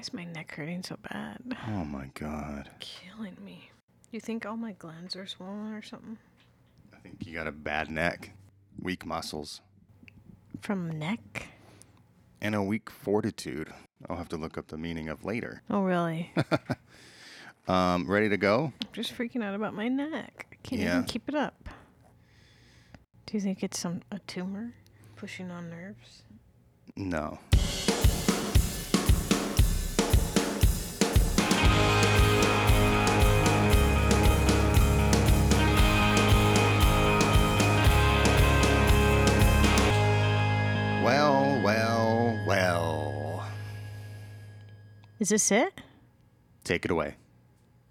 is 0.00 0.12
my 0.12 0.24
neck 0.24 0.54
hurting 0.54 0.82
so 0.82 0.96
bad? 1.10 1.38
Oh 1.68 1.84
my 1.84 2.10
god. 2.14 2.70
Killing 2.80 3.36
me. 3.44 3.70
You 4.10 4.20
think 4.20 4.44
all 4.46 4.56
my 4.56 4.72
glands 4.72 5.14
are 5.16 5.26
swollen 5.26 5.72
or 5.72 5.82
something? 5.82 6.18
I 6.94 6.98
think 6.98 7.26
you 7.26 7.34
got 7.34 7.46
a 7.46 7.52
bad 7.52 7.90
neck, 7.90 8.32
weak 8.80 9.06
muscles, 9.06 9.60
From 10.60 10.98
neck? 10.98 11.48
and 12.40 12.54
a 12.54 12.62
weak 12.62 12.90
fortitude. 12.90 13.72
I'll 14.08 14.16
have 14.16 14.28
to 14.30 14.36
look 14.36 14.56
up 14.58 14.68
the 14.68 14.78
meaning 14.78 15.08
of 15.08 15.24
later. 15.24 15.62
Oh, 15.70 15.82
really? 15.82 16.32
Um, 17.68 18.10
ready 18.10 18.28
to 18.30 18.36
go? 18.36 18.72
I'm 18.82 18.88
just 18.92 19.16
freaking 19.16 19.44
out 19.44 19.54
about 19.54 19.74
my 19.74 19.86
neck. 19.86 20.46
I 20.50 20.56
can't 20.64 20.82
Yeah. 20.82 20.92
even 20.96 21.04
keep 21.04 21.28
it 21.28 21.36
up. 21.36 21.68
Do 23.26 23.34
you 23.36 23.40
think 23.40 23.62
it's 23.62 23.78
some 23.78 24.00
a 24.10 24.18
tumor 24.20 24.72
pushing 25.14 25.52
on 25.52 25.70
nerves? 25.70 26.24
No. 26.96 27.38
Is 45.20 45.28
this 45.28 45.50
it? 45.52 45.80
Take 46.64 46.84
it 46.84 46.90
away. 46.90 47.16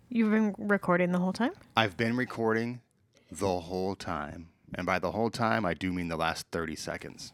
You've 0.10 0.32
been 0.32 0.56
recording 0.58 1.12
the 1.12 1.20
whole 1.20 1.32
time? 1.32 1.52
I've 1.78 1.96
been 1.96 2.18
recording 2.18 2.82
the 3.32 3.60
whole 3.60 3.96
time. 3.96 4.50
And 4.74 4.86
by 4.86 4.98
the 5.00 5.12
whole 5.12 5.30
time, 5.30 5.64
I 5.66 5.74
do 5.76 5.94
mean 5.94 6.08
the 6.08 6.18
last 6.18 6.48
30 6.52 6.76
seconds. 6.76 7.32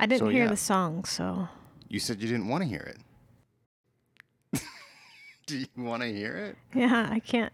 I 0.00 0.06
didn't 0.06 0.20
So, 0.20 0.28
hear 0.28 0.44
yeah. 0.44 0.50
the 0.50 0.56
song, 0.56 1.04
so 1.04 1.48
You 1.88 2.00
said 2.00 2.20
you 2.22 2.28
didn't 2.28 2.48
want 2.48 2.62
to 2.62 2.68
hear 2.68 2.94
it. 4.52 4.60
do 5.46 5.58
you 5.58 5.66
want 5.76 6.02
to 6.02 6.10
hear 6.12 6.34
it? 6.36 6.56
yeah, 6.74 7.08
I 7.12 7.20
can't. 7.20 7.52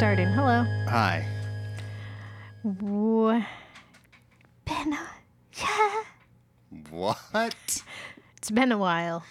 Starting. 0.00 0.28
Hello. 0.28 0.64
Hi. 0.88 1.26
Wha- 2.64 3.44
Been 4.64 4.94
a- 4.94 5.10
yeah. 5.58 6.02
What? 6.88 7.82
It's 8.38 8.50
been 8.50 8.72
a 8.72 8.78
while. 8.78 9.24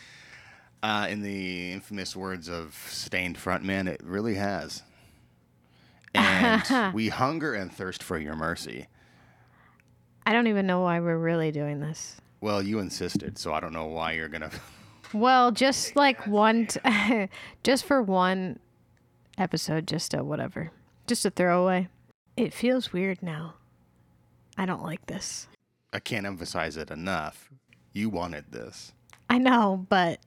Uh, 0.83 1.07
in 1.09 1.23
the 1.23 1.71
infamous 1.71 2.15
words 2.15 2.47
of 2.47 2.75
Staind 2.87 3.35
Frontman, 3.35 3.87
it 3.87 3.99
really 4.03 4.35
has. 4.35 4.83
And 6.13 6.93
we 6.93 7.09
hunger 7.09 7.55
and 7.55 7.73
thirst 7.73 8.03
for 8.03 8.19
your 8.19 8.35
mercy. 8.35 8.85
I 10.27 10.33
don't 10.33 10.45
even 10.45 10.67
know 10.67 10.81
why 10.81 10.99
we're 10.99 11.17
really 11.17 11.51
doing 11.51 11.79
this. 11.79 12.17
Well, 12.41 12.61
you 12.61 12.77
insisted, 12.77 13.39
so 13.39 13.55
I 13.55 13.59
don't 13.59 13.73
know 13.73 13.87
why 13.87 14.11
you're 14.11 14.29
gonna. 14.29 14.51
Well, 15.15 15.49
just 15.51 15.95
like 15.95 16.27
one, 16.27 16.67
t- 16.67 17.27
just 17.63 17.85
for 17.85 18.03
one 18.03 18.59
episode, 19.39 19.87
just 19.87 20.13
a 20.13 20.23
whatever, 20.23 20.71
just 21.07 21.25
a 21.25 21.29
throwaway. 21.29 21.87
It 22.37 22.53
feels 22.53 22.93
weird 22.93 23.21
now. 23.23 23.55
I 24.57 24.65
don't 24.65 24.83
like 24.83 25.05
this. 25.07 25.47
I 25.93 25.99
can't 25.99 26.25
emphasize 26.25 26.77
it 26.77 26.91
enough. 26.91 27.49
You 27.93 28.09
wanted 28.09 28.51
this. 28.51 28.91
I 29.29 29.37
know, 29.37 29.85
but 29.89 30.19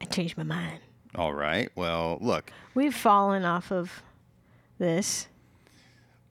I 0.00 0.04
changed 0.04 0.36
my 0.36 0.42
mind. 0.42 0.80
All 1.14 1.32
right. 1.32 1.70
Well, 1.74 2.18
look, 2.20 2.52
We've 2.74 2.94
fallen 2.94 3.44
off 3.44 3.72
of 3.72 4.02
this. 4.78 5.28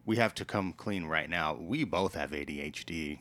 we 0.05 0.17
have 0.17 0.33
to 0.35 0.45
come 0.45 0.71
clean 0.73 1.05
right 1.05 1.29
now. 1.29 1.55
We 1.55 1.83
both 1.83 2.13
have 2.15 2.31
ADHD. 2.31 3.19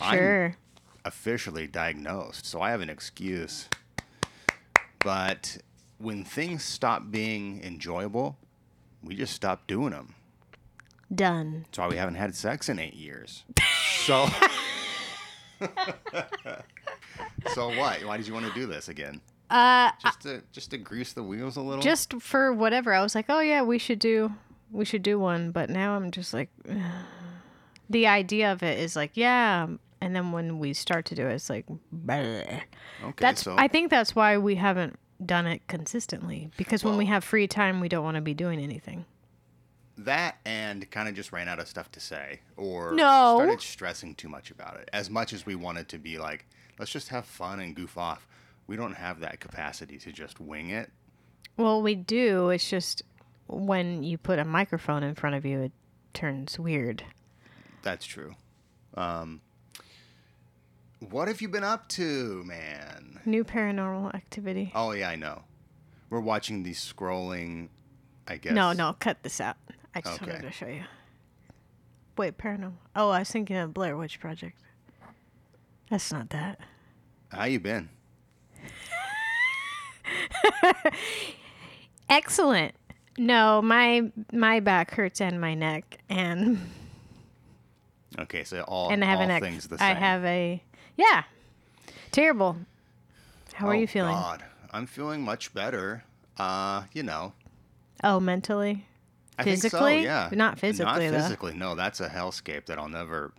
I'm 0.00 0.18
Sure. 0.18 0.56
officially 1.04 1.66
diagnosed, 1.66 2.44
so 2.46 2.60
I 2.60 2.70
have 2.70 2.80
an 2.80 2.90
excuse. 2.90 3.68
But 5.04 5.58
when 6.04 6.22
things 6.24 6.62
stop 6.62 7.10
being 7.10 7.62
enjoyable, 7.64 8.36
we 9.02 9.16
just 9.16 9.34
stop 9.34 9.66
doing 9.66 9.90
them. 9.90 10.14
Done. 11.14 11.62
That's 11.66 11.78
why 11.78 11.88
we 11.88 11.96
haven't 11.96 12.16
had 12.16 12.34
sex 12.34 12.68
in 12.68 12.78
eight 12.78 12.94
years. 12.94 13.44
So, 14.04 14.26
so 17.54 17.68
what? 17.78 18.04
Why 18.04 18.18
did 18.18 18.26
you 18.26 18.34
want 18.34 18.44
to 18.44 18.52
do 18.52 18.66
this 18.66 18.88
again? 18.90 19.22
Uh, 19.48 19.90
Just 20.02 20.20
to 20.22 20.42
just 20.52 20.70
to 20.72 20.76
grease 20.78 21.14
the 21.14 21.22
wheels 21.22 21.56
a 21.56 21.62
little. 21.62 21.82
just 21.82 22.12
for 22.20 22.52
whatever. 22.52 22.92
I 22.92 23.00
was 23.02 23.14
like, 23.14 23.26
oh 23.30 23.40
yeah, 23.40 23.62
we 23.62 23.78
should 23.78 23.98
do, 23.98 24.30
we 24.70 24.84
should 24.84 25.02
do 25.02 25.18
one. 25.18 25.52
But 25.52 25.70
now 25.70 25.96
I'm 25.96 26.10
just 26.10 26.34
like, 26.34 26.50
the 27.88 28.06
idea 28.06 28.52
of 28.52 28.62
it 28.62 28.78
is 28.78 28.94
like, 28.94 29.12
yeah. 29.14 29.68
And 30.02 30.14
then 30.14 30.32
when 30.32 30.58
we 30.58 30.74
start 30.74 31.06
to 31.06 31.14
do 31.14 31.26
it, 31.26 31.32
it's 31.34 31.48
like, 31.48 31.64
bleh. 31.94 32.60
okay. 33.04 33.14
that's. 33.16 33.42
so 33.44 33.54
I 33.56 33.68
think 33.68 33.90
that's 33.90 34.14
why 34.14 34.36
we 34.36 34.56
haven't 34.56 34.98
done 35.24 35.46
it 35.46 35.66
consistently 35.68 36.50
because 36.56 36.82
when 36.84 36.96
we 36.96 37.06
have 37.06 37.24
free 37.24 37.46
time, 37.46 37.80
we 37.80 37.88
don't 37.88 38.04
want 38.04 38.16
to 38.16 38.20
be 38.20 38.34
doing 38.34 38.58
anything. 38.60 39.04
that 39.96 40.38
and 40.44 40.90
kind 40.90 41.08
of 41.08 41.14
just 41.14 41.30
ran 41.30 41.48
out 41.48 41.60
of 41.60 41.68
stuff 41.68 41.90
to 41.92 42.00
say, 42.00 42.40
or 42.56 42.92
No. 42.92 43.36
started 43.36 43.60
stressing 43.60 44.16
too 44.16 44.28
much 44.28 44.50
about 44.50 44.76
it. 44.80 44.88
As 44.92 45.08
much 45.08 45.32
as 45.32 45.46
we 45.46 45.54
wanted 45.54 45.88
to 45.90 45.98
be 45.98 46.18
like, 46.18 46.46
let's 46.80 46.90
just 46.90 47.10
have 47.10 47.24
fun 47.24 47.60
and 47.60 47.76
goof 47.76 47.96
off. 47.96 48.26
We 48.66 48.76
don't 48.76 48.94
have 48.94 49.20
that 49.20 49.38
capacity 49.38 49.98
to 49.98 50.10
just 50.10 50.40
wing 50.40 50.70
it. 50.70 50.90
Well, 51.56 51.80
we 51.80 51.94
do. 51.94 52.50
It's 52.50 52.68
just 52.68 53.02
when 53.46 54.02
you 54.02 54.18
put 54.18 54.40
a 54.40 54.44
microphone 54.44 55.04
in 55.04 55.14
front 55.14 55.36
of 55.36 55.44
you, 55.46 55.60
it 55.60 55.72
turns 56.12 56.58
weird. 56.58 57.04
That's 57.82 58.04
true. 58.04 58.34
Um, 58.94 59.42
what 61.10 61.28
have 61.28 61.40
you 61.40 61.48
been 61.48 61.64
up 61.64 61.88
to, 61.90 62.42
man? 62.44 63.20
New 63.24 63.44
paranormal 63.44 64.14
activity. 64.14 64.70
Oh 64.74 64.92
yeah, 64.92 65.08
I 65.08 65.16
know. 65.16 65.42
We're 66.10 66.20
watching 66.20 66.62
these 66.62 66.78
scrolling. 66.80 67.68
I 68.28 68.36
guess. 68.38 68.54
No, 68.54 68.72
no, 68.72 68.94
cut 68.98 69.22
this 69.22 69.40
out. 69.40 69.56
I 69.94 70.00
just 70.00 70.22
Okay. 70.22 70.32
wanted 70.32 70.42
to 70.46 70.52
show 70.52 70.66
you. 70.66 70.84
Wait, 72.16 72.38
paranormal. 72.38 72.74
Oh, 72.96 73.10
I 73.10 73.20
was 73.20 73.30
thinking 73.30 73.56
of 73.56 73.74
Blair 73.74 73.96
Witch 73.96 74.20
Project. 74.20 74.56
That's 75.90 76.12
not 76.12 76.30
that. 76.30 76.58
How 77.28 77.44
you 77.44 77.60
been? 77.60 77.88
Excellent. 82.08 82.74
No, 83.16 83.62
my 83.62 84.10
my 84.32 84.60
back 84.60 84.90
hurts 84.92 85.20
and 85.20 85.40
my 85.40 85.54
neck, 85.54 85.98
and 86.08 86.58
Okay, 88.18 88.44
so 88.44 88.62
all 88.62 88.90
and 88.90 89.02
I 89.04 89.06
have 89.08 89.18
all 89.18 89.24
an 89.24 89.30
ex. 89.30 89.44
things 89.46 89.68
the 89.68 89.78
same. 89.78 89.96
I 89.96 89.98
have 89.98 90.24
a 90.24 90.62
yeah, 90.96 91.24
terrible. 92.12 92.56
How 93.54 93.68
are 93.68 93.74
Oh, 93.74 93.78
you 93.78 93.86
feeling? 93.86 94.12
God, 94.14 94.44
I'm 94.72 94.86
feeling 94.86 95.22
much 95.22 95.54
better. 95.54 96.04
Uh, 96.36 96.84
you 96.92 97.02
know, 97.02 97.32
Oh, 98.02 98.18
mentally. 98.20 98.86
I 99.38 99.44
think 99.44 99.58
so, 99.58 99.68
Physically? 99.68 100.02
yeah. 100.04 100.28
Not 100.32 100.58
physically, 100.58 101.06
Not 101.08 101.12
though. 101.12 101.22
physically. 101.22 101.54
No, 101.54 101.74
that's 101.74 102.00
a 102.00 102.08
hellscape 102.08 102.66
that 102.66 102.78
I'll 102.78 102.88
never 102.88 103.32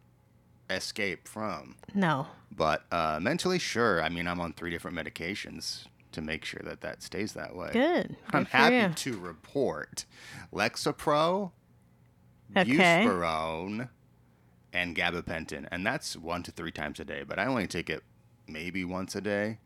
escape 0.69 1.27
from. 1.27 1.75
No. 1.93 2.27
But 2.51 2.83
uh, 2.91 3.19
mentally, 3.21 3.59
sure. 3.59 4.01
I 4.01 4.09
mean, 4.09 4.27
I'm 4.27 4.39
on 4.39 4.53
three 4.53 4.71
different 4.71 4.97
medications 4.97 5.85
to 6.13 6.21
make 6.21 6.45
sure 6.45 6.61
that 6.63 6.81
that 6.81 7.03
stays 7.03 7.33
that 7.33 7.55
way. 7.55 7.69
Good. 7.73 8.15
I'm 8.31 8.45
happy 8.45 8.75
you. 8.75 8.89
to 9.13 9.19
report 9.19 10.05
Lexapro, 10.53 11.51
Okay. 12.55 13.05
Buspirone, 13.05 13.89
and 14.75 14.95
gabapentin, 14.95 15.67
and 15.71 15.85
that's 15.85 16.15
one 16.17 16.43
to 16.43 16.51
three 16.51 16.71
times 16.71 16.99
a 16.99 17.05
day. 17.05 17.23
But 17.27 17.39
I 17.39 17.45
only 17.45 17.65
take 17.67 17.89
it 17.89 18.03
maybe 18.47 18.83
once 18.83 19.15
a 19.15 19.21
day. 19.21 19.59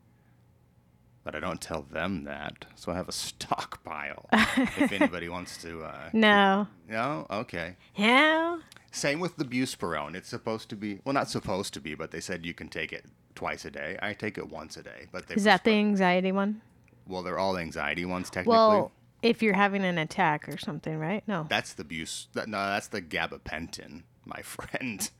But 1.22 1.34
I 1.34 1.40
don't 1.40 1.60
tell 1.60 1.82
them 1.82 2.24
that, 2.24 2.64
so 2.76 2.92
I 2.92 2.94
have 2.96 3.08
a 3.08 3.12
stockpile. 3.26 4.26
if 4.32 4.90
anybody 5.00 5.28
wants 5.28 5.58
to, 5.62 5.82
uh, 5.82 6.08
No. 6.14 6.66
no, 6.88 7.26
okay. 7.30 7.76
Yeah. 7.94 8.58
Same 8.90 9.20
with 9.20 9.36
the 9.36 9.44
Buspirone. 9.44 10.14
It's 10.14 10.28
supposed 10.30 10.70
to 10.70 10.76
be 10.76 11.00
well, 11.04 11.12
not 11.12 11.28
supposed 11.28 11.74
to 11.74 11.80
be, 11.80 11.94
but 11.94 12.10
they 12.10 12.20
said 12.20 12.46
you 12.46 12.54
can 12.54 12.68
take 12.68 12.92
it 12.92 13.04
twice 13.34 13.64
a 13.66 13.70
day. 13.70 13.98
I 14.00 14.14
take 14.14 14.38
it 14.38 14.48
once 14.48 14.76
a 14.78 14.82
day, 14.82 15.06
but 15.12 15.28
they 15.28 15.34
Is 15.34 15.44
that 15.44 15.64
the 15.64 15.72
anxiety 15.72 16.32
one? 16.32 16.62
well, 17.06 17.22
they're 17.22 17.38
all 17.38 17.58
anxiety 17.58 18.04
ones 18.04 18.30
technically. 18.30 18.56
Well, 18.56 18.92
if 19.22 19.42
you're 19.42 19.54
having 19.54 19.84
an 19.84 19.98
attack 19.98 20.48
or 20.48 20.56
something, 20.56 20.96
right? 20.98 21.22
No. 21.28 21.46
That's 21.50 21.74
the 21.74 21.84
bus. 21.84 22.28
That, 22.32 22.48
no, 22.48 22.56
that's 22.66 22.86
the 22.88 23.02
gabapentin, 23.02 24.04
my 24.24 24.42
friend. 24.42 25.10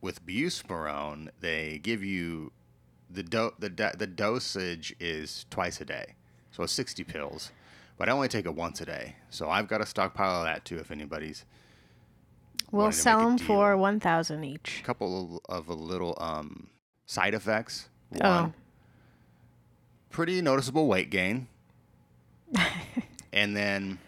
With 0.00 0.24
buspirone, 0.24 1.28
they 1.40 1.80
give 1.82 2.04
you 2.04 2.52
the 3.10 3.22
do- 3.24 3.54
the 3.58 3.68
do- 3.68 3.90
the 3.98 4.06
dosage 4.06 4.94
is 5.00 5.44
twice 5.50 5.80
a 5.80 5.84
day, 5.84 6.14
so 6.52 6.62
it's 6.62 6.72
sixty 6.72 7.02
pills. 7.02 7.50
But 7.96 8.08
I 8.08 8.12
only 8.12 8.28
take 8.28 8.46
it 8.46 8.54
once 8.54 8.80
a 8.80 8.86
day, 8.86 9.16
so 9.28 9.50
I've 9.50 9.66
got 9.66 9.80
a 9.80 9.86
stockpile 9.86 10.42
of 10.42 10.44
that 10.44 10.64
too. 10.64 10.78
If 10.78 10.92
anybody's 10.92 11.44
we'll 12.70 12.92
sell 12.92 13.18
them 13.20 13.38
for 13.38 13.76
1000 13.76 14.44
each. 14.44 14.80
a 14.80 14.84
couple 14.84 15.42
of 15.48 15.68
a 15.68 15.74
little 15.74 16.16
um, 16.20 16.68
side 17.06 17.34
effects. 17.34 17.88
One, 18.10 18.22
Oh. 18.24 18.52
pretty 20.10 20.40
noticeable 20.42 20.86
weight 20.86 21.10
gain, 21.10 21.48
and 23.32 23.56
then 23.56 23.98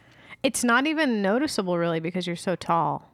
It's 0.44 0.62
not 0.62 0.86
even 0.86 1.20
noticeable 1.20 1.76
really 1.78 1.98
because 2.00 2.28
you're 2.28 2.36
so 2.36 2.54
tall. 2.54 3.09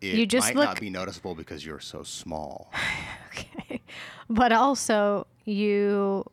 It 0.00 0.14
You 0.14 0.26
just 0.26 0.48
might 0.48 0.56
look- 0.56 0.64
not 0.66 0.80
be 0.80 0.90
noticeable 0.90 1.34
because 1.34 1.64
you're 1.64 1.80
so 1.80 2.02
small. 2.02 2.72
Okay. 3.36 3.82
But 4.30 4.50
also 4.50 5.26
you 5.44 6.24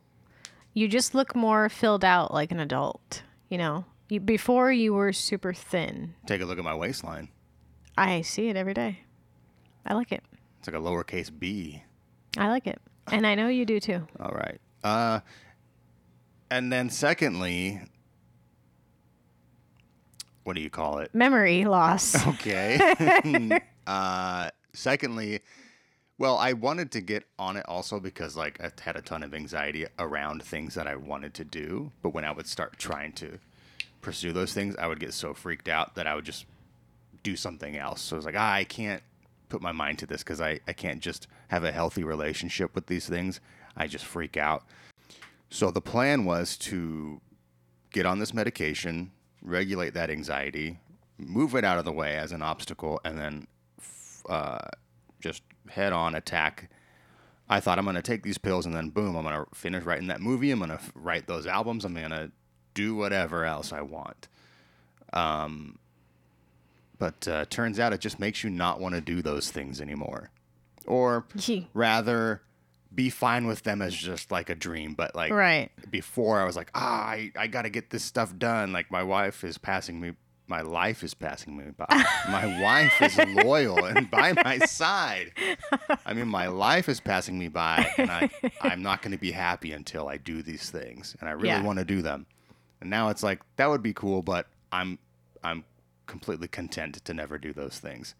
you 0.72 0.88
just 0.88 1.14
look 1.14 1.36
more 1.36 1.68
filled 1.68 2.02
out 2.02 2.32
like 2.32 2.50
an 2.50 2.58
adult, 2.58 3.22
you 3.50 3.58
know. 3.58 3.84
You, 4.08 4.20
before 4.20 4.72
you 4.72 4.94
were 4.94 5.12
super 5.12 5.52
thin. 5.52 6.14
Take 6.26 6.40
a 6.40 6.46
look 6.46 6.56
at 6.58 6.64
my 6.64 6.74
waistline. 6.74 7.28
I 7.98 8.22
see 8.22 8.48
it 8.48 8.56
every 8.56 8.72
day. 8.72 9.00
I 9.84 9.92
like 9.92 10.12
it. 10.12 10.24
It's 10.58 10.66
like 10.68 10.76
a 10.76 10.80
lowercase 10.80 11.30
b. 11.38 11.82
I 12.38 12.48
like 12.48 12.66
it. 12.66 12.80
And 13.12 13.26
I 13.26 13.34
know 13.34 13.48
you 13.48 13.66
do 13.66 13.78
too. 13.80 14.06
All 14.18 14.32
right. 14.32 14.58
Uh, 14.82 15.20
and 16.50 16.72
then 16.72 16.88
secondly, 16.88 17.80
what 20.44 20.54
do 20.54 20.62
you 20.62 20.70
call 20.70 20.98
it? 20.98 21.14
Memory 21.14 21.64
loss. 21.64 22.14
Okay. 22.34 23.60
uh, 23.86 24.50
secondly, 24.72 25.40
well, 26.18 26.36
I 26.36 26.52
wanted 26.52 26.92
to 26.92 27.00
get 27.00 27.24
on 27.38 27.56
it 27.56 27.64
also 27.68 27.98
because 27.98 28.36
like 28.36 28.60
I 28.62 28.70
had 28.80 28.96
a 28.96 29.02
ton 29.02 29.22
of 29.22 29.34
anxiety 29.34 29.86
around 29.98 30.42
things 30.42 30.74
that 30.74 30.86
I 30.86 30.96
wanted 30.96 31.34
to 31.34 31.44
do, 31.44 31.90
but 32.02 32.10
when 32.10 32.24
I 32.24 32.32
would 32.32 32.46
start 32.46 32.78
trying 32.78 33.12
to 33.14 33.38
pursue 34.00 34.32
those 34.32 34.52
things, 34.52 34.76
I 34.76 34.86
would 34.86 35.00
get 35.00 35.14
so 35.14 35.34
freaked 35.34 35.68
out 35.68 35.94
that 35.96 36.06
I 36.06 36.14
would 36.14 36.24
just 36.24 36.46
do 37.22 37.34
something 37.34 37.76
else. 37.76 38.02
So 38.02 38.16
I 38.16 38.18
was 38.18 38.26
like, 38.26 38.36
ah, 38.36 38.52
I 38.52 38.64
can't 38.64 39.02
put 39.48 39.62
my 39.62 39.72
mind 39.72 39.98
to 40.00 40.06
this 40.06 40.22
because 40.22 40.40
I, 40.40 40.60
I 40.68 40.72
can't 40.72 41.00
just 41.00 41.26
have 41.48 41.64
a 41.64 41.72
healthy 41.72 42.04
relationship 42.04 42.74
with 42.74 42.86
these 42.86 43.08
things. 43.08 43.40
I 43.76 43.86
just 43.86 44.04
freak 44.04 44.36
out. 44.36 44.64
So 45.50 45.70
the 45.70 45.80
plan 45.80 46.24
was 46.24 46.56
to 46.58 47.20
get 47.92 48.06
on 48.06 48.18
this 48.18 48.34
medication, 48.34 49.12
regulate 49.44 49.94
that 49.94 50.10
anxiety, 50.10 50.78
move 51.18 51.54
it 51.54 51.64
out 51.64 51.78
of 51.78 51.84
the 51.84 51.92
way 51.92 52.16
as 52.16 52.32
an 52.32 52.42
obstacle, 52.42 53.00
and 53.04 53.18
then 53.18 53.46
f- 53.78 54.22
uh, 54.28 54.58
just 55.20 55.42
head 55.68 55.92
on 55.92 56.14
attack. 56.14 56.70
I 57.48 57.60
thought 57.60 57.78
I'm 57.78 57.84
going 57.84 57.96
to 57.96 58.02
take 58.02 58.22
these 58.22 58.38
pills 58.38 58.64
and 58.66 58.74
then 58.74 58.88
boom, 58.88 59.16
I'm 59.16 59.24
going 59.24 59.34
to 59.36 59.46
finish 59.54 59.84
writing 59.84 60.08
that 60.08 60.20
movie. 60.20 60.50
I'm 60.50 60.58
going 60.58 60.70
to 60.70 60.80
write 60.94 61.26
those 61.26 61.46
albums. 61.46 61.84
I'm 61.84 61.94
going 61.94 62.10
to 62.10 62.32
do 62.72 62.94
whatever 62.94 63.44
else 63.44 63.72
I 63.72 63.82
want. 63.82 64.28
Um, 65.12 65.78
but 66.98 67.28
uh, 67.28 67.44
turns 67.50 67.78
out 67.78 67.92
it 67.92 68.00
just 68.00 68.18
makes 68.18 68.42
you 68.42 68.50
not 68.50 68.80
want 68.80 68.94
to 68.94 69.00
do 69.00 69.20
those 69.20 69.50
things 69.50 69.80
anymore. 69.80 70.30
Or 70.86 71.26
rather, 71.74 72.42
be 72.94 73.10
fine 73.10 73.46
with 73.46 73.62
them 73.62 73.82
as 73.82 73.94
just 73.94 74.30
like 74.30 74.50
a 74.50 74.54
dream. 74.54 74.94
But 74.94 75.14
like 75.14 75.32
right. 75.32 75.70
before 75.90 76.40
I 76.40 76.44
was 76.44 76.56
like, 76.56 76.70
ah, 76.74 77.06
I, 77.08 77.32
I 77.36 77.46
got 77.46 77.62
to 77.62 77.70
get 77.70 77.90
this 77.90 78.04
stuff 78.04 78.36
done. 78.38 78.72
Like 78.72 78.90
my 78.90 79.02
wife 79.02 79.42
is 79.44 79.58
passing 79.58 80.00
me, 80.00 80.12
my 80.46 80.60
life 80.60 81.02
is 81.02 81.14
passing 81.14 81.56
me 81.56 81.64
by. 81.76 81.86
my 82.30 82.60
wife 82.62 83.00
is 83.02 83.16
loyal 83.34 83.84
and 83.84 84.10
by 84.10 84.32
my 84.44 84.58
side. 84.58 85.32
I 86.06 86.12
mean, 86.14 86.28
my 86.28 86.48
life 86.48 86.88
is 86.88 87.00
passing 87.00 87.38
me 87.38 87.48
by, 87.48 87.90
and 87.96 88.10
I, 88.10 88.30
I'm 88.60 88.82
not 88.82 89.02
going 89.02 89.12
to 89.12 89.18
be 89.18 89.32
happy 89.32 89.72
until 89.72 90.08
I 90.08 90.18
do 90.18 90.42
these 90.42 90.70
things, 90.70 91.16
and 91.20 91.28
I 91.28 91.32
really 91.32 91.48
Yeah. 91.48 91.62
want 91.62 91.78
to 91.78 91.84
do 91.84 92.02
them. 92.02 92.26
And 92.80 92.90
now 92.90 93.08
it's 93.08 93.22
like 93.22 93.40
that 93.56 93.68
would 93.70 93.82
be 93.82 93.94
cool, 93.94 94.20
but 94.22 94.46
I'm, 94.70 94.98
I'm 95.42 95.64
completely 96.06 96.48
content 96.48 97.02
to 97.04 97.14
never 97.14 97.38
do 97.38 97.52
those 97.54 97.78
things. 97.78 98.14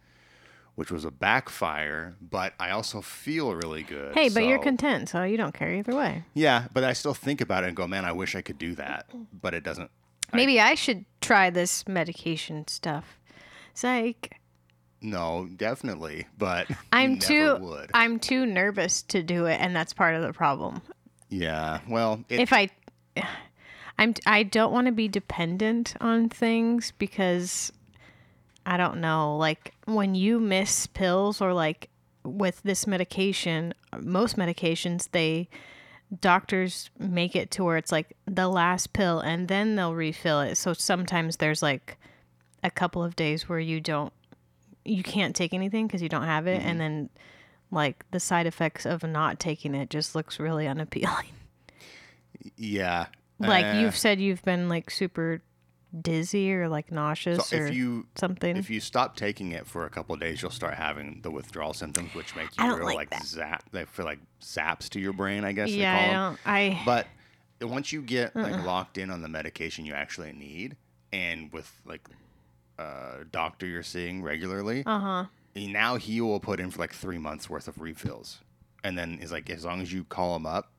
Which 0.76 0.90
was 0.90 1.04
a 1.04 1.10
backfire, 1.10 2.16
but 2.20 2.52
I 2.58 2.70
also 2.70 3.00
feel 3.00 3.54
really 3.54 3.84
good. 3.84 4.12
Hey, 4.14 4.28
but 4.28 4.44
you're 4.44 4.58
content, 4.58 5.08
so 5.08 5.22
you 5.22 5.36
don't 5.36 5.54
care 5.54 5.72
either 5.72 5.94
way. 5.94 6.24
yeah, 6.34 6.66
but 6.72 6.82
I 6.82 6.92
still 6.94 7.14
think 7.14 7.40
about 7.40 7.62
it 7.62 7.68
and 7.68 7.76
go, 7.76 7.86
man, 7.86 8.04
I 8.04 8.10
wish 8.12 8.34
I 8.34 8.42
could 8.42 8.58
do 8.58 8.74
that, 8.74 9.06
but 9.40 9.54
it 9.54 9.62
doesn't. 9.62 9.90
Maybe 10.32 10.58
I 10.58 10.74
should 10.74 11.04
try 11.20 11.50
this 11.50 11.86
medication 11.86 12.66
stuff. 12.66 13.20
It's 13.70 13.84
like 13.84 14.40
No, 15.00 15.48
definitely, 15.56 16.26
but 16.36 16.66
I'm 16.92 17.20
too 17.20 17.56
would. 17.56 17.90
I'm 17.94 18.18
too 18.18 18.44
nervous 18.44 19.02
to 19.02 19.22
do 19.22 19.46
it, 19.46 19.60
and 19.60 19.76
that's 19.76 19.92
part 19.92 20.16
of 20.16 20.22
the 20.22 20.32
problem. 20.32 20.82
yeah, 21.28 21.80
well, 21.88 22.24
it, 22.28 22.40
if 22.40 22.52
I 22.52 22.68
I'm 23.98 24.14
I 24.26 24.42
don't 24.42 24.72
want 24.72 24.86
to 24.86 24.92
be 24.92 25.06
dependent 25.06 25.94
on 26.00 26.28
things 26.28 26.92
because 26.98 27.70
I 28.66 28.76
don't 28.76 29.00
know, 29.00 29.36
like 29.36 29.74
when 29.84 30.14
you 30.14 30.40
miss 30.40 30.86
pills 30.86 31.40
or 31.40 31.52
like 31.52 31.90
with 32.24 32.62
this 32.62 32.86
medication, 32.86 33.74
most 34.00 34.36
medications 34.36 35.10
they 35.12 35.48
doctors 36.20 36.90
make 36.98 37.34
it 37.34 37.50
to 37.50 37.64
where 37.64 37.76
it's 37.76 37.90
like 37.92 38.16
the 38.26 38.48
last 38.48 38.92
pill 38.92 39.20
and 39.20 39.48
then 39.48 39.76
they'll 39.76 39.94
refill 39.94 40.40
it. 40.40 40.56
So 40.56 40.72
sometimes 40.72 41.36
there's 41.36 41.62
like 41.62 41.96
a 42.62 42.70
couple 42.70 43.02
of 43.02 43.16
days 43.16 43.48
where 43.48 43.58
you 43.58 43.80
don't 43.80 44.12
you 44.84 45.02
can't 45.02 45.34
take 45.34 45.54
anything 45.54 45.86
because 45.86 46.02
you 46.02 46.08
don't 46.08 46.24
have 46.24 46.46
it 46.46 46.62
and 46.62 46.78
then 46.78 47.08
like 47.70 48.04
the 48.10 48.20
side 48.20 48.46
effects 48.46 48.84
of 48.84 49.02
not 49.02 49.40
taking 49.40 49.74
it 49.74 49.90
just 49.90 50.14
looks 50.14 50.38
really 50.38 50.66
unappealing. 50.68 51.32
yeah. 52.56 53.06
Like 53.38 53.66
uh, 53.66 53.78
you've 53.78 53.96
said, 53.96 54.20
you've 54.20 54.42
been 54.42 54.68
like 54.68 54.90
super 54.90 55.42
dizzy 56.00 56.52
or 56.52 56.68
like 56.68 56.90
nauseous 56.90 57.48
so 57.48 57.56
or 57.56 57.66
if 57.66 57.74
you 57.74 58.06
something. 58.16 58.56
if 58.56 58.70
you 58.70 58.80
stop 58.80 59.16
taking 59.16 59.52
it 59.52 59.66
for 59.66 59.86
a 59.86 59.90
couple 59.90 60.14
of 60.14 60.20
days, 60.20 60.42
you'll 60.42 60.50
start 60.50 60.74
having 60.74 61.20
the 61.22 61.30
withdrawal 61.30 61.72
symptoms, 61.72 62.14
which 62.14 62.34
make 62.36 62.48
you 62.58 62.64
real 62.64 62.84
like 62.84 63.10
like, 63.10 63.24
zap. 63.24 63.64
They 63.72 63.84
feel 63.84 64.04
like 64.04 64.18
zaps 64.40 64.88
to 64.90 65.00
your 65.00 65.12
brain, 65.12 65.44
I 65.44 65.52
guess 65.52 65.70
yeah, 65.70 65.96
they 65.96 66.10
I 66.10 66.12
don't. 66.12 66.38
I 66.46 66.82
But 66.84 67.06
once 67.62 67.92
you 67.92 68.02
get 68.02 68.34
like 68.34 68.64
locked 68.64 68.98
in 68.98 69.10
on 69.10 69.22
the 69.22 69.28
medication 69.28 69.84
you 69.84 69.94
actually 69.94 70.32
need, 70.32 70.76
and 71.12 71.52
with 71.52 71.70
like 71.84 72.06
a 72.78 73.24
doctor 73.30 73.66
you're 73.66 73.82
seeing 73.82 74.22
regularly, 74.22 74.82
uh 74.86 74.98
huh. 74.98 75.24
now 75.54 75.96
he 75.96 76.20
will 76.20 76.40
put 76.40 76.60
in 76.60 76.70
for 76.70 76.80
like 76.80 76.92
three 76.92 77.18
months 77.18 77.48
worth 77.48 77.68
of 77.68 77.80
refills, 77.80 78.40
and 78.82 78.98
then 78.98 79.18
he's 79.20 79.32
like 79.32 79.48
as 79.50 79.64
long 79.64 79.80
as 79.80 79.92
you 79.92 80.04
call 80.04 80.36
him 80.36 80.46
up 80.46 80.70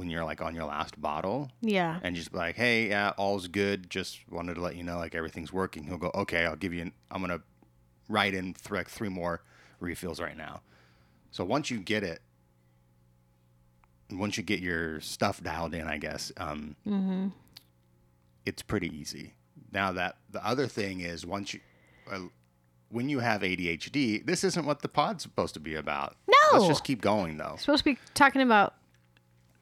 when 0.00 0.08
you're 0.10 0.24
like 0.24 0.40
on 0.40 0.54
your 0.54 0.64
last 0.64 0.98
bottle 1.00 1.50
Yeah. 1.60 2.00
and 2.02 2.16
just 2.16 2.32
be 2.32 2.38
like, 2.38 2.56
hey, 2.56 2.88
yeah, 2.88 3.12
all's 3.18 3.46
good. 3.48 3.90
Just 3.90 4.18
wanted 4.30 4.54
to 4.54 4.62
let 4.62 4.74
you 4.74 4.82
know 4.82 4.96
like 4.98 5.14
everything's 5.14 5.52
working. 5.52 5.84
He'll 5.84 5.98
go, 5.98 6.10
okay, 6.14 6.46
I'll 6.46 6.56
give 6.56 6.72
you. 6.72 6.80
An, 6.82 6.92
I'm 7.10 7.20
gonna 7.20 7.42
write 8.08 8.32
in 8.34 8.54
th- 8.54 8.70
like 8.70 8.88
three 8.88 9.10
more 9.10 9.42
refills 9.78 10.18
right 10.18 10.36
now. 10.36 10.62
So 11.30 11.44
once 11.44 11.70
you 11.70 11.78
get 11.80 12.02
it, 12.02 12.20
once 14.10 14.36
you 14.36 14.42
get 14.42 14.60
your 14.60 15.00
stuff 15.00 15.42
dialed 15.42 15.74
in, 15.74 15.86
I 15.86 15.98
guess, 15.98 16.32
um, 16.38 16.74
Mm-hmm. 16.86 17.28
it's 18.46 18.62
pretty 18.62 18.88
easy. 18.96 19.34
Now 19.72 19.92
that 19.92 20.16
the 20.30 20.44
other 20.44 20.66
thing 20.66 21.00
is 21.00 21.24
once 21.24 21.54
you, 21.54 21.60
uh, 22.10 22.20
when 22.88 23.08
you 23.08 23.20
have 23.20 23.42
ADHD, 23.42 24.24
this 24.26 24.42
isn't 24.42 24.64
what 24.66 24.82
the 24.82 24.88
pod's 24.88 25.22
supposed 25.22 25.54
to 25.54 25.60
be 25.60 25.76
about. 25.76 26.16
No. 26.26 26.34
Let's 26.58 26.66
just 26.66 26.84
keep 26.84 27.00
going 27.00 27.36
though. 27.36 27.54
Supposed 27.58 27.84
to 27.84 27.92
be 27.94 27.98
talking 28.14 28.42
about 28.42 28.74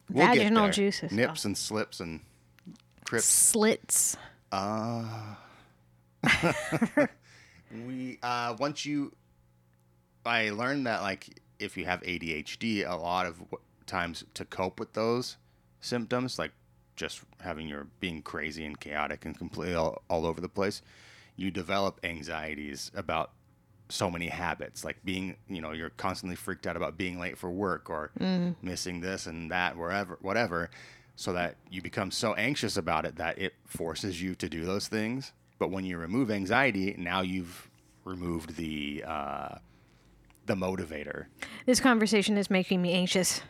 We'll 0.09 0.25
get 0.27 0.37
vaginal 0.37 0.63
there. 0.63 0.71
juices. 0.71 1.11
nips 1.11 1.45
and 1.45 1.57
slips 1.57 1.99
and 1.99 2.21
crips. 3.05 3.25
slits. 3.25 4.17
Uh, 4.51 5.35
we 7.85 8.19
uh, 8.23 8.55
once 8.59 8.85
you, 8.85 9.11
I 10.25 10.49
learned 10.49 10.87
that 10.87 11.01
like 11.01 11.39
if 11.59 11.77
you 11.77 11.85
have 11.85 12.01
ADHD, 12.01 12.89
a 12.89 12.95
lot 12.95 13.25
of 13.25 13.37
w- 13.39 13.63
times 13.85 14.23
to 14.33 14.45
cope 14.45 14.79
with 14.79 14.93
those 14.93 15.37
symptoms, 15.81 16.39
like 16.39 16.51
just 16.95 17.21
having 17.41 17.67
your 17.67 17.87
being 17.99 18.21
crazy 18.21 18.65
and 18.65 18.79
chaotic 18.79 19.25
and 19.25 19.37
completely 19.37 19.75
all, 19.75 20.01
all 20.09 20.25
over 20.25 20.41
the 20.41 20.49
place, 20.49 20.81
you 21.35 21.51
develop 21.51 21.99
anxieties 22.03 22.91
about 22.95 23.31
so 23.89 24.09
many 24.09 24.27
habits, 24.27 24.83
like 24.83 24.97
being, 25.03 25.35
you 25.47 25.61
know, 25.61 25.71
you're 25.71 25.89
constantly 25.91 26.35
freaked 26.35 26.67
out 26.67 26.75
about 26.77 26.97
being 26.97 27.19
late 27.19 27.37
for 27.37 27.49
work 27.49 27.89
or 27.89 28.11
missing 28.61 29.01
this 29.01 29.25
and 29.27 29.51
that, 29.51 29.75
wherever, 29.77 30.17
whatever, 30.21 30.69
so 31.15 31.33
that 31.33 31.55
you 31.69 31.81
become 31.81 32.11
so 32.11 32.33
anxious 32.35 32.77
about 32.77 33.05
it 33.05 33.15
that 33.17 33.37
it 33.39 33.53
forces 33.65 34.21
you 34.21 34.35
to 34.35 34.47
do 34.47 34.63
those 34.65 34.87
things. 34.87 35.33
But 35.57 35.71
when 35.71 35.85
you 35.85 35.97
remove 35.97 36.31
anxiety, 36.31 36.95
now 36.97 37.21
you've 37.21 37.69
removed 38.05 38.55
the 38.55 39.03
uh, 39.05 39.55
the 40.45 40.55
motivator 40.55 41.25
This 41.65 41.79
conversation 41.79 42.37
is 42.37 42.49
making 42.49 42.81
me 42.81 42.93
anxious. 42.93 43.41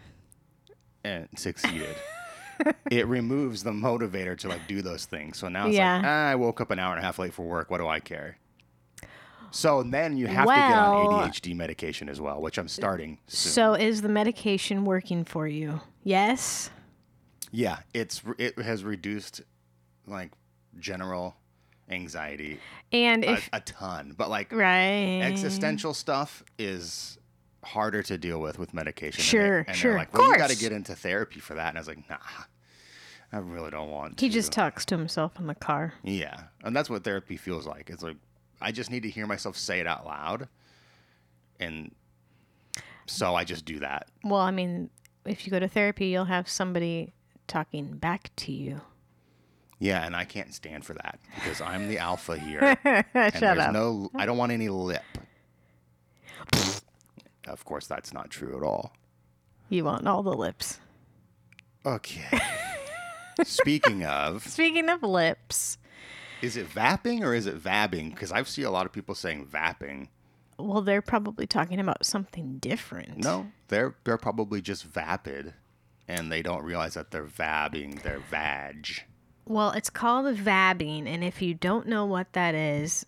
and 1.03 1.27
succeeded. 1.38 1.96
it 2.91 3.08
removes 3.08 3.63
the 3.63 3.72
motivator 3.72 4.38
to 4.39 4.50
like 4.50 4.67
do 4.67 4.81
those 4.81 5.05
things. 5.05 5.38
So 5.38 5.48
now 5.48 5.67
it's 5.67 5.75
Yeah. 5.77 5.98
like, 5.98 6.05
ah, 6.05 6.27
I 6.29 6.36
woke 6.36 6.60
up 6.60 6.72
an 6.72 6.79
hour 6.79 6.91
and 6.96 7.00
a 7.01 7.05
half 7.05 7.19
late 7.19 7.34
for 7.34 7.43
work. 7.46 7.69
What 7.72 7.77
do 7.77 7.88
I 7.88 8.00
care? 8.00 8.38
So 9.51 9.84
then 9.84 10.18
you 10.18 10.27
have 10.27 10.48
to 10.48 10.53
get 10.53 10.72
on 10.74 11.29
ADHD 11.29 11.56
medication 11.56 12.10
as 12.10 12.20
well, 12.22 12.41
which 12.41 12.58
I'm 12.58 12.68
starting 12.68 13.18
soon. 13.27 13.51
So 13.51 13.74
is 13.74 14.01
the 14.01 14.10
medication 14.10 14.86
working 14.86 15.24
for 15.25 15.48
you? 15.48 15.82
Yes. 16.03 16.70
yeah, 17.51 17.79
it's 17.94 18.22
it 18.38 18.58
has 18.60 18.84
reduced 18.84 19.41
like 20.08 20.32
general 20.79 21.36
anxiety 21.89 22.60
And 22.91 23.24
a, 23.24 23.34
if 23.34 23.50
a 23.51 23.60
ton, 23.62 24.13
but 24.18 24.29
like 24.29 24.51
right 24.53 25.22
existential 25.24 25.94
stuff 25.94 26.44
is 26.60 27.18
harder 27.63 28.01
to 28.03 28.18
deal 28.18 28.39
with 28.39 28.60
with 28.60 28.74
medication. 28.74 29.20
And 29.22 29.25
they- 29.25 29.29
Sure, 29.29 29.58
and 29.68 29.75
sure, 29.75 29.96
like, 29.98 30.13
of 30.13 30.20
well, 30.20 30.32
you 30.32 30.38
got 30.38 30.50
to 30.51 30.56
get 30.58 30.72
into 30.72 30.96
therapy 30.96 31.39
for 31.39 31.56
that, 31.56 31.70
and 31.70 31.77
I 31.77 31.82
was 31.82 31.88
like, 31.88 32.08
nah. 32.10 32.18
I 33.32 33.38
really 33.38 33.70
don't 33.70 33.91
want 33.91 34.18
to. 34.18 34.25
He 34.25 34.29
just 34.29 34.51
talks 34.51 34.86
to 34.86 34.98
himself 34.98 35.38
in 35.38 35.46
the 35.46 35.53
car. 35.53 35.94
Yeah, 36.03 36.46
and 36.63 36.75
that's 36.75 36.89
what 36.89 37.03
therapy 37.03 37.38
feels 37.38 37.68
like. 37.68 37.91
It's 37.91 38.01
like 38.01 38.15
I 38.62 38.72
just 38.72 38.92
need 38.92 39.04
to 39.04 39.10
hear 39.10 39.25
myself 39.28 39.56
say 39.58 39.80
it 39.80 39.88
out 39.88 40.06
loud, 40.06 40.48
and 41.60 41.94
so 43.06 43.36
I 43.36 43.44
just 43.44 43.66
do 43.66 43.80
that. 43.80 44.08
Well, 44.24 44.42
I 44.42 44.51
mean, 44.51 44.89
if 45.25 45.46
you 45.46 45.51
go 45.51 45.60
to 45.60 45.68
therapy, 45.68 46.08
you'll 46.08 46.25
have 46.25 46.48
somebody 46.50 47.13
talking 47.48 47.98
back 47.98 48.32
to 48.38 48.51
you. 48.51 48.82
Yeah, 49.80 50.06
and 50.06 50.13
I 50.16 50.25
can't 50.25 50.54
stand 50.54 50.84
for 50.86 50.94
that 50.96 51.20
because 51.36 51.62
I'm 51.62 51.88
the 51.88 52.00
alpha 52.00 52.38
here. 52.38 52.78
and 52.84 53.06
Shut 53.34 53.39
there's 53.39 53.60
up. 53.60 53.74
no 53.74 54.10
I 54.16 54.25
don't 54.25 54.38
want 54.38 54.51
any 54.51 54.68
lip. 54.70 55.01
of 57.48 57.63
course 57.66 57.88
that's 57.88 58.13
not 58.13 58.30
true 58.30 58.56
at 58.58 58.63
all. 58.63 58.94
You 59.70 59.86
want 59.86 60.06
all 60.08 60.22
the 60.24 60.34
lips. 60.34 60.80
Okay. 61.86 62.39
Speaking 63.44 64.04
of, 64.04 64.44
Speaking 64.48 64.89
of 64.89 65.01
lips, 65.01 65.78
is 66.41 66.58
it 66.58 66.67
vapping 66.67 67.24
or 67.24 67.34
is 67.34 67.46
it 67.46 67.62
vabbing? 67.62 68.12
Because 68.12 68.31
I 68.31 68.41
see 68.43 68.63
a 68.63 68.72
lot 68.72 68.86
of 68.86 68.91
people 68.91 69.15
saying 69.15 69.48
vapping. 69.48 70.08
well, 70.58 70.81
they're 70.81 71.01
probably 71.01 71.48
talking 71.48 71.79
about 71.79 72.05
something 72.05 72.58
different. 72.58 73.17
No, 73.17 73.51
they're 73.67 73.96
they're 74.03 74.17
probably 74.17 74.62
just 74.62 74.84
vapid, 74.84 75.53
and 76.08 76.31
they 76.31 76.41
don't 76.41 76.63
realize 76.63 76.96
that 76.96 77.12
they're 77.12 77.25
vabbing 77.25 78.03
They're 78.03 78.19
vag. 78.19 79.03
Well, 79.46 79.72
it's 79.72 79.89
called 79.89 80.36
vabbing, 80.36 81.08
and 81.08 81.24
if 81.24 81.41
you 81.41 81.53
don't 81.55 81.88
know 81.88 82.05
what 82.05 82.34
that 82.34 82.53
is, 82.53 83.05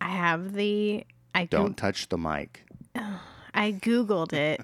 I 0.00 0.08
have 0.10 0.52
the 0.52 1.04
I 1.34 1.44
Don't 1.44 1.76
touch 1.76 2.08
the 2.08 2.18
mic. 2.18 2.64
I 3.54 3.72
googled 3.72 4.32
it 4.32 4.60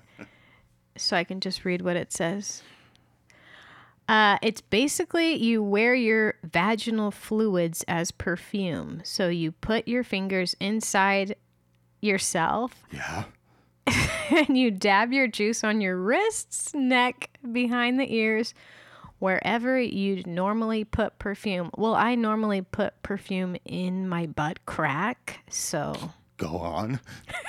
so 0.97 1.17
I 1.17 1.25
can 1.25 1.41
just 1.41 1.65
read 1.65 1.83
what 1.83 1.97
it 1.97 2.13
says. 2.13 2.63
Uh, 4.13 4.37
it's 4.43 4.61
basically 4.61 5.33
you 5.33 5.63
wear 5.63 5.95
your 5.95 6.35
vaginal 6.45 7.11
fluids 7.11 7.83
as 7.89 8.11
perfume. 8.11 9.01
So 9.05 9.29
you 9.29 9.53
put 9.53 9.89
your 9.89 10.05
fingers 10.05 10.55
inside 10.61 11.35
yourself 12.03 12.85
Yeah. 12.93 13.25
and 14.31 14.59
you 14.59 14.71
dab 14.71 15.15
your 15.15 15.29
juice 15.29 15.65
on 15.65 15.81
your 15.81 15.97
wrists, 15.97 16.75
neck, 16.75 17.31
behind 17.53 17.99
the 17.99 18.15
ears, 18.15 18.53
wherever 19.19 19.81
you'd 19.81 20.27
normally 20.27 20.85
put 20.85 21.19
perfume. 21.19 21.71
Well, 21.79 21.95
I 21.95 22.15
normally 22.15 22.61
put 22.61 23.03
perfume 23.03 23.57
in 23.65 24.11
my 24.11 24.27
butt 24.27 24.67
crack, 24.67 25.41
so 25.49 26.13
Go 26.37 26.59
on. 26.59 27.01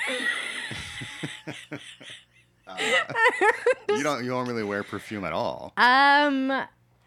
You 3.89 4.01
don't 4.03 4.24
you 4.24 4.30
don't 4.32 4.48
really 4.48 4.63
wear 4.63 4.84
perfume 4.84 5.24
at 5.25 5.34
all. 5.34 5.74
um 5.77 6.51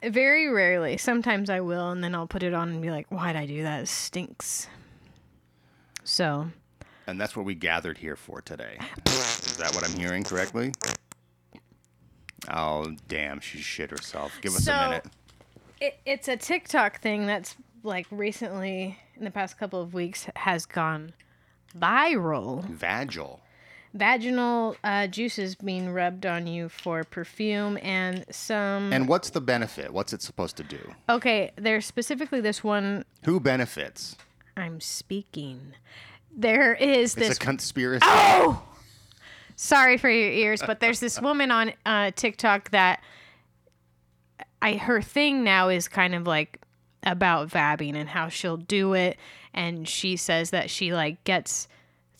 very 0.02 0.48
rarely. 0.48 0.96
Sometimes 0.98 1.50
I 1.50 1.60
will 1.60 1.90
and 1.90 2.02
then 2.04 2.14
I'll 2.14 2.26
put 2.28 2.42
it 2.42 2.54
on 2.54 2.68
and 2.68 2.80
be 2.82 2.90
like, 2.90 3.08
"Why'd 3.08 3.34
I 3.34 3.46
do 3.46 3.62
that? 3.62 3.82
It 3.82 3.88
stinks." 3.88 4.68
So, 6.04 6.48
And 7.08 7.20
that's 7.20 7.34
what 7.36 7.44
we 7.44 7.54
gathered 7.56 7.98
here 7.98 8.14
for 8.14 8.40
today. 8.40 8.78
Is 9.06 9.56
that 9.56 9.74
what 9.74 9.82
I'm 9.84 9.98
hearing 9.98 10.22
correctly? 10.22 10.72
Oh, 12.48 12.94
damn, 13.08 13.40
she 13.40 13.58
shit 13.58 13.90
herself. 13.90 14.32
Give 14.40 14.54
us 14.54 14.64
So- 14.64 14.72
a 14.74 14.88
minute. 14.88 15.06
it, 15.80 15.98
it's 16.06 16.28
a 16.28 16.36
TikTok 16.36 17.00
thing 17.00 17.26
that's 17.26 17.56
like 17.82 18.06
recently 18.10 18.98
in 19.16 19.24
the 19.24 19.30
past 19.32 19.58
couple 19.58 19.80
of 19.80 19.94
weeks 19.94 20.26
has 20.36 20.64
gone 20.66 21.12
viral. 21.76 22.64
Vagil. 22.70 23.40
Vaginal 23.96 24.76
uh, 24.84 25.06
juices 25.06 25.54
being 25.54 25.90
rubbed 25.92 26.26
on 26.26 26.46
you 26.46 26.68
for 26.68 27.04
perfume 27.04 27.78
and 27.82 28.24
some. 28.30 28.92
And 28.92 29.08
what's 29.08 29.30
the 29.30 29.40
benefit? 29.40 29.92
What's 29.92 30.12
it 30.12 30.22
supposed 30.22 30.56
to 30.58 30.62
do? 30.62 30.78
okay, 31.08 31.50
there's 31.56 31.86
specifically 31.86 32.40
this 32.40 32.62
one 32.62 33.04
Who 33.24 33.40
benefits? 33.40 34.16
I'm 34.56 34.80
speaking. 34.80 35.74
There 36.34 36.74
is 36.74 37.14
this. 37.14 37.30
It's 37.30 37.36
a 37.38 37.40
conspiracy. 37.40 38.04
oh, 38.06 38.62
sorry 39.56 39.98
for 39.98 40.10
your 40.10 40.30
ears, 40.30 40.62
but 40.66 40.80
there's 40.80 41.00
this 41.00 41.20
woman 41.20 41.50
on 41.50 41.72
uh, 41.84 42.10
TikTok 42.14 42.70
that 42.70 43.02
I 44.62 44.74
her 44.74 45.00
thing 45.02 45.44
now 45.44 45.68
is 45.68 45.88
kind 45.88 46.14
of 46.14 46.26
like 46.26 46.60
about 47.02 47.48
vabbing 47.48 47.94
and 47.94 48.08
how 48.08 48.28
she'll 48.28 48.56
do 48.56 48.94
it, 48.94 49.16
and 49.54 49.88
she 49.88 50.16
says 50.16 50.50
that 50.50 50.70
she 50.70 50.92
like 50.92 51.22
gets 51.24 51.68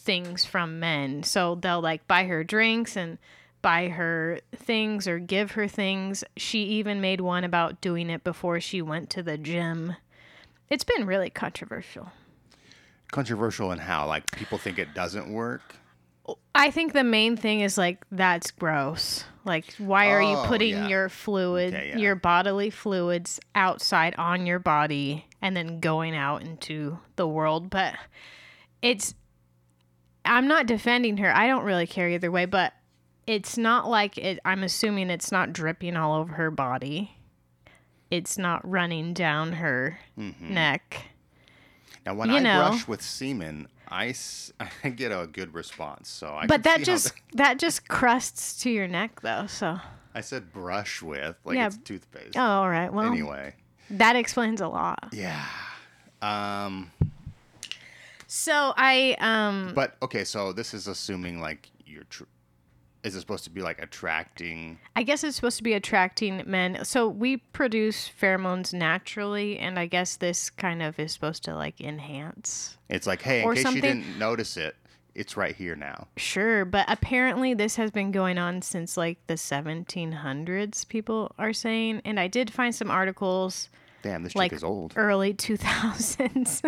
things 0.07 0.45
from 0.47 0.81
men, 0.81 1.23
so 1.25 1.57
they'll 1.57 1.83
like 1.83 2.07
buy 2.07 2.25
her 2.25 2.43
drinks 2.45 2.97
and 2.97 3.19
buy 3.61 3.89
her 3.89 4.39
things 4.55 5.07
or 5.09 5.19
give 5.19 5.51
her 5.53 5.67
things. 5.69 6.23
She 6.37 6.63
even 6.65 7.01
made 7.01 7.21
one 7.21 7.45
about 7.45 7.81
doing 7.81 8.09
it 8.09 8.23
before 8.25 8.61
she 8.61 8.81
went 8.81 9.11
to 9.11 9.23
the 9.23 9.37
gym. 9.37 9.97
It's 10.71 10.85
been 10.85 11.05
really 11.07 11.29
controversial. 11.31 12.11
Controversial 13.11 13.73
in 13.73 13.79
how? 13.79 14.07
Like 14.07 14.31
people 14.33 14.59
think 14.59 14.79
it 14.79 14.95
doesn't 14.95 15.33
work. 15.33 15.75
I 16.55 16.71
think 16.71 16.93
the 16.93 17.05
main 17.05 17.37
thing 17.37 17.61
is 17.61 17.79
like 17.79 18.05
that's 18.11 18.51
gross. 18.51 19.25
Like 19.45 19.73
why 19.79 20.11
are 20.11 20.23
you 20.23 20.37
Oh, 20.37 20.45
putting 20.49 20.71
yeah. 20.71 20.89
your 20.89 21.09
fluid, 21.09 21.73
Okay, 21.75 21.89
yeah. 21.91 21.99
your 21.99 22.17
bodily 22.17 22.71
fluids 22.71 23.39
outside 23.55 24.17
on 24.17 24.45
your 24.45 24.59
body 24.59 25.25
and 25.41 25.57
then 25.57 25.79
going 25.79 26.17
out 26.17 26.43
into 26.43 26.99
the 27.15 27.29
world? 27.29 27.71
But 27.71 27.95
it's 28.83 29.15
I'm 30.27 30.47
not 30.49 30.67
defending 30.67 31.17
her. 31.19 31.35
I 31.35 31.47
don't 31.47 31.65
really 31.65 31.87
care 31.87 32.09
either 32.09 32.31
way, 32.31 32.45
but 32.47 32.73
it's 33.27 33.57
not 33.59 33.89
like 33.89 34.19
it 34.19 34.39
I'm 34.45 34.63
assuming 34.63 35.11
it's 35.11 35.33
not 35.33 35.53
dripping 35.53 35.97
all 35.97 36.15
over 36.21 36.33
her 36.35 36.51
body. 36.51 37.13
It's 38.11 38.39
not 38.39 38.69
running 38.69 39.15
down 39.15 39.55
her 39.55 39.99
Mm-hmm. 40.19 40.55
neck. 40.55 41.07
Now, 42.05 42.15
when 42.15 42.31
You 42.31 42.37
I 42.37 42.41
know. 42.41 42.69
brush 42.69 42.87
with 42.87 43.03
semen, 43.03 43.67
I, 43.89 44.09
s- 44.11 44.53
I 44.85 44.91
get 44.91 45.11
a 45.11 45.27
good 45.27 45.55
response. 45.55 46.09
So 46.09 46.29
I. 46.29 46.47
But 46.47 46.63
that 46.63 46.83
just 46.85 47.13
that 47.35 47.59
just 47.59 47.89
crusts 47.89 48.63
to 48.63 48.71
your 48.71 48.87
neck 48.87 49.21
though, 49.23 49.47
so 49.49 49.79
I 50.15 50.21
said 50.21 50.53
brush 50.53 51.03
with 51.03 51.37
like 51.45 51.57
Yeah. 51.57 51.67
it's 51.67 51.79
toothpaste. 51.79 52.37
Oh, 52.37 52.41
all 52.41 52.71
right. 52.71 52.93
Well, 52.93 53.07
Anyway, 53.11 53.55
that 53.91 54.15
explains 54.15 54.61
a 54.61 54.69
lot. 54.69 55.09
yeah. 55.13 55.45
Um. 56.23 56.93
So 58.27 58.75
I 58.77 59.17
um 59.21 59.73
But 59.75 59.97
okay, 60.03 60.25
so 60.25 60.53
this 60.53 60.75
is 60.75 60.87
assuming 60.87 61.41
like 61.41 61.71
you're. 61.85 62.05
Tr- 62.05 62.25
is 63.05 63.15
it 63.15 63.21
supposed 63.21 63.45
to 63.45 63.51
be 63.51 63.63
like 63.63 63.81
attracting? 63.81 64.81
I 64.97 65.05
guess 65.05 65.23
it's 65.23 65.37
supposed 65.37 65.59
to 65.59 65.63
be 65.63 65.75
attracting 65.75 66.43
men. 66.45 66.85
So 66.85 67.09
we 67.09 67.37
produce 67.37 68.11
pheromones 68.21 68.73
naturally 68.75 69.59
and 69.61 69.79
I 69.79 69.87
guess 69.87 70.17
this 70.17 70.51
kind 70.51 70.83
of 70.83 70.99
is 70.99 71.13
supposed 71.13 71.45
to 71.45 71.55
like 71.55 71.81
enhance. 71.81 72.77
It's 72.89 73.07
like, 73.07 73.23
hey, 73.23 73.43
in 73.43 73.45
Or 73.47 73.55
case 73.55 73.63
something- 73.63 73.77
you 73.85 74.03
didn't 74.03 74.19
notice 74.19 74.57
it, 74.57 74.75
it's 75.15 75.37
right 75.37 75.55
here 75.55 75.77
now. 75.77 76.09
Sure, 76.17 76.65
but 76.65 76.85
apparently 76.89 77.55
this 77.55 77.77
has 77.77 77.93
been 77.93 78.11
going 78.11 78.39
on 78.39 78.61
since 78.61 78.97
like 78.97 79.19
the 79.29 79.35
1700s 79.35 80.89
people 80.89 81.33
are 81.39 81.53
saying 81.53 82.03
and 82.05 82.19
I 82.19 82.27
did 82.27 82.53
find 82.53 82.75
some 82.75 82.91
articles 82.91 83.69
Damn, 84.03 84.23
this 84.23 84.35
like 84.37 84.51
chick 84.51 84.57
is 84.57 84.65
old. 84.65 84.93
early 84.97 85.35
2000s 85.35 86.63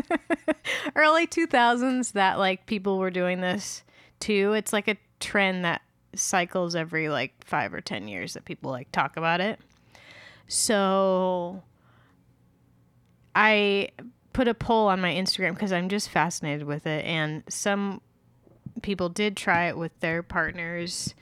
early 0.97 1.27
2000s 1.27 2.13
that 2.13 2.39
like 2.39 2.67
people 2.67 2.99
were 2.99 3.11
doing 3.11 3.41
this 3.41 3.85
too 4.19 4.55
it's 4.55 4.73
like 4.73 4.89
a 4.89 4.97
trend 5.21 5.65
that 5.65 5.83
cycles 6.15 6.75
every 6.75 7.09
like 7.09 7.33
five 7.45 7.73
or 7.75 7.81
ten 7.81 8.09
years 8.09 8.35
that 8.35 8.45
people 8.45 8.71
like 8.71 8.91
talk 8.93 9.17
about 9.17 9.41
it. 9.41 9.61
So 10.49 11.63
i 13.35 13.89
put 14.33 14.49
a 14.49 14.55
poll 14.55 14.89
on 14.89 15.01
my 15.01 15.13
instagram 15.13 15.53
because 15.55 15.73
i'm 15.73 15.89
just 15.89 16.09
fascinated 16.09 16.67
with 16.67 16.87
it 16.87 17.05
and 17.05 17.43
some 17.49 18.01
people 18.83 19.09
did 19.09 19.37
try 19.37 19.69
it 19.69 19.77
with 19.77 19.93
their 20.01 20.23
partners 20.23 21.15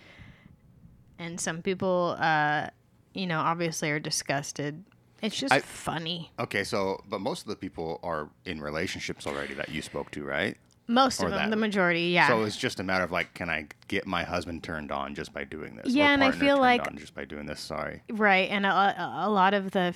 and 1.18 1.40
some 1.40 1.62
people 1.62 2.16
uh 2.18 2.68
you 3.12 3.26
know 3.26 3.40
obviously 3.40 3.90
are 3.90 3.98
disgusted 3.98 4.84
it's 5.22 5.36
just 5.36 5.52
I- 5.52 5.60
funny 5.60 6.30
Okay, 6.38 6.64
so 6.64 7.02
but 7.08 7.20
most 7.20 7.42
of 7.42 7.48
the 7.48 7.56
people 7.56 8.00
are 8.02 8.28
in 8.44 8.60
relationships 8.60 9.26
already 9.26 9.54
that 9.54 9.68
you 9.70 9.82
spoke 9.82 10.10
to, 10.12 10.24
right? 10.24 10.56
Most 10.88 11.20
Or 11.20 11.26
of 11.26 11.32
them, 11.32 11.40
that. 11.44 11.50
the 11.50 11.56
majority, 11.56 12.02
yeah. 12.10 12.28
So 12.28 12.44
it's 12.44 12.56
just 12.56 12.78
a 12.78 12.84
matter 12.84 13.02
of 13.02 13.10
like, 13.10 13.34
can 13.34 13.50
I 13.50 13.66
get 13.88 14.06
my 14.06 14.22
husband 14.22 14.62
turned 14.62 14.92
on 14.92 15.16
just 15.16 15.32
by 15.32 15.42
doing 15.42 15.74
this? 15.74 15.92
Yeah, 15.92 16.10
Or 16.10 16.12
and 16.14 16.22
I 16.22 16.30
feel 16.30 16.58
like- 16.60 16.86
on 16.86 16.96
just 16.96 17.12
by 17.14 17.24
doing 17.24 17.46
this. 17.46 17.58
Sorry. 17.60 18.02
right, 18.10 18.48
and 18.50 18.64
a, 18.64 19.24
a 19.26 19.28
lot 19.28 19.52
of 19.52 19.72
the 19.72 19.94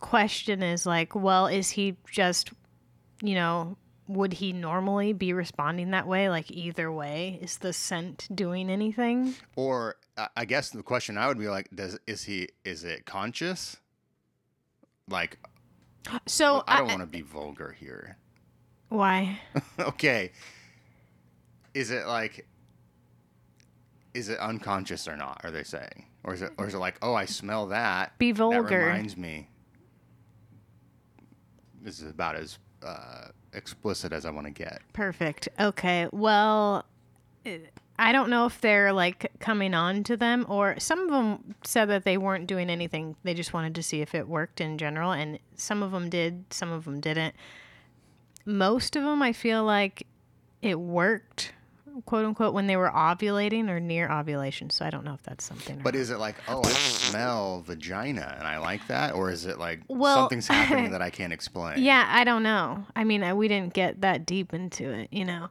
question 0.00 0.62
is 0.62 0.86
like, 0.86 1.14
well, 1.14 1.46
is 1.46 1.70
he 1.70 1.96
just, 2.10 2.52
you 3.22 3.34
know, 3.34 3.76
would 4.06 4.34
he 4.34 4.52
normally 4.52 5.12
be 5.12 5.32
responding 5.32 5.90
that 5.90 6.06
way? 6.06 6.28
Like 6.28 6.50
either 6.50 6.92
way, 6.92 7.38
is 7.42 7.58
the 7.58 7.72
scent 7.72 8.28
doing 8.34 8.70
anything? 8.70 9.34
Or 9.56 9.96
I- 10.16 10.28
I 10.36 10.44
guess 10.44 10.70
the 10.70 10.82
question 10.82 11.16
I 11.18 11.26
would 11.26 11.38
be 11.38 11.48
like, 11.48 11.68
does 11.74 11.98
is 12.06 12.24
he 12.24 12.48
is 12.64 12.84
it 12.84 13.06
conscious? 13.06 13.78
Like 15.08 15.38
So 16.26 16.64
I 16.66 16.78
don't 16.78 16.88
want 16.88 17.00
to 17.00 17.06
be 17.06 17.22
vulgar 17.22 17.72
here. 17.78 18.16
Why? 18.88 19.40
okay. 19.78 20.32
Is 21.74 21.90
it 21.90 22.06
like 22.06 22.46
is 24.14 24.28
it 24.28 24.38
unconscious 24.38 25.08
or 25.08 25.16
not? 25.16 25.40
Are 25.42 25.50
they 25.50 25.64
saying, 25.64 26.06
or 26.22 26.34
is 26.34 26.42
it, 26.42 26.52
or 26.56 26.68
is 26.68 26.74
it 26.74 26.78
like, 26.78 26.96
oh, 27.02 27.14
I 27.14 27.24
smell 27.24 27.66
that. 27.66 28.16
Be 28.16 28.30
That 28.30 28.38
vulgar. 28.38 28.78
reminds 28.86 29.16
me. 29.16 29.48
This 31.82 32.00
is 32.00 32.10
about 32.12 32.36
as 32.36 32.58
uh, 32.82 33.26
explicit 33.52 34.12
as 34.12 34.24
I 34.24 34.30
want 34.30 34.46
to 34.46 34.52
get. 34.52 34.80
Perfect. 34.92 35.48
Okay. 35.58 36.08
Well, 36.12 36.84
eh, 37.44 37.58
I 37.98 38.10
don't 38.12 38.28
know 38.28 38.46
if 38.46 38.60
they're 38.60 38.92
like 38.92 39.30
coming 39.38 39.72
on 39.72 40.02
to 40.04 40.16
them 40.16 40.46
or 40.48 40.74
some 40.78 41.00
of 41.00 41.10
them 41.10 41.54
said 41.64 41.86
that 41.90 42.04
they 42.04 42.16
weren't 42.16 42.46
doing 42.48 42.68
anything. 42.68 43.14
They 43.22 43.34
just 43.34 43.52
wanted 43.52 43.74
to 43.76 43.82
see 43.82 44.00
if 44.00 44.14
it 44.14 44.26
worked 44.28 44.60
in 44.60 44.78
general 44.78 45.12
and 45.12 45.38
some 45.54 45.82
of 45.82 45.92
them 45.92 46.10
did, 46.10 46.44
some 46.50 46.72
of 46.72 46.84
them 46.84 47.00
didn't. 47.00 47.34
Most 48.44 48.96
of 48.96 49.04
them 49.04 49.22
I 49.22 49.32
feel 49.32 49.64
like 49.64 50.06
it 50.60 50.78
worked, 50.80 51.52
quote 52.04 52.24
unquote, 52.26 52.52
when 52.52 52.66
they 52.66 52.76
were 52.76 52.90
ovulating 52.90 53.68
or 53.68 53.78
near 53.78 54.10
ovulation. 54.10 54.70
So 54.70 54.84
I 54.84 54.90
don't 54.90 55.04
know 55.04 55.14
if 55.14 55.22
that's 55.22 55.44
something. 55.44 55.80
But 55.82 55.94
is 55.94 56.10
it 56.10 56.18
like, 56.18 56.34
oh, 56.48 56.62
I 56.64 56.70
smell 56.70 57.62
vagina 57.62 58.34
and 58.38 58.46
I 58.46 58.58
like 58.58 58.86
that, 58.88 59.14
or 59.14 59.30
is 59.30 59.46
it 59.46 59.58
like 59.58 59.80
Well- 59.88 60.16
something's 60.16 60.48
happening 60.48 60.90
that 60.92 61.00
I 61.02 61.10
can't 61.10 61.32
explain? 61.32 61.78
Yeah, 61.82 62.06
I 62.08 62.24
don't 62.24 62.42
know. 62.42 62.86
I 62.96 63.04
mean, 63.04 63.22
I, 63.22 63.34
we 63.34 63.46
didn't 63.46 63.72
get 63.72 64.00
that 64.00 64.26
deep 64.26 64.52
into 64.52 64.90
it, 64.90 65.08
you 65.12 65.24
know. 65.24 65.48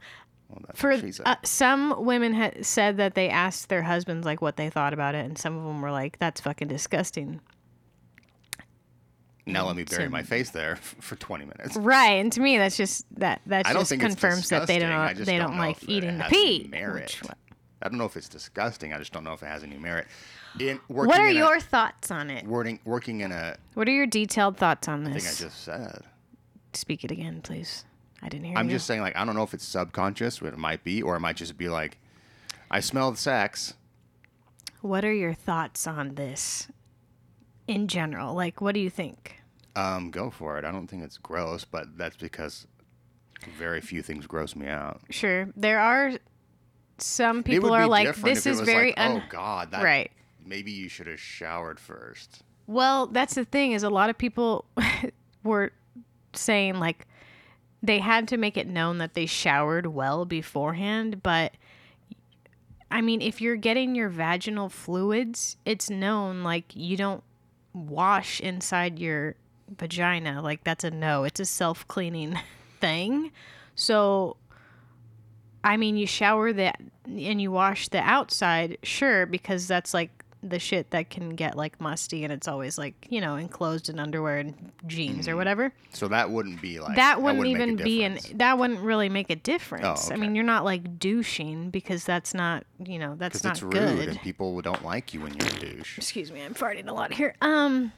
Well, 0.54 0.62
For 0.76 0.92
what 0.92 1.00
she 1.02 1.12
said. 1.12 1.28
uh, 1.28 1.36
some 1.44 2.06
women 2.06 2.34
had 2.34 2.66
said 2.66 2.98
that 2.98 3.16
they 3.16 3.30
asked 3.30 3.70
their 3.70 3.82
husbands 3.84 4.26
like 4.26 4.42
what 4.42 4.56
they 4.58 4.70
thought 4.70 4.94
about 4.94 5.16
it, 5.16 5.26
and 5.26 5.38
some 5.38 5.58
of 5.58 5.64
them 5.64 5.82
were 5.82 5.92
like, 5.92 6.20
"That's 6.20 6.42
fucking 6.42 6.68
disgusting." 6.68 7.42
now 9.46 9.66
let 9.68 9.76
me 9.76 9.84
bury 9.84 10.06
so- 10.06 10.10
my 10.10 10.24
face 10.24 10.52
there 10.52 10.76
for 11.02 11.16
20 11.16 11.46
minutes. 11.46 11.76
Right, 11.76 12.14
and 12.14 12.32
to 12.34 12.40
me, 12.42 12.58
that's 12.58 12.78
just 12.78 13.06
that 13.20 13.42
that 13.48 13.66
just 13.66 13.92
confirms 14.00 14.50
that 14.50 14.68
they 14.68 14.80
don't 14.80 15.16
they 15.18 15.38
don't 15.38 15.52
don't, 15.52 15.58
like 15.58 15.78
eating 15.90 16.18
the 16.18 16.26
pee. 16.26 16.68
merit. 16.70 17.20
which- 17.22 17.32
I 17.82 17.90
don't 17.90 17.98
know 17.98 18.06
if 18.06 18.16
it's 18.16 18.30
disgusting. 18.30 18.94
I 18.94 18.98
just 18.98 19.12
don't 19.12 19.26
know 19.26 19.34
if 19.34 19.44
it 19.44 19.48
has 19.48 19.62
any 19.62 19.78
merit. 19.78 20.08
In 20.58 20.80
working 20.88 21.10
what 21.10 21.20
are 21.20 21.30
your 21.30 21.56
a, 21.58 21.60
thoughts 21.60 22.12
on 22.12 22.30
it? 22.30 22.46
working 22.46 22.80
working 22.86 23.20
in 23.20 23.34
a 23.34 23.58
What 23.74 23.90
are 23.90 23.92
your 23.92 24.06
detailed 24.08 24.56
thoughts 24.56 24.88
on 24.88 25.04
this? 25.04 25.12
I 25.26 25.28
this? 25.28 25.40
just 25.40 25.64
said. 25.66 26.04
Speak 26.72 27.04
it 27.04 27.12
again, 27.12 27.42
please. 27.42 27.84
I 28.24 28.30
didn't 28.30 28.46
hear 28.46 28.58
I'm 28.58 28.70
you. 28.70 28.76
just 28.76 28.88
saying 28.88 29.02
like 29.02 29.16
I 29.18 29.26
don't 29.26 29.36
know 29.36 29.44
if 29.44 29.54
it's 29.54 29.66
subconscious, 29.66 30.40
but 30.40 30.54
it 30.54 30.58
might 30.58 30.84
be, 30.84 31.02
or 31.02 31.16
it 31.18 31.20
might 31.20 31.36
just 31.36 31.58
be 31.58 31.68
like 31.68 31.98
I 32.72 32.80
smell 32.80 33.12
the 33.12 33.18
sex. 33.18 33.74
What 34.82 35.04
are 35.04 35.14
your 35.14 35.34
thoughts 35.34 35.86
on 35.86 36.16
this 36.16 36.70
in 37.68 37.88
general? 37.88 38.34
Like, 38.34 38.62
what 38.62 38.74
do 38.74 38.80
you 38.80 38.90
think? 38.90 39.42
Um, 39.76 40.10
go 40.10 40.30
for 40.30 40.58
it. 40.58 40.66
I 40.66 40.72
don't 40.72 40.88
think 40.88 41.04
it's 41.04 41.18
gross, 41.18 41.66
but 41.66 41.98
that's 41.98 42.16
because 42.16 42.68
very 43.58 43.82
few 43.82 44.02
things 44.02 44.26
gross 44.26 44.56
me 44.56 44.68
out. 44.68 45.02
Sure, 45.10 45.50
there 45.56 45.80
are 45.80 46.14
some 46.98 47.44
people 47.44 47.74
are 47.74 47.88
like, 47.88 48.16
this 48.16 48.46
is 48.46 48.62
very 48.62 48.88
like, 48.88 49.00
un- 49.00 49.22
oh 49.24 49.30
god, 49.30 49.72
that 49.72 49.84
right. 49.84 50.12
maybe 50.46 50.72
you 50.72 50.88
should 50.88 51.08
have 51.08 51.20
showered 51.20 51.80
first. 51.80 52.44
Well, 52.68 53.08
that's 53.08 53.36
the 53.36 53.46
thing 53.46 53.74
is 53.74 53.84
a 53.84 53.90
lot 53.90 54.10
of 54.10 54.18
people 54.18 54.66
were 55.44 55.72
saying 56.34 56.80
like 56.80 57.08
they 57.84 58.00
had 58.00 58.30
to 58.30 58.38
make 58.38 58.56
it 58.56 58.66
known 58.66 58.98
that 59.00 59.14
they 59.14 59.26
showered 59.26 59.88
well 59.88 60.24
beforehand, 60.24 61.22
but 61.22 61.54
I 62.90 63.02
mean, 63.02 63.22
if 63.22 63.42
you're 63.42 63.58
getting 63.58 63.94
your 63.94 64.08
vaginal 64.08 64.70
fluids, 64.70 65.58
it's 65.66 65.90
known 65.90 66.44
like 66.44 66.76
you 66.76 66.96
don't 66.96 67.24
wash 67.74 68.40
inside 68.40 69.00
your 69.00 69.36
vagina. 69.78 70.42
Like 70.42 70.64
that's 70.64 70.84
a 70.84 70.92
no. 70.92 71.24
It's 71.24 71.40
a 71.40 71.46
self-cleaning 71.46 72.40
thing. 72.80 73.32
So 73.76 74.38
I 75.64 75.76
mean, 75.78 75.98
you 75.98 76.06
shower 76.06 76.54
that 76.54 76.80
and 77.06 77.42
you 77.42 77.52
wash 77.52 77.88
the 77.90 78.00
outside, 78.00 78.78
sure, 78.84 79.26
because 79.26 79.68
that's 79.68 79.94
like 79.94 80.23
the 80.44 80.60
shit 80.60 80.92
that 80.92 81.10
can 81.10 81.36
get 81.36 81.56
like 81.56 81.80
musty 81.80 82.24
and 82.24 82.34
it's 82.34 82.48
always 82.48 82.78
like, 82.78 83.08
you 83.10 83.22
know, 83.22 83.36
enclosed 83.38 83.90
in 83.90 83.98
underwear 84.00 84.40
and 84.40 84.72
jeans 84.86 85.28
or 85.28 85.36
whatever. 85.36 85.74
So 85.92 86.08
that 86.10 86.30
wouldn't 86.30 86.62
be 86.62 86.80
like 86.80 86.96
that 86.98 87.22
wouldn't, 87.22 87.42
make 87.44 87.58
a 87.58 87.64
even 87.64 87.76
be 87.78 88.04
an 88.04 88.20
that 88.36 88.58
wouldn't 88.58 88.82
really 88.82 89.10
make 89.10 89.30
a 89.30 89.36
difference. 89.36 90.10
I 90.10 90.14
okay. 90.14 90.22
mean, 90.22 90.36
you're 90.36 90.44
not 90.44 90.66
like 90.66 91.00
douching 91.00 91.70
because 91.70 92.04
that's 92.04 92.34
not, 92.34 92.66
you 92.84 93.00
know, 93.00 93.16
that's 93.18 93.44
not 93.44 93.54
it's 93.54 93.64
rude 93.64 93.74
good. 93.74 94.10
and 94.10 94.22
people 94.22 94.62
don't 94.62 94.84
like 94.84 95.14
you 95.14 95.22
when 95.22 95.34
you're 95.34 95.48
a 95.48 95.60
douche. 95.60 95.98
Excuse 95.98 96.32
me, 96.32 96.42
I'm 96.42 96.54
farting 96.54 96.88
a 96.88 96.94
lot 96.94 97.14
here. 97.14 97.36
Um 97.42 97.92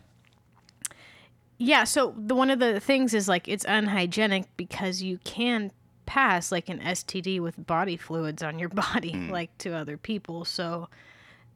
yeah, 1.57 1.85
so 1.85 2.13
the 2.17 2.35
one 2.35 2.49
of 2.51 2.59
the 2.59 2.79
things 2.79 3.13
is 3.13 3.27
like 3.27 3.47
it's 3.47 3.65
unhygienic 3.65 4.45
because 4.57 5.01
you 5.01 5.19
can 5.23 5.71
pass 6.05 6.51
like 6.51 6.69
an 6.69 6.79
STD 6.79 7.39
with 7.39 7.65
body 7.65 7.97
fluids 7.97 8.43
on 8.43 8.59
your 8.59 8.69
body 8.93 9.11
Hmm. 9.13 9.29
like 9.31 9.57
to 9.59 9.73
other 9.73 9.97
people. 9.97 10.45
So 10.45 10.89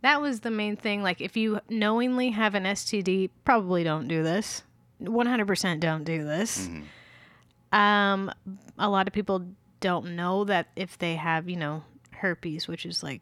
that 0.02 0.22
was 0.22 0.42
the 0.42 0.52
main 0.52 0.76
thing. 0.76 1.04
Like 1.04 1.22
if 1.22 1.36
you 1.38 1.60
knowingly 1.70 2.30
have 2.32 2.56
an 2.56 2.64
STD, 2.64 3.30
probably 3.46 3.84
don't 3.84 4.08
do 4.08 4.24
this. 4.24 4.64
100% 5.02 5.80
don't 5.80 6.04
do 6.04 6.24
this. 6.24 6.68
Mm-hmm. 6.68 7.76
Um 7.78 8.32
a 8.78 8.90
lot 8.90 9.08
of 9.08 9.14
people 9.14 9.46
don't 9.80 10.16
know 10.16 10.44
that 10.46 10.68
if 10.76 10.98
they 10.98 11.16
have, 11.16 11.48
you 11.50 11.56
know, 11.58 11.84
herpes, 12.12 12.68
which 12.68 12.86
is 12.86 13.04
like 13.04 13.22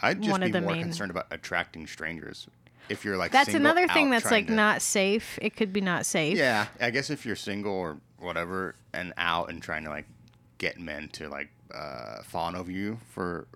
I'd 0.00 0.20
just 0.20 0.30
one 0.30 0.42
of 0.42 0.48
be 0.48 0.52
the 0.52 0.60
more 0.60 0.72
main- 0.72 0.82
concerned 0.82 1.10
about 1.10 1.26
attracting 1.30 1.86
strangers. 1.86 2.46
If 2.88 3.04
you're 3.04 3.16
like 3.16 3.30
that's 3.30 3.54
another 3.54 3.86
thing 3.86 4.10
that's 4.10 4.30
like 4.30 4.48
to- 4.48 4.52
not 4.52 4.82
safe. 4.82 5.38
It 5.40 5.54
could 5.56 5.72
be 5.72 5.80
not 5.80 6.04
safe. 6.04 6.36
Yeah, 6.36 6.66
I 6.80 6.90
guess 6.90 7.10
if 7.10 7.24
you're 7.24 7.36
single 7.36 7.72
or 7.72 7.98
whatever 8.18 8.74
and 8.92 9.12
out 9.16 9.50
and 9.50 9.62
trying 9.62 9.84
to 9.84 9.90
like 9.90 10.06
get 10.58 10.80
men 10.80 11.08
to 11.12 11.28
like 11.28 11.48
uh, 11.72 12.22
fawn 12.24 12.56
over 12.56 12.70
you 12.72 12.98
for 13.10 13.46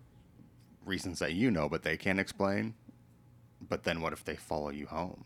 reasons 0.87 1.18
that 1.18 1.35
you 1.35 1.51
know 1.51 1.68
but 1.68 1.83
they 1.83 1.96
can't 1.96 2.18
explain. 2.20 2.75
But 3.68 3.83
then 3.85 4.01
what 4.01 4.12
if 4.12 4.25
they 4.25 4.37
follow 4.37 4.70
you 4.70 4.87
home? 4.87 5.25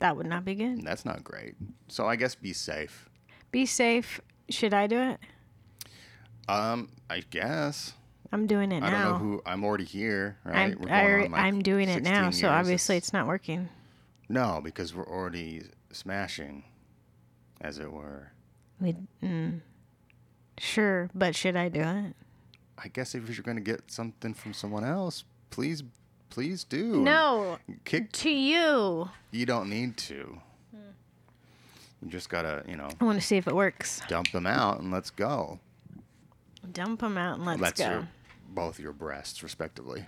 That 0.00 0.16
would 0.16 0.26
not 0.26 0.44
be 0.44 0.54
good. 0.54 0.82
That's 0.84 1.04
not 1.04 1.22
great. 1.22 1.54
So 1.88 2.06
I 2.06 2.16
guess 2.16 2.34
be 2.34 2.52
safe. 2.52 3.08
Be 3.50 3.64
safe. 3.66 4.20
Should 4.50 4.74
I 4.74 4.86
do 4.86 4.98
it? 5.00 5.20
Um, 6.48 6.88
I 7.08 7.20
guess. 7.30 7.92
I'm 8.32 8.46
doing 8.46 8.72
it 8.72 8.82
I 8.82 8.90
don't 8.90 9.00
know 9.00 9.18
who. 9.18 9.42
I'm 9.46 9.64
already 9.64 9.84
here, 9.84 10.38
right? 10.44 10.76
I'm 10.76 10.88
I, 10.88 11.26
like, 11.28 11.32
I'm 11.40 11.62
doing 11.62 11.88
it 11.88 12.02
now, 12.02 12.26
16 12.30 12.32
so 12.42 12.48
obviously 12.52 12.96
It's- 12.96 13.08
it's 13.08 13.12
not 13.12 13.26
working. 13.26 13.68
no, 14.28 14.60
because 14.62 14.94
we're 14.94 15.06
already 15.08 15.62
smashing, 15.92 16.64
as 17.60 17.78
it 17.78 17.90
were. 17.92 18.32
We, 18.80 18.96
mm, 19.22 19.60
sure, 20.58 21.08
but 21.14 21.36
should 21.36 21.54
I 21.56 21.68
do 21.68 21.80
it? 21.80 22.16
I 22.78 22.88
guess 22.88 23.14
if 23.14 23.28
you're 23.28 23.42
going 23.42 23.56
to 23.56 23.62
get 23.62 23.90
something 23.90 24.34
from 24.34 24.52
someone 24.52 24.84
else, 24.84 25.24
please, 25.50 25.82
please 26.30 26.64
do. 26.64 27.00
No, 27.02 27.58
Kick. 27.84 28.12
to 28.12 28.30
you. 28.30 29.08
You 29.30 29.46
don't 29.46 29.70
need 29.70 29.96
to. 29.98 30.38
Hmm. 30.72 30.80
You 32.02 32.10
just 32.10 32.28
gotta, 32.28 32.62
you 32.68 32.76
know, 32.76 32.88
I 33.00 33.04
want 33.04 33.18
to 33.20 33.26
see 33.26 33.36
if 33.36 33.46
it 33.46 33.54
works. 33.54 34.02
dump 34.08 34.30
them 34.32 34.46
out 34.46 34.80
and 34.80 34.90
let's 34.92 35.10
go. 35.10 35.58
Dump 36.72 37.00
them 37.00 37.16
out 37.16 37.38
and 37.38 37.46
let's 37.46 37.60
That's 37.60 37.80
go. 37.80 37.88
your, 37.90 38.08
both 38.50 38.78
your 38.78 38.92
breasts, 38.92 39.42
respectively. 39.42 40.04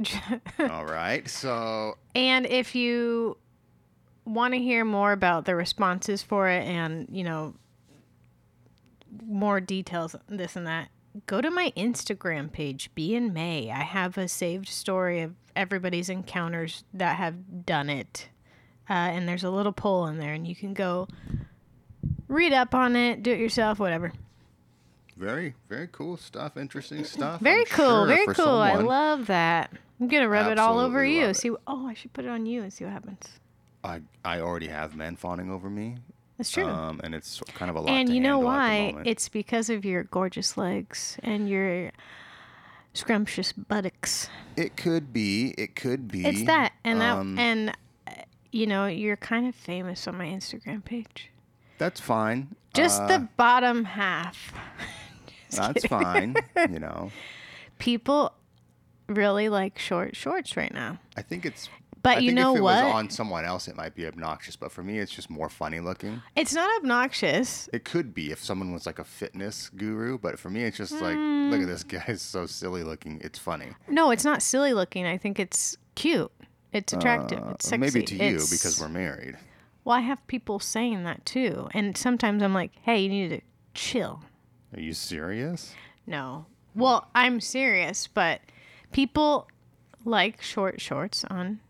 All 0.58 0.86
right. 0.86 1.28
So 1.28 1.98
And 2.14 2.46
if 2.46 2.74
you 2.74 3.36
want 4.24 4.54
to 4.54 4.58
hear 4.58 4.84
more 4.84 5.12
about 5.12 5.44
the 5.44 5.54
responses 5.54 6.22
for 6.22 6.48
it 6.48 6.66
and, 6.66 7.06
you 7.12 7.22
know, 7.22 7.54
more 9.26 9.60
details, 9.60 10.16
this 10.28 10.56
and 10.56 10.66
that, 10.66 10.88
go 11.26 11.40
to 11.40 11.50
my 11.50 11.72
Instagram 11.76 12.50
page, 12.52 12.90
Be 12.94 13.14
in 13.14 13.32
May. 13.32 13.70
I 13.70 13.82
have 13.82 14.16
a 14.18 14.28
saved 14.28 14.68
story 14.68 15.20
of 15.22 15.34
everybody's 15.56 16.08
encounters 16.08 16.84
that 16.94 17.16
have 17.16 17.66
done 17.66 17.90
it. 17.90 18.28
Uh, 18.88 18.92
and 18.94 19.28
there's 19.28 19.44
a 19.44 19.50
little 19.50 19.72
poll 19.72 20.06
in 20.06 20.18
there, 20.18 20.32
and 20.32 20.46
you 20.46 20.56
can 20.56 20.74
go 20.74 21.06
read 22.28 22.52
up 22.52 22.74
on 22.74 22.96
it, 22.96 23.22
do 23.22 23.32
it 23.32 23.38
yourself, 23.38 23.78
whatever. 23.78 24.12
very, 25.16 25.54
very 25.68 25.88
cool 25.92 26.16
stuff. 26.16 26.56
Interesting 26.56 27.04
stuff. 27.16 27.40
Very 27.40 27.60
I'm 27.60 27.66
cool, 27.66 28.06
sure, 28.06 28.06
very 28.06 28.26
cool. 28.34 28.48
I 28.48 28.74
love 28.74 29.26
that. 29.26 29.70
I'm 30.00 30.08
gonna 30.08 30.28
rub 30.28 30.50
it 30.50 30.58
all 30.58 30.78
over 30.78 31.04
you. 31.04 31.26
it. 31.26 31.34
See, 31.34 31.50
oh, 31.66 31.86
I 31.86 31.94
should 31.94 32.12
put 32.14 32.24
it 32.24 32.28
on 32.28 32.46
you 32.46 32.62
and 32.62 32.72
see 32.72 32.84
what 32.84 32.92
happens. 32.92 33.28
I 33.84 34.00
I 34.24 34.40
already 34.40 34.68
have 34.68 34.96
men 34.96 35.16
fawning 35.16 35.50
over 35.50 35.68
me. 35.68 35.98
That's 36.40 36.50
true. 36.50 36.64
Um, 36.66 37.00
and 37.04 37.14
it's 37.14 37.40
kind 37.54 37.70
of 37.70 37.76
a 37.76 37.80
lot. 37.80 37.90
and 37.90 38.08
you 38.08 38.18
know 38.20 38.40
handle 38.40 38.50
at 38.50 38.92
the 38.92 38.96
why? 38.96 39.02
It's 39.04 39.28
because 39.28 39.68
of 39.68 39.84
your 39.84 40.04
gorgeous 40.04 40.56
legs 40.56 41.18
and 41.22 41.48
your 41.50 41.90
scrumptious 42.94 43.52
buttocks. 43.52 44.28
It 44.56 44.76
could 44.76 45.12
be. 45.12 45.54
It 45.58 45.76
could 45.76 46.08
be. 46.10 46.24
It's 46.26 46.44
that, 46.44 46.72
and 46.84 47.02
um, 47.02 47.36
that, 47.36 47.42
and 47.42 47.70
uh, 48.06 48.12
you 48.52 48.66
know, 48.66 48.86
you're 48.86 49.16
kind 49.16 49.46
of 49.46 49.54
famous 49.54 50.08
on 50.08 50.16
my 50.16 50.26
Instagram 50.26 50.84
page. 50.84 51.30
That's 51.78 52.00
fine. 52.00 52.56
Just 52.74 53.02
Uh, 53.02 53.06
the 53.06 53.28
bottom 53.36 53.84
half. 53.84 54.52
That's 55.50 55.84
fine. 55.86 56.36
you 56.70 56.78
know, 56.78 57.10
People 57.78 58.32
really 59.08 59.48
like 59.48 59.78
short 59.78 60.14
shorts 60.16 60.56
right 60.56 60.72
now. 60.72 60.98
I 61.16 61.22
think 61.22 61.44
it's 61.44 61.68
But 62.02 62.16
I 62.18 62.20
you 62.20 62.32
know 62.32 62.52
if 62.54 62.58
it 62.58 62.62
what? 62.62 62.84
was 62.84 62.94
on 62.94 63.10
someone 63.10 63.44
else, 63.44 63.68
it 63.68 63.76
might 63.76 63.94
be 63.94 64.06
obnoxious. 64.06 64.56
But 64.56 64.72
for 64.72 64.82
me, 64.82 64.98
it's 64.98 65.12
just 65.12 65.28
more 65.28 65.48
funny 65.50 65.80
looking. 65.80 66.22
It's 66.34 66.54
not 66.54 66.70
obnoxious. 66.78 67.68
It 67.72 67.84
could 67.84 68.14
be 68.14 68.30
if 68.30 68.42
someone 68.42 68.72
was 68.72 68.86
like 68.86 68.98
a 68.98 69.04
fitness 69.04 69.68
guru, 69.70 70.18
but 70.18 70.38
for 70.38 70.48
me, 70.50 70.64
it's 70.64 70.76
just 70.78 70.92
like, 70.92 71.16
look 71.16 71.60
at 71.60 71.66
this 71.66 71.84
Mm. 71.84 71.88
guy, 71.88 72.04
is 72.12 72.22
so 72.22 72.46
silly 72.46 72.82
looking. 72.82 73.20
It's 73.22 73.38
funny. 73.38 73.72
No, 73.88 74.10
it's 74.10 74.24
not 74.24 74.42
silly 74.42 74.72
looking. 74.72 75.04
I 75.06 75.18
think 75.18 75.38
it's 75.38 75.76
cute. 75.94 76.30
It's 76.72 76.92
attractive. 76.92 77.40
Uh, 77.40 77.50
it's 77.50 77.68
sexy. 77.68 77.78
maybe 77.80 78.02
to 78.06 78.14
you 78.14 78.22
It's- 78.36 78.50
because 78.50 78.80
we're 78.80 78.88
married. 78.88 79.36
Well, 79.84 79.96
I 79.96 80.00
have 80.00 80.24
people 80.26 80.58
saying 80.60 81.04
that 81.04 81.24
too, 81.26 81.68
and 81.72 81.96
sometimes 81.96 82.42
I'm 82.42 82.54
like, 82.54 82.72
"Hey, 82.82 83.00
you 83.00 83.08
need 83.08 83.28
to 83.30 83.40
chill." 83.74 84.22
Are 84.74 84.80
you 84.80 84.92
serious? 84.92 85.74
No. 86.06 86.46
Well, 86.74 87.08
I'm 87.14 87.40
serious, 87.40 88.06
but 88.06 88.40
people 88.92 89.48
like 90.04 90.40
short 90.42 90.80
shorts 90.80 91.24
on 91.24 91.60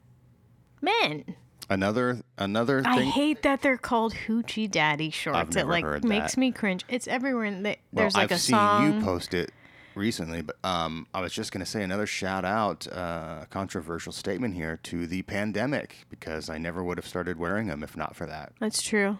men. 0.81 1.37
Another 1.69 2.21
another 2.37 2.83
I 2.85 3.03
hate 3.03 3.43
that 3.43 3.63
they're 3.63 3.77
called 3.79 4.13
hoochie 4.27 4.69
daddy 4.69 5.11
shorts. 5.11 5.55
never 5.55 5.69
it 5.69 5.71
like 5.73 5.85
heard 5.85 6.05
makes 6.05 6.35
that. 6.35 6.41
me 6.41 6.51
cringe. 6.51 6.85
It's 6.89 7.07
everywhere. 7.07 7.45
And 7.45 7.65
they, 7.65 7.79
well, 7.93 8.03
there's 8.03 8.15
like 8.15 8.25
I've 8.33 8.39
a 8.39 8.41
seen 8.41 8.57
song. 8.57 8.95
you 8.99 9.05
post 9.05 9.35
it 9.35 9.53
recently, 9.95 10.43
but 10.43 10.57
um, 10.65 11.07
I 11.15 11.21
was 11.21 11.33
just 11.33 11.53
gonna 11.53 11.65
say 11.67 11.85
another 11.85 12.07
shout 12.07 12.45
out, 12.45 12.89
uh, 12.89 13.45
controversial 13.51 14.13
statement 14.13 14.55
here 14.55 14.81
to 14.85 15.07
the 15.07 15.23
pandemic 15.23 16.07
because 16.11 16.51
I 16.51 16.59
never 16.59 16.83
would 16.83 16.99
have 16.99 17.07
started 17.07 17.39
wearing 17.39 17.69
them 17.69 17.85
if 17.85 17.97
not 17.97 18.17
for 18.17 18.27
that. 18.27 18.53
That's 18.59 18.83
true. 18.83 19.19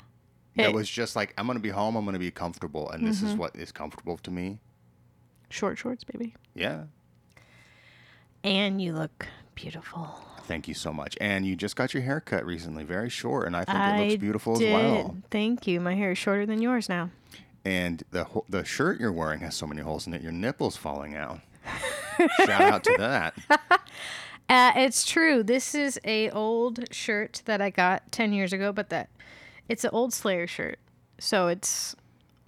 It 0.57 0.63
It- 0.67 0.75
was 0.75 0.91
just 0.91 1.15
like 1.15 1.33
I'm 1.39 1.47
gonna 1.47 1.61
be 1.61 1.69
home, 1.71 1.95
I'm 1.95 2.05
gonna 2.05 2.19
be 2.19 2.33
comfortable, 2.33 2.91
and 2.91 3.07
this 3.07 3.19
Mm-hmm. 3.19 3.27
is 3.29 3.35
what 3.37 3.55
is 3.55 3.71
comfortable 3.71 4.19
to 4.19 4.31
me. 4.33 4.59
Short 5.51 5.79
shorts, 5.79 6.03
baby. 6.03 6.35
Yeah. 6.55 6.85
And 8.43 8.81
you 8.81 8.93
look 8.93 9.27
beautiful. 9.63 10.09
Thank 10.45 10.67
you 10.69 10.75
so 10.75 10.93
much. 10.93 11.17
And 11.21 11.47
you 11.47 11.55
just 11.57 11.77
got 11.77 11.95
your 11.95 12.03
hair 12.03 12.21
cut 12.21 12.45
recently, 12.45 12.83
very 12.85 13.09
short, 13.11 13.47
and 13.47 13.57
I 13.57 13.65
think 13.65 13.79
it 13.79 14.03
looks 14.11 14.21
beautiful 14.21 14.57
did. 14.57 14.69
as 14.75 14.83
well. 15.05 15.17
Thank 15.31 15.67
you. 15.67 15.81
My 15.81 15.95
hair 15.95 16.13
is 16.13 16.19
shorter 16.19 16.45
than 16.47 16.61
yours 16.61 16.89
now. 16.89 17.11
And 17.65 18.03
the 18.11 18.25
ho- 18.25 18.45
the 18.49 18.65
shirt 18.65 18.99
you're 18.99 19.13
wearing 19.13 19.41
has 19.41 19.55
so 19.55 19.67
many 19.67 19.83
holes 19.83 20.07
in 20.07 20.15
it, 20.15 20.23
your 20.23 20.33
nipples 20.33 20.77
falling 20.77 21.15
out. 21.15 21.41
Shout 22.47 22.61
out 22.63 22.85
to 22.85 22.95
that. 22.99 23.35
Uh, 24.49 24.73
it's 24.75 25.05
true. 25.05 25.45
This 25.45 25.77
is 25.77 25.97
a 26.05 26.29
old 26.31 26.93
shirt 26.93 27.41
that 27.45 27.61
I 27.61 27.71
got 27.71 28.11
ten 28.11 28.33
years 28.33 28.53
ago, 28.53 28.73
but 28.73 28.89
that 28.89 29.09
it's 29.69 29.85
an 29.85 29.91
old 29.93 30.13
Slayer 30.13 30.49
shirt, 30.49 30.81
so 31.21 31.47
it's 31.47 31.95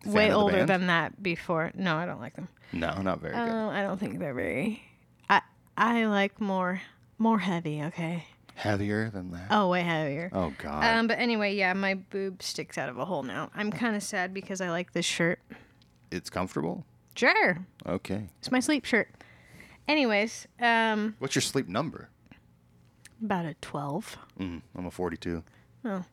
Fan 0.03 0.13
way 0.13 0.33
older 0.33 0.57
band? 0.57 0.69
than 0.69 0.87
that. 0.89 1.23
Before, 1.23 1.71
no, 1.77 1.95
I 1.95 2.05
don't 2.05 2.19
like 2.21 2.35
them. 2.35 2.49
No, 2.73 3.01
not 3.03 3.21
very 3.21 3.35
good. 3.35 3.41
Uh, 3.49 3.69
I 3.69 3.83
don't 3.83 4.01
think 4.01 4.19
they're 4.19 4.35
very. 4.35 4.83
I 5.31 5.43
I 5.77 6.07
like 6.07 6.41
more 6.41 6.83
more 7.23 7.39
heavy. 7.39 7.83
Okay. 7.85 8.25
Heavier 8.55 9.09
than 9.11 9.31
that. 9.31 9.47
Oh, 9.51 9.69
way 9.71 9.83
heavier. 9.83 10.31
Oh 10.33 10.53
God. 10.59 10.85
Um, 10.85 11.07
but 11.07 11.19
anyway, 11.19 11.55
yeah, 11.55 11.73
my 11.73 11.95
boob 11.95 12.43
sticks 12.43 12.77
out 12.77 12.89
of 12.89 12.99
a 12.99 13.05
hole 13.05 13.23
now. 13.23 13.51
I'm 13.55 13.71
kind 13.73 13.97
of 13.97 14.03
sad 14.03 14.35
because 14.35 14.61
I 14.61 14.69
like 14.71 14.93
this 14.93 15.07
shirt. 15.07 15.41
it's 16.11 16.29
comfortable. 16.29 16.85
Sure, 17.15 17.59
Okay. 17.87 18.29
it's 18.39 18.51
my 18.51 18.61
sleep 18.61 18.85
shirt. 18.85 19.09
Anyways, 19.89 20.47
um, 20.61 21.15
What's 21.19 21.35
your 21.35 21.43
sleep 21.43 21.69
number? 21.69 22.09
about 23.23 23.45
a 23.47 23.55
twelve. 23.61 24.17
Mm, 24.39 24.63
I'm 24.77 24.87
a 24.87 24.91
42. 24.91 25.43
Oh. 25.85 26.05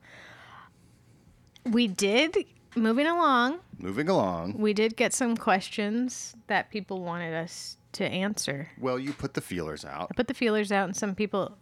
We 1.66 1.88
did 1.88 2.38
moving 2.76 3.08
along. 3.08 3.60
Moving 3.78 4.10
along. 4.10 4.58
We 4.58 4.74
did 4.74 4.96
get 4.96 5.14
some 5.14 5.36
questions 5.38 6.36
that 6.48 6.70
people 6.70 7.02
wanted 7.04 7.34
us 7.34 7.78
to 7.94 8.06
answer. 8.06 8.70
Well, 8.80 9.00
you 9.00 9.14
put 9.14 9.34
the 9.34 9.42
feelers 9.42 9.84
out. 9.86 10.10
I 10.12 10.16
put 10.16 10.28
the 10.28 10.34
feelers 10.34 10.72
out, 10.72 10.86
and 10.86 10.96
some 10.96 11.16
people, 11.16 11.58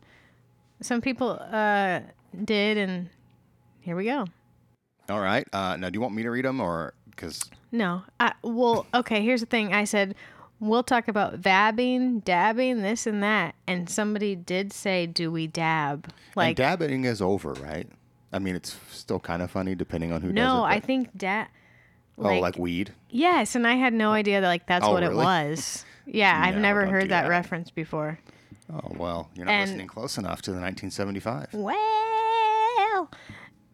some 0.82 1.02
people 1.02 1.40
uh, 1.52 2.02
did, 2.44 2.78
and 2.78 3.10
here 3.82 3.96
we 3.96 4.06
go. 4.06 4.26
All 5.10 5.22
right. 5.22 5.48
Uh, 5.54 5.78
now, 5.78 5.90
do 5.90 5.98
you 5.98 6.02
want 6.02 6.14
me 6.16 6.24
to 6.24 6.30
read 6.32 6.46
them 6.46 6.60
or 6.60 6.94
because 7.10 7.50
No, 7.72 8.04
I 8.20 8.34
well, 8.44 8.86
okay. 8.94 9.22
Here's 9.24 9.40
the 9.40 9.46
thing. 9.48 9.74
I 9.74 9.86
said 9.86 10.16
we'll 10.60 10.84
talk 10.84 11.08
about 11.08 11.40
vabbing, 11.42 12.24
dabbing, 12.24 12.82
this 12.82 13.08
and 13.08 13.22
that, 13.24 13.56
and 13.68 13.90
somebody 13.90 14.36
did 14.36 14.74
say, 14.74 15.06
"Do 15.08 15.32
we 15.32 15.48
dab?" 15.48 16.08
like 16.36 16.48
Like, 16.48 16.56
dabbing 16.58 17.06
is 17.06 17.22
over, 17.22 17.54
right? 17.54 17.88
I 18.34 18.40
mean, 18.40 18.56
it's 18.56 18.78
still 18.92 19.20
kind 19.22 19.42
of 19.42 19.50
funny 19.50 19.74
depending 19.76 20.12
on 20.12 20.22
who 20.22 20.34
no, 20.34 20.42
does 20.44 20.60
it. 20.60 20.76
I 20.76 20.80
think 20.82 21.18
dab. 21.18 21.48
oh, 22.18 22.24
Like, 22.24 22.42
like 22.42 22.58
weed. 22.58 22.92
yes, 23.10 23.56
and 23.56 23.66
I 23.66 23.76
had 23.76 23.94
no 23.94 24.12
idea 24.12 24.42
that 24.42 24.48
like 24.48 24.68
that's 24.68 24.86
Oh, 24.86 24.92
what 24.92 25.04
it 25.04 25.14
was. 25.14 25.86
Yeah, 26.08 26.40
I've 26.44 26.56
No, 26.56 26.62
never 26.62 26.84
don't 26.86 26.94
heard 26.94 27.10
that, 27.10 27.24
that. 27.24 27.30
reference 27.30 27.70
before. 27.70 28.18
Oh 28.74 28.80
well, 28.98 29.30
you're 29.36 29.46
not 29.46 29.52
And- 29.52 29.70
listening 29.70 29.88
close 29.88 30.18
enough 30.18 30.42
to 30.44 30.52
the 30.52 30.60
1975. 30.60 31.50
Well, 31.54 33.10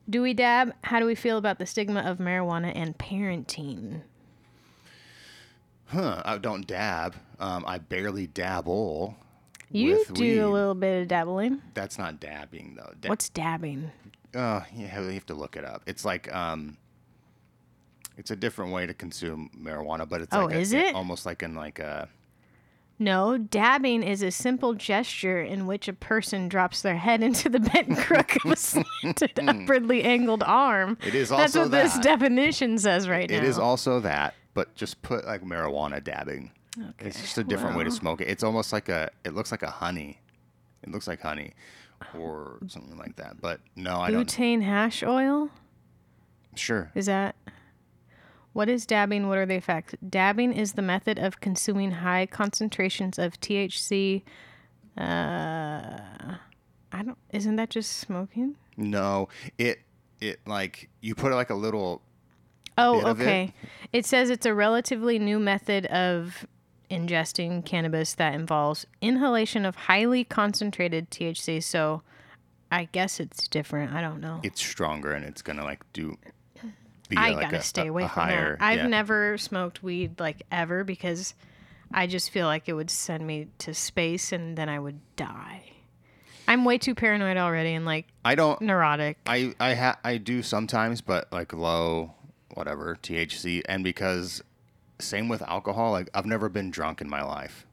do 0.10 0.22
we 0.22 0.34
dab? 0.34 0.74
How 0.84 1.00
do 1.00 1.06
we 1.06 1.16
feel 1.16 1.38
about 1.38 1.60
the 1.60 1.66
stigma 1.66 2.02
of 2.02 2.18
marijuana 2.18 2.72
and 2.76 2.98
parenting? 2.98 4.02
Huh? 5.86 6.22
I 6.26 6.38
don't 6.38 6.66
dab. 6.66 7.16
Um, 7.40 7.64
I 7.68 7.78
barely 7.78 8.28
dabble. 8.28 9.16
You 9.70 9.96
with 9.98 10.14
do 10.14 10.22
weed. 10.22 10.38
a 10.40 10.50
little 10.50 10.76
bit 10.76 11.02
of 11.04 11.08
dabbling. 11.08 11.62
That's 11.74 11.98
not 11.98 12.20
dabbing 12.20 12.76
though. 12.78 12.94
Da- 13.00 13.10
What's 13.10 13.30
dabbing? 13.30 13.92
Oh, 14.36 14.64
you 14.76 14.88
have, 14.88 15.06
you 15.06 15.12
have 15.14 15.26
to 15.28 15.36
look 15.36 15.56
it 15.56 15.64
up. 15.66 15.84
It's 15.86 16.04
like 16.06 16.34
um, 16.34 16.78
it's 18.18 18.32
a 18.32 18.36
different 18.36 18.72
way 18.72 18.86
to 18.86 18.94
consume 18.94 19.50
marijuana, 19.60 20.08
but 20.08 20.22
it's 20.22 20.34
Oh, 20.36 20.46
like 20.46 20.56
a- 20.56 20.60
is 20.60 20.74
it? 20.74 20.94
almost 20.96 21.26
like 21.26 21.42
in 21.44 21.56
like 21.56 21.80
a 21.80 22.08
No, 23.04 23.38
dabbing 23.38 24.02
is 24.02 24.22
a 24.24 24.32
simple 24.32 24.76
gesture 24.76 25.42
in 25.42 25.68
which 25.68 25.90
a 25.90 25.94
person 25.94 26.48
drops 26.48 26.82
their 26.82 26.96
head 26.96 27.22
into 27.22 27.50
the 27.50 27.60
bent 27.60 27.98
crook 27.98 28.38
of 28.46 28.52
a 28.52 28.56
slanted, 28.56 29.38
hmm. 29.38 29.50
upwardly 29.50 30.04
angled 30.04 30.42
arm. 30.42 30.98
It 31.06 31.14
is 31.14 31.30
also 31.30 31.42
That's 31.42 31.56
what 31.58 31.72
this 31.72 32.00
definition 32.00 32.78
says 32.78 33.10
right 33.10 33.30
now. 33.30 33.36
It 33.36 33.44
is 33.44 33.60
also 33.60 34.00
that, 34.00 34.36
but 34.54 34.74
just 34.76 35.02
put 35.02 35.26
like 35.26 35.44
marijuana 35.44 36.02
dabbing. 36.02 36.52
Okay. 36.80 37.08
It's 37.08 37.20
just 37.20 37.38
a 37.38 37.44
different 37.44 37.76
way 37.76 37.84
to 37.84 37.90
well. 37.90 38.00
smoke 38.00 38.22
it. 38.22 38.30
It's 38.30 38.44
almost 38.44 38.72
like 38.72 38.88
a. 38.88 39.12
It 39.26 39.36
looks 39.36 39.52
like 39.52 39.64
a 39.64 39.70
honey. 39.70 40.22
It 40.82 40.92
looks 40.92 41.06
like 41.06 41.22
honey, 41.22 41.56
or 42.18 42.58
something 42.68 42.98
like 42.98 43.18
that. 43.18 43.42
But 43.42 43.60
no, 43.76 44.00
I 44.00 44.12
don't. 44.12 44.26
Butane 44.26 44.62
hash 44.64 45.04
oil? 45.04 45.50
Sure. 46.56 46.90
Is 46.96 47.08
that. 47.08 47.36
What 48.54 48.70
is 48.70 48.86
dabbing? 48.86 49.28
What 49.28 49.40
are 49.40 49.46
the 49.46 49.56
effects? 49.56 49.96
Dabbing 50.08 50.54
is 50.54 50.74
the 50.74 50.82
method 50.82 51.18
of 51.18 51.42
consuming 51.42 51.92
high 51.92 52.28
concentrations 52.28 53.18
of 53.18 53.40
THC. 53.40 54.22
Uh, 54.96 56.00
I 56.92 57.04
don't. 57.04 57.18
Isn't 57.32 57.56
that 57.56 57.72
just 57.72 57.98
smoking? 57.98 58.56
No, 58.78 59.28
it 59.58 59.80
it 60.22 60.40
like 60.46 60.90
you 61.02 61.16
put 61.16 61.32
like 61.34 61.50
a 61.50 61.56
little. 61.56 62.02
Oh, 62.78 63.02
of 63.02 63.20
it. 63.20 63.24
okay. 63.24 63.54
It. 63.92 64.06
says 64.06 64.30
it's 64.30 64.46
a 64.46 64.54
relatively 64.54 65.20
new 65.20 65.40
method 65.40 65.86
of 65.88 66.48
ingesting 66.90 67.66
cannabis 67.66 68.14
that 68.16 68.34
involves 68.34 68.86
inhalation 69.02 69.66
of 69.66 69.76
highly 69.76 70.24
concentrated 70.24 71.10
THC. 71.12 71.62
So 71.64 72.04
I 72.72 72.86
guess 72.92 73.20
it's 73.20 73.48
different. 73.48 73.94
I 73.94 74.02
don't 74.02 74.22
know. 74.22 74.40
It's 74.44 74.64
stronger 74.64 75.12
and 75.14 75.26
it's 75.26 75.42
gonna 75.42 75.64
like 75.64 75.82
do. 75.94 76.18
Be 77.10 77.18
I 77.18 77.32
like 77.32 77.42
gotta 77.42 77.58
a- 77.58 77.62
stay 77.62 77.88
a- 77.88 77.90
away 77.90 78.04
a 78.04 78.10
from 78.10 78.24
higher, 78.24 78.58
that. 78.58 78.64
I've 78.66 78.78
yeah. 78.80 78.88
never 78.88 79.38
smoked 79.38 79.84
weed 79.84 80.20
like 80.20 80.44
ever 80.52 80.84
because 80.84 81.34
I 81.94 82.08
just 82.08 82.32
feel 82.32 82.48
like 82.48 82.68
it 82.70 82.74
would 82.74 82.90
send 82.90 83.26
me 83.28 83.48
to 83.60 83.74
space 83.74 84.32
and 84.32 84.58
then 84.58 84.70
I 84.70 84.80
would 84.80 85.00
die. 85.16 85.64
I'm 86.48 86.66
way 86.66 86.78
too 86.78 86.96
paranoid 86.96 87.38
already 87.38 87.74
and 87.74 87.86
like 87.86 88.08
I 88.26 88.36
don't. 88.36 88.60
neurotic. 88.62 89.18
I 89.26 89.54
I 89.60 89.74
ha- 89.76 90.00
I 90.04 90.18
do 90.18 90.42
sometimes, 90.42 91.02
but 91.02 91.32
like 91.32 91.54
low, 91.54 92.16
whatever 92.54 92.96
THC, 93.02 93.62
and 93.66 93.84
because 93.84 94.44
same 95.00 95.28
with 95.30 95.42
alcohol. 95.44 95.92
Like 95.92 96.10
I've 96.14 96.26
never 96.26 96.50
been 96.50 96.70
drunk 96.72 97.00
in 97.02 97.10
my 97.10 97.24
life. 97.24 97.66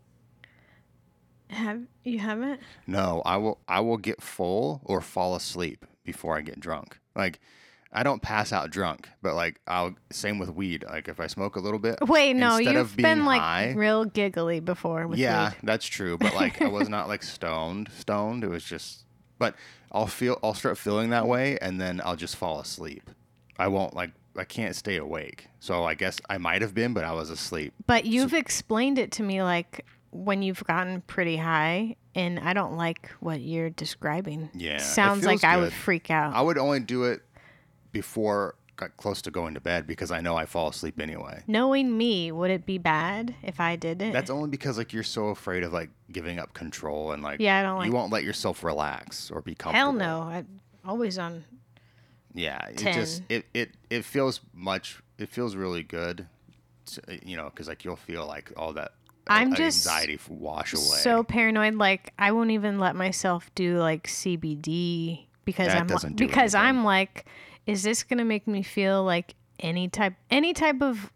Have 1.48 1.82
you 2.04 2.20
haven't? 2.20 2.60
No, 2.86 3.22
I 3.24 3.36
will 3.36 3.58
I 3.66 3.80
will 3.80 3.96
get 3.96 4.22
full 4.22 4.80
or 4.84 5.00
fall 5.00 5.34
asleep 5.34 5.84
before 6.04 6.36
I 6.36 6.42
get 6.42 6.60
drunk. 6.60 6.98
Like 7.16 7.40
I 7.92 8.04
don't 8.04 8.22
pass 8.22 8.52
out 8.52 8.70
drunk, 8.70 9.08
but 9.20 9.34
like 9.34 9.60
I'll 9.66 9.94
same 10.10 10.38
with 10.38 10.50
weed. 10.50 10.84
Like 10.88 11.08
if 11.08 11.18
I 11.18 11.26
smoke 11.26 11.56
a 11.56 11.60
little 11.60 11.78
bit, 11.80 11.98
Wait, 12.02 12.34
no, 12.34 12.58
you've 12.58 12.96
been 12.96 13.24
like 13.24 13.40
high, 13.40 13.72
real 13.72 14.04
giggly 14.04 14.60
before 14.60 15.06
with 15.08 15.18
yeah, 15.18 15.50
weed. 15.50 15.58
that's 15.64 15.86
true. 15.86 16.16
But 16.16 16.34
like 16.34 16.62
I 16.62 16.68
was 16.68 16.88
not 16.88 17.08
like 17.08 17.22
stoned, 17.24 17.88
stoned. 17.96 18.44
It 18.44 18.48
was 18.48 18.62
just, 18.62 19.04
but 19.38 19.56
I'll 19.90 20.06
feel 20.06 20.38
I'll 20.42 20.54
start 20.54 20.78
feeling 20.78 21.10
that 21.10 21.26
way, 21.26 21.58
and 21.58 21.80
then 21.80 22.00
I'll 22.04 22.16
just 22.16 22.36
fall 22.36 22.60
asleep. 22.60 23.10
I 23.58 23.66
won't 23.66 23.94
like 23.94 24.12
I 24.36 24.44
can't 24.44 24.76
stay 24.76 24.96
awake. 24.96 25.48
So 25.58 25.82
I 25.84 25.94
guess 25.94 26.18
I 26.30 26.38
might 26.38 26.62
have 26.62 26.74
been, 26.74 26.94
but 26.94 27.02
I 27.04 27.12
was 27.12 27.28
asleep. 27.28 27.74
But 27.86 28.06
you've 28.06 28.34
explained 28.34 28.98
it 28.98 29.10
to 29.12 29.24
me 29.24 29.42
like 29.42 29.84
when 30.12 30.42
you've 30.42 30.62
gotten 30.64 31.00
pretty 31.02 31.36
high, 31.36 31.96
and 32.14 32.38
I 32.38 32.52
don't 32.52 32.76
like 32.76 33.10
what 33.18 33.40
you're 33.40 33.70
describing. 33.70 34.48
Yeah, 34.54 34.78
Sounds 34.78 35.24
like 35.24 35.40
feels 35.40 35.52
I 35.52 35.56
would 35.56 35.72
freak 35.72 36.10
out. 36.10 36.34
I 36.34 36.40
would 36.40 36.56
only 36.58 36.80
do 36.80 37.04
it 37.04 37.22
before 37.92 38.54
got 38.76 38.96
close 38.96 39.20
to 39.20 39.30
going 39.30 39.52
to 39.52 39.60
bed 39.60 39.86
because 39.86 40.10
I 40.10 40.20
know 40.22 40.36
I 40.36 40.46
fall 40.46 40.68
asleep 40.68 40.98
anyway. 40.98 41.42
Knowing 41.46 41.98
me, 41.98 42.32
would 42.32 42.50
it 42.50 42.64
be 42.64 42.78
bad 42.78 43.34
if 43.42 43.60
I 43.60 43.76
did 43.76 44.00
it? 44.00 44.12
That's 44.12 44.30
only 44.30 44.48
because 44.48 44.78
like 44.78 44.92
you're 44.94 45.02
so 45.02 45.28
afraid 45.28 45.62
of 45.64 45.72
like 45.72 45.90
giving 46.10 46.38
up 46.38 46.54
control 46.54 47.12
and 47.12 47.22
like 47.22 47.40
Yeah, 47.40 47.58
I 47.58 47.62
don't 47.62 47.76
like- 47.76 47.86
you 47.88 47.92
won't 47.92 48.10
let 48.10 48.24
yourself 48.24 48.64
relax 48.64 49.30
or 49.30 49.42
be 49.42 49.54
comfortable. 49.54 49.76
Hell 49.78 49.92
no. 49.92 50.20
I 50.22 50.44
always 50.84 51.18
on. 51.18 51.44
Yeah, 52.32 52.64
it 52.68 52.78
10. 52.78 52.94
just 52.94 53.22
it 53.28 53.44
it 53.52 53.70
it 53.90 54.04
feels 54.04 54.40
much. 54.54 55.02
It 55.18 55.28
feels 55.28 55.56
really 55.56 55.82
good, 55.82 56.26
to, 56.86 57.02
you 57.26 57.36
know, 57.36 57.50
because 57.50 57.68
like 57.68 57.84
you'll 57.84 57.96
feel 57.96 58.24
like 58.26 58.52
all 58.56 58.72
that. 58.74 58.92
uh, 59.28 59.32
I'm 59.34 59.54
just 59.54 59.84
anxiety 59.86 60.18
wash 60.28 60.72
away. 60.72 60.82
So 61.02 61.22
paranoid, 61.24 61.74
like 61.74 62.12
I 62.18 62.30
won't 62.32 62.52
even 62.52 62.78
let 62.78 62.94
myself 62.96 63.50
do 63.54 63.78
like 63.78 64.06
CBD 64.06 65.26
because 65.50 65.68
That 65.68 65.80
I'm 65.80 65.86
doesn't 65.86 66.16
do 66.16 66.26
because 66.26 66.54
anything. 66.54 66.78
I'm 66.78 66.84
like, 66.84 67.26
is 67.66 67.82
this 67.82 68.02
gonna 68.02 68.24
make 68.24 68.46
me 68.46 68.62
feel 68.62 69.04
like 69.04 69.34
any 69.58 69.88
type 69.88 70.14
any 70.30 70.52
type 70.54 70.80
of 70.80 71.12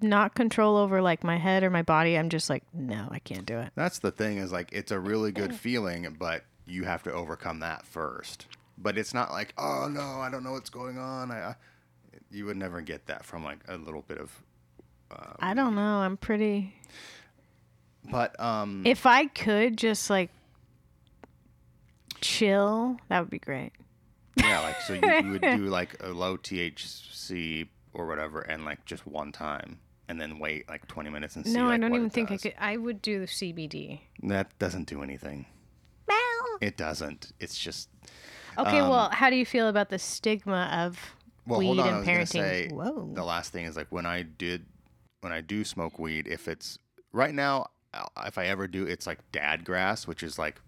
not 0.00 0.34
control 0.34 0.76
over 0.76 1.02
like 1.02 1.22
my 1.22 1.36
head 1.36 1.62
or 1.62 1.70
my 1.70 1.82
body? 1.82 2.16
I'm 2.16 2.28
just 2.28 2.48
like, 2.48 2.64
no, 2.72 3.08
I 3.10 3.18
can't 3.18 3.46
do 3.46 3.58
it. 3.58 3.70
That's 3.74 3.98
the 3.98 4.10
thing 4.10 4.38
is 4.38 4.52
like 4.52 4.70
it's 4.72 4.90
a 4.92 4.98
really 4.98 5.32
good 5.32 5.54
feeling, 5.54 6.16
but 6.18 6.44
you 6.66 6.84
have 6.84 7.02
to 7.04 7.12
overcome 7.12 7.60
that 7.60 7.86
first. 7.86 8.46
But 8.76 8.96
it's 8.96 9.12
not 9.12 9.30
like 9.30 9.54
oh 9.58 9.88
no, 9.90 10.20
I 10.20 10.30
don't 10.30 10.42
know 10.44 10.52
what's 10.52 10.70
going 10.70 10.98
on. 10.98 11.30
I, 11.30 11.50
I 11.50 11.54
you 12.30 12.46
would 12.46 12.56
never 12.56 12.80
get 12.80 13.06
that 13.06 13.24
from 13.24 13.44
like 13.44 13.58
a 13.68 13.76
little 13.76 14.02
bit 14.02 14.18
of. 14.18 14.32
I 15.40 15.54
don't 15.54 15.74
know. 15.74 16.00
I'm 16.00 16.18
pretty. 16.18 16.74
But 18.10 18.38
um, 18.38 18.82
If 18.84 19.06
I 19.06 19.26
could 19.26 19.78
just 19.78 20.10
like 20.10 20.30
chill, 22.20 22.98
that 23.08 23.20
would 23.20 23.30
be 23.30 23.38
great. 23.38 23.72
yeah, 24.36 24.60
like 24.60 24.80
so 24.82 24.94
you, 24.94 25.00
you 25.24 25.30
would 25.32 25.42
do 25.42 25.56
like 25.68 25.96
a 26.02 26.08
low 26.08 26.36
THC 26.36 27.68
or 27.92 28.06
whatever, 28.06 28.40
and 28.40 28.64
like 28.64 28.84
just 28.84 29.06
one 29.06 29.32
time, 29.32 29.78
and 30.08 30.20
then 30.20 30.38
wait 30.38 30.68
like 30.68 30.86
twenty 30.88 31.10
minutes 31.10 31.36
and 31.36 31.46
see. 31.46 31.52
no, 31.54 31.68
I 31.68 31.76
don't 31.78 31.94
even 31.94 32.10
think 32.10 32.30
I 32.30 32.36
could. 32.36 32.54
I 32.58 32.76
would 32.76 33.02
do 33.02 33.20
the 33.20 33.26
CBD. 33.26 34.00
That 34.22 34.56
doesn't 34.58 34.88
do 34.88 35.02
anything. 35.02 35.46
Well, 36.06 36.58
it 36.60 36.76
doesn't. 36.76 37.32
It's 37.40 37.58
just 37.58 37.88
Okay, 38.56 38.80
Um, 38.80 38.88
well, 38.88 39.10
how 39.10 39.30
do 39.30 39.36
you 39.36 39.46
feel 39.46 39.68
about 39.68 39.88
the 39.90 39.98
stigma 39.98 40.68
of 40.86 40.98
well. 41.46 41.58
weed 41.60 41.66
hold 41.66 41.80
on, 41.80 41.88
I 41.94 41.96
and 41.98 42.06
parenting? 42.06 42.28
say 42.28 42.68
Whoa. 42.72 43.10
the 43.14 43.24
last 43.24 43.52
thing 43.52 43.66
is 43.66 43.76
like 43.76 43.86
when 43.90 44.06
I 44.06 44.22
did 44.22 44.66
when 45.20 45.32
I 45.32 45.40
do 45.40 45.64
smoke 45.64 45.98
weed, 45.98 46.26
if 46.28 46.46
it's 46.48 46.78
right 47.12 47.34
now, 47.34 47.66
uh, 47.92 48.04
if 48.26 48.38
I 48.38 48.46
ever 48.46 48.66
do, 48.68 48.84
it's 48.86 49.06
like 49.06 49.18
dad 49.32 49.64
grass, 49.64 50.06
which 50.06 50.22
is 50.22 50.38
like 50.38 50.60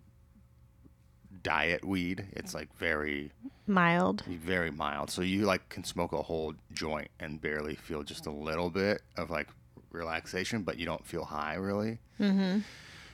diet 1.42 1.84
weed. 1.84 2.26
It's 2.32 2.54
like 2.54 2.74
very 2.76 3.32
Mild. 3.66 4.22
very 4.26 4.70
mild. 4.70 5.10
So 5.10 5.22
you 5.22 5.44
like 5.46 5.68
can 5.68 5.84
smoke 5.84 6.12
a 6.12 6.22
whole 6.22 6.54
joint 6.72 7.08
and 7.18 7.40
barely 7.40 7.74
feel 7.76 8.02
just 8.02 8.26
a 8.26 8.30
little 8.30 8.70
bit 8.70 9.02
of 9.16 9.30
like 9.30 9.48
relaxation, 9.92 10.62
but 10.62 10.78
you 10.78 10.86
don't 10.86 11.06
feel 11.06 11.24
high 11.24 11.54
really. 11.54 11.98
Mm-hmm. 12.20 12.60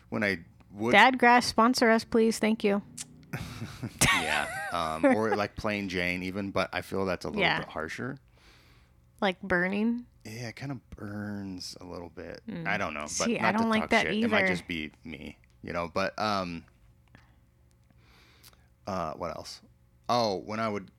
When 0.09 0.25
I 0.25 0.39
would, 0.73 0.93
Dad 0.93 1.19
Grass, 1.19 1.47
sponsor 1.47 1.91
us, 1.91 2.05
please. 2.05 2.39
Thank 2.39 2.63
you. 2.65 2.83
yeah, 4.23 4.47
um, 4.73 5.05
or 5.05 5.35
like 5.37 5.57
plain 5.57 5.89
Jane 5.89 6.23
even, 6.23 6.51
but 6.51 6.71
I 6.73 6.81
feel 6.83 7.05
that's 7.05 7.25
a 7.25 7.29
little 7.29 7.43
Yeah. 7.43 7.59
bit 7.61 7.69
harsher. 7.69 8.19
Like 9.21 9.41
burning. 9.43 10.07
Yeah, 10.25 10.49
it 10.49 10.57
kind 10.57 10.73
of 10.73 10.91
burns 10.91 11.77
a 11.81 11.85
little 11.85 12.09
bit. 12.11 12.41
I 12.67 12.77
don't 12.79 12.95
know, 12.95 13.03
but 13.03 13.11
Mm. 13.11 13.25
See, 13.27 13.39
I 13.39 13.53
don't 13.53 13.69
like 13.71 13.91
that 13.91 14.07
shit. 14.07 14.25
It 14.25 14.31
might 14.31 14.47
just 14.49 14.67
be 14.67 14.91
me, 15.05 15.39
you 15.63 15.73
know. 15.73 15.91
But 15.93 16.19
um, 16.19 16.65
uh, 18.87 19.13
what 19.15 19.31
else? 19.37 19.61
Oh, 20.09 20.39
when 20.47 20.61
I 20.61 20.69
would 20.69 20.91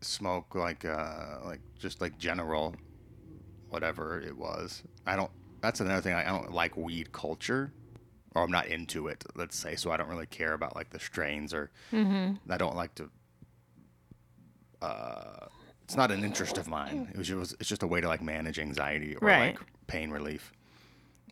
smoke 0.00 0.54
like 0.54 0.84
uh, 0.84 1.38
like 1.44 1.60
just 1.78 2.00
like 2.00 2.18
general, 2.18 2.74
whatever 3.68 4.20
it 4.20 4.36
was. 4.36 4.82
I 5.06 5.16
don't. 5.16 5.30
That's 5.60 5.80
another 5.80 6.00
thing. 6.02 6.14
I, 6.14 6.22
I 6.22 6.30
don't 6.38 6.52
like 6.52 6.76
weed 6.76 7.12
culture, 7.12 7.72
or 8.34 8.42
I'm 8.42 8.50
not 8.50 8.66
into 8.66 9.08
it. 9.08 9.24
Let's 9.34 9.56
say 9.56 9.74
so. 9.76 9.90
I 9.90 9.96
don't 9.96 10.08
really 10.08 10.26
care 10.26 10.52
about 10.52 10.74
like 10.76 10.90
the 10.90 11.00
strains, 11.00 11.52
or 11.54 11.70
Mm-hmm. 11.92 12.50
I 12.52 12.56
don't 12.58 12.76
like 12.76 12.94
to. 12.96 13.10
Uh, 14.80 15.46
it's 15.84 15.96
not 15.96 16.10
an 16.10 16.22
interest 16.22 16.58
of 16.58 16.68
mine. 16.68 17.08
It 17.12 17.18
was 17.18 17.26
just, 17.28 17.56
it's 17.58 17.68
just 17.68 17.82
a 17.82 17.86
way 17.86 18.00
to 18.00 18.08
like 18.08 18.22
manage 18.22 18.58
anxiety 18.58 19.16
or 19.16 19.26
Right. 19.26 19.54
like 19.54 19.58
pain 19.86 20.10
relief. 20.10 20.52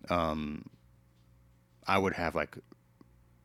Um, 0.08 0.64
I 1.86 1.98
would 1.98 2.14
have 2.14 2.34
like, 2.34 2.56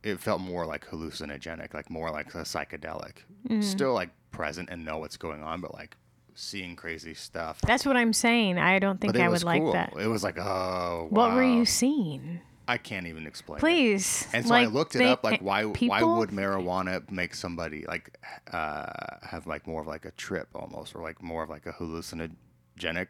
it 0.03 0.19
felt 0.19 0.41
more 0.41 0.65
like 0.65 0.87
hallucinogenic, 0.87 1.73
like 1.73 1.89
more 1.89 2.11
like 2.11 2.33
a 2.33 2.39
psychedelic. 2.39 3.13
Mm-hmm. 3.47 3.61
Still 3.61 3.93
like 3.93 4.09
present 4.31 4.69
and 4.69 4.85
know 4.85 4.97
what's 4.97 5.17
going 5.17 5.43
on, 5.43 5.61
but 5.61 5.73
like 5.73 5.95
seeing 6.33 6.75
crazy 6.75 7.13
stuff. 7.13 7.61
That's 7.61 7.85
what 7.85 7.95
I'm 7.95 8.13
saying. 8.13 8.57
I 8.57 8.79
don't 8.79 8.99
think 8.99 9.17
I 9.17 9.29
would 9.29 9.43
like 9.43 9.63
that. 9.73 9.93
It 9.99 10.07
was 10.07 10.23
like, 10.23 10.37
oh, 10.37 11.07
What 11.09 11.33
were 11.33 11.43
you 11.43 11.65
seeing? 11.65 12.41
I 12.67 12.77
can't 12.77 13.07
even 13.07 13.27
explain. 13.27 13.57
it. 13.57 13.59
Please. 13.59 14.27
And 14.33 14.47
so 14.47 14.53
I 14.53 14.65
looked 14.65 14.95
it 14.95 15.01
up, 15.01 15.23
like 15.23 15.41
why 15.41 15.63
why 15.63 16.03
would 16.03 16.29
marijuana 16.29 17.09
make 17.11 17.35
somebody 17.35 17.85
like 17.85 18.17
uh, 18.53 18.85
have 19.23 19.45
like 19.45 19.67
more 19.67 19.81
of 19.81 19.87
like 19.87 20.05
a 20.05 20.11
trip 20.11 20.47
almost, 20.55 20.95
or 20.95 21.01
like 21.01 21.21
more 21.21 21.43
of 21.43 21.49
like 21.49 21.65
a 21.65 21.73
hallucinogenic, 21.73 23.09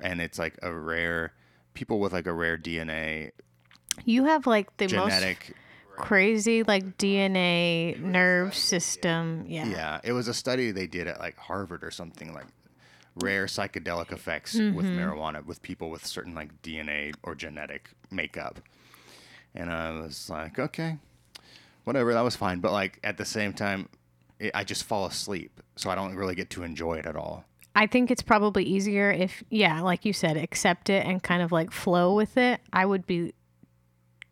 and 0.00 0.20
it's 0.20 0.38
like 0.38 0.56
a 0.62 0.72
rare 0.72 1.32
people 1.72 1.98
with 1.98 2.12
like 2.12 2.26
a 2.26 2.32
rare 2.32 2.56
DNA 2.56 3.32
you 4.04 4.24
have 4.24 4.46
like 4.46 4.76
the 4.76 4.86
genetic. 4.86 5.38
most 5.48 5.58
crazy 5.96 6.62
like 6.62 6.98
DNA 6.98 7.98
nerve 8.00 8.54
system. 8.54 9.44
Yeah. 9.48 9.66
Yeah, 9.66 10.00
it 10.04 10.12
was 10.12 10.28
a 10.28 10.34
study 10.34 10.70
they 10.70 10.86
did 10.86 11.06
at 11.08 11.18
like 11.20 11.36
Harvard 11.36 11.84
or 11.84 11.90
something 11.90 12.32
like 12.34 12.46
rare 13.22 13.46
psychedelic 13.46 14.12
effects 14.12 14.54
with 14.54 14.62
Mm-hmm. 14.86 14.98
marijuana 14.98 15.44
with 15.44 15.62
people 15.62 15.90
with 15.90 16.04
certain 16.04 16.34
like 16.34 16.62
DNA 16.62 17.12
or 17.22 17.34
genetic 17.34 17.90
makeup. 18.10 18.60
And 19.54 19.70
I 19.70 19.92
was 20.00 20.28
like, 20.28 20.58
okay, 20.58 20.98
whatever, 21.84 22.12
that 22.12 22.22
was 22.22 22.34
fine. 22.36 22.58
But 22.60 22.72
like 22.72 22.98
at 23.04 23.16
the 23.16 23.24
same 23.24 23.52
time, 23.52 23.88
it, 24.40 24.50
I 24.54 24.64
just 24.64 24.82
fall 24.84 25.06
asleep, 25.06 25.60
so 25.76 25.90
I 25.90 25.94
don't 25.94 26.16
really 26.16 26.34
get 26.34 26.50
to 26.50 26.64
enjoy 26.64 26.94
it 26.94 27.06
at 27.06 27.14
all. 27.14 27.44
I 27.76 27.86
think 27.86 28.10
it's 28.10 28.22
probably 28.22 28.64
easier 28.64 29.10
if, 29.10 29.42
yeah, 29.50 29.80
like 29.80 30.04
you 30.04 30.12
said, 30.12 30.36
accept 30.36 30.90
it 30.90 31.06
and 31.06 31.22
kind 31.22 31.40
of 31.42 31.52
like 31.52 31.70
flow 31.72 32.14
with 32.14 32.36
it. 32.36 32.60
I 32.72 32.84
would 32.86 33.06
be 33.06 33.32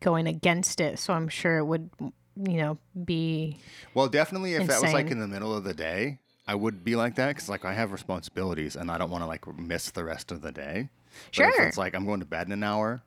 going 0.03 0.27
against 0.27 0.79
it, 0.79 0.99
so 0.99 1.13
I'm 1.13 1.27
sure 1.27 1.57
it 1.57 1.65
would, 1.65 1.89
you 1.99 2.57
know, 2.57 2.77
be 3.05 3.57
Well, 3.95 4.07
definitely 4.07 4.53
if 4.53 4.67
that 4.67 4.81
was 4.81 4.93
like 4.93 5.09
in 5.09 5.19
the 5.19 5.27
middle 5.27 5.55
of 5.55 5.63
the 5.63 5.73
day, 5.73 6.19
I 6.45 6.53
would 6.55 6.83
be 6.83 6.95
like 6.95 7.15
that 7.15 7.29
because 7.29 7.49
like 7.49 7.65
I 7.65 7.73
have 7.73 7.91
responsibilities 7.91 8.75
and 8.75 8.91
I 8.91 8.97
don't 8.97 9.09
want 9.09 9.23
to 9.23 9.27
like 9.27 9.47
miss 9.57 9.89
the 9.91 10.03
rest 10.03 10.31
of 10.31 10.41
the 10.41 10.51
day. 10.51 10.89
But 11.35 11.47
if 11.47 11.53
Sure. 11.55 11.65
it's 11.67 11.77
like 11.77 11.95
I'm 11.95 12.05
going 12.05 12.19
to 12.19 12.25
bed 12.25 12.47
in 12.47 12.53
an 12.53 12.63
hour, 12.63 13.01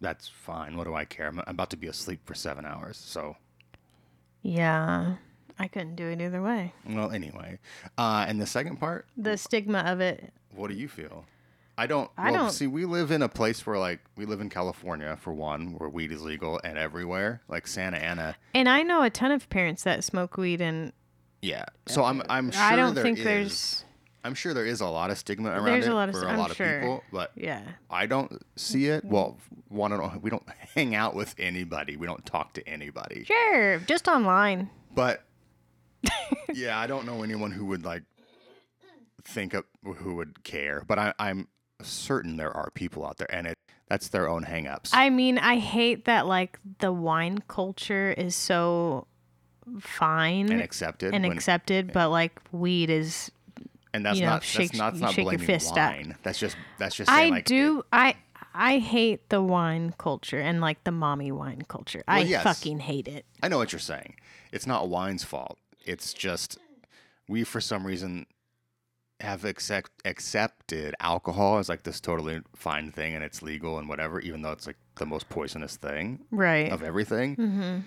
that's 0.00 0.28
fine. 0.28 0.76
What 0.76 0.84
do 0.84 0.94
I 0.94 1.04
care? 1.04 1.28
I'm, 1.28 1.38
I'm 1.40 1.44
about 1.54 1.70
to 1.70 1.76
be 1.76 1.86
asleep 1.86 2.20
for 2.26 2.34
seven 2.34 2.64
hours. 2.66 2.96
So, 2.98 3.36
yeah. 4.42 5.16
I 5.58 5.68
couldn't 5.68 5.94
do 5.94 6.08
it 6.08 6.20
either 6.20 6.42
way. 6.42 6.72
well, 6.88 7.10
anyway. 7.12 7.58
Uh, 7.96 8.24
and 8.28 8.40
the 8.40 8.46
second 8.46 8.78
part, 8.80 9.06
The 9.16 9.36
stigma 9.38 9.78
of 9.86 10.00
it. 10.00 10.32
what 10.54 10.68
do 10.68 10.74
you 10.76 10.88
feel? 10.88 11.26
I 11.76 11.86
don't. 11.86 12.10
I 12.16 12.30
well, 12.30 12.44
don't- 12.44 12.52
see. 12.52 12.66
We 12.66 12.84
live 12.84 13.10
in 13.10 13.22
a 13.22 13.28
place 13.28 13.66
where, 13.66 13.78
like, 13.78 14.00
we 14.16 14.26
live 14.26 14.40
in 14.40 14.48
California 14.50 15.16
for 15.20 15.32
one, 15.32 15.74
where 15.78 15.88
weed 15.88 16.12
is 16.12 16.22
legal 16.22 16.60
and 16.62 16.78
everywhere. 16.78 17.42
Like 17.48 17.66
Santa 17.66 17.96
Ana. 17.96 18.36
And 18.54 18.68
I 18.68 18.82
know 18.82 19.02
a 19.02 19.10
ton 19.10 19.32
of 19.32 19.48
parents 19.48 19.82
that 19.82 20.04
smoke 20.04 20.36
weed 20.36 20.60
and 20.60 20.92
Yeah. 21.42 21.64
So 21.86 22.04
I'm. 22.04 22.22
I'm 22.28 22.50
sure 22.50 22.62
I 22.62 22.76
don't 22.76 22.94
there 22.94 23.02
think 23.04 23.18
is- 23.18 23.24
there's 23.24 23.84
I'm 24.26 24.34
sure 24.34 24.54
there 24.54 24.64
is 24.64 24.80
a 24.80 24.86
lot 24.86 25.10
of 25.10 25.18
stigma 25.18 25.50
around 25.50 25.64
There's 25.66 25.86
it 25.86 25.92
a 25.92 25.94
lot 25.94 26.08
of 26.08 26.14
for 26.14 26.26
a 26.26 26.36
lot 26.38 26.50
of 26.50 26.56
sure. 26.56 26.78
people, 26.80 27.04
but 27.12 27.32
yeah. 27.36 27.60
I 27.90 28.06
don't 28.06 28.42
see 28.56 28.86
it. 28.86 29.04
Well, 29.04 29.36
one, 29.68 29.90
don't, 29.90 30.22
we 30.22 30.30
don't 30.30 30.48
hang 30.74 30.94
out 30.94 31.14
with 31.14 31.34
anybody. 31.38 31.98
We 31.98 32.06
don't 32.06 32.24
talk 32.24 32.54
to 32.54 32.66
anybody. 32.66 33.24
Sure, 33.24 33.80
just 33.80 34.08
online. 34.08 34.70
But 34.94 35.24
yeah, 36.54 36.78
I 36.78 36.86
don't 36.86 37.04
know 37.04 37.22
anyone 37.22 37.50
who 37.50 37.66
would 37.66 37.84
like 37.84 38.04
think 39.24 39.52
of 39.52 39.64
who 39.84 40.14
would 40.16 40.42
care. 40.42 40.82
But 40.86 40.98
I, 40.98 41.12
I'm 41.18 41.48
certain 41.82 42.36
there 42.36 42.54
are 42.54 42.70
people 42.70 43.06
out 43.06 43.18
there, 43.18 43.32
and 43.32 43.46
it 43.46 43.58
that's 43.88 44.08
their 44.08 44.28
own 44.28 44.44
hangups. 44.44 44.90
I 44.92 45.10
mean, 45.10 45.38
I 45.38 45.58
hate 45.58 46.06
that 46.06 46.26
like 46.26 46.58
the 46.78 46.92
wine 46.92 47.42
culture 47.48 48.12
is 48.16 48.34
so 48.34 49.06
fine 49.80 50.50
and 50.50 50.60
accepted. 50.60 51.14
and 51.14 51.24
when- 51.24 51.36
accepted, 51.36 51.92
but 51.92 52.10
like 52.10 52.40
weed 52.52 52.90
is. 52.90 53.30
and 53.92 54.04
that's 54.04 54.18
you 54.18 54.24
know, 54.24 54.32
not 54.32 54.42
shake- 54.42 54.70
that's 54.70 54.78
not, 54.78 54.90
that's 54.92 55.00
not 55.00 55.10
shake 55.10 55.24
your 55.24 55.32
blaming 55.32 55.46
fist 55.46 55.76
wine. 55.76 56.16
That's 56.22 56.38
just 56.38 56.56
that's 56.78 56.96
just 56.96 57.10
saying 57.10 57.32
I 57.32 57.36
like 57.36 57.44
do. 57.44 57.84
I 57.92 58.16
I 58.54 58.78
hate 58.78 59.28
the 59.30 59.42
wine 59.42 59.94
culture 59.98 60.38
and 60.38 60.60
like 60.60 60.84
the 60.84 60.92
mommy 60.92 61.32
wine 61.32 61.64
culture. 61.68 62.04
I 62.06 62.20
yes. 62.20 62.44
fucking 62.44 62.78
hate 62.78 63.08
it. 63.08 63.26
I 63.42 63.48
know 63.48 63.58
what 63.58 63.72
you're 63.72 63.80
saying. 63.80 64.14
It's 64.52 64.66
not 64.66 64.88
wine's 64.88 65.24
fault. 65.24 65.58
It's 65.84 66.14
just 66.14 66.58
we, 67.28 67.42
for 67.44 67.60
some 67.60 67.86
reason, 67.86 68.26
have 69.20 69.44
accept, 69.44 69.90
accepted 70.04 70.94
alcohol 71.00 71.58
as 71.58 71.68
like 71.68 71.82
this 71.84 72.00
totally 72.00 72.40
fine 72.54 72.90
thing 72.90 73.14
and 73.14 73.22
it's 73.24 73.42
legal 73.42 73.78
and 73.78 73.88
whatever, 73.88 74.20
even 74.20 74.42
though 74.42 74.50
it's 74.52 74.66
like 74.66 74.76
the 74.96 75.06
most 75.06 75.28
poisonous 75.28 75.76
thing 75.76 76.18
Right. 76.30 76.70
of 76.72 76.82
everything. 76.82 77.36
Mm-hmm. 77.36 77.78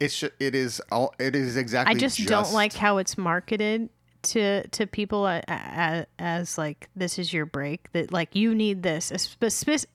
It's 0.00 0.18
ju- 0.18 0.30
it 0.40 0.54
is 0.56 0.82
all 0.90 1.14
it 1.20 1.36
is 1.36 1.56
exactly. 1.56 1.94
I 1.94 1.98
just, 1.98 2.18
don't 2.26 2.52
like 2.52 2.72
how 2.72 2.98
it's 2.98 3.16
marketed 3.16 3.88
to 4.22 4.66
to 4.68 4.86
people 4.86 5.26
a, 5.26 5.40
a, 5.48 6.06
as 6.18 6.58
like 6.58 6.88
this 6.96 7.18
is 7.18 7.32
your 7.32 7.46
break 7.46 7.92
that 7.92 8.10
like 8.10 8.34
you 8.34 8.54
need 8.54 8.82
this 8.82 9.12
spec- 9.16 9.86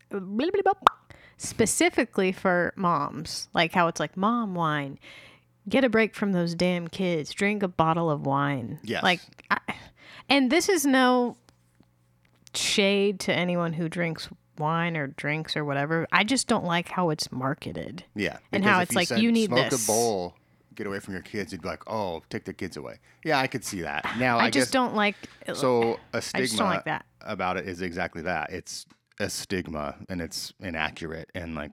specifically 1.38 2.32
for 2.32 2.74
moms 2.76 3.50
like 3.54 3.74
how 3.74 3.88
it's 3.88 4.00
like 4.00 4.16
mom 4.16 4.54
wine 4.56 5.00
get 5.68 5.84
a 5.84 5.90
break 5.90 6.14
from 6.16 6.32
those 6.32 6.54
damn 6.56 6.88
kids 6.88 7.32
drink 7.34 7.64
a 7.64 7.68
bottle 7.68 8.10
of 8.10 8.26
wine 8.26 8.80
Yes. 8.84 9.02
like 9.04 9.20
I, 9.50 9.58
and 10.30 10.52
this 10.52 10.70
is 10.70 10.86
no 10.86 11.38
shade 12.54 13.20
to 13.20 13.34
anyone 13.34 13.74
who 13.74 13.88
drinks 13.90 14.30
wine 14.58 14.98
or 14.98 15.08
drinks 15.08 15.56
or 15.56 15.64
whatever 15.64 16.06
i 16.12 16.24
just 16.24 16.48
don't 16.48 16.66
like 16.66 16.90
how 16.90 17.10
it's 17.10 17.32
marketed 17.32 18.04
Yeah. 18.16 18.38
And 18.52 18.66
how 18.66 18.82
it's 18.82 18.94
like, 18.96 19.08
said, 19.08 19.22
you 19.22 19.32
need 19.32 19.50
smoke 19.50 19.70
this. 19.70 19.84
a 19.84 19.88
bowl, 19.88 20.36
get 20.76 20.88
away 20.88 21.00
from 21.00 21.14
your 21.14 21.24
kids. 21.24 21.52
You'd 21.52 21.62
be 21.62 21.68
like, 21.68 21.84
oh, 21.88 22.22
take 22.30 22.46
the 22.46 22.54
kids 22.54 22.76
away. 22.78 23.00
Yeah, 23.24 23.40
I 23.40 23.48
could 23.48 23.64
see 23.64 23.82
that. 23.82 24.06
Now 24.18 24.38
i, 24.38 24.46
I, 24.46 24.50
just 24.50 24.68
guess, 24.68 24.72
don't 24.72 24.96
like 24.96 25.16
uh, 25.48 25.54
So 25.54 26.00
a 26.14 26.22
stigma 26.22 26.64
like 26.64 26.86
that. 26.86 27.06
about 27.22 27.58
it 27.58 27.68
is 27.68 27.82
exactly 27.82 28.22
that. 28.24 28.50
It's 28.52 28.86
a 29.20 29.30
stigma, 29.30 29.96
and 30.08 30.22
it's 30.22 30.54
inaccurate. 30.62 31.30
And 31.36 31.54
like 31.56 31.72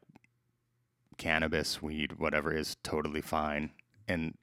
cannabis, 1.19 1.81
weed, 1.81 2.19
whatever 2.19 2.53
is 2.53 2.77
totally 2.83 3.21
fine. 3.21 3.71
And 4.09 4.35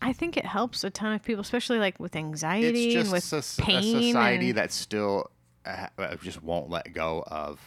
I 0.00 0.12
think 0.12 0.36
it 0.36 0.44
helps 0.46 0.84
a 0.84 0.90
ton 0.90 1.12
of 1.12 1.22
people, 1.24 1.40
especially 1.40 1.78
like 1.78 1.98
with 1.98 2.14
anxiety 2.16 2.94
it's 2.94 3.04
and 3.04 3.12
with 3.12 3.32
a, 3.32 3.36
s- 3.38 3.58
a 3.58 3.62
pain. 3.62 4.02
society 4.12 4.50
and, 4.50 4.58
that 4.58 4.72
still 4.72 5.30
uh, 5.66 5.86
uh, 5.98 6.16
just 6.16 6.42
won't 6.42 6.70
let 6.70 6.92
go 6.92 7.24
of 7.26 7.60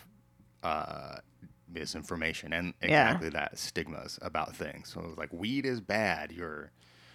uh, 0.63 1.15
misinformation 1.73 2.53
and 2.53 2.73
Yeah. 2.81 3.05
exactly 3.07 3.29
that 3.29 3.57
stigmas 3.57 4.19
about 4.21 4.55
things. 4.55 4.89
So 4.89 5.13
like 5.17 5.31
weed 5.33 5.65
is 5.65 5.81
bad. 5.81 6.31
You're 6.31 6.71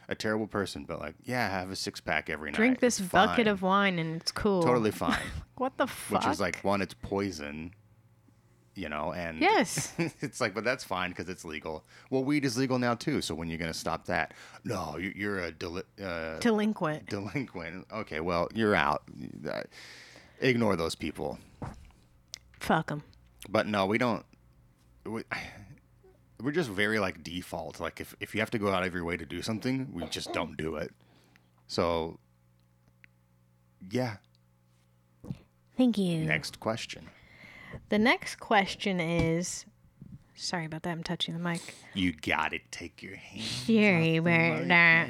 a 0.08 0.14
terrible 0.14 0.46
person, 0.46 0.84
but 0.84 1.00
like, 1.00 1.14
yeah, 1.24 1.46
I 1.46 1.48
have 1.50 1.70
a 1.70 1.76
six 1.76 2.00
pack 2.00 2.30
every 2.30 2.50
night. 2.50 2.56
drink 2.56 2.80
this 2.80 3.00
bucket 3.00 3.46
of 3.46 3.62
wine 3.62 3.98
and 3.98 4.20
it's 4.20 4.32
cool. 4.32 4.62
totally 4.62 4.90
fine. 4.92 5.18
What 5.56 5.76
the 5.78 5.86
fuck? 5.86 6.22
Which 6.22 6.30
is 6.32 6.40
like 6.40 6.60
one, 6.62 6.80
it's 6.82 6.94
poison. 6.94 7.72
You 8.76 8.88
know, 8.90 9.12
and 9.14 9.40
Yes. 9.40 9.92
it's 10.20 10.38
like, 10.40 10.54
but 10.54 10.62
that's 10.62 10.84
fine 10.84 11.10
because 11.10 11.28
it's 11.30 11.44
legal. 11.46 11.82
Well, 12.10 12.22
weed 12.22 12.44
is 12.44 12.58
legal 12.58 12.78
now 12.78 12.94
too. 12.94 13.22
So 13.22 13.34
when 13.34 13.48
you're 13.48 13.58
gonna 13.58 13.72
stop 13.72 14.04
that? 14.06 14.34
No, 14.64 14.98
you- 14.98 15.14
you're 15.16 15.38
a 15.40 15.50
deli- 15.50 15.82
uh, 16.02 16.38
delinquent. 16.40 17.08
delinquent. 17.08 17.86
Okay, 17.90 18.20
well, 18.20 18.48
you're 18.54 18.74
out. 18.74 19.02
Uh, 19.50 19.62
Ignore 20.40 20.76
those 20.76 20.94
people. 20.94 21.38
Fuck 22.60 22.88
them. 22.88 23.02
But 23.48 23.66
no, 23.66 23.86
we 23.86 23.96
don't. 23.96 24.24
We, 25.06 25.22
we're 26.42 26.52
just 26.52 26.68
very 26.68 26.98
like 26.98 27.22
default. 27.24 27.80
Like 27.80 27.98
if 28.02 28.14
if 28.20 28.34
you 28.34 28.40
have 28.42 28.50
to 28.50 28.58
go 28.58 28.70
out 28.70 28.82
of 28.82 28.92
your 28.92 29.04
way 29.04 29.16
to 29.16 29.24
do 29.24 29.40
something, 29.40 29.88
we 29.94 30.04
just 30.08 30.34
don't 30.34 30.54
do 30.58 30.76
it. 30.76 30.92
So, 31.66 32.18
yeah. 33.90 34.16
Thank 35.78 35.96
you. 35.96 36.24
Next 36.24 36.60
question. 36.60 37.08
The 37.88 37.98
next 37.98 38.36
question 38.40 39.00
is. 39.00 39.64
Sorry 40.38 40.66
about 40.66 40.82
that. 40.82 40.90
I'm 40.90 41.02
touching 41.02 41.32
the 41.32 41.40
mic. 41.40 41.62
You 41.94 42.12
gotta 42.12 42.58
take 42.70 43.02
your 43.02 43.16
hand. 43.16 43.42
Sorry 43.42 44.16
about 44.16 44.68
that. 44.68 45.08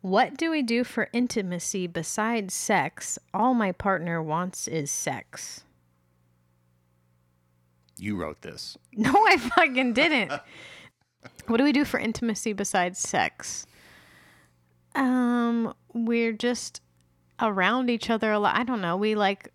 What 0.00 0.36
do 0.36 0.50
we 0.50 0.62
do 0.62 0.82
for 0.82 1.08
intimacy 1.12 1.86
besides 1.86 2.54
sex? 2.54 3.16
All 3.32 3.54
my 3.54 3.70
partner 3.70 4.20
wants 4.20 4.66
is 4.66 4.90
sex. 4.90 5.62
You 7.98 8.16
wrote 8.16 8.42
this. 8.42 8.76
No, 8.96 9.12
I 9.12 9.36
fucking 9.36 9.92
didn't. 9.92 10.32
what 11.46 11.56
do 11.56 11.64
we 11.64 11.72
do 11.72 11.84
for 11.84 11.98
intimacy 11.98 12.52
besides 12.52 12.98
sex? 12.98 13.66
Um, 14.94 15.74
we're 15.92 16.32
just 16.32 16.80
around 17.40 17.90
each 17.90 18.10
other 18.10 18.30
a 18.32 18.38
lot. 18.38 18.56
I 18.56 18.62
don't 18.62 18.80
know. 18.80 18.96
We 18.96 19.14
like 19.14 19.50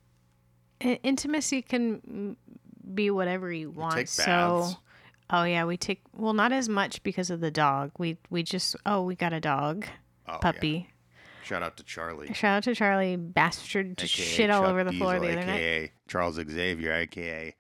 intimacy 0.82 1.62
can 1.62 2.36
be 2.94 3.10
whatever 3.12 3.52
you 3.52 3.70
want. 3.72 3.96
take 3.96 4.08
so, 4.08 4.24
baths. 4.26 4.76
oh 5.30 5.44
yeah, 5.44 5.66
we 5.66 5.78
take 5.78 6.02
well 6.16 6.34
not 6.34 6.52
as 6.52 6.68
much 6.70 7.02
because 7.04 7.30
of 7.30 7.40
the 7.40 7.52
dog. 7.52 7.92
We 7.98 8.18
we 8.30 8.44
just 8.44 8.76
oh 8.86 9.04
we 9.04 9.16
got 9.16 9.34
a 9.34 9.40
dog 9.40 9.86
Oh, 10.28 10.34
yeah. 10.34 10.38
puppy. 10.40 10.90
Shout 11.44 11.64
out 11.64 11.78
to 11.78 11.84
Charlie. 11.84 12.32
Shout 12.34 12.58
out 12.58 12.64
to 12.66 12.76
Charlie, 12.76 13.16
bastard, 13.16 13.94
AKA 14.00 14.06
shit 14.08 14.50
all 14.52 14.66
over 14.66 14.84
the 14.84 14.92
floor 14.92 15.14
Diesel, 15.14 15.28
the 15.28 15.38
other 15.38 15.46
night. 15.48 15.56
AKA 15.56 15.92
Charles 16.08 16.36
Xavier, 16.36 16.94
aka 16.94 17.56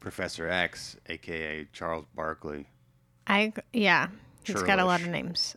Professor 0.00 0.48
X, 0.48 0.96
aka 1.08 1.68
Charles 1.72 2.06
Barkley. 2.14 2.66
I 3.28 3.52
yeah, 3.72 4.08
he's 4.42 4.62
got 4.62 4.78
a 4.80 4.84
lot 4.84 5.00
of 5.02 5.06
names. 5.08 5.56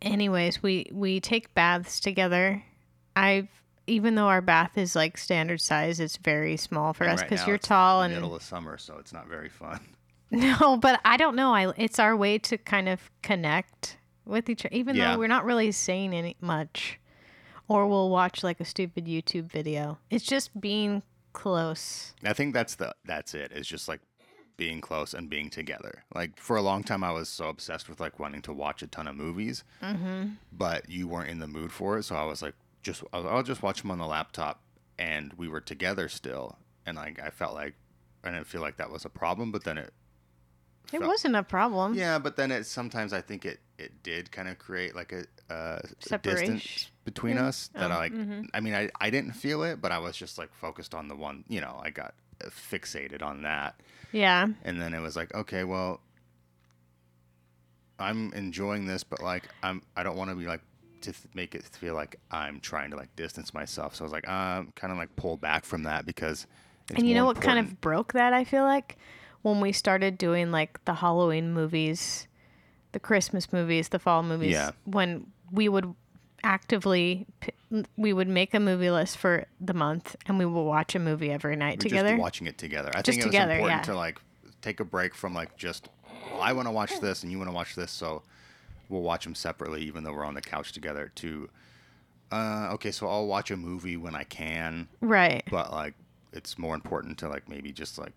Anyways, 0.00 0.62
we 0.62 0.86
we 0.92 1.20
take 1.20 1.52
baths 1.54 2.00
together. 2.00 2.62
I've 3.14 3.48
even 3.92 4.14
though 4.14 4.26
our 4.28 4.40
bath 4.40 4.76
is 4.76 4.96
like 4.96 5.16
standard 5.18 5.60
size, 5.60 6.00
it's 6.00 6.16
very 6.16 6.56
small 6.56 6.92
for 6.92 7.04
And 7.04 7.14
us 7.14 7.22
because 7.22 7.40
now 7.40 7.46
you're 7.46 7.56
it's 7.56 7.68
tall 7.68 8.00
the 8.00 8.06
and 8.06 8.14
middle 8.14 8.34
of 8.34 8.42
summer, 8.42 8.78
so 8.78 8.96
it's 8.98 9.12
not 9.12 9.28
very 9.28 9.48
fun. 9.48 9.80
no, 10.30 10.76
but 10.78 11.00
I 11.04 11.16
don't 11.16 11.36
know. 11.36 11.54
I 11.54 11.72
it's 11.76 11.98
our 11.98 12.16
way 12.16 12.38
to 12.38 12.58
kind 12.58 12.88
of 12.88 13.10
connect 13.22 13.98
with 14.24 14.48
each 14.48 14.64
other, 14.64 14.74
even 14.74 14.96
Yeah. 14.96 15.12
though 15.12 15.18
we're 15.18 15.28
not 15.28 15.44
really 15.44 15.72
saying 15.72 16.14
any 16.14 16.36
much, 16.40 16.98
or 17.68 17.86
we'll 17.86 18.10
watch 18.10 18.42
like 18.42 18.60
a 18.60 18.64
stupid 18.64 19.06
YouTube 19.06 19.50
video. 19.50 19.98
It's 20.10 20.24
just 20.24 20.58
being 20.60 21.02
close. 21.32 22.14
I 22.24 22.32
think 22.32 22.54
that's 22.54 22.76
the 22.76 22.94
that's 23.04 23.34
it. 23.34 23.52
It's 23.54 23.68
just 23.68 23.88
like 23.88 24.00
being 24.56 24.80
close 24.80 25.12
and 25.14 25.28
being 25.28 25.50
together. 25.50 26.04
Like 26.14 26.38
for 26.38 26.56
a 26.56 26.62
long 26.62 26.82
time, 26.84 27.02
I 27.02 27.10
was 27.10 27.28
so 27.28 27.48
obsessed 27.48 27.88
with 27.88 28.00
like 28.00 28.18
wanting 28.18 28.42
to 28.42 28.52
watch 28.52 28.82
a 28.82 28.86
ton 28.86 29.08
of 29.08 29.16
movies, 29.16 29.64
mm-hmm. 29.82 30.28
but 30.52 30.88
you 30.88 31.08
weren't 31.08 31.30
in 31.30 31.40
the 31.40 31.46
mood 31.46 31.72
for 31.72 31.98
it. 31.98 32.04
So 32.04 32.16
I 32.16 32.24
was 32.24 32.42
like, 32.42 32.54
just 32.82 33.02
I'll 33.12 33.28
I'll 33.28 33.42
just 33.42 33.62
watch 33.62 33.82
them 33.82 33.90
on 33.90 33.98
the 33.98 34.06
laptop, 34.06 34.60
and 34.98 35.32
we 35.34 35.48
were 35.48 35.60
together 35.60 36.08
still, 36.08 36.56
and 36.86 36.96
like 36.96 37.20
I 37.20 37.30
felt 37.30 37.54
like 37.54 37.74
I 38.24 38.30
didn't 38.30 38.46
feel 38.46 38.60
like 38.60 38.76
that 38.78 38.90
was 38.90 39.04
a 39.04 39.08
problem, 39.10 39.52
but 39.52 39.64
then 39.64 39.78
it. 39.78 39.92
It 40.92 40.98
felt- 40.98 41.08
wasn't 41.08 41.36
a 41.36 41.42
problem. 41.42 41.94
Yeah, 41.94 42.18
but 42.18 42.36
then 42.36 42.50
it 42.50 42.66
sometimes 42.66 43.12
I 43.12 43.20
think 43.22 43.44
it 43.46 43.60
it 43.78 44.02
did 44.02 44.30
kind 44.30 44.48
of 44.48 44.58
create 44.58 44.94
like 44.94 45.12
a, 45.12 45.24
uh, 45.52 45.80
a 46.10 46.18
distance 46.18 46.90
between 47.04 47.38
us 47.38 47.70
that 47.74 47.90
Oh, 47.90 47.94
I 47.94 47.98
like. 47.98 48.12
I 48.52 48.60
mean, 48.60 48.74
I 48.74 48.90
I 49.00 49.08
didn't 49.10 49.32
feel 49.32 49.62
it, 49.62 49.80
but 49.80 49.90
I 49.92 49.98
was 49.98 50.16
just 50.16 50.36
like 50.38 50.52
focused 50.52 50.94
on 50.94 51.08
the 51.08 51.16
one. 51.16 51.44
You 51.48 51.60
know, 51.62 51.80
I 51.82 51.90
got 51.90 52.14
fixated 52.50 53.22
on 53.22 53.42
that, 53.42 53.80
Yeah. 54.10 54.48
and 54.64 54.80
then 54.82 54.92
it 54.92 55.00
was 55.00 55.14
like, 55.16 55.32
okay, 55.34 55.64
well, 55.64 56.00
I'm 57.98 58.32
enjoying 58.34 58.86
this, 58.86 59.04
but 59.04 59.22
like 59.22 59.44
I'm 59.62 59.82
I 59.96 60.02
don't 60.02 60.16
want 60.16 60.30
to 60.30 60.36
be 60.36 60.46
like 60.46 60.60
to 61.02 61.12
th- 61.12 61.24
make 61.34 61.54
it 61.54 61.64
feel 61.64 61.94
like 61.94 62.16
I'm 62.30 62.60
trying 62.60 62.90
to 62.90 62.96
like 62.96 63.14
distance 63.16 63.52
myself. 63.54 63.94
So 63.96 64.04
I 64.04 64.06
was 64.06 64.12
like, 64.12 64.28
um, 64.28 64.72
kind 64.74 64.92
of 64.92 64.98
like 64.98 65.14
pull 65.16 65.36
back 65.36 65.64
from 65.64 65.82
that 65.84 66.06
because. 66.06 66.46
It's 66.90 66.98
and 66.98 67.08
you 67.08 67.14
know 67.14 67.24
what 67.24 67.40
kind 67.40 67.60
of 67.60 67.80
broke 67.80 68.12
that 68.14 68.32
i 68.32 68.42
feel 68.42 68.64
like 68.64 68.98
when 69.42 69.60
we 69.60 69.70
started 69.70 70.18
doing 70.18 70.50
like 70.50 70.84
the 70.84 70.94
halloween 70.94 71.54
movies 71.54 72.26
the 72.90 72.98
christmas 72.98 73.52
movies 73.52 73.88
the 73.90 74.00
fall 74.00 74.24
movies 74.24 74.50
Yeah. 74.50 74.72
when 74.84 75.28
we 75.52 75.68
would 75.68 75.94
actively 76.42 77.26
we 77.96 78.12
would 78.12 78.28
make 78.28 78.52
a 78.52 78.60
movie 78.60 78.90
list 78.90 79.16
for 79.16 79.46
the 79.60 79.72
month 79.74 80.16
and 80.26 80.38
we 80.40 80.44
would 80.44 80.62
watch 80.64 80.94
a 80.94 80.98
movie 80.98 81.30
every 81.30 81.54
night 81.54 81.78
We're 81.78 81.88
together 81.88 82.10
Just 82.10 82.20
watching 82.20 82.46
it 82.48 82.58
together. 82.58 82.90
I 82.94 83.02
Just 83.02 83.20
think 83.20 83.32
it 83.32 83.38
was 83.38 83.48
important 83.48 83.68
yeah. 83.70 83.82
to 83.82 83.96
like 83.96 84.20
take 84.60 84.80
a 84.80 84.84
break 84.84 85.14
from 85.14 85.34
like 85.34 85.56
just 85.56 85.88
well, 86.32 86.42
I 86.42 86.52
want 86.52 86.66
to 86.66 86.72
watch 86.72 86.98
this 87.00 87.22
and 87.22 87.30
you 87.30 87.38
want 87.38 87.48
to 87.48 87.54
watch 87.54 87.74
this, 87.76 87.90
so 87.92 88.22
we'll 88.88 89.02
watch 89.02 89.24
them 89.24 89.34
separately, 89.34 89.82
even 89.82 90.04
though 90.04 90.12
we're 90.12 90.24
on 90.24 90.34
the 90.34 90.40
couch 90.40 90.72
together. 90.72 91.10
To 91.16 91.48
uh, 92.30 92.70
okay, 92.72 92.90
so 92.90 93.08
I'll 93.08 93.26
watch 93.26 93.50
a 93.50 93.56
movie 93.56 93.96
when 93.96 94.14
I 94.14 94.24
can, 94.24 94.88
right 95.00 95.42
but 95.50 95.72
like 95.72 95.94
it's 96.32 96.58
more 96.58 96.74
important 96.74 97.18
to 97.18 97.28
like 97.28 97.48
maybe 97.48 97.72
just 97.72 97.98
like 97.98 98.12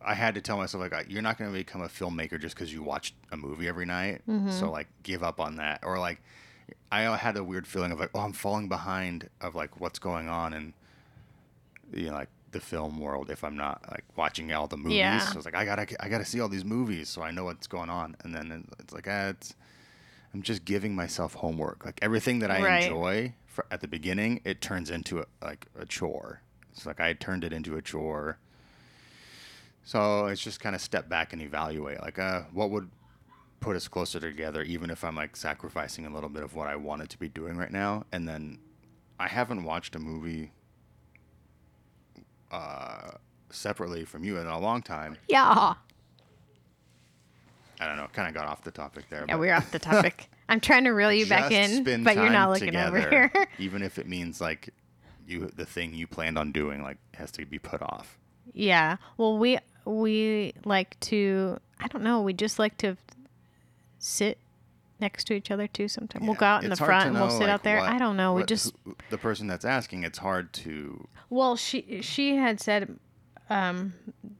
I 0.00 0.14
had 0.14 0.34
to 0.36 0.40
tell 0.40 0.56
myself 0.56 0.90
like 0.90 1.10
you're 1.10 1.22
not 1.22 1.38
going 1.38 1.50
to 1.50 1.56
become 1.56 1.82
a 1.82 1.88
filmmaker 1.88 2.40
just 2.40 2.54
because 2.54 2.72
you 2.72 2.82
watch 2.82 3.14
a 3.32 3.36
movie 3.36 3.68
every 3.68 3.84
night. 3.84 4.22
Mm-hmm. 4.28 4.50
So 4.50 4.70
like 4.70 4.86
give 5.02 5.22
up 5.22 5.40
on 5.40 5.56
that, 5.56 5.80
or 5.82 5.98
like 5.98 6.20
I 6.90 7.02
had 7.16 7.36
a 7.36 7.44
weird 7.44 7.66
feeling 7.66 7.92
of 7.92 8.00
like 8.00 8.10
oh 8.14 8.20
I'm 8.20 8.32
falling 8.32 8.68
behind 8.68 9.28
of 9.40 9.54
like 9.54 9.80
what's 9.80 9.98
going 9.98 10.28
on 10.28 10.54
and 10.54 10.72
you 11.92 12.06
know 12.06 12.14
like 12.14 12.28
the 12.52 12.60
film 12.60 12.98
world 12.98 13.30
if 13.30 13.44
I'm 13.44 13.56
not 13.56 13.84
like 13.90 14.04
watching 14.16 14.52
all 14.52 14.66
the 14.66 14.76
movies. 14.76 14.96
Yeah. 14.96 15.18
So 15.20 15.38
it's 15.38 15.44
like 15.44 15.54
I 15.54 15.64
gotta 15.64 15.86
I 16.02 16.08
gotta 16.08 16.24
see 16.24 16.40
all 16.40 16.48
these 16.48 16.64
movies 16.64 17.08
so 17.08 17.22
I 17.22 17.30
know 17.30 17.44
what's 17.44 17.66
going 17.66 17.90
on, 17.90 18.16
and 18.24 18.34
then 18.34 18.66
it's 18.78 18.92
like 18.92 19.06
ah, 19.08 19.28
it's 19.28 19.54
I'm 20.34 20.42
just 20.42 20.64
giving 20.64 20.94
myself 20.94 21.34
homework. 21.34 21.84
Like 21.84 21.98
everything 22.02 22.38
that 22.40 22.50
I 22.50 22.60
Right. 22.62 22.82
enjoy 22.82 23.34
for, 23.46 23.66
at 23.70 23.80
the 23.80 23.88
beginning, 23.88 24.40
it 24.44 24.60
turns 24.60 24.90
into 24.90 25.20
a, 25.20 25.26
like 25.42 25.66
a 25.78 25.86
chore. 25.86 26.42
It's 26.72 26.86
like 26.86 27.00
I 27.00 27.12
turned 27.14 27.44
it 27.44 27.52
into 27.52 27.76
a 27.76 27.82
chore. 27.82 28.38
So 29.84 30.26
it's 30.26 30.42
just 30.42 30.60
kind 30.60 30.74
of 30.74 30.82
step 30.82 31.08
back 31.08 31.32
and 31.32 31.40
evaluate. 31.40 32.00
Like, 32.02 32.18
uh, 32.18 32.42
what 32.52 32.70
would 32.70 32.90
put 33.60 33.74
us 33.74 33.88
closer 33.88 34.20
together, 34.20 34.62
even 34.62 34.90
if 34.90 35.02
I'm 35.02 35.16
like 35.16 35.34
sacrificing 35.34 36.04
a 36.06 36.10
little 36.12 36.28
bit 36.28 36.42
of 36.42 36.54
what 36.54 36.68
I 36.68 36.76
wanted 36.76 37.08
to 37.10 37.18
be 37.18 37.28
doing 37.28 37.56
right 37.56 37.72
now. 37.72 38.04
And 38.12 38.28
then 38.28 38.58
I 39.18 39.28
haven't 39.28 39.64
watched 39.64 39.96
a 39.96 39.98
movie 39.98 40.52
uh, 42.50 43.10
separately 43.50 44.04
from 44.04 44.24
you 44.24 44.38
in 44.38 44.46
a 44.46 44.58
long 44.58 44.82
time. 44.82 45.16
yeah 45.28 45.74
I 47.80 47.86
don't 47.86 47.96
know. 47.96 48.08
Kind 48.12 48.28
of 48.28 48.34
got 48.34 48.46
off 48.46 48.62
the 48.62 48.70
topic 48.72 49.04
there. 49.08 49.24
yeah 49.28 49.34
but- 49.34 49.40
we're 49.40 49.54
off 49.54 49.70
the 49.70 49.78
topic 49.78 50.28
I'm 50.48 50.60
trying 50.60 50.84
to 50.84 50.90
reel 50.90 51.12
you 51.12 51.26
back 51.26 51.52
in, 51.52 51.84
but 52.04 52.16
you're 52.16 52.30
not 52.30 52.50
looking 52.50 52.74
over 52.74 52.98
here. 52.98 53.30
even 53.58 53.82
if 53.82 53.98
it 53.98 54.08
means 54.08 54.40
like 54.40 54.70
you 55.26 55.50
the 55.54 55.66
thing 55.66 55.92
you 55.92 56.06
planned 56.06 56.38
on 56.38 56.52
doing 56.52 56.82
like 56.82 56.96
has 57.14 57.30
to 57.32 57.44
be 57.44 57.58
put 57.58 57.82
off. 57.82 58.18
yeah. 58.54 58.96
Well, 59.18 59.36
we 59.36 59.58
we 59.84 60.54
like 60.64 60.98
to. 61.00 61.58
I 61.80 61.88
don't 61.88 62.02
know. 62.02 62.22
We 62.22 62.32
just 62.32 62.58
like 62.58 62.78
to 62.78 62.96
sit 63.98 64.38
next 65.00 65.24
to 65.24 65.34
each 65.34 65.50
other 65.50 65.66
too. 65.66 65.88
Sometimes 65.88 66.24
we'll 66.24 66.34
go 66.34 66.46
out 66.46 66.62
in 66.62 66.70
the 66.70 66.72
it's 66.72 66.78
hard 66.80 66.88
front 66.88 67.08
and 67.08 67.14
we'll 67.20 67.30
sit 67.30 67.40
like, 67.40 67.50
out 67.50 67.62
there. 67.62 67.78
what- 67.78 67.88
I 67.90 67.98
don't 67.98 68.16
know. 68.16 68.34
We 68.34 68.44
just 68.44 68.74
who- 68.84 68.96
the 69.10 69.18
person 69.18 69.46
that's 69.46 69.64
asking. 69.64 70.04
It's 70.04 70.18
hard 70.18 70.52
to. 70.54 71.06
Well, 71.30 71.56
she 71.56 72.00
she 72.02 72.36
had 72.36 72.60
said 72.60 72.98
um, 73.50 73.94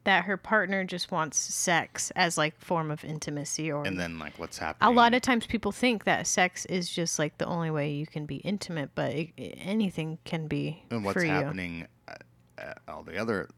that 0.05 0.25
her 0.25 0.37
partner 0.37 0.85
just 0.85 1.11
wants 1.11 1.39
sex 1.39 2.11
as 2.15 2.37
like 2.37 2.59
form 2.61 2.91
of 2.91 3.05
intimacy, 3.05 3.71
or 3.73 3.87
And 3.87 3.99
then 3.99 4.19
like 4.19 4.39
what's 4.39 4.59
happening 4.59 4.89
a 4.89 4.95
lot 4.95 5.15
of 5.15 5.23
times 5.23 5.47
people 5.47 5.73
think 5.73 6.05
that 6.05 6.27
sex 6.27 6.65
is 6.67 6.91
just 6.91 7.19
like 7.19 7.39
the 7.39 7.47
only 7.47 7.71
way 7.71 7.91
you 7.91 8.07
can 8.07 8.27
be 8.27 8.37
intimate, 8.37 8.91
but 8.95 9.13
it, 9.13 9.31
it- 9.37 9.59
anything 9.61 10.19
can 10.25 10.47
be 10.47 10.83
and 10.91 11.05
what's 11.05 11.23
happening 11.23 11.87
at, 12.07 12.23
at 12.59 12.79
all 12.87 13.03
the 13.03 13.17
other 13.17 13.49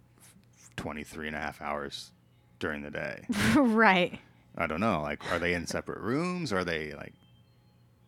23 0.76 1.28
and 1.28 1.36
a 1.36 1.40
half 1.40 1.61
hours 1.61 2.12
during 2.59 2.82
the 2.82 2.90
day. 2.90 3.24
right. 3.57 4.18
I 4.57 4.66
don't 4.66 4.80
know. 4.80 5.01
Like, 5.03 5.30
are 5.32 5.38
they 5.38 5.55
in 5.55 5.66
separate 5.66 6.01
rooms? 6.01 6.53
Are 6.53 6.64
they 6.64 6.92
like 6.92 7.14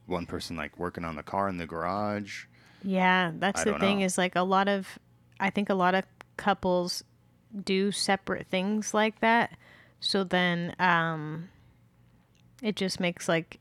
one 0.07 0.27
person 0.27 0.57
like 0.57 0.79
working 0.79 1.05
on 1.05 1.17
the 1.17 1.23
car 1.23 1.49
in 1.49 1.59
the 1.59 1.67
garage? 1.67 2.45
Yeah, 2.83 3.33
that's 3.35 3.61
I 3.63 3.65
the 3.65 3.79
thing 3.79 4.01
know. 4.01 4.07
is 4.07 4.19
like 4.19 4.37
a 4.37 4.43
lot 4.43 4.69
of 4.69 4.99
I 5.41 5.51
think 5.51 5.71
a 5.71 5.75
lot 5.75 5.95
of 5.95 6.05
couples 6.37 7.05
do 7.65 7.93
separate 7.93 8.47
things 8.49 8.95
like 8.95 9.21
that. 9.21 9.57
So 10.01 10.25
then 10.25 10.75
um 10.79 11.49
it 12.63 12.77
just 12.77 13.01
makes 13.01 13.29
like 13.29 13.59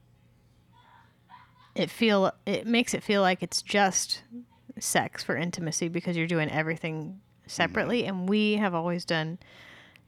it 1.75 1.89
feel 1.89 2.31
it 2.45 2.65
makes 2.65 2.93
it 2.93 3.03
feel 3.03 3.21
like 3.21 3.41
it's 3.43 3.61
just 3.61 4.23
sex 4.79 5.23
for 5.23 5.35
intimacy 5.35 5.87
because 5.87 6.17
you're 6.17 6.27
doing 6.27 6.49
everything 6.49 7.19
separately 7.47 8.05
and 8.05 8.27
we 8.29 8.55
have 8.55 8.73
always 8.73 9.05
done 9.05 9.37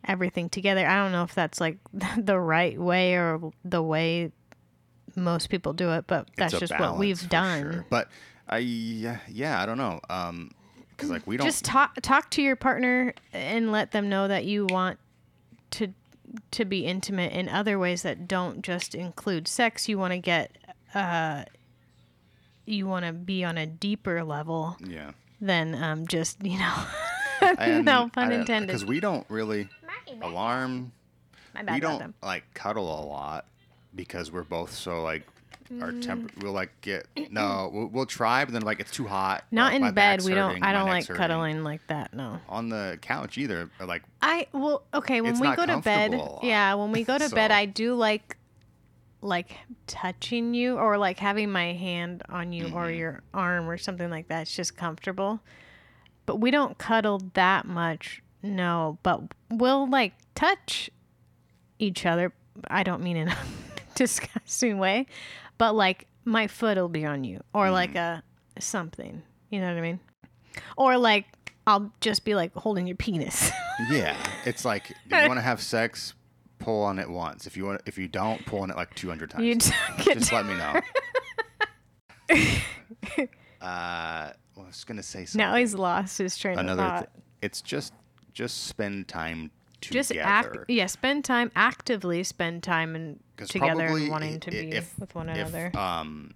everything 0.06 0.50
together. 0.50 0.86
I 0.86 0.98
don't 0.98 1.12
know 1.12 1.24
if 1.24 1.34
that's 1.34 1.60
like 1.62 1.78
the 2.18 2.40
right 2.40 2.80
way 2.80 3.16
or 3.16 3.52
the 3.64 3.82
way 3.82 4.32
most 5.16 5.50
people 5.50 5.74
do 5.74 5.92
it, 5.92 6.06
but 6.08 6.28
that's 6.38 6.58
just 6.58 6.78
what 6.80 6.98
we've 6.98 7.28
done. 7.30 7.62
sure. 7.62 7.86
But 7.90 8.10
I 8.48 8.60
yeah, 8.60 9.20
yeah, 9.28 9.62
I 9.62 9.66
don't 9.66 9.78
know. 9.78 10.00
Um, 10.10 10.52
because 10.92 11.10
like 11.10 11.26
we 11.28 11.38
don't. 11.38 11.46
just 11.46 11.66
talk 11.66 11.98
talk 12.02 12.30
to 12.32 12.42
your 12.42 12.56
partner 12.56 13.14
and 13.32 13.72
let 13.72 13.92
them 13.92 14.10
know 14.10 14.28
that 14.28 14.46
you 14.46 14.68
want 14.70 15.00
to 15.72 15.94
to 16.52 16.66
be 16.66 16.86
intimate 16.86 17.34
in 17.34 17.50
other 17.50 17.78
ways 17.78 18.04
that 18.04 18.28
don't 18.28 18.62
just 18.62 18.96
include 18.96 19.48
sex 19.48 19.88
you 19.88 20.00
want 20.00 20.14
to 20.14 20.18
get 20.18 20.58
uh 20.96 21.44
you 22.66 22.88
want 22.88 23.06
to 23.06 23.12
be 23.12 23.44
on 23.44 23.58
a 23.58 23.66
deeper 23.66 24.24
level 24.24 24.78
yeah. 24.88 25.12
than 25.42 25.76
um 25.76 26.08
just 26.08 26.44
you 26.44 26.58
know 26.58 26.86
no 27.82 28.10
pun 28.14 28.32
intended 28.32 28.68
Because 28.68 28.86
we 28.86 29.00
don't 29.00 29.26
really 29.30 29.68
alarm. 30.22 30.92
my 31.54 31.64
bad 31.64 31.74
we 31.76 31.80
don't 31.80 32.00
them. 32.00 32.14
like 32.22 32.44
cuddle 32.54 32.88
a 33.00 33.06
lot 33.06 33.46
because 33.96 34.32
we're 34.32 34.44
both 34.44 34.72
so 34.74 35.02
like 35.04 35.24
our 35.82 35.92
Mm. 35.92 36.02
temper. 36.06 36.34
We'll 36.42 36.52
like 36.52 36.72
get 36.82 37.08
no. 37.32 37.70
We'll, 37.74 37.88
we'll 37.88 38.06
try, 38.06 38.44
but 38.46 38.54
then 38.54 38.62
like 38.64 38.80
it's 38.80 38.92
too 38.92 39.08
hot. 39.08 39.46
not 39.50 39.72
or 39.72 39.76
in 39.78 39.82
bed 39.84 39.96
back's 39.96 40.26
we 40.26 40.34
don't 40.34 40.50
hurting, 40.50 40.64
i 40.64 40.68
my 40.68 40.74
don't 40.74 40.86
like 40.88 40.94
neck's 40.96 41.08
hurting. 41.08 41.22
cuddling 41.22 41.64
like 41.64 41.88
that 41.88 42.14
no 42.14 42.40
on 42.50 42.70
the 42.70 43.00
couch 43.02 43.38
either. 43.38 43.70
Or 43.80 43.86
like 43.86 44.04
I 44.22 44.48
well, 44.52 44.84
okay. 44.94 45.22
When 45.22 45.32
It's 45.32 45.40
we 45.42 45.48
not 45.48 45.58
go 45.58 45.66
to 45.66 45.78
bed, 45.80 46.12
comfortable 46.12 46.34
a 46.34 46.36
lot. 46.36 46.44
yeah, 46.44 46.74
when 46.76 46.92
we 46.92 47.04
go 47.04 47.18
to 47.18 47.30
bed, 47.34 47.50
So- 47.52 47.56
I 47.56 47.66
do 47.66 47.96
like 47.96 48.38
like 49.22 49.56
touching 49.88 50.54
you 50.54 50.78
or 50.78 50.98
like 50.98 51.18
having 51.18 51.50
my 51.52 51.72
hand 51.74 52.24
on 52.30 52.52
you 52.52 52.66
or 52.68 52.86
Mm-hmm. 52.88 52.96
your 53.00 53.24
arm 53.34 53.70
or 53.70 53.78
something 53.78 54.10
like 54.10 54.28
that. 54.28 54.42
It's 54.44 54.56
just 54.56 54.76
comfortable. 54.76 55.40
But 56.26 56.38
we 56.38 56.52
don't 56.52 56.78
cuddle 56.78 57.22
that 57.34 57.66
much, 57.66 58.22
no. 58.44 59.00
But 59.04 59.22
we'll 59.50 59.90
like 59.90 60.14
touch 60.36 60.90
each 61.80 62.06
other. 62.06 62.32
I 62.68 62.84
don't 62.84 63.02
mean 63.02 63.18
in 63.18 63.30
a 63.30 63.38
disgusting 63.96 64.78
way, 64.78 65.08
but 65.58 65.74
like 65.74 66.08
my 66.26 66.48
foot 66.48 66.78
will 66.78 66.88
be 66.90 67.06
on 67.06 67.24
you 67.24 67.42
or 67.54 67.66
Mm-hmm. 67.66 67.74
like 67.74 67.96
a 67.96 68.22
something. 68.60 69.24
You 69.50 69.60
know 69.62 69.68
what 69.68 69.78
I 69.78 69.82
mean? 69.82 70.00
Or 70.78 70.98
like 70.98 71.26
I'll 71.66 71.92
just 72.02 72.26
be 72.26 72.36
like 72.36 72.54
holding 72.56 72.86
your 72.88 72.98
penis. 72.98 73.50
yeah, 73.90 74.16
it's 74.46 74.66
like 74.66 74.92
if 74.92 74.98
you 75.10 75.28
want 75.28 75.38
to 75.38 75.42
have 75.42 75.62
sex, 75.62 76.14
pull 76.60 76.84
on 76.84 77.00
it 77.00 77.10
once. 77.10 77.48
If 77.48 77.56
you 77.58 77.66
want, 77.66 77.82
if 77.86 77.98
you 77.98 78.08
don't, 78.08 78.46
pull 78.46 78.60
on 78.60 78.70
it 78.70 78.76
like 78.76 78.94
two 78.96 79.08
hundred 79.10 79.30
times. 79.32 79.46
You. 79.46 79.56
Just 80.14 80.32
let 80.34 80.46
me 80.46 80.54
know. 80.56 80.80
uh, 83.62 84.32
well, 84.56 84.66
I 84.66 84.68
was 84.68 84.84
gonna 84.84 85.04
say 85.04 85.26
something. 85.26 85.40
now 85.46 85.56
he's 85.56 85.74
lost 85.74 86.18
his 86.18 86.38
train 86.38 86.60
Another. 86.60 86.84
of 86.84 86.90
Th- 86.92 87.00
thought. 87.02 87.10
it's 87.42 87.62
just 87.62 87.94
just 88.34 88.66
spend 88.66 89.08
time 89.08 89.52
together. 89.82 90.00
just 90.00 90.12
act. 90.16 90.58
Yeah, 90.68 90.86
spend 90.88 91.26
time 91.26 91.52
actively. 91.56 92.24
Spend 92.24 92.64
time 92.64 92.96
and 92.96 93.20
together 93.38 93.86
and 93.88 94.10
wanting 94.10 94.40
to 94.42 94.52
be 94.52 94.72
if- 94.72 94.98
with 95.00 95.14
one 95.16 95.30
if, 95.30 95.38
another. 95.38 95.72
um, 95.78 96.34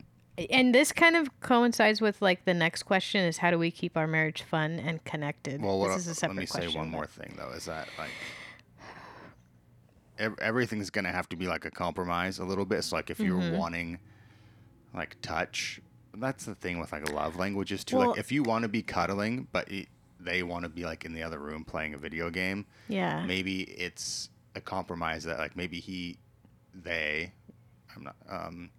and 0.51 0.73
this 0.75 0.91
kind 0.91 1.15
of 1.15 1.27
coincides 1.39 1.99
with 1.99 2.21
like 2.21 2.45
the 2.45 2.53
next 2.53 2.83
question: 2.83 3.21
is 3.23 3.37
how 3.39 3.49
do 3.51 3.57
we 3.57 3.71
keep 3.71 3.97
our 3.97 4.05
marriage 4.07 4.43
fun 4.43 4.79
and 4.79 5.03
connected? 5.03 5.61
well, 5.61 5.81
this 5.83 5.97
is 5.97 6.07
a 6.07 6.15
separate 6.15 6.35
let 6.35 6.41
me 6.41 6.47
question. 6.47 6.71
say 6.71 6.77
one 6.77 6.89
more 6.89 7.05
thing 7.07 7.33
though. 7.37 7.51
Is 7.51 7.65
that 7.65 7.87
like 7.97 8.11
ev- 10.19 10.37
everything's 10.39 10.89
gonna 10.89 11.11
have 11.11 11.27
to 11.29 11.35
be 11.35 11.47
like 11.47 11.65
a 11.65 11.71
compromise 11.71 12.39
a 12.39 12.45
little 12.45 12.65
bit. 12.65 12.83
So 12.83 12.95
like 12.95 13.09
if 13.09 13.19
you're 13.19 13.37
Mm-hmm. 13.39 13.57
wanting 13.57 13.99
like 14.93 15.17
touch, 15.21 15.79
that's 16.15 16.45
the 16.45 16.55
thing 16.55 16.79
with 16.79 16.91
like 16.91 17.11
love 17.11 17.35
languages 17.37 17.83
too. 17.83 17.97
Well- 17.97 18.09
like 18.11 18.19
if 18.19 18.31
you 18.31 18.43
want 18.43 18.63
to 18.63 18.69
be 18.69 18.81
cuddling, 18.81 19.47
but 19.51 19.71
it, 19.71 19.87
they 20.19 20.43
want 20.43 20.63
to 20.63 20.69
be 20.69 20.83
like 20.83 21.05
in 21.05 21.13
the 21.13 21.23
other 21.23 21.39
room 21.39 21.63
playing 21.63 21.93
a 21.93 21.97
video 21.97 22.29
game, 22.29 22.65
Yeah. 22.87 23.25
maybe 23.25 23.61
it's 23.63 24.29
a 24.55 24.61
compromise 24.61 25.23
that 25.25 25.37
like 25.37 25.55
maybe 25.55 25.79
he 25.79 26.17
they 26.73 27.31
i'm 27.95 28.03
not 28.03 28.15
um 28.29 28.69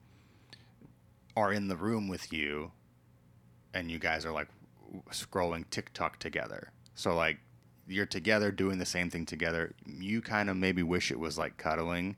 are 1.36 1.52
in 1.52 1.68
the 1.68 1.76
room 1.76 2.08
with 2.08 2.32
you 2.32 2.70
and 3.74 3.90
you 3.90 3.98
guys 3.98 4.24
are 4.26 4.32
like 4.32 4.48
scrolling 5.10 5.64
tiktok 5.70 6.18
together. 6.18 6.72
So 6.94 7.14
like 7.14 7.38
you're 7.86 8.06
together 8.06 8.50
doing 8.50 8.78
the 8.78 8.86
same 8.86 9.08
thing 9.10 9.24
together. 9.24 9.74
You 9.86 10.20
kind 10.20 10.50
of 10.50 10.56
maybe 10.56 10.82
wish 10.82 11.10
it 11.10 11.18
was 11.18 11.38
like 11.38 11.56
cuddling 11.56 12.16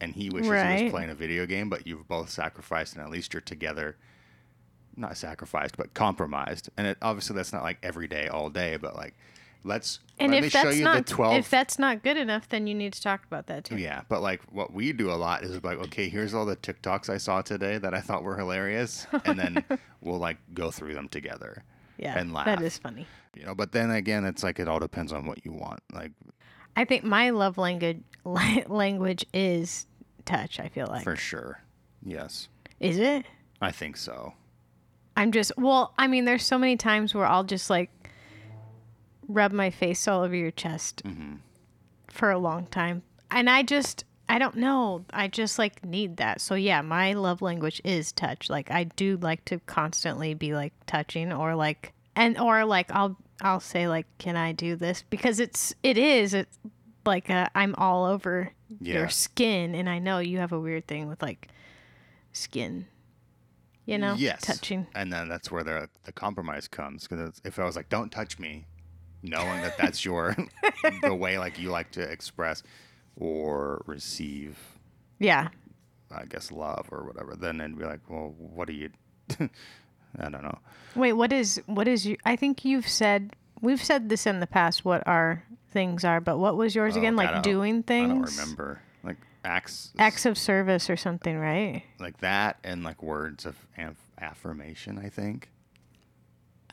and 0.00 0.14
he 0.14 0.28
wishes 0.30 0.48
he 0.78 0.84
was 0.84 0.90
playing 0.90 1.10
a 1.10 1.14
video 1.14 1.46
game 1.46 1.68
but 1.68 1.86
you've 1.86 2.08
both 2.08 2.30
sacrificed 2.30 2.94
and 2.94 3.02
at 3.04 3.10
least 3.10 3.32
you're 3.34 3.40
together 3.40 3.96
not 5.00 5.16
sacrificed 5.16 5.76
but 5.76 5.92
compromised 5.94 6.68
and 6.76 6.86
it 6.86 6.98
obviously 7.02 7.34
that's 7.36 7.52
not 7.52 7.62
like 7.62 7.78
every 7.82 8.06
day 8.08 8.28
all 8.28 8.48
day 8.50 8.76
but 8.76 8.94
like 8.94 9.14
let's 9.64 10.00
And 10.18 10.32
let 10.32 10.38
if 10.38 10.44
me 10.44 10.48
show 10.50 10.62
that's 10.64 10.76
you 10.78 10.84
not 10.84 11.06
the 11.06 11.12
12 11.12 11.34
if 11.36 11.50
that's 11.50 11.78
not 11.78 12.02
good 12.02 12.16
enough, 12.16 12.48
then 12.48 12.66
you 12.66 12.74
need 12.74 12.92
to 12.94 13.02
talk 13.02 13.24
about 13.24 13.46
that 13.48 13.64
too. 13.64 13.76
yeah, 13.76 14.02
but 14.08 14.22
like 14.22 14.40
what 14.52 14.72
we 14.72 14.92
do 14.92 15.10
a 15.10 15.16
lot 15.16 15.42
is 15.42 15.62
like, 15.62 15.76
okay, 15.78 16.08
here's 16.08 16.32
all 16.32 16.46
the 16.46 16.56
TikToks 16.56 17.10
I 17.10 17.18
saw 17.18 17.42
today 17.42 17.76
that 17.76 17.92
I 17.92 18.00
thought 18.00 18.22
were 18.22 18.36
hilarious, 18.38 19.06
and 19.26 19.38
then 19.38 19.62
we'll 20.00 20.18
like 20.18 20.38
go 20.54 20.70
through 20.70 20.94
them 20.94 21.08
together, 21.08 21.62
Yeah, 21.98 22.18
and 22.18 22.32
laugh. 22.32 22.46
that 22.46 22.62
is 22.62 22.78
funny. 22.78 23.06
you 23.36 23.44
know. 23.44 23.54
But 23.54 23.72
then 23.72 23.90
again, 23.90 24.24
it's 24.24 24.42
like 24.42 24.58
it 24.60 24.66
all 24.66 24.78
depends 24.80 25.12
on 25.12 25.26
what 25.26 25.44
you 25.44 25.52
want. 25.52 25.80
Like 25.92 26.12
I 26.74 26.86
think 26.86 27.04
my 27.04 27.28
love 27.28 27.58
language 27.58 28.00
language 28.66 29.26
is 29.34 29.84
touch. 30.24 30.58
I 30.58 30.68
feel 30.68 30.86
like 30.86 31.04
for 31.04 31.16
sure, 31.16 31.60
yes, 32.02 32.48
is 32.78 32.96
it? 32.98 33.26
I 33.60 33.72
think 33.72 33.98
so. 33.98 34.32
I'm 35.20 35.32
just 35.32 35.52
well, 35.56 35.92
I 35.98 36.06
mean, 36.06 36.24
there's 36.24 36.44
so 36.44 36.58
many 36.58 36.76
times 36.76 37.14
where 37.14 37.26
I'll 37.26 37.44
just 37.44 37.68
like 37.70 37.90
rub 39.28 39.52
my 39.52 39.70
face 39.70 40.08
all 40.08 40.22
over 40.22 40.34
your 40.34 40.50
chest 40.50 41.02
Mm-hmm. 41.04 41.36
for 42.08 42.30
a 42.30 42.38
long 42.38 42.66
time. 42.66 43.02
And 43.30 43.48
I 43.48 43.62
just 43.62 44.04
I 44.28 44.38
don't 44.38 44.56
know. 44.56 45.04
I 45.12 45.26
just 45.28 45.58
like 45.58 45.84
need 45.84 46.16
that. 46.18 46.40
So 46.40 46.54
yeah, 46.54 46.82
my 46.82 47.12
love 47.14 47.42
language 47.42 47.80
is 47.84 48.12
touch. 48.12 48.48
Like 48.48 48.70
I 48.70 48.84
do 48.84 49.16
like 49.16 49.44
to 49.46 49.58
constantly 49.66 50.34
be 50.34 50.54
like 50.54 50.72
touching 50.86 51.32
or 51.32 51.54
like 51.54 51.92
and 52.16 52.38
or 52.38 52.64
like 52.64 52.90
I'll 52.92 53.16
I'll 53.42 53.60
say 53.60 53.88
like 53.88 54.06
can 54.18 54.36
I 54.36 54.52
do 54.52 54.76
this 54.76 55.04
because 55.10 55.38
it's 55.40 55.74
it 55.82 55.98
is 55.98 56.32
it's 56.34 56.58
like 57.04 57.28
uh, 57.30 57.48
I'm 57.54 57.74
all 57.76 58.04
over 58.06 58.52
Yeah. 58.80 58.94
your 59.00 59.08
skin 59.08 59.74
and 59.74 59.88
I 59.88 59.98
know 59.98 60.18
you 60.18 60.38
have 60.38 60.52
a 60.52 60.60
weird 60.60 60.86
thing 60.86 61.08
with 61.08 61.20
like 61.22 61.48
skin. 62.32 62.86
You 63.90 63.98
know, 63.98 64.14
yes, 64.16 64.42
touching. 64.42 64.86
and 64.94 65.12
then 65.12 65.28
that's 65.28 65.50
where 65.50 65.62
the 65.64 65.88
the 66.04 66.12
compromise 66.12 66.68
comes. 66.68 67.06
Because 67.06 67.40
if 67.44 67.58
I 67.58 67.64
was 67.64 67.76
like, 67.76 67.88
"Don't 67.88 68.10
touch 68.10 68.38
me," 68.38 68.66
knowing 69.22 69.60
that 69.62 69.76
that's 69.78 70.04
your 70.08 70.36
the 71.02 71.14
way 71.14 71.38
like 71.38 71.58
you 71.58 71.70
like 71.70 71.90
to 71.92 72.00
express 72.02 72.62
or 73.16 73.82
receive 73.86 74.56
Yeah. 75.18 75.48
I 76.12 76.24
guess 76.24 76.50
love 76.50 76.88
or 76.90 77.04
whatever, 77.04 77.36
then 77.36 77.60
it'd 77.60 77.78
be 77.78 77.84
like, 77.84 78.00
well, 78.08 78.34
what 78.38 78.66
do 78.66 78.72
you? 78.74 78.90
I 80.18 80.28
don't 80.28 80.42
know. 80.42 80.58
Wait, 80.96 81.12
what 81.12 81.32
is 81.32 81.60
what 81.66 81.86
is 81.86 82.04
you? 82.06 82.16
I 82.24 82.34
think 82.36 82.64
you've 82.64 82.88
said 82.88 83.34
we've 83.60 83.82
said 83.82 84.08
this 84.08 84.26
in 84.26 84.40
the 84.40 84.46
past. 84.46 84.84
What 84.84 85.06
our 85.06 85.44
things 85.70 86.04
are, 86.04 86.20
but 86.20 86.38
what 86.38 86.56
was 86.56 86.74
yours 86.74 86.96
Oh, 86.96 86.98
again? 86.98 87.14
God, 87.14 87.32
Like 87.34 87.42
doing 87.44 87.82
things. 87.84 88.10
I 88.10 88.14
don't 88.14 88.24
remember. 88.38 88.82
Acts 89.44 89.92
Acts 89.98 90.26
of 90.26 90.36
service 90.36 90.90
or 90.90 90.96
something, 90.96 91.38
right? 91.38 91.82
like 91.98 92.18
that 92.18 92.58
and 92.64 92.82
like 92.84 93.02
words 93.02 93.46
of 93.46 93.56
aff- 93.78 93.96
affirmation. 94.20 94.98
I 94.98 95.08
think. 95.08 95.48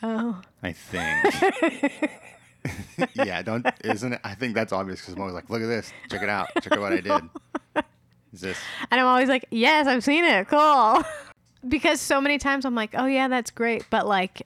Oh. 0.03 0.41
I 0.61 0.73
think. 0.73 2.11
yeah, 3.13 3.41
don't 3.41 3.65
isn't 3.83 4.13
it? 4.13 4.21
I 4.23 4.35
think 4.35 4.53
that's 4.53 4.73
obvious 4.73 4.99
because 5.01 5.13
I'm 5.13 5.21
always 5.21 5.35
like, 5.35 5.49
look 5.49 5.61
at 5.61 5.67
this, 5.67 5.91
check 6.09 6.21
it 6.21 6.29
out, 6.29 6.49
check 6.61 6.73
out 6.73 6.79
what 6.79 6.93
I 6.93 7.01
did. 7.01 7.21
Is 8.33 8.41
this? 8.41 8.57
And 8.91 8.99
I'm 8.99 9.07
always 9.07 9.29
like, 9.29 9.45
yes, 9.51 9.87
I've 9.87 10.03
seen 10.03 10.23
it. 10.23 10.47
Cool. 10.47 11.03
because 11.67 12.01
so 12.01 12.19
many 12.19 12.37
times 12.37 12.65
I'm 12.65 12.75
like, 12.75 12.91
oh, 12.93 13.05
yeah, 13.05 13.27
that's 13.27 13.51
great. 13.51 13.85
But 13.89 14.05
like, 14.05 14.45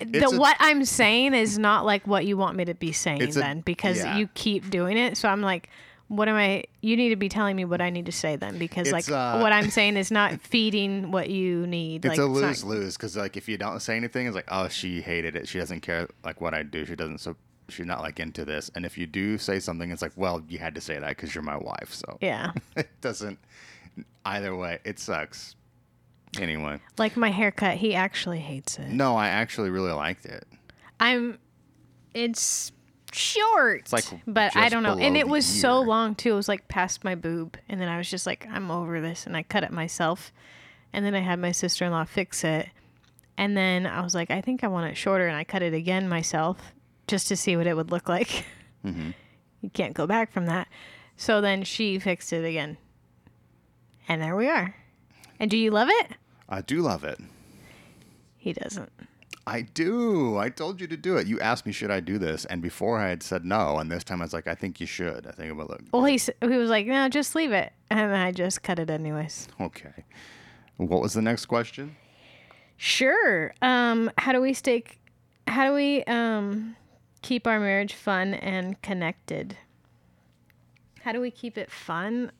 the, 0.00 0.24
a- 0.24 0.38
what 0.38 0.56
I'm 0.60 0.84
saying 0.84 1.34
is 1.34 1.58
not 1.58 1.84
like 1.84 2.06
what 2.06 2.24
you 2.24 2.36
want 2.36 2.56
me 2.56 2.64
to 2.64 2.74
be 2.74 2.92
saying 2.92 3.22
a- 3.22 3.32
then 3.32 3.60
because 3.60 3.98
yeah. 3.98 4.16
you 4.16 4.28
keep 4.34 4.70
doing 4.70 4.96
it. 4.96 5.16
So 5.18 5.28
I'm 5.28 5.42
like, 5.42 5.68
what 6.10 6.28
am 6.28 6.34
I? 6.34 6.64
You 6.80 6.96
need 6.96 7.10
to 7.10 7.16
be 7.16 7.28
telling 7.28 7.54
me 7.54 7.64
what 7.64 7.80
I 7.80 7.88
need 7.88 8.06
to 8.06 8.12
say 8.12 8.34
then 8.34 8.58
because 8.58 8.88
It's, 8.88 9.08
like 9.08 9.08
uh, 9.08 9.38
what 9.38 9.52
I'm 9.52 9.70
saying 9.70 9.96
is 9.96 10.10
not 10.10 10.40
feeding 10.40 11.12
what 11.12 11.30
you 11.30 11.68
need. 11.68 12.04
It's 12.04 12.10
like, 12.10 12.18
a 12.18 12.22
not- 12.22 12.30
lose 12.32 12.64
lose 12.64 12.96
because 12.96 13.16
like 13.16 13.36
if 13.36 13.48
you 13.48 13.56
don't 13.56 13.78
say 13.80 13.96
anything, 13.96 14.26
it's 14.26 14.34
like 14.34 14.48
oh 14.48 14.66
she 14.66 15.00
hated 15.02 15.36
it. 15.36 15.46
She 15.46 15.60
doesn't 15.60 15.82
care 15.82 16.08
like 16.24 16.40
what 16.40 16.52
I 16.52 16.64
do. 16.64 16.84
She 16.84 16.96
doesn't 16.96 17.18
so 17.18 17.36
she's 17.68 17.86
not 17.86 18.00
like 18.00 18.18
into 18.18 18.44
this. 18.44 18.72
And 18.74 18.84
if 18.84 18.98
you 18.98 19.06
do 19.06 19.38
say 19.38 19.60
something, 19.60 19.92
it's 19.92 20.02
like 20.02 20.10
well 20.16 20.42
you 20.48 20.58
had 20.58 20.74
to 20.74 20.80
say 20.80 20.98
that 20.98 21.10
because 21.10 21.32
you're 21.32 21.44
my 21.44 21.56
wife. 21.56 21.94
So 21.94 22.18
yeah. 22.20 22.54
it 22.76 22.88
doesn't. 23.00 23.38
Either 24.24 24.56
way, 24.56 24.80
it 24.84 24.98
sucks. 24.98 25.54
Anyway, 26.40 26.80
like 26.98 27.16
my 27.16 27.30
haircut, 27.30 27.76
he 27.76 27.94
actually 27.94 28.40
hates 28.40 28.78
it. 28.80 28.88
no, 28.88 29.16
I 29.16 29.28
actually 29.28 29.70
really 29.70 29.92
liked 29.92 30.26
it. 30.26 30.44
I'm. 30.98 31.38
It's 32.14 32.72
short. 33.14 33.80
It's 33.80 33.92
like 33.92 34.04
but 34.26 34.56
I 34.56 34.68
don't 34.68 34.82
know. 34.82 34.96
And 34.98 35.16
it 35.16 35.26
the 35.26 35.32
was 35.32 35.46
so 35.46 35.80
long 35.80 36.14
too. 36.14 36.32
It 36.32 36.36
was 36.36 36.48
like 36.48 36.68
past 36.68 37.04
my 37.04 37.14
boob, 37.14 37.56
and 37.68 37.80
then 37.80 37.88
I 37.88 37.98
was 37.98 38.10
just 38.10 38.26
like, 38.26 38.46
I'm 38.50 38.70
over 38.70 39.00
this, 39.00 39.26
and 39.26 39.36
I 39.36 39.42
cut 39.42 39.64
it 39.64 39.70
myself. 39.72 40.32
And 40.92 41.04
then 41.04 41.14
I 41.14 41.20
had 41.20 41.38
my 41.38 41.52
sister 41.52 41.84
in 41.84 41.92
law 41.92 42.04
fix 42.04 42.42
it, 42.42 42.68
and 43.36 43.56
then 43.56 43.86
I 43.86 44.02
was 44.02 44.14
like, 44.14 44.30
I 44.30 44.40
think 44.40 44.64
I 44.64 44.68
want 44.68 44.90
it 44.90 44.96
shorter, 44.96 45.26
and 45.26 45.36
I 45.36 45.44
cut 45.44 45.62
it 45.62 45.72
again 45.74 46.08
myself 46.08 46.72
just 47.06 47.28
to 47.28 47.36
see 47.36 47.56
what 47.56 47.66
it 47.66 47.74
would 47.74 47.90
look 47.90 48.08
like. 48.08 48.44
Mm-hmm. 48.82 49.10
You 49.60 49.68
can't 49.68 49.92
go 49.92 50.06
back 50.06 50.32
from 50.32 50.46
that. 50.46 50.66
So 51.18 51.42
then 51.42 51.64
she 51.64 51.98
fixed 51.98 52.32
it 52.32 52.46
again, 52.46 52.78
and 54.08 54.22
there 54.22 54.34
we 54.34 54.48
are. 54.48 54.74
And 55.38 55.50
do 55.50 55.58
you 55.58 55.70
love 55.70 55.88
it? 55.90 56.12
I 56.48 56.62
do 56.62 56.80
love 56.80 57.04
it. 57.04 57.20
He 58.38 58.54
doesn't. 58.54 58.90
I 59.46 59.62
do. 59.62 60.36
I 60.36 60.48
told 60.50 60.80
you 60.80 60.86
to 60.86 60.96
do 60.96 61.16
it. 61.16 61.26
You 61.26 61.40
asked 61.40 61.66
me 61.66 61.72
should 61.72 61.90
I 61.90 62.00
do 62.00 62.18
this, 62.18 62.44
and 62.44 62.60
before 62.62 62.98
I 62.98 63.08
had 63.08 63.22
said 63.22 63.44
no, 63.44 63.78
and 63.78 63.90
this 63.90 64.04
time 64.04 64.20
I 64.20 64.24
was 64.24 64.32
like, 64.32 64.46
I 64.46 64.54
think 64.54 64.80
you 64.80 64.86
should. 64.86 65.26
I 65.26 65.32
think 65.32 65.48
it 65.48 65.52
would 65.56 65.68
look 65.68 65.80
Well, 65.92 66.04
he 66.04 66.14
s- 66.16 66.30
he 66.40 66.46
was 66.56 66.70
like, 66.70 66.86
no, 66.86 67.08
just 67.08 67.34
leave 67.34 67.50
it, 67.52 67.72
and 67.90 68.14
I 68.14 68.32
just 68.32 68.62
cut 68.62 68.78
it 68.78 68.90
anyways. 68.90 69.48
okay. 69.60 70.04
What 70.76 71.00
was 71.02 71.12
the 71.14 71.22
next 71.22 71.46
question? 71.46 71.96
Sure. 72.76 73.52
Um, 73.60 74.10
how 74.18 74.32
do 74.32 74.40
we 74.40 74.52
stay? 74.54 74.84
How 75.46 75.66
do 75.68 75.74
we 75.74 76.04
um, 76.04 76.76
keep 77.22 77.46
our 77.46 77.58
marriage 77.60 77.92
fun 77.94 78.34
and 78.34 78.80
connected? 78.82 79.56
How 81.02 81.12
do 81.12 81.20
we 81.20 81.30
keep 81.30 81.58
it 81.58 81.70
fun? 81.70 82.30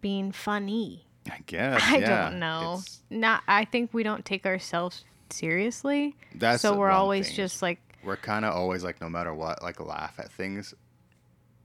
Being 0.00 0.30
funny. 0.30 1.05
I 1.30 1.40
guess. 1.46 1.82
I 1.84 1.98
yeah. 1.98 2.30
don't 2.30 2.38
know. 2.38 2.78
It's- 2.80 3.00
Not. 3.10 3.42
I 3.48 3.64
think 3.64 3.92
we 3.94 4.02
don't 4.02 4.24
take 4.24 4.46
ourselves 4.46 5.04
seriously. 5.30 6.16
That's 6.34 6.62
so 6.62 6.76
we're 6.76 6.90
always 6.90 7.28
thing. 7.28 7.36
just 7.36 7.62
like. 7.62 7.80
We're 8.04 8.16
kind 8.16 8.44
of 8.44 8.54
always 8.54 8.84
like, 8.84 9.00
no 9.00 9.08
matter 9.08 9.34
what, 9.34 9.62
like 9.62 9.80
laugh 9.80 10.14
at 10.18 10.30
things. 10.30 10.74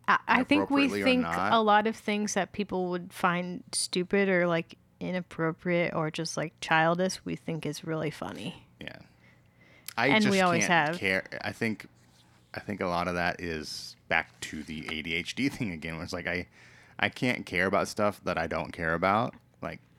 I, 0.07 0.17
I 0.27 0.43
think 0.43 0.69
we 0.71 0.89
think 0.89 1.21
not. 1.21 1.53
a 1.53 1.59
lot 1.61 1.85
of 1.87 1.95
things 1.95 2.33
that 2.33 2.51
people 2.51 2.89
would 2.89 3.13
find 3.13 3.63
stupid 3.71 4.27
or 4.27 4.47
like 4.47 4.75
inappropriate 4.99 5.93
or 5.93 6.09
just 6.09 6.37
like 6.37 6.53
childish, 6.61 7.23
we 7.23 7.35
think 7.35 7.65
is 7.65 7.83
really 7.83 8.09
funny. 8.09 8.67
Yeah. 8.79 8.97
I 9.97 10.07
And 10.07 10.23
just 10.23 10.31
we 10.31 10.41
always 10.41 10.65
can't 10.65 10.89
have. 10.89 10.97
care. 10.99 11.23
I 11.43 11.51
think, 11.51 11.85
I 12.53 12.59
think 12.59 12.81
a 12.81 12.87
lot 12.87 13.07
of 13.07 13.15
that 13.15 13.39
is 13.39 13.95
back 14.07 14.39
to 14.41 14.63
the 14.63 14.81
ADHD 14.83 15.51
thing 15.53 15.71
again. 15.71 15.95
Where 15.95 16.03
it's 16.03 16.13
like 16.13 16.27
I, 16.27 16.47
I 16.99 17.09
can't 17.09 17.45
care 17.45 17.67
about 17.67 17.87
stuff 17.87 18.19
that 18.23 18.37
I 18.37 18.47
don't 18.47 18.71
care 18.71 18.93
about. 18.95 19.35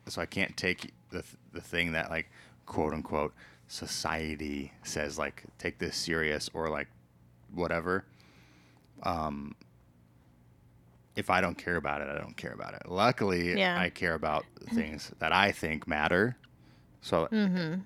So 0.08 0.20
I 0.20 0.26
can't 0.26 0.56
take 0.56 0.92
the 1.10 1.22
the 1.52 1.60
thing 1.60 1.92
that 1.92 2.10
like 2.10 2.30
quote 2.66 2.92
unquote 2.94 3.32
society 3.68 4.72
says 4.82 5.18
like 5.18 5.44
take 5.58 5.78
this 5.78 5.96
serious 5.96 6.50
or 6.54 6.68
like 6.70 6.88
whatever. 7.54 8.04
Um. 9.02 9.54
If 11.14 11.28
I 11.28 11.42
don't 11.42 11.58
care 11.58 11.76
about 11.76 12.00
it, 12.00 12.08
I 12.08 12.16
don't 12.18 12.36
care 12.38 12.54
about 12.54 12.72
it. 12.72 12.88
Luckily, 12.88 13.58
Yeah. 13.58 13.78
I 13.78 13.90
care 13.90 14.14
about 14.14 14.46
things 14.72 15.12
that 15.18 15.30
I 15.30 15.52
think 15.52 15.86
matter. 15.86 16.36
So 17.02 17.28
Mm-hmm. 17.30 17.80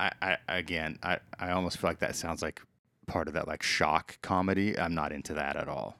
I, 0.00 0.12
I 0.22 0.36
again, 0.48 0.98
I, 1.02 1.18
I 1.38 1.50
almost 1.50 1.76
feel 1.76 1.90
like 1.90 1.98
that 1.98 2.16
sounds 2.16 2.40
like 2.40 2.62
part 3.06 3.28
of 3.28 3.34
that 3.34 3.46
like 3.46 3.62
shock 3.62 4.16
comedy. 4.22 4.78
I'm 4.78 4.94
not 4.94 5.12
into 5.12 5.34
that 5.34 5.56
at 5.56 5.68
all. 5.68 5.98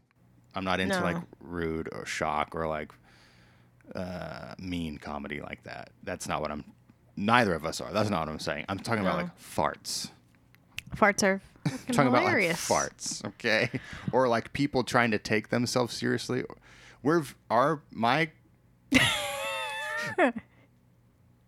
I'm 0.55 0.65
not 0.65 0.81
into 0.81 0.99
No. 0.99 1.05
like 1.05 1.17
rude 1.39 1.91
or 1.93 2.07
shock 2.07 2.55
or 2.55 2.67
like 2.67 2.93
uh, 3.95 4.55
mean 4.59 4.99
comedy 4.99 5.41
like 5.41 5.63
that. 5.65 5.91
That's 6.03 6.29
not 6.29 6.41
what 6.41 6.51
I'm. 6.51 6.65
Neither 7.17 7.55
of 7.55 7.65
us 7.65 7.81
are. 7.81 7.93
That's 7.93 8.11
not 8.11 8.21
what 8.21 8.29
I'm 8.29 8.39
saying. 8.39 8.65
I'm 8.69 8.79
talking 8.79 9.03
about 9.03 9.17
No. 9.19 9.23
like 9.25 9.39
farts. 9.39 10.11
Farts 10.97 11.23
are 11.23 11.41
fucking 11.69 11.95
talking 11.95 12.13
hilarious. 12.13 12.67
about 12.67 12.83
like 12.83 12.93
farts, 12.97 13.25
okay? 13.27 13.71
or 14.13 14.29
like 14.29 14.53
people 14.53 14.83
trying 14.85 15.11
to 15.13 15.19
take 15.19 15.49
themselves 15.51 15.95
seriously. 15.97 16.45
We're 17.03 17.21
v- 17.21 17.35
our 17.51 17.83
my 17.93 18.31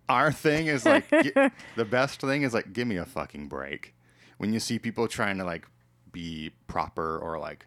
our 0.09 0.31
thing 0.33 0.67
is 0.69 0.85
like 0.85 1.09
gi- 1.11 1.33
the 1.77 1.85
best 1.85 2.21
thing 2.21 2.43
is 2.43 2.55
like 2.55 2.73
give 2.73 2.87
me 2.87 2.97
a 2.97 3.05
fucking 3.05 3.49
break. 3.49 3.95
When 4.39 4.53
you 4.53 4.61
see 4.61 4.79
people 4.79 5.09
trying 5.09 5.39
to 5.39 5.45
like 5.45 5.67
be 6.13 6.53
proper 6.69 7.19
or 7.19 7.39
like 7.39 7.67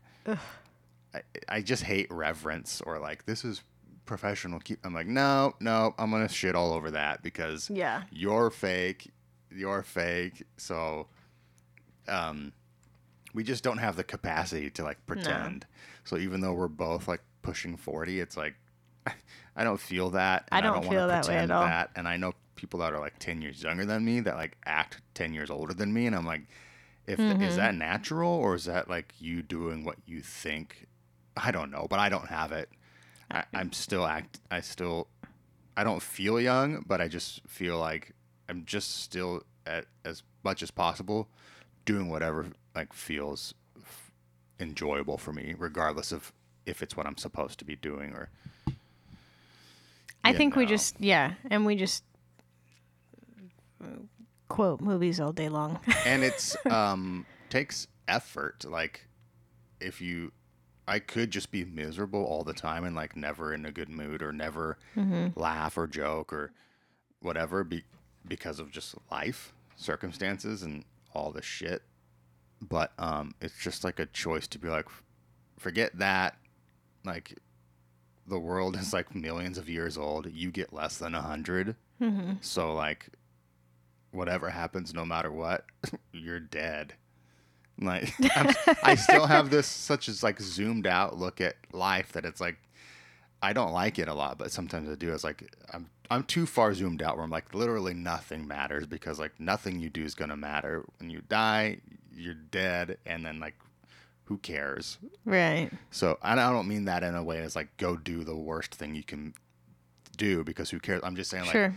I, 1.14 1.22
I 1.48 1.62
just 1.62 1.84
hate 1.84 2.08
reverence 2.12 2.82
or 2.86 3.00
like 3.00 3.26
this 3.26 3.44
is 3.44 3.62
professional 4.10 4.60
keep 4.60 4.80
I'm 4.84 4.94
like 4.94 5.06
no 5.08 5.54
no 5.60 5.94
I'm 6.00 6.10
gonna 6.10 6.28
shit 6.28 6.56
all 6.56 6.74
over 6.74 6.90
that 6.92 7.22
because 7.22 7.70
Yeah. 7.70 8.04
you're 8.12 8.50
fake 8.50 9.12
you're 9.52 9.84
fake 9.84 10.44
so 10.58 11.08
um 12.08 12.52
we 13.36 13.44
just 13.44 13.64
don't 13.64 13.78
have 13.78 13.96
the 13.96 14.04
capacity 14.04 14.70
to 14.72 14.84
like 14.84 15.06
pretend 15.06 15.66
so 16.04 16.18
even 16.18 16.42
though 16.42 16.54
we're 16.54 16.68
both 16.68 17.08
like 17.08 17.22
pushing 17.44 17.78
40 17.78 18.20
it's 18.20 18.36
like 18.36 18.56
i 19.56 19.64
don't 19.64 19.80
feel 19.80 20.10
that 20.12 20.48
I 20.52 20.62
don't 20.62 20.78
wanna 20.78 20.90
feel 20.90 21.08
that 21.08 21.28
way 21.28 21.38
at 21.38 21.52
all. 21.52 21.62
that 21.64 21.92
and 21.96 22.08
i 22.08 22.18
know 22.18 22.34
people 22.56 22.80
that 22.80 22.92
are 22.94 23.00
like 23.00 23.20
10 23.20 23.42
years 23.44 23.62
younger 23.64 23.86
than 23.86 24.04
me 24.04 24.20
that 24.22 24.36
like 24.36 24.58
act 24.66 25.02
10 25.14 25.34
years 25.34 25.50
older 25.52 25.74
than 25.74 25.94
me 25.94 26.08
and 26.08 26.16
i'm 26.16 26.26
like 26.26 26.42
if 27.08 27.20
Mm-hmm. 27.20 27.44
is 27.44 27.56
that 27.58 27.76
natural 27.76 28.32
or 28.32 28.56
is 28.56 28.66
that 28.66 28.90
like 28.90 29.14
you 29.20 29.42
doing 29.44 29.84
what 29.86 29.98
you 30.08 30.20
think 30.22 30.88
i 31.38 31.52
don't 31.52 31.70
know 31.72 31.86
but 31.90 32.00
i 32.00 32.10
don't 32.10 32.28
have 32.30 32.52
it 32.52 32.70
I, 33.32 33.44
i'm 33.54 33.72
still 33.72 34.06
act 34.06 34.40
i 34.52 34.62
still 34.62 35.08
i 35.78 35.84
don't 35.84 36.02
feel 36.02 36.40
young 36.40 36.84
but 36.88 37.02
i 37.02 37.08
just 37.08 37.42
feel 37.48 37.78
like 37.78 38.14
i'm 38.48 38.64
just 38.66 39.04
still 39.04 39.44
at 39.66 39.86
as 40.06 40.24
much 40.44 40.64
as 40.64 40.72
possible 40.72 41.28
doing 41.86 42.10
whatever 42.10 42.48
like 42.76 42.94
feels 42.94 43.54
f- 43.78 44.12
enjoyable 44.60 45.18
for 45.18 45.32
me 45.34 45.56
regardless 45.58 46.12
of 46.12 46.32
if 46.66 46.82
it's 46.82 46.96
what 46.98 47.06
i'm 47.06 47.18
supposed 47.18 47.60
to 47.60 47.66
be 47.66 47.76
doing 47.76 48.12
or 48.14 48.30
I 50.24 50.34
think 50.34 50.56
we 50.56 50.66
just 50.66 51.00
yeah, 51.00 51.34
and 51.50 51.66
we 51.66 51.76
just 51.76 52.04
uh, 53.84 53.88
quote 54.48 54.82
movies 54.82 55.20
all 55.20 55.32
day 55.32 55.50
long. 55.50 55.80
and 56.06 56.24
it's 56.24 56.58
um 56.66 57.26
takes 57.50 57.88
effort 58.08 58.66
like 58.68 59.08
if 59.80 60.02
you 60.02 60.32
i 60.90 61.00
could 61.00 61.32
just 61.32 61.52
be 61.52 61.64
miserable 61.64 62.24
all 62.24 62.44
the 62.44 62.54
time 62.54 62.84
and 62.84 62.96
like 62.96 63.16
never 63.16 63.54
in 63.54 63.66
a 63.66 63.72
good 63.72 63.90
mood 63.90 64.22
or 64.22 64.34
never 64.34 64.78
laugh 65.36 65.78
or 65.78 65.88
joke 65.88 66.34
or 66.34 66.52
whatever 67.22 67.64
be, 67.64 67.84
because 68.28 68.60
of 68.60 68.72
just 68.72 68.96
life 69.12 69.54
circumstances 69.76 70.64
and 70.64 70.84
all 71.14 71.32
the 71.32 71.42
shit. 71.42 71.82
But 72.62 72.92
um 72.98 73.34
it's 73.42 73.58
just 73.58 73.84
like 73.84 74.00
a 74.00 74.06
choice 74.06 74.48
to 74.48 74.60
be 74.60 74.68
like 74.68 74.88
forget 75.58 75.98
that. 75.98 76.36
Like 77.06 77.38
the 78.28 78.40
world 78.40 78.76
is 78.76 78.94
like 78.94 79.16
millions 79.16 79.58
of 79.58 79.70
years 79.70 79.98
old. 79.98 80.32
You 80.32 80.52
get 80.52 80.74
less 80.74 80.98
than 80.98 81.16
a 81.16 81.20
100 81.20 81.76
mm-hmm. 82.02 82.34
so 82.42 82.74
like 82.74 83.10
whatever 84.12 84.50
happens 84.50 84.94
no 84.94 85.06
matter 85.06 85.32
what 85.32 85.66
you're 86.12 86.40
dead 86.40 86.94
like 87.80 88.14
i 88.84 88.96
still 88.96 89.26
have 89.26 89.50
this 89.50 89.68
such 89.68 90.10
as 90.10 90.24
like 90.24 90.40
zoomed 90.40 90.88
out 90.88 91.18
look 91.18 91.42
at 91.42 91.56
life 91.72 92.12
that 92.14 92.26
it's 92.26 92.42
like 92.42 92.58
i 93.42 93.54
don't 93.54 93.72
like 93.72 94.00
it 94.00 94.08
a 94.08 94.14
lot 94.14 94.38
but 94.38 94.52
sometimes 94.52 94.90
i 94.90 94.96
do 94.96 95.14
it's 95.14 95.24
like 95.24 95.56
i'm 95.74 95.90
i'm 96.12 96.24
too 96.24 96.46
far 96.46 96.74
zoomed 96.74 97.02
out 97.02 97.16
where 97.16 97.24
i'm 97.24 97.32
like 97.32 97.54
literally 97.54 97.94
nothing 97.94 98.48
matters 98.48 98.86
because 98.86 99.20
like 99.20 99.40
nothing 99.40 99.80
you 99.80 99.90
do 99.90 100.04
is 100.04 100.16
to 100.16 100.36
matter 100.36 100.86
when 101.00 101.10
you 101.10 101.22
die 101.30 101.78
you're 102.14 102.34
dead 102.34 102.98
and 103.06 103.26
then 103.26 103.40
like 103.40 103.56
who 104.30 104.38
cares? 104.38 105.00
Right. 105.26 105.72
So 105.90 106.20
I 106.22 106.36
don't 106.36 106.68
mean 106.68 106.86
that 106.86 107.02
in 107.02 107.16
a 107.16 107.24
way 107.24 107.40
as 107.40 107.56
like 107.56 107.76
go 107.78 107.96
do 107.96 108.24
the 108.24 108.36
worst 108.36 108.76
thing 108.76 108.94
you 108.94 109.04
can 109.04 109.34
do 110.18 110.44
because 110.44 110.70
who 110.70 110.80
cares? 110.80 111.02
I'm 111.04 111.16
just 111.16 111.32
saying 111.32 111.46
like 111.46 111.52
sure. 111.52 111.76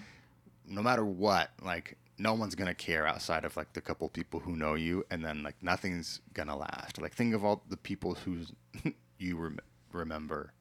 no 0.68 0.82
matter 0.82 1.02
what, 1.02 1.48
like 1.62 1.96
no 2.18 2.34
one's 2.34 2.54
gonna 2.54 2.74
care 2.74 3.06
outside 3.06 3.44
of 3.44 3.56
like 3.56 3.72
the 3.72 3.80
couple 3.80 4.08
people 4.08 4.40
who 4.40 4.56
know 4.56 4.74
you, 4.74 5.04
and 5.10 5.24
then 5.24 5.42
like 5.42 5.56
nothing's 5.62 6.20
gonna 6.34 6.56
last. 6.56 7.00
Like 7.00 7.14
think 7.14 7.34
of 7.34 7.44
all 7.44 7.62
the 7.68 7.76
people 7.76 8.14
who 8.14 8.40
you 9.18 9.36
rem- 9.36 9.58
remember, 9.92 10.52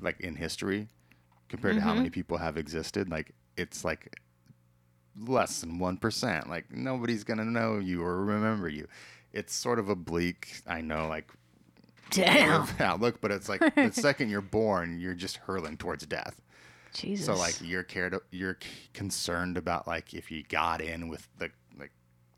like 0.00 0.20
in 0.20 0.36
history, 0.36 0.88
compared 1.48 1.76
to 1.76 1.80
how 1.80 1.94
many 1.94 2.06
mm-hmm. 2.06 2.14
people 2.14 2.38
have 2.38 2.56
existed. 2.56 3.10
Like 3.10 3.34
it's 3.56 3.84
like 3.84 4.16
less 5.18 5.60
than 5.60 5.78
one 5.78 5.96
percent. 5.96 6.48
Like 6.48 6.70
nobody's 6.72 7.24
gonna 7.24 7.44
know 7.44 7.78
you 7.78 8.02
or 8.02 8.24
remember 8.24 8.68
you. 8.68 8.86
It's 9.32 9.54
sort 9.54 9.78
of 9.78 9.88
a 9.88 9.96
bleak. 9.96 10.62
I 10.66 10.80
know, 10.80 11.08
like 11.08 11.30
Damn. 12.12 12.68
outlook, 12.78 13.20
but 13.20 13.30
it's 13.30 13.48
like 13.48 13.74
the 13.74 13.90
second 13.92 14.28
you're 14.28 14.40
born, 14.40 15.00
you're 15.00 15.14
just 15.14 15.38
hurling 15.38 15.76
towards 15.76 16.06
death. 16.06 16.40
Jesus. 16.92 17.26
So 17.26 17.34
like 17.34 17.56
you're 17.62 17.82
cared, 17.82 18.16
you're 18.30 18.58
concerned 18.94 19.56
about 19.56 19.86
like 19.86 20.14
if 20.14 20.30
you 20.30 20.42
got 20.42 20.80
in 20.80 21.08
with 21.08 21.28
the 21.38 21.50
like 21.78 21.92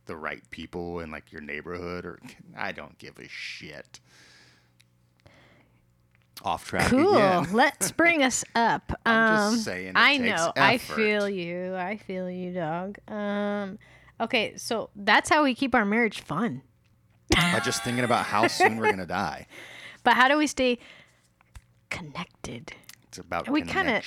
the 0.06 0.16
right 0.16 0.42
people 0.50 1.00
in 1.00 1.10
like 1.10 1.32
your 1.32 1.40
neighborhood, 1.40 2.04
or 2.04 2.20
I 2.56 2.72
don't 2.72 2.98
give 2.98 3.18
a 3.18 3.28
shit. 3.28 4.00
Off 6.42 6.66
track 6.66 6.90
Cool. 6.90 7.46
Let's 7.52 7.92
bring 7.92 8.22
us 8.22 8.44
up. 8.54 8.92
I'm 9.06 9.38
um, 9.38 9.54
just 9.54 9.64
saying 9.64 9.88
it 9.88 9.92
I 9.96 10.16
know. 10.16 10.52
I 10.56 10.78
feel 10.78 11.28
you. 11.28 11.74
I 11.74 11.96
feel 11.96 12.28
you, 12.28 12.52
dog. 12.52 12.98
Um, 13.08 13.78
okay, 14.20 14.56
so 14.56 14.90
that's 14.96 15.30
how 15.30 15.44
we 15.44 15.54
keep 15.54 15.74
our 15.74 15.84
marriage 15.84 16.20
fun. 16.20 16.62
By 17.30 17.60
just 17.64 17.82
thinking 17.82 18.04
about 18.04 18.26
how 18.26 18.46
soon 18.48 18.76
we're 18.78 18.90
gonna 18.90 19.06
die. 19.06 19.46
But 20.02 20.14
how 20.14 20.28
do 20.28 20.36
we 20.36 20.46
stay 20.46 20.78
connected? 21.88 22.74
It's 23.14 23.20
about 23.20 23.48
We 23.48 23.62
kinda- 23.62 24.02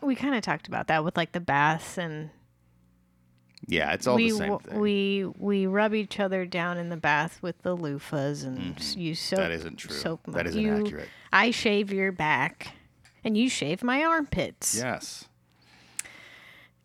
We 0.00 0.14
kind 0.14 0.34
of 0.34 0.40
talked 0.40 0.66
about 0.66 0.86
that 0.86 1.04
with 1.04 1.14
like 1.14 1.32
the 1.32 1.40
baths 1.40 1.98
and 1.98 2.30
yeah, 3.66 3.92
it's 3.92 4.06
all 4.06 4.16
we 4.16 4.30
the 4.30 4.36
same 4.38 4.58
thing. 4.60 4.80
we 4.80 5.26
we 5.36 5.66
rub 5.66 5.92
each 5.92 6.18
other 6.18 6.46
down 6.46 6.78
in 6.78 6.88
the 6.88 6.96
bath 6.96 7.38
with 7.42 7.60
the 7.62 7.76
loofahs 7.76 8.44
and 8.46 8.78
s 8.78 8.96
use 8.96 9.20
soap. 9.20 9.40
Mm-hmm. 9.40 9.48
that 9.48 9.54
isn't 9.54 9.76
true. 9.76 9.94
Soap. 9.94 10.20
That 10.28 10.46
isn't 10.46 10.60
you- 10.62 10.86
accurate. 10.86 11.08
I 11.34 11.50
shave 11.50 11.92
your 11.92 12.12
back, 12.12 12.68
and 13.24 13.36
you 13.36 13.50
shave 13.50 13.82
my 13.82 14.02
armpits. 14.02 14.74
Yes. 14.76 15.26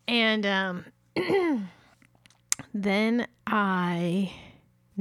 And 0.06 0.44
um, 0.44 0.84
then 2.74 3.26
I. 3.46 4.32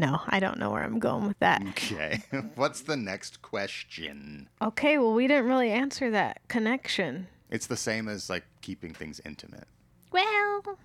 No, 0.01 0.19
I 0.25 0.39
don't 0.39 0.57
know 0.57 0.71
where 0.71 0.81
I'm 0.81 0.97
going 0.97 1.27
with 1.27 1.37
that. 1.39 1.61
Okay. 1.69 2.23
What's 2.55 2.81
the 2.81 2.97
next 2.97 3.43
question? 3.43 4.49
Okay, 4.59 4.97
well, 4.97 5.13
we 5.13 5.27
didn't 5.27 5.45
really 5.45 5.69
answer 5.69 6.09
that 6.09 6.41
connection. 6.47 7.27
It's 7.51 7.67
the 7.67 7.77
same 7.77 8.07
as 8.07 8.27
like 8.27 8.43
keeping 8.61 8.95
things 8.95 9.21
intimate. 9.23 9.67
Well, 10.11 10.79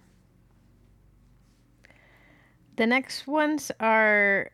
the 2.77 2.87
next 2.87 3.27
ones 3.27 3.73
are. 3.81 4.51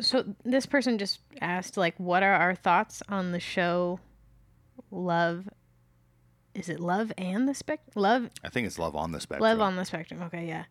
So 0.00 0.24
this 0.42 0.64
person 0.64 0.96
just 0.96 1.20
asked, 1.42 1.76
like, 1.76 1.94
what 1.98 2.22
are 2.22 2.32
our 2.32 2.54
thoughts 2.54 3.02
on 3.10 3.32
the 3.32 3.40
show 3.40 4.00
Love? 4.90 5.50
Is 6.54 6.70
it 6.70 6.80
Love 6.80 7.12
and 7.18 7.46
the 7.46 7.54
Spec? 7.54 7.80
Love 7.94 8.30
I 8.42 8.48
think 8.48 8.66
it's 8.66 8.78
love 8.78 8.96
on 8.96 9.12
the 9.12 9.20
spectrum. 9.20 9.42
Love 9.42 9.60
on 9.60 9.76
the 9.76 9.84
spectrum. 9.84 10.22
Okay, 10.22 10.48
yeah. 10.48 10.64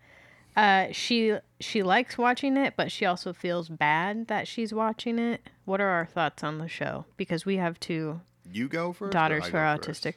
Uh, 0.57 0.87
she 0.91 1.35
she 1.59 1.83
likes 1.83 2.17
watching 2.17 2.57
it, 2.57 2.73
but 2.75 2.91
she 2.91 3.05
also 3.05 3.31
feels 3.31 3.69
bad 3.69 4.27
that 4.27 4.47
she's 4.47 4.73
watching 4.73 5.19
it. 5.19 5.41
What 5.65 5.79
are 5.79 5.87
our 5.87 6.05
thoughts 6.07 6.43
on 6.43 6.57
the 6.57 6.67
show? 6.67 7.05
Because 7.15 7.45
we 7.45 7.57
have 7.57 7.79
two 7.79 8.21
you 8.51 8.67
go 8.67 8.91
first. 8.91 9.13
daughters 9.13 9.45
who 9.45 9.55
are 9.57 9.77
first? 9.77 10.03
autistic. 10.03 10.15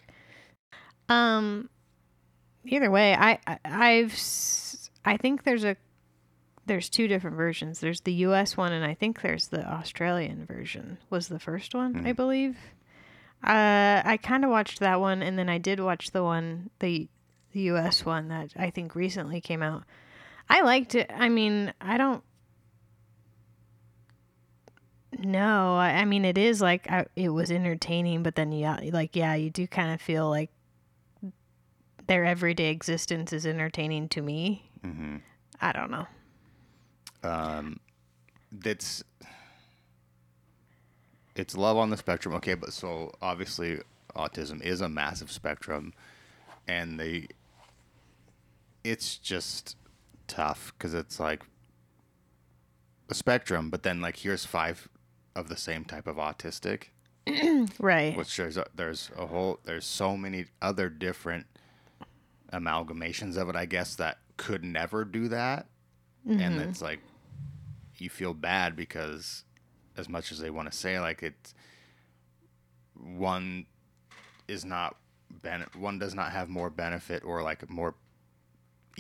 Um, 1.11 1.69
either 2.65 2.91
way, 2.91 3.15
I, 3.15 3.39
I 3.47 3.59
I've 3.65 4.19
I 5.05 5.17
think 5.19 5.45
there's 5.45 5.65
a 5.65 5.77
there's 6.67 6.89
two 6.89 7.07
different 7.09 7.37
versions. 7.37 7.81
There's 7.81 8.01
the 8.01 8.13
U.S. 8.15 8.57
one, 8.57 8.73
and 8.73 8.85
I 8.85 8.95
think 8.95 9.21
there's 9.23 9.49
the 9.49 9.67
Australian 9.67 10.47
version. 10.47 10.99
Was 11.11 11.29
the 11.29 11.39
first 11.39 11.75
one, 11.75 11.95
Hmm. 11.95 12.07
I 12.07 12.13
believe. 12.13 12.57
Uh, 13.43 14.03
I 14.05 14.19
kind 14.23 14.45
of 14.45 14.51
watched 14.51 14.81
that 14.81 15.01
one, 15.01 15.23
and 15.23 15.39
then 15.39 15.49
I 15.49 15.59
did 15.59 15.81
watch 15.81 16.13
the 16.13 16.23
one 16.23 16.71
the 16.79 17.09
the 17.53 17.61
U.S. 17.63 18.07
one 18.07 18.29
that 18.29 18.53
I 18.57 18.71
think 18.71 18.95
recently 18.95 19.41
came 19.43 19.63
out. 19.63 19.83
I 20.51 20.63
liked 20.63 20.95
it. 20.97 21.11
I 21.15 21.29
mean, 21.31 21.73
I 21.81 21.97
don't. 21.97 22.23
No, 25.19 25.77
I, 25.77 25.91
I 25.91 26.05
mean 26.05 26.25
it 26.25 26.37
is 26.39 26.61
like 26.61 26.91
I, 26.91 27.07
it 27.17 27.29
was 27.29 27.51
entertaining, 27.51 28.23
but 28.23 28.35
then 28.37 28.53
yeah, 28.53 28.81
like 28.93 29.15
yeah, 29.17 29.35
you 29.35 29.51
do 29.51 29.67
kind 29.67 29.93
of 29.93 30.01
feel 30.01 30.29
like 30.29 30.51
their 32.07 32.25
everyday 32.25 32.71
existence 32.71 33.33
is 33.33 33.47
entertaining 33.47 34.09
to 34.11 34.23
me. 34.23 34.71
Mm-hmm. 34.85 35.17
I 35.61 35.73
don't 35.73 35.91
know. 35.91 36.07
um, 37.23 37.79
that's 38.51 39.05
it's 41.37 41.57
love 41.57 41.77
on 41.77 41.91
the 41.91 41.97
spectrum. 41.97 42.35
Okay, 42.37 42.55
but 42.55 42.73
so 42.73 43.13
obviously 43.23 43.81
autism 44.17 44.63
is 44.63 44.81
a 44.81 44.89
massive 44.89 45.31
spectrum, 45.31 45.93
and 46.67 46.99
they 46.99 47.29
it's 48.85 49.17
just 49.17 49.77
tough 50.31 50.73
because 50.79 50.95
it's 50.95 51.19
like 51.21 51.43
a 53.11 53.15
spectrum, 53.15 53.69
but 53.69 53.83
then 53.83 54.01
like 54.01 54.17
here's 54.17 54.45
five 54.47 54.89
of 55.35 55.49
the 55.49 55.57
same 55.57 55.85
type 55.85 56.07
of 56.07 56.17
autistic, 56.17 56.85
Right. 57.79 58.17
which 58.17 58.37
there's 58.37 58.57
a, 58.57 58.67
there's 58.75 59.11
a 59.19 59.27
whole 59.27 59.59
there's 59.65 59.85
so 59.85 60.17
many 60.17 60.47
other 60.63 60.89
different 60.89 61.47
amalgamations 62.53 63.37
of 63.37 63.49
it, 63.49 63.57
I 63.57 63.67
guess 63.67 63.97
that 63.97 64.19
could 64.37 64.65
never 64.65 65.05
do 65.05 65.29
that, 65.29 65.67
and 66.25 66.41
mm-hmm. 66.41 66.61
it's 66.61 66.81
like 66.81 67.01
you 67.99 68.09
feel 68.09 68.33
bad 68.33 68.77
because 68.77 69.45
as 69.97 70.09
much 70.09 70.33
as 70.33 70.39
they 70.39 70.51
want 70.51 70.71
to 70.71 70.77
say 70.77 70.99
like 71.01 71.23
it's 71.23 71.55
one 72.95 73.67
is 74.49 74.65
not 74.65 74.97
ben- 75.43 75.67
one 75.75 75.99
does 75.99 76.15
not 76.15 76.33
have 76.33 76.49
more 76.49 76.71
benefit 76.71 77.25
or 77.25 77.43
like 77.43 77.69
more 77.69 77.95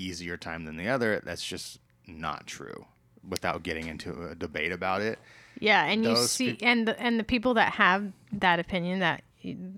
easier 0.00 0.36
time 0.36 0.64
than 0.64 0.76
the 0.76 0.88
other 0.88 1.20
that's 1.24 1.44
just 1.44 1.78
not 2.06 2.46
true 2.46 2.86
without 3.28 3.62
getting 3.62 3.86
into 3.86 4.26
a 4.28 4.34
debate 4.34 4.72
about 4.72 5.00
it 5.02 5.18
Yeah, 5.60 5.84
and 5.84 6.04
you 6.04 6.16
see, 6.16 6.52
peop- 6.52 6.62
and 6.62 6.88
the, 6.88 6.98
and 7.00 7.18
the 7.20 7.24
people 7.24 7.54
that 7.54 7.74
have 7.74 8.12
that 8.32 8.58
opinion 8.60 9.00
that 9.00 9.22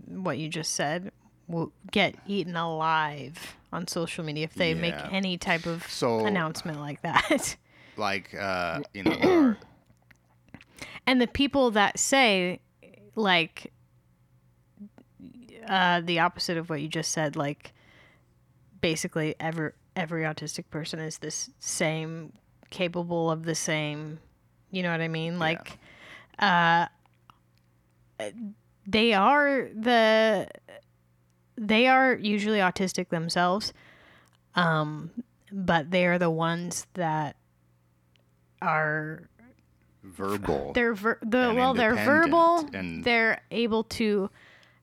what 0.07 0.39
you 0.39 0.49
just 0.49 0.75
said 0.75 1.11
will 1.49 1.73
get 1.91 2.15
eaten 2.27 2.55
alive 2.57 3.57
on 3.73 3.89
social 3.89 4.23
media 4.25 4.45
if 4.45 4.55
they 4.55 4.75
make 4.75 4.95
any 5.11 5.37
type 5.39 5.67
of 5.67 5.83
So- 5.89 6.25
announcement 6.27 6.79
like 6.81 7.03
that. 7.03 7.57
like 7.97 8.35
uh 8.35 8.81
you 8.95 9.03
know 9.03 9.55
and 11.07 11.21
the 11.21 11.27
people 11.27 11.71
that 11.73 11.99
say 11.99 12.61
like 13.17 13.71
uh 15.69 16.01
the 16.01 16.19
opposite 16.19 16.57
of 16.57 16.71
what 16.71 16.81
you 16.81 16.89
just 16.89 17.11
said 17.13 17.37
like 17.37 17.73
basically 18.81 19.35
every 19.39 19.73
every 19.97 20.23
autistic 20.23 20.65
person 20.71 20.99
is 20.99 21.19
this 21.19 21.51
same 21.59 22.33
capable 22.71 23.31
of 23.31 23.45
the 23.45 23.55
same 23.55 24.19
you 24.71 24.83
know 24.83 24.91
what 24.91 25.01
i 25.03 25.09
mean? 25.09 25.39
Like 25.39 25.79
uh 26.39 26.87
they 28.87 29.13
are 29.13 29.69
the 29.75 30.49
they 31.57 31.87
are 31.87 32.15
usually 32.15 32.59
autistic 32.59 33.09
themselves 33.11 33.73
um 34.55 35.11
but 35.51 35.91
they 35.91 36.07
are 36.07 36.19
the 36.19 36.31
ones 36.31 36.87
that 36.95 37.37
are 38.61 39.29
verbal 40.03 40.73
they're 40.73 40.95
ver- 40.95 41.19
the 41.23 41.53
well 41.55 41.75
they're 41.75 41.95
verbal. 41.95 42.69
and- 42.75 43.05
they're 43.05 43.43
able 43.51 43.85
to 43.85 44.31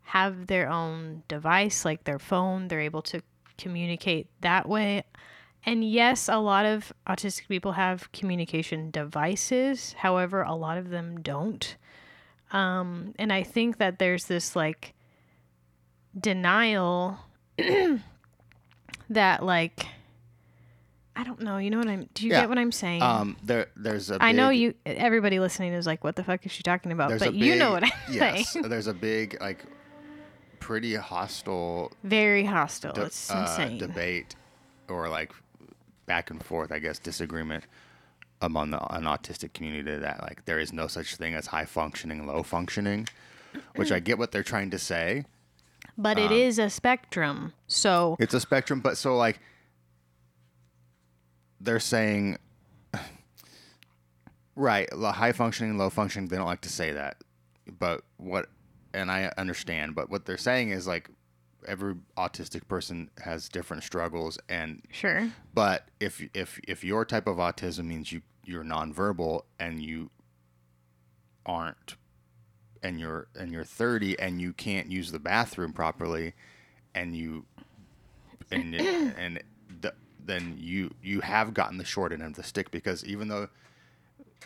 have 0.03 0.47
their 0.47 0.67
own 0.69 1.21
device 1.27 1.85
like 1.85 2.03
their 2.05 2.17
phone. 2.17 2.67
They're 2.67 2.79
able 2.79 3.03
to 3.03 3.21
communicate 3.59 4.27
that 4.41 4.67
way 4.67 5.03
and 5.65 5.83
yes 5.83 6.29
a 6.29 6.37
lot 6.37 6.65
of 6.65 6.93
autistic 7.07 7.47
people 7.47 7.73
have 7.73 8.11
communication 8.13 8.89
devices 8.91 9.93
however 9.99 10.41
a 10.41 10.55
lot 10.55 10.77
of 10.77 10.89
them 10.89 11.21
don't 11.21 11.75
um, 12.51 13.13
and 13.19 13.31
i 13.33 13.43
think 13.43 13.77
that 13.77 13.99
there's 13.99 14.25
this 14.25 14.55
like 14.55 14.93
denial 16.19 17.19
that 19.09 19.43
like 19.43 19.85
i 21.15 21.23
don't 21.23 21.41
know 21.41 21.57
you 21.57 21.69
know 21.69 21.77
what 21.77 21.87
i'm 21.87 22.07
do 22.13 22.25
you 22.25 22.31
Yeah. 22.31 22.41
get 22.41 22.49
what 22.49 22.57
i'm 22.57 22.71
saying 22.71 23.01
um 23.01 23.37
there 23.43 23.67
there's 23.75 24.09
a 24.09 24.17
I 24.21 24.31
know 24.31 24.49
you. 24.49 24.73
Everybody 24.85 25.39
listening 25.39 25.73
is 25.73 25.85
like, 25.87 26.03
"What 26.03 26.15
the 26.15 26.23
fuck 26.23 26.45
is 26.45 26.51
she 26.51 26.61
talking 26.63 26.91
about?" 26.91 27.17
But 27.19 27.29
a 27.29 27.31
you 27.31 27.55
know 27.55 27.71
what 27.71 27.83
I'm 27.83 27.91
yes 28.11 28.49
saying. 28.51 28.69
there's 28.69 28.87
a 28.87 28.93
big 28.93 29.37
like 29.39 29.63
pretty 30.59 30.95
hostile 30.95 31.91
Very 32.03 32.45
hostile. 32.45 32.93
de- 32.93 33.03
it's 33.05 33.29
uh, 33.31 33.45
insane. 33.59 33.77
debate 33.77 34.35
or 34.87 35.09
like 35.09 35.31
back 36.05 36.29
and 36.31 36.43
forth, 36.43 36.71
I 36.71 36.79
guess, 36.79 36.99
disagreement 36.99 37.65
among 38.41 38.71
the 38.71 38.79
an 38.93 39.03
autistic 39.03 39.53
community 39.53 39.97
that 39.97 40.21
like 40.21 40.45
there 40.45 40.59
is 40.59 40.71
no 40.71 40.87
such 40.87 41.15
thing 41.15 41.33
as 41.35 41.47
high 41.47 41.65
functioning, 41.65 42.25
low 42.25 42.41
functioning, 42.43 43.07
which 43.75 43.91
I 43.91 43.99
get 43.99 44.17
what 44.17 44.31
they're 44.31 44.43
trying 44.43 44.69
to 44.71 44.79
say. 44.79 45.25
But 45.97 46.17
Um, 46.17 46.25
it 46.25 46.31
is 46.31 46.57
a 46.59 46.69
spectrum. 46.69 47.53
So 47.67 48.15
It's 48.19 48.33
a 48.33 48.39
spectrum, 48.39 48.79
but 48.79 48.97
so 48.97 49.15
like 49.17 49.39
they're 51.59 51.79
saying 51.79 52.37
right, 54.55 54.89
high 54.93 55.31
functioning, 55.31 55.77
low 55.77 55.89
functioning, 55.89 56.29
they 56.29 56.37
don't 56.37 56.45
like 56.45 56.61
to 56.61 56.69
say 56.69 56.93
that. 56.93 57.17
But 57.67 58.01
what 58.17 58.47
and 58.93 59.11
I 59.11 59.31
understand, 59.37 59.95
but 59.95 60.09
what 60.09 60.25
they're 60.25 60.37
saying 60.37 60.69
is 60.71 60.87
like 60.87 61.09
every 61.67 61.95
autistic 62.17 62.67
person 62.67 63.09
has 63.23 63.49
different 63.49 63.83
struggles 63.83 64.39
and 64.47 64.81
sure. 64.91 65.29
but 65.53 65.89
if 65.99 66.23
if 66.33 66.59
if 66.67 66.83
your 66.83 67.03
type 67.03 67.27
of 67.27 67.37
autism 67.37 67.85
means 67.85 68.11
you 68.11 68.21
you're 68.45 68.63
nonverbal 68.63 69.41
and 69.59 69.81
you 69.81 70.09
aren't 71.45 71.95
and 72.81 72.99
you're 72.99 73.27
and 73.35 73.51
you're 73.51 73.63
30 73.63 74.17
and 74.19 74.39
you 74.41 74.53
can't 74.53 74.89
use 74.89 75.11
the 75.11 75.19
bathroom 75.19 75.73
properly 75.73 76.33
and 76.95 77.15
you 77.15 77.45
and 78.51 78.73
and 78.75 79.41
the, 79.81 79.93
then 80.25 80.55
you 80.57 80.93
you 81.03 81.21
have 81.21 81.53
gotten 81.53 81.77
the 81.77 81.85
short 81.85 82.11
end 82.11 82.21
of 82.21 82.35
the 82.35 82.43
stick 82.43 82.71
because 82.71 83.03
even 83.05 83.27
though 83.27 83.49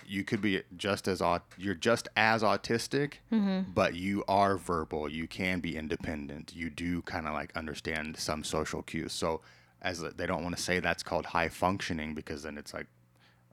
you 0.08 0.24
could 0.24 0.42
be 0.42 0.62
just 0.76 1.08
as 1.08 1.22
au- 1.22 1.42
you're 1.58 1.76
just 1.76 2.08
as 2.18 2.42
autistic 2.44 3.14
but 3.74 3.96
you 3.96 4.24
are 4.28 4.58
verbal 4.58 5.10
you 5.10 5.28
can 5.28 5.60
be 5.60 5.76
independent 5.78 6.54
you 6.56 6.70
do 6.70 7.02
kind 7.04 7.28
of 7.28 7.34
like 7.34 7.52
understand 7.56 8.18
some 8.18 8.44
social 8.44 8.82
cues 8.84 9.14
so 9.14 9.42
as 9.82 10.00
they 10.02 10.26
don't 10.26 10.44
want 10.44 10.56
to 10.56 10.62
say 10.62 10.80
that's 10.80 11.04
called 11.04 11.26
high 11.28 11.50
functioning 11.50 12.14
because 12.14 12.44
then 12.44 12.58
it's 12.58 12.74
like 12.74 12.88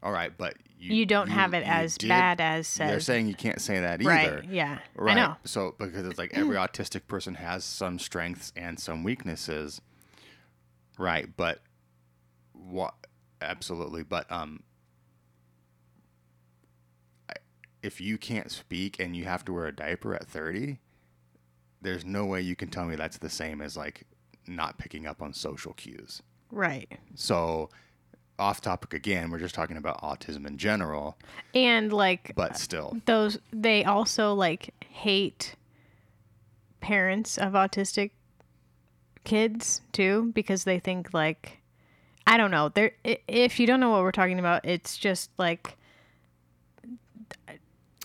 all 0.03 0.13
right 0.13 0.33
but 0.39 0.55
you 0.79 0.95
You 0.97 1.05
don't 1.07 1.29
have 1.29 1.53
it 1.53 1.63
as 1.67 1.99
did- 1.99 2.09
bad 2.09 2.41
as 2.41 2.75
they're 2.75 3.01
saying 3.01 3.27
you 3.29 3.35
can't 3.35 3.61
say 3.61 3.81
that 3.81 4.01
either 4.01 4.09
Right. 4.09 4.45
Yeah. 4.45 4.79
Right. 4.95 5.17
I 5.17 5.21
know. 5.21 5.37
So 5.45 5.75
because 5.79 6.07
it's 6.07 6.19
like 6.19 6.31
every 6.33 6.57
autistic 6.57 7.07
person 7.07 7.35
has 7.35 7.65
some 7.65 7.99
strengths 7.99 8.51
and 8.57 8.81
some 8.81 9.05
weaknesses. 9.05 9.83
Right, 10.97 11.29
but 11.37 11.61
what 12.55 12.95
absolutely, 13.43 14.03
but 14.05 14.31
um 14.33 14.63
I- 17.29 17.35
if 17.83 18.01
you 18.01 18.19
can't 18.19 18.51
speak 18.51 18.99
and 19.01 19.17
you 19.17 19.25
have 19.25 19.45
to 19.47 19.53
wear 19.53 19.67
a 19.67 19.75
diaper 19.75 20.15
at 20.15 20.27
30, 20.27 20.79
there's 21.83 22.05
no 22.05 22.27
way 22.27 22.41
you 22.41 22.57
can 22.57 22.69
tell 22.69 22.85
me 22.85 22.97
that's 22.97 23.19
the 23.19 23.31
same 23.31 23.61
as 23.61 23.77
like 23.77 24.05
not 24.47 24.79
picking 24.79 25.07
up 25.07 25.23
on 25.23 25.33
social 25.33 25.73
cues. 25.73 26.23
Right. 26.51 26.91
So 27.15 27.71
off 28.39 28.61
topic 28.61 28.95
again, 28.95 29.31
we're 29.31 29.39
just 29.39 29.55
talking 29.55 29.77
about 29.77 30.01
autism 30.03 30.47
in 30.47 30.57
general, 30.59 31.19
And 31.55 31.93
like 31.93 32.33
but 32.35 32.57
still. 32.57 32.97
those 33.07 33.39
they 33.53 33.85
also 33.85 34.35
like 34.35 34.75
hate 34.89 35.55
parents 36.81 37.37
of 37.39 37.53
autistic 37.53 38.11
kids 39.25 39.83
too 39.93 40.33
because 40.35 40.65
they 40.65 40.79
think 40.79 41.13
like 41.13 41.59
I 42.27 42.37
don't 42.37 42.51
know. 42.51 42.69
There 42.71 42.93
if 43.05 43.61
you 43.61 43.67
don't 43.67 43.81
know 43.81 43.91
what 43.91 44.03
we're 44.03 44.13
talking 44.13 44.39
about, 44.39 44.65
it's 44.65 44.97
just 44.97 45.31
like 45.39 45.77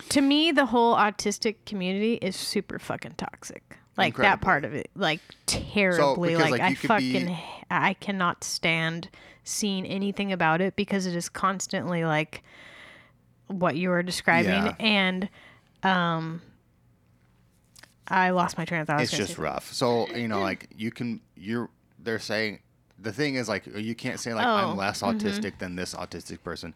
to 0.10 0.22
me 0.22 0.52
the 0.52 0.66
whole 0.68 0.96
autistic 0.96 1.56
community 1.66 2.16
is 2.16 2.36
super 2.36 2.80
fucking 2.80 3.14
toxic. 3.18 3.78
Like 3.98 4.18
that 4.18 4.42
part 4.42 4.66
of 4.66 4.74
it, 4.74 4.90
like 4.96 5.22
terribly. 5.46 6.32
because, 6.36 6.52
like, 6.52 6.60
like, 6.60 6.62
I 6.62 6.70
be- 6.72 6.76
fucking 6.76 7.30
h- 7.30 7.40
I 7.72 7.94
cannot 7.94 8.44
stand 8.44 9.10
seeing 9.46 9.86
anything 9.86 10.34
about 10.34 10.60
it 10.60 10.76
because 10.76 11.06
it 11.06 11.16
is 11.16 11.30
constantly 11.30 12.04
like 12.04 12.44
what 13.48 13.78
you 13.78 13.88
were 13.90 14.04
describing 14.04 14.52
Yeah. 14.66 14.76
and 14.80 15.30
um 15.84 16.42
I 18.08 18.32
lost 18.32 18.58
my 18.58 18.66
train 18.66 18.82
of 18.82 18.88
thought. 18.88 19.02
It's 19.02 19.12
just 19.16 19.38
rough. 19.38 19.72
So 19.74 20.08
you 20.10 20.28
know, 20.28 20.40
like 20.42 20.68
you 20.76 20.92
can, 20.92 21.22
you're. 21.36 21.70
They're 21.98 22.20
saying 22.20 22.60
the 23.00 23.12
thing 23.12 23.34
is 23.36 23.50
like 23.50 23.66
you 23.66 23.96
can't 23.96 24.20
say 24.20 24.34
like 24.34 24.46
Oh, 24.46 24.50
I'm 24.50 24.78
less 24.78 25.02
autistic 25.02 25.58
than 25.58 25.76
this 25.76 25.96
autistic 25.96 26.44
person, 26.44 26.76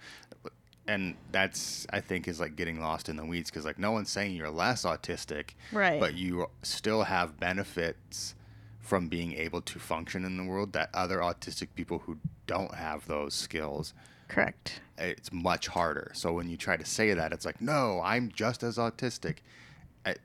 and 0.89 1.15
that's 1.31 1.85
I 1.91 1.99
think 2.01 2.27
is 2.27 2.39
like 2.39 2.55
getting 2.55 2.81
lost 2.81 3.09
in 3.09 3.15
the 3.15 3.25
weeds 3.25 3.49
because 3.51 3.63
like 3.65 3.77
no 3.79 3.91
one's 3.91 4.09
saying 4.09 4.35
you're 4.35 4.49
less 4.49 4.83
autistic, 4.83 5.51
Right. 5.71 5.99
But 5.99 6.15
you 6.15 6.47
still 6.63 7.03
have 7.03 7.39
benefits 7.39 8.35
from 8.79 9.07
being 9.07 9.33
able 9.33 9.61
to 9.61 9.77
function 9.79 10.25
in 10.25 10.35
the 10.37 10.43
world 10.43 10.73
that 10.73 10.89
other 10.93 11.19
autistic 11.19 11.67
people 11.75 11.99
who 11.99 12.17
don't 12.47 12.73
have 12.73 13.05
those 13.05 13.35
skills 13.35 13.93
correct. 14.27 14.81
it's 14.97 15.31
much 15.31 15.67
harder. 15.67 16.11
So 16.15 16.33
when 16.33 16.49
you 16.49 16.57
try 16.57 16.75
to 16.77 16.85
say 16.85 17.13
that, 17.13 17.31
it's 17.31 17.45
like, 17.45 17.61
no, 17.61 18.01
I'm 18.03 18.31
just 18.33 18.63
as 18.63 18.77
autistic. 18.77 19.37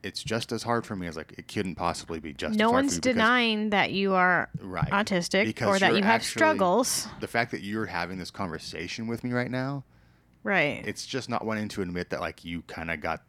It's 0.02 0.22
just 0.22 0.50
as 0.52 0.62
hard 0.62 0.86
for 0.86 0.96
me 0.96 1.06
as 1.08 1.16
like 1.16 1.34
it 1.36 1.46
couldn't 1.46 1.74
possibly 1.74 2.20
be 2.20 2.32
just. 2.32 2.58
No 2.58 2.66
as 2.66 2.70
hard 2.70 2.84
one's 2.84 2.92
for 2.92 2.96
you 2.96 3.00
because 3.02 3.14
denying 3.16 3.70
that 3.70 3.92
you 3.92 4.14
are 4.14 4.48
Right. 4.62 4.88
autistic 4.90 5.44
Because 5.44 5.76
or 5.76 5.78
that 5.80 5.90
you 5.94 6.02
have 6.02 6.22
actually- 6.22 6.28
struggles. 6.38 7.06
The 7.20 7.26
fact 7.28 7.50
that 7.50 7.60
you're 7.62 7.86
having 7.86 8.16
this 8.18 8.30
conversation 8.30 9.06
with 9.06 9.24
me 9.24 9.32
right 9.32 9.50
now, 9.50 9.84
Right. 10.44 10.84
it's 10.86 11.04
just 11.06 11.28
not 11.28 11.44
wanting 11.44 11.68
to 11.70 11.82
admit 11.82 12.10
that 12.10 12.20
like 12.20 12.44
you 12.44 12.62
kind 12.62 12.90
of 12.90 13.00
got 13.00 13.22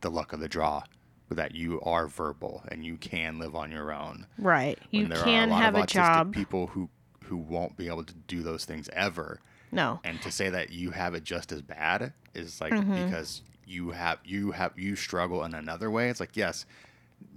the 0.00 0.10
luck 0.10 0.32
of 0.32 0.40
the 0.40 0.48
draw, 0.48 0.82
that 1.30 1.54
you 1.54 1.80
are 1.82 2.06
verbal 2.08 2.62
and 2.68 2.84
you 2.84 2.96
can 2.96 3.38
live 3.38 3.54
on 3.54 3.70
your 3.70 3.92
own. 3.92 4.26
right. 4.38 4.78
You 4.90 5.06
there 5.08 5.22
can 5.22 5.44
are 5.50 5.52
a 5.52 5.54
lot 5.54 5.62
have 5.62 5.74
of 5.76 5.84
a 5.84 5.86
job. 5.86 6.34
People 6.34 6.66
who 6.68 6.88
who 7.24 7.36
won't 7.38 7.76
be 7.76 7.86
able 7.86 8.04
to 8.04 8.14
do 8.26 8.42
those 8.42 8.64
things 8.66 8.88
ever. 8.92 9.40
No. 9.72 9.98
and 10.04 10.20
to 10.22 10.30
say 10.30 10.50
that 10.50 10.70
you 10.70 10.90
have 10.92 11.14
it 11.14 11.24
just 11.24 11.50
as 11.50 11.60
bad 11.62 12.12
is 12.32 12.60
like 12.60 12.72
Mm-hmm. 12.72 13.06
because 13.06 13.42
you 13.66 13.90
have 13.90 14.18
you 14.24 14.52
have 14.52 14.78
you 14.78 14.94
struggle 14.94 15.42
in 15.44 15.52
another 15.54 15.90
way 15.90 16.10
it's 16.10 16.20
like 16.20 16.36
yes 16.36 16.64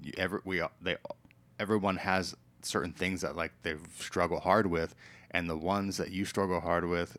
you, 0.03 0.11
every 0.17 0.39
we 0.45 0.61
they 0.81 0.97
everyone 1.59 1.95
has 1.97 2.35
certain 2.61 2.91
things 2.91 3.21
that 3.21 3.35
like 3.35 3.53
they 3.63 3.75
struggle 3.97 4.39
hard 4.39 4.67
with 4.67 4.93
and 5.31 5.49
the 5.49 5.57
ones 5.57 5.97
that 5.97 6.11
you 6.11 6.25
struggle 6.25 6.59
hard 6.59 6.85
with 6.85 7.17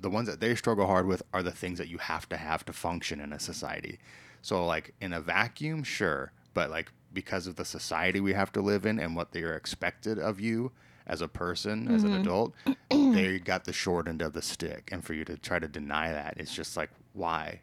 the 0.00 0.10
ones 0.10 0.28
that 0.28 0.40
they 0.40 0.54
struggle 0.54 0.86
hard 0.86 1.06
with 1.06 1.22
are 1.32 1.42
the 1.42 1.52
things 1.52 1.78
that 1.78 1.88
you 1.88 1.98
have 1.98 2.28
to 2.28 2.36
have 2.36 2.64
to 2.64 2.72
function 2.72 3.20
in 3.20 3.32
a 3.32 3.40
society. 3.40 3.98
So 4.42 4.64
like 4.64 4.94
in 5.00 5.12
a 5.12 5.20
vacuum 5.20 5.82
sure 5.82 6.32
but 6.54 6.70
like 6.70 6.90
because 7.12 7.46
of 7.46 7.56
the 7.56 7.64
society 7.64 8.20
we 8.20 8.32
have 8.32 8.52
to 8.52 8.60
live 8.60 8.84
in 8.86 8.98
and 8.98 9.14
what 9.14 9.32
they 9.32 9.42
are 9.42 9.54
expected 9.54 10.18
of 10.18 10.40
you 10.40 10.72
as 11.06 11.20
a 11.20 11.28
person 11.28 11.88
as 11.88 12.04
an 12.04 12.12
adult 12.14 12.52
they 12.90 13.38
got 13.38 13.64
the 13.64 13.72
short 13.72 14.08
end 14.08 14.20
of 14.20 14.32
the 14.32 14.42
stick 14.42 14.88
and 14.92 15.04
for 15.04 15.14
you 15.14 15.24
to 15.24 15.36
try 15.36 15.58
to 15.58 15.68
deny 15.68 16.10
that 16.10 16.34
it's 16.36 16.54
just 16.54 16.76
like 16.76 16.90
why? 17.18 17.60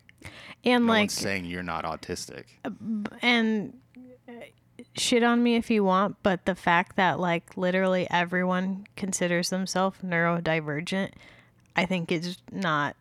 And 0.64 0.86
no 0.86 0.94
like 0.94 1.12
saying 1.12 1.46
you're 1.46 1.64
not 1.64 1.86
autistic. 1.86 2.46
and 3.22 3.78
uh, 4.28 4.34
shit 4.96 5.24
on 5.24 5.42
me 5.42 5.56
if 5.56 5.70
you 5.70 5.84
want, 5.84 6.18
but 6.24 6.46
the 6.46 6.56
fact 6.56 6.96
that 6.98 7.20
like 7.20 7.58
literally 7.58 8.08
everyone 8.10 8.88
considers 8.96 9.50
themselves 9.50 10.00
neurodivergent, 10.04 11.12
I 11.76 11.86
think 11.86 12.11
is 12.11 12.38
not 12.51 12.95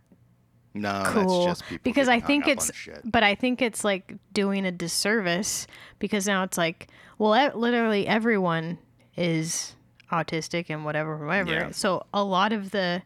no 0.76 1.02
cool 1.06 1.44
that's 1.46 1.60
just 1.60 1.68
people 1.70 1.82
because 1.84 2.08
I 2.08 2.18
think 2.18 2.48
it's 2.48 2.70
but 3.04 3.22
I 3.22 3.34
think 3.36 3.62
it's 3.62 3.84
like 3.84 4.14
doing 4.32 4.66
a 4.66 4.72
disservice 4.72 5.66
because 6.00 6.26
now 6.26 6.42
it's 6.42 6.58
like 6.58 6.88
well 7.18 7.56
literally 7.56 8.06
everyone 8.08 8.78
is 9.16 9.76
autistic 10.10 10.66
and 10.70 10.84
whatever 10.84 11.16
whatever 11.24 11.52
Yeah. 11.52 11.70
so 11.70 12.04
a 12.12 12.24
lot 12.24 12.52
of 12.52 12.72
the 12.72 13.02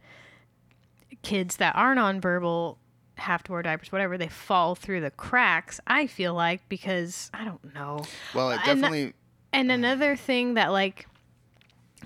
kids 1.23 1.57
that 1.57 1.75
are 1.77 1.95
nonverbal 1.95 2.77
have 3.17 3.43
to 3.43 3.53
wear 3.53 3.63
diapers 3.63 3.91
whatever 3.93 4.17
they 4.17 4.29
fall 4.29 4.75
through 4.75 5.01
the 5.01 5.11
cracks 5.11 5.81
I 5.87 6.07
feel 6.07 6.33
like 6.35 6.67
because 6.69 7.31
I 7.35 7.45
don't 7.45 7.75
know. 7.75 8.05
Well 8.35 8.51
it 8.51 8.57
and 8.57 8.65
definitely 8.65 9.13
and 9.53 9.71
another 9.73 10.17
thing 10.17 10.55
that 10.55 10.69
like 10.73 11.07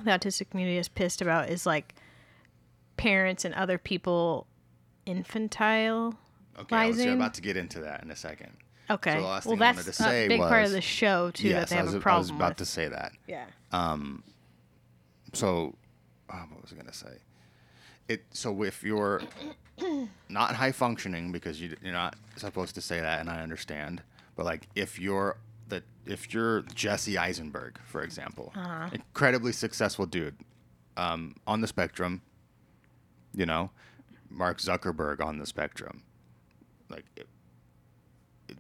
the 0.03 0.11
autistic 0.11 0.51
community 0.51 0.79
is 0.79 0.89
pissed 0.89 1.21
about 1.21 1.51
is 1.51 1.67
like 1.67 1.95
parents 3.03 3.45
and 3.45 3.55
other 3.55 3.79
people 3.79 4.47
infantile 5.07 6.15
okay 6.59 6.77
I 6.77 6.87
was 6.89 7.01
about 7.01 7.35
to 7.35 7.41
get 7.43 7.57
into 7.57 7.81
that 7.81 8.03
in 8.03 8.11
a 8.11 8.17
second 8.17 8.53
Okay. 8.91 9.13
So 9.15 9.21
the 9.21 9.27
last 9.27 9.47
well, 9.47 9.55
thing 9.57 9.63
I 9.63 9.73
that's 9.73 9.77
wanted 9.79 9.85
to 9.85 10.03
a 10.03 10.07
say 10.07 10.29
big 10.29 10.41
part 10.41 10.65
of 10.67 10.73
the 10.73 10.81
show 10.81 11.31
too 11.31 11.49
yes 11.49 11.61
that 11.61 11.69
they 11.71 11.75
I 11.77 11.79
have 11.79 11.87
was, 11.95 12.05
a 12.05 12.09
I 12.11 12.19
was 12.19 12.31
about 12.31 12.49
with. 12.51 12.59
to 12.59 12.65
say 12.67 12.89
that 12.89 13.13
yeah. 13.27 13.47
Um, 13.71 14.23
so, 15.33 15.75
oh, 16.31 16.45
what 16.51 16.61
was 16.63 16.73
I 16.73 16.77
gonna 16.77 16.93
say? 16.93 17.15
It 18.09 18.25
so 18.33 18.63
if 18.65 18.83
you're 18.83 19.23
not 20.29 20.55
high 20.57 20.73
functioning 20.73 21.33
because 21.33 21.61
you, 21.61 21.75
you're 21.83 21.93
not 21.95 22.17
supposed 22.37 22.75
to 22.75 22.81
say 22.83 23.01
that, 23.01 23.21
and 23.21 23.31
I 23.31 23.41
understand, 23.41 24.03
but 24.37 24.45
like 24.45 24.69
if 24.75 24.99
you're 24.99 25.39
the 25.69 25.83
if 26.05 26.35
you're 26.35 26.63
Jesse 26.75 27.17
Eisenberg, 27.17 27.79
for 27.87 28.03
example, 28.03 28.53
Uh-huh. 28.55 28.91
incredibly 28.93 29.53
successful 29.53 30.05
dude, 30.07 30.37
um, 30.99 31.37
on 31.47 31.61
the 31.63 31.67
spectrum, 31.69 32.21
you 33.35 33.47
know, 33.47 33.71
Mark 34.31 34.59
Zuckerberg 34.59 35.21
on 35.25 35.39
the 35.39 35.47
spectrum, 35.47 36.03
like. 36.89 37.05
It, 37.17 37.27
it, 38.49 38.57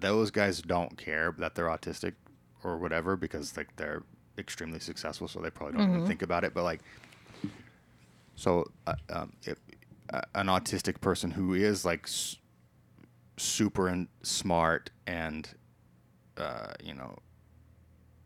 those 0.00 0.30
guys 0.30 0.62
don't 0.62 0.96
care 0.96 1.34
that 1.38 1.54
they're 1.56 1.66
autistic 1.66 2.12
or 2.62 2.76
whatever 2.78 3.16
because 3.16 3.56
like 3.56 3.74
they're 3.76 4.02
extremely 4.38 4.78
successful 4.78 5.26
so 5.26 5.40
they 5.40 5.50
probably 5.50 5.76
don't 5.76 5.88
even 5.88 6.06
think 6.06 6.22
about 6.22 6.44
it 6.44 6.54
but 6.54 6.62
like 6.62 6.80
so 8.36 8.70
uh, 8.86 8.94
um, 9.10 9.32
if 9.44 9.58
a, 10.10 10.22
an 10.36 10.46
autistic 10.46 11.00
person 11.00 11.32
who 11.32 11.52
is 11.54 11.84
like 11.84 12.02
s- 12.04 12.36
super 13.36 13.88
and 13.88 14.06
smart 14.22 14.90
and 15.06 15.48
uh, 16.36 16.72
you 16.84 16.94
know 16.94 17.16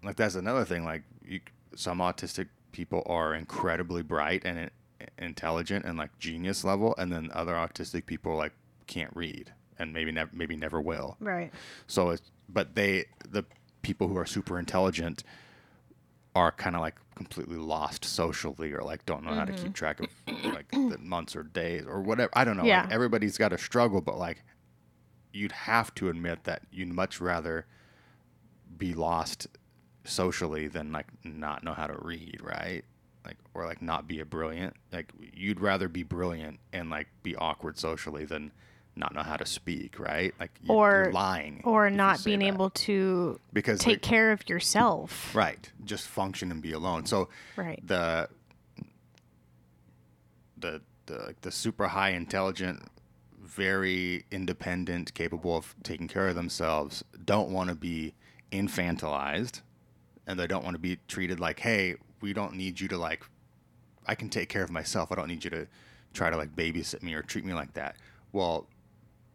like 0.05 0.17
that's 0.17 0.35
another 0.35 0.65
thing 0.67 0.85
like 0.85 1.05
you, 1.25 1.41
some 1.75 1.99
autistic 1.99 2.49
people 2.73 3.03
are 3.07 3.35
incredibly 3.35 4.03
bright 4.03 4.43
and 4.45 4.59
i- 4.59 4.71
intelligent 5.19 5.85
and 5.85 5.99
like 5.99 6.17
genius 6.19 6.65
level 6.65 6.95
and 6.99 7.13
then 7.13 7.31
other 7.33 7.55
autistic 7.55 8.07
people 8.07 8.37
like 8.37 8.53
can't 8.87 9.15
read 9.15 9.53
and 9.79 9.93
maybe 9.93 10.13
never 10.13 10.31
maybe 10.33 10.57
never 10.57 10.81
will 10.81 11.17
Right. 11.21 11.53
so 11.87 12.11
it's 12.11 12.31
but 12.49 12.75
they 12.75 13.07
the 13.29 13.45
people 13.83 14.09
who 14.09 14.17
are 14.17 14.27
super 14.27 14.59
intelligent 14.59 15.25
are 16.35 16.53
kind 16.53 16.75
of 16.77 16.83
like 16.83 16.97
completely 17.15 17.57
lost 17.57 18.05
socially 18.05 18.73
or 18.73 18.83
like 18.83 19.05
don't 19.05 19.25
know 19.25 19.35
how 19.35 19.45
to 19.45 19.53
keep 19.53 19.65
mm-hmm. 19.65 19.73
track 19.73 20.01
of 20.01 20.09
like 20.45 20.71
the 20.71 20.99
months 20.99 21.37
or 21.37 21.43
days 21.43 21.85
or 21.87 22.01
whatever. 22.01 22.31
I 22.33 22.45
don't 22.45 22.57
know. 22.57 22.65
Yeah. 22.65 22.83
Like 22.83 22.93
everybody's 22.93 23.37
got 23.37 23.53
a 23.53 23.59
struggle, 23.59 24.01
but 24.01 24.19
like 24.19 24.43
you'd 25.33 25.53
have 25.53 25.95
to 25.97 26.09
admit 26.09 26.45
that 26.45 26.63
you'd 26.73 26.89
much 26.89 27.21
rather 27.21 27.67
be 28.77 28.95
lost 28.95 29.47
socially 30.05 30.69
than 30.69 30.93
like 30.93 31.07
not 31.23 31.63
know 31.63 31.75
how 31.75 31.87
to 31.87 31.97
read, 32.01 32.41
right? 32.43 32.85
Like 33.25 33.37
or 33.55 33.65
like 33.67 33.81
not 33.83 34.09
be 34.09 34.21
a 34.21 34.25
brilliant. 34.25 34.75
Like 34.93 35.13
you'd 35.33 35.61
rather 35.61 35.89
be 35.89 36.03
brilliant 36.03 36.59
and 36.73 36.91
like 36.91 37.09
be 37.23 37.37
awkward 37.37 37.79
socially 37.79 38.25
than 38.25 38.51
not 38.97 39.15
know 39.15 39.23
how 39.23 39.37
to 39.37 39.47
speak, 39.47 39.99
right? 39.99 40.35
Like 40.41 40.51
you- 40.63 40.75
Or- 40.75 41.05
you're 41.05 41.13
lying 41.13 41.61
Or 41.65 41.89
not 41.89 42.23
being 42.25 42.41
that. 42.41 42.47
able 42.47 42.71
to 42.71 43.39
because 43.53 43.79
take 43.81 43.93
like, 43.95 44.03
care 44.03 44.33
of 44.33 44.49
yourself. 44.49 45.35
right 45.35 45.71
just 45.85 46.07
function 46.09 46.51
and 46.51 46.61
be 46.61 46.73
alone 46.73 47.07
so 47.07 47.29
Right. 47.57 47.81
the 47.87 48.29
the 50.57 50.81
the 51.07 51.19
like 51.27 51.41
the 51.41 51.51
super 51.51 51.89
high 51.89 52.11
intelligent 52.11 52.83
very 53.41 54.25
independent 54.31 55.13
capable 55.15 55.57
of 55.57 55.75
taking 55.83 56.09
care 56.09 56.29
of 56.29 56.35
themselves 56.35 57.03
don't 57.25 57.51
want 57.51 57.69
to 57.69 57.75
be 57.75 58.15
infantilized 58.53 59.61
and 60.27 60.39
they 60.39 60.47
don't 60.47 60.65
want 60.65 60.75
to 60.75 60.79
be 60.81 60.99
treated 61.09 61.41
like 61.41 61.61
hey 61.61 61.97
we 62.23 62.33
don't 62.33 62.55
need 62.55 62.81
you 62.81 62.89
to 62.89 62.97
like 62.97 63.25
i 64.07 64.15
can 64.15 64.29
take 64.29 64.49
care 64.49 64.65
of 64.65 64.71
myself. 64.71 65.13
I 65.13 65.17
don't 65.17 65.29
need 65.29 65.45
you 65.45 65.51
to 65.51 65.67
try 66.13 66.31
to 66.31 66.37
like 66.37 66.55
babysit 66.57 67.03
me 67.03 67.15
or 67.15 67.23
treat 67.23 67.45
me 67.45 67.53
like 67.55 67.75
that. 67.75 67.97
Well 68.33 68.67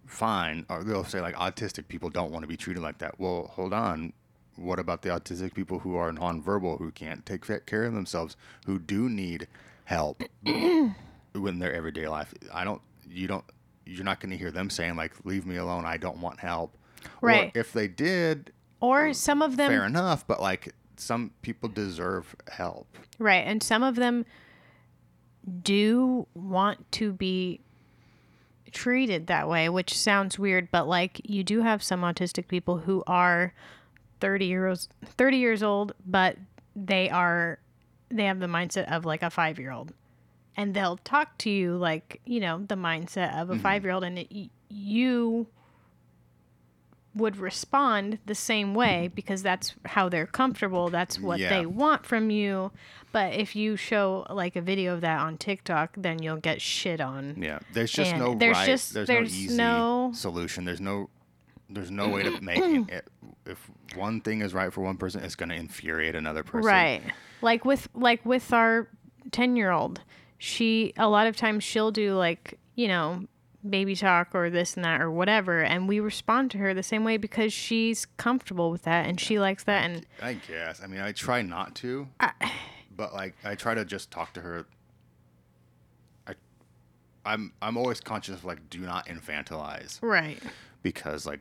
fine. 0.06 0.66
Or 0.70 0.84
they'll 0.84 1.04
say 1.04 1.22
like 1.22 1.36
autistic 1.36 1.88
people 1.88 2.10
don't 2.10 2.32
want 2.32 2.44
to 2.44 2.48
be 2.48 2.58
treated 2.58 2.82
like 2.82 2.98
that. 3.00 3.20
Well 3.20 3.52
hold 3.54 3.74
on. 3.74 4.14
What 4.56 4.80
about 4.80 5.04
the 5.04 5.10
autistic 5.10 5.54
people 5.54 5.80
who 5.80 5.96
are 5.96 6.12
nonverbal 6.12 6.80
who 6.80 6.92
can't 6.92 7.26
take 7.26 7.46
care 7.66 7.84
of 7.84 7.94
themselves 7.94 8.36
who 8.66 8.80
do 8.80 9.08
need 9.10 9.48
help 9.86 10.24
in 10.46 10.96
their 11.34 11.74
everyday 11.74 12.08
life? 12.08 12.34
I 12.54 12.64
don't 12.64 12.82
you 13.10 13.28
don't 13.28 13.46
you're 13.86 14.04
not 14.04 14.20
going 14.20 14.32
to 14.32 14.38
hear 14.38 14.52
them 14.52 14.70
saying 14.70 14.96
like 14.96 15.14
leave 15.24 15.46
me 15.46 15.56
alone. 15.58 15.86
I 15.86 15.98
don't 15.98 16.20
want 16.20 16.40
help. 16.40 16.78
Right. 17.22 17.52
or 17.56 17.60
if 17.60 17.72
they 17.74 17.88
did 17.88 18.52
Or 18.82 19.08
um, 19.08 19.14
some 19.14 19.42
of 19.42 19.56
them 19.56 19.70
fair 19.70 19.86
enough 19.86 20.26
but 20.28 20.42
like 20.42 20.74
some 21.00 21.32
people 21.42 21.70
deserve 21.70 22.36
help 22.50 22.88
Right. 23.20 23.46
And 23.46 23.64
some 23.64 23.84
of 23.84 23.96
them 23.96 24.26
do 25.64 26.28
want 26.34 26.92
to 26.94 27.14
be 27.14 27.62
treated 28.72 29.28
that 29.28 29.48
way, 29.48 29.70
which 29.70 29.98
sounds 29.98 30.38
weird, 30.38 30.70
but 30.72 30.88
like 30.88 31.22
you 31.24 31.44
do 31.44 31.62
have 31.62 31.82
some 31.82 32.02
autistic 32.02 32.48
people 32.48 32.78
who 32.80 33.04
are 33.08 33.54
30 34.20 34.46
years 34.46 34.90
30 35.06 35.38
years 35.38 35.64
old, 35.64 35.94
but 36.06 36.38
they 36.76 37.10
are 37.10 37.60
they 38.10 38.26
have 38.26 38.40
the 38.40 38.48
mindset 38.48 38.92
of 38.92 39.06
like 39.06 39.22
a 39.22 39.28
5-year-old. 39.28 39.94
And 40.56 40.74
they'll 40.74 40.98
talk 40.98 41.38
to 41.40 41.50
you 41.50 41.76
like, 41.76 42.22
you 42.26 42.40
know, 42.40 42.64
the 42.66 42.76
mindset 42.76 43.40
of 43.40 43.50
a 43.50 43.56
mm-hmm. 43.56 43.66
5-year-old 43.66 44.04
and 44.04 44.20
it, 44.20 44.50
you 44.70 45.48
would 47.16 47.38
respond 47.38 48.20
the 48.28 48.36
same 48.36 48.76
way 48.76 49.10
because 49.16 49.42
that's 49.42 49.74
how 49.86 50.08
they're 50.08 50.28
comfortable. 50.28 50.90
That's 50.90 51.20
what 51.20 51.40
Yeah. 51.40 51.50
they 51.50 51.66
want 51.66 52.06
from 52.06 52.30
you. 52.30 52.72
But 53.12 53.34
if 53.34 53.56
you 53.56 53.76
show 53.76 54.26
like 54.30 54.56
a 54.56 54.62
video 54.62 54.94
of 54.94 55.02
that 55.02 55.20
on 55.20 55.38
TikTok, 55.38 55.94
then 55.98 56.22
you'll 56.22 56.38
get 56.38 56.62
shit 56.62 57.02
on. 57.02 57.36
Yeah, 57.42 57.60
there's 57.74 57.92
just 57.92 58.12
And 58.12 58.20
no 58.20 58.36
there's 58.36 58.56
right. 58.58 58.66
just- 58.68 58.94
there's, 58.94 59.08
there's 59.08 59.32
no 59.32 59.36
easy 59.38 59.58
no- 59.58 60.12
solution. 60.14 60.66
There's 60.66 60.82
no 60.82 61.10
there's 61.70 61.92
no 61.92 62.08
way 62.08 62.24
to 62.24 62.40
make 62.42 62.60
it, 62.60 62.90
it. 62.90 63.08
If 63.46 63.70
one 63.96 64.22
thing 64.22 64.42
is 64.42 64.54
right 64.54 64.72
for 64.72 64.82
one 64.82 64.96
person, 64.98 65.22
it's 65.24 65.36
going 65.36 65.50
to 65.50 65.56
infuriate 65.56 66.16
another 66.16 66.42
person. 66.44 66.66
Right. 66.68 67.02
Like 67.42 67.66
with 67.66 67.90
like 67.94 68.26
with 68.26 68.54
our 68.54 68.88
10-year-old, 69.32 70.02
she 70.38 70.94
a 70.98 71.10
lot 71.10 71.28
of 71.28 71.36
times 71.36 71.64
she'll 71.64 71.92
do 71.92 72.14
like, 72.16 72.58
you 72.76 72.88
know, 72.88 73.26
baby 73.68 73.96
talk 73.96 74.34
or 74.34 74.50
this 74.50 74.76
and 74.76 74.86
that 74.86 75.02
or 75.02 75.10
whatever 75.12 75.62
and 75.62 75.88
we 75.88 76.00
respond 76.00 76.52
to 76.52 76.58
her 76.58 76.74
the 76.74 76.84
same 76.84 77.04
way 77.04 77.18
because 77.18 77.52
she's 77.52 78.06
comfortable 78.18 78.70
with 78.72 78.84
that 78.84 79.06
and 79.08 79.20
she 79.20 79.40
likes 79.40 79.64
that 79.64 79.84
and 79.84 80.06
I 80.22 80.34
guess. 80.34 80.82
I 80.84 80.88
mean, 80.88 81.02
I 81.02 81.12
try 81.12 81.42
not 81.42 81.76
to, 81.76 82.08
but 82.96 83.14
like 83.14 83.36
I 83.44 83.56
try 83.56 83.74
to 83.74 83.84
just 83.84 84.12
talk 84.12 84.34
to 84.34 84.42
her. 84.42 84.66
I, 86.28 86.34
I'm 87.26 87.52
I'm 87.62 87.78
always 87.78 88.00
conscious 88.00 88.36
of 88.36 88.46
like 88.46 88.70
do 88.70 88.80
not 88.80 89.08
infantilize 89.08 90.00
right. 90.02 90.42
because 90.84 91.26
like 91.26 91.40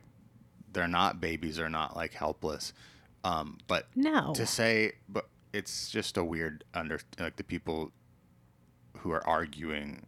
they're 0.73 0.87
not 0.87 1.21
babies, 1.21 1.57
they're 1.57 1.69
not 1.69 1.95
like 1.95 2.13
helpless. 2.13 2.73
Um, 3.23 3.57
but 3.67 3.87
No. 3.95 4.33
to 4.35 4.45
say, 4.45 4.93
but 5.09 5.27
it's 5.53 5.89
just 5.89 6.17
a 6.17 6.23
weird 6.23 6.63
under 6.73 6.99
like 7.19 7.35
the 7.35 7.43
people 7.43 7.91
who 8.97 9.11
are 9.11 9.25
arguing 9.27 10.05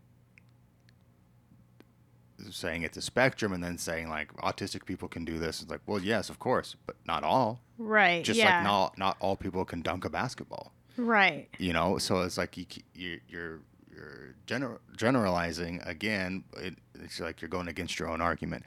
saying 2.51 2.83
it's 2.83 2.97
a 2.97 3.01
spectrum 3.01 3.53
and 3.53 3.63
then 3.63 3.77
saying 3.77 4.09
like 4.09 4.33
autistic 4.37 4.85
people 4.85 5.07
can 5.07 5.25
do 5.25 5.37
this 5.37 5.61
it's 5.61 5.69
like 5.69 5.81
well 5.85 5.99
yes 5.99 6.29
of 6.29 6.39
course 6.39 6.75
but 6.85 6.95
not 7.05 7.23
all 7.23 7.59
right. 7.77 8.23
just 8.23 8.39
yeah. 8.39 8.55
like 8.57 8.63
not 8.63 8.97
not 8.97 9.17
all 9.19 9.35
people 9.35 9.65
can 9.65 9.81
dunk 9.81 10.05
a 10.05 10.09
basketball 10.09 10.71
Right. 10.97 11.47
you 11.57 11.73
know 11.73 11.97
so 11.97 12.21
it's 12.21 12.37
like 12.37 12.57
you 12.57 12.65
you 12.93 13.19
you're 13.27 13.59
you're 13.91 14.35
gener- 14.47 14.79
generalizing 14.95 15.81
again 15.85 16.43
it, 16.57 16.75
it's 16.95 17.19
like 17.19 17.41
you're 17.41 17.49
going 17.49 17.67
against 17.67 17.99
your 17.99 18.09
own 18.09 18.21
argument 18.21 18.63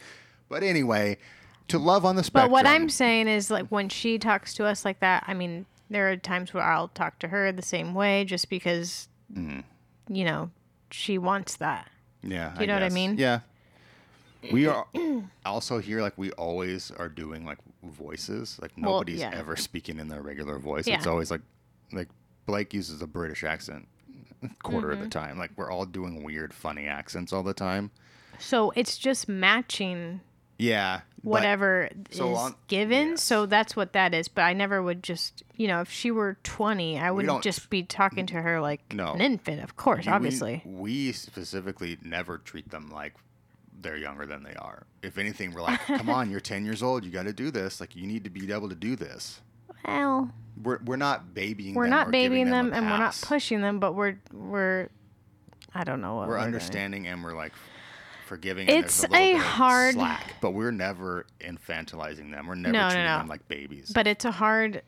but 0.49 0.63
anyway 0.63 1.19
to 1.69 1.79
love 1.79 2.05
on 2.05 2.17
the 2.17 2.25
spectrum. 2.25 2.51
But 2.51 2.53
what 2.53 2.67
I'm 2.67 2.89
saying 2.89 3.29
is, 3.29 3.51
like, 3.51 3.69
when 3.69 3.89
she 3.89 4.19
talks 4.19 4.53
to 4.55 4.67
us 4.67 4.85
like 4.85 4.99
that, 4.99 5.25
I 5.29 5.33
mean, 5.33 5.65
there 5.89 6.11
are 6.11 6.17
times 6.17 6.53
where 6.53 6.63
I'll 6.65 6.89
talk 6.89 7.19
to 7.21 7.29
her 7.29 7.53
the 7.53 7.63
same 7.63 7.95
way 7.95 8.25
just 8.25 8.51
because, 8.51 9.09
Mm-hmm. 9.33 9.61
you 10.15 10.25
know, 10.25 10.51
she 10.91 11.17
wants 11.19 11.57
that. 11.57 11.89
Yeah. 12.23 12.59
you 12.61 12.67
know 12.67 12.75
what 12.75 12.83
I 12.83 12.91
mean? 12.91 13.17
Yeah. 13.17 13.41
We 14.51 14.67
are 14.67 14.87
also 15.47 15.79
here, 15.79 16.01
like, 16.03 16.17
we 16.19 16.33
always 16.33 16.91
are 16.91 17.09
doing, 17.09 17.45
like, 17.45 17.59
voices. 17.85 18.59
Like, 18.61 18.73
Well, 18.77 18.93
nobody's 18.95 19.21
yeah. 19.21 19.31
ever 19.35 19.55
speaking 19.57 19.99
in 19.99 20.09
their 20.09 20.23
regular 20.23 20.59
voice. 20.59 20.87
Yeah. 20.87 20.97
It's 20.97 21.07
always 21.07 21.31
like, 21.31 21.43
like, 21.93 22.09
Blake 22.47 22.75
uses 22.75 23.01
a 23.03 23.07
British 23.07 23.45
accent 23.45 23.87
quarter 24.65 24.89
Mm-hmm. 24.89 24.99
of 24.99 25.05
the 25.05 25.09
time. 25.11 25.39
Like, 25.39 25.53
we're 25.57 25.71
all 25.71 25.87
doing 25.87 26.25
weird, 26.25 26.53
funny 26.53 26.87
accents 26.87 27.33
all 27.33 27.43
the 27.45 27.55
time. 27.55 27.91
So 28.39 28.73
it's 28.75 28.99
just 28.99 29.29
matching 29.29 30.21
Yeah. 30.59 31.03
but- 31.23 31.31
whatever 31.31 31.89
so 32.11 32.33
is 32.33 32.39
on- 32.39 32.55
given. 32.67 33.11
yes. 33.11 33.23
So 33.23 33.47
that's 33.47 33.77
what 33.77 33.93
that 33.93 34.13
is. 34.15 34.27
But 34.27 34.43
I 34.43 34.53
never 34.55 34.83
would 34.83 35.05
just, 35.05 35.45
you 35.57 35.69
know, 35.69 35.81
if 35.83 35.91
she 35.93 36.11
were 36.11 36.37
20, 36.43 36.99
I 36.99 37.13
wouldn't 37.13 37.43
just 37.45 37.71
be 37.71 37.85
talking 37.85 38.27
to 38.27 38.43
her 38.43 38.61
like 38.61 38.93
No. 38.93 39.13
an 39.13 39.21
infant, 39.21 39.63
of 39.63 39.77
course, 39.77 40.07
we- 40.07 40.13
obviously. 40.13 40.63
We, 40.65 41.13
specifically 41.13 41.99
never 42.03 42.39
treat 42.39 42.71
them 42.71 42.91
like 42.91 43.15
they're 43.83 43.97
younger 43.97 44.27
than 44.27 44.43
they 44.43 44.55
are. 44.55 44.87
If 45.03 45.19
anything, 45.19 45.53
we're 45.53 45.63
like, 45.63 45.81
come 45.87 46.09
on, 46.09 46.31
you're 46.31 46.41
10 46.41 46.65
years 46.65 46.83
old. 46.83 47.05
You 47.05 47.11
got 47.11 47.25
to 47.25 47.33
do 47.33 47.51
this. 47.51 47.81
Like, 47.81 47.97
you 47.97 48.07
need 48.07 48.25
to 48.25 48.31
be 48.31 48.51
able 48.53 48.69
to 48.69 48.75
do 48.75 48.97
this. 48.97 49.41
Well, 49.87 50.31
We're, 50.63 50.79
we're 50.85 50.97
not 50.97 51.35
babying 51.35 51.75
we're 51.75 51.85
them 51.85 51.91
not 51.91 52.11
babying 52.11 52.51
them, 52.51 52.73
a 52.73 52.77
and 52.77 52.87
we're 52.87 52.99
not 52.99 53.19
pushing 53.23 53.61
them, 53.61 53.81
but 53.81 53.95
we're, 53.95 54.19
we're, 54.33 54.89
I 55.75 55.83
don't 55.85 56.01
know 56.01 56.15
what 56.17 56.29
we're 56.29 56.37
doing. 56.37 56.47
understanding 56.47 57.07
and 57.09 57.25
we're 57.25 57.35
like 57.35 57.53
forgiving. 58.29 58.69
It's 58.69 59.03
a, 59.05 59.09
a 59.13 59.33
hard- 59.39 59.95
slack, 59.95 60.35
but 60.41 60.53
we're 60.53 60.71
never 60.71 61.27
infantilizing 61.41 62.31
them. 62.31 62.47
We're 62.47 62.55
never 62.55 62.73
No, 62.73 62.83
no, 62.83 62.89
treating 62.91 63.07
no. 63.07 63.19
them 63.19 63.29
like 63.29 63.49
babies. 63.49 63.91
But 63.93 64.07
it's 64.07 64.25
a 64.25 64.31
hard, 64.31 64.83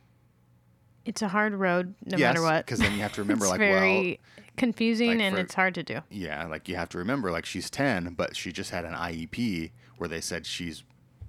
it's 1.05 1.23
a 1.23 1.29
hard 1.29 1.55
road 1.55 1.95
no 2.05 2.17
yes, 2.17 2.35
matter 2.35 2.43
what. 2.43 2.65
because 2.65 2.79
then 2.79 2.93
you 2.93 3.01
have 3.01 3.13
to 3.15 3.23
remember, 3.23 3.47
like, 3.49 3.59
very 3.59 4.21
confusing 4.57 5.11
like 5.11 5.21
and 5.21 5.35
for- 5.37 5.41
it's 5.43 5.55
hard 5.55 5.75
to 5.75 5.83
do. 5.83 6.01
yeah, 6.11 6.47
like 6.47 6.69
you 6.69 6.77
have 6.77 6.89
to 6.91 6.99
remember, 6.99 7.31
like 7.31 7.45
she's 7.47 7.71
ten, 7.71 8.15
but 8.15 8.37
she 8.37 8.53
just 8.53 8.71
had 8.71 8.85
an 8.85 8.95
IEP 8.95 9.71
where 9.99 10.09
they 10.09 10.21
said 10.21 10.47
she's 10.47 10.85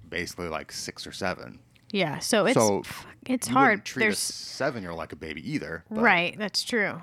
basically 0.08 0.48
like 0.48 0.72
six 0.72 1.06
or 1.06 1.12
seven. 1.12 1.58
Yeah, 1.92 2.18
so 2.18 2.46
it's 2.46 2.54
So, 2.56 2.82
it's 3.26 3.46
hard. 3.48 3.84
treat 3.84 4.02
a 4.02 4.06
There's 4.06 4.18
seven-year-old 4.18 4.98
like 4.98 5.12
a 5.12 5.16
baby 5.16 5.48
either. 5.50 5.84
but- 5.90 6.00
right, 6.02 6.36
that's 6.38 6.62
true. 6.64 7.02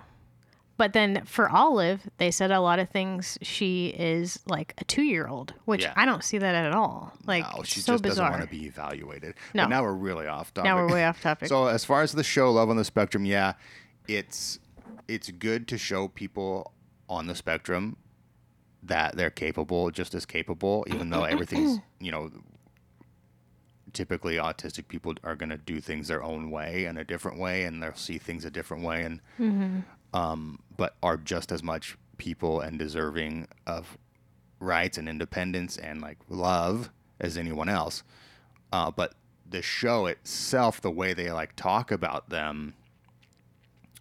But 0.76 0.94
then 0.94 1.24
for 1.26 1.50
Olive, 1.50 2.10
they 2.18 2.32
said 2.32 2.50
a 2.52 2.60
lot 2.60 2.80
of 2.80 2.90
things. 2.90 3.38
She 3.44 3.90
is 3.90 4.40
like 4.48 4.74
a 4.80 4.84
two-year-old, 4.84 5.54
which 5.66 5.84
Yeah. 5.84 5.94
I 5.96 6.04
don't 6.06 6.24
see 6.24 6.40
that 6.40 6.56
at 6.56 6.74
all. 6.74 7.14
Like 7.26 7.44
No, 7.56 7.62
she 7.64 7.80
so 7.80 7.94
just 7.94 8.04
bizarre. 8.04 8.30
doesn't 8.32 8.40
want 8.40 8.52
to 8.52 8.58
be 8.60 8.66
evaluated. 8.66 9.36
No. 9.54 9.64
But 9.64 9.70
now 9.70 9.84
we're 9.84 9.94
really 9.94 10.26
off 10.26 10.52
topic. 10.54 10.68
now 10.68 10.76
we're 10.78 10.92
way 10.92 11.06
off 11.06 11.22
topic. 11.22 11.48
So 11.48 11.68
as 11.68 11.86
far 11.86 12.02
as 12.02 12.12
the 12.12 12.24
show 12.24 12.52
Love 12.52 12.70
on 12.72 12.76
the 12.78 12.84
Spectrum, 12.84 13.24
yeah, 13.24 13.54
it's 14.08 14.58
it's 15.08 15.30
good 15.32 15.68
to 15.70 15.78
show 15.78 16.08
people 16.08 16.74
on 17.10 17.28
the 17.28 17.36
spectrum 17.36 17.98
that 18.82 19.16
they're 19.16 19.30
capable, 19.30 19.92
just 19.92 20.14
as 20.16 20.26
capable, 20.26 20.86
even 20.90 21.10
though 21.10 21.24
everything's 21.24 21.80
you 22.00 22.12
know. 22.12 22.32
Typically, 23.92 24.38
autistic 24.38 24.88
people 24.88 25.14
are 25.24 25.36
going 25.36 25.52
to 25.52 25.58
do 25.58 25.80
things 25.80 26.08
their 26.08 26.24
own 26.24 26.50
way 26.50 26.86
and 26.86 26.98
a 26.98 27.04
different 27.04 27.38
way, 27.38 27.64
and 27.66 27.84
they'll 27.84 27.94
see 27.94 28.18
things 28.18 28.44
a 28.44 28.50
different 28.50 28.84
way, 28.84 29.04
and 29.04 29.22
um, 30.16 30.60
but 30.76 30.96
are 31.04 31.16
just 31.18 31.52
as 31.52 31.62
much 31.62 31.96
people 32.18 32.60
and 32.60 32.80
deserving 32.80 33.48
of 33.68 33.98
rights 34.60 34.98
and 34.98 35.08
independence 35.08 35.78
and 35.78 36.02
like 36.02 36.18
love 36.28 36.90
as 37.20 37.38
anyone 37.38 37.70
else. 37.70 38.04
Uh, 38.72 38.90
but 38.90 39.14
the 39.48 39.62
show 39.62 40.08
itself, 40.08 40.82
the 40.82 40.90
way 40.90 41.14
they 41.14 41.32
like 41.32 41.56
talk 41.56 41.92
about 41.92 42.30
them, 42.30 42.74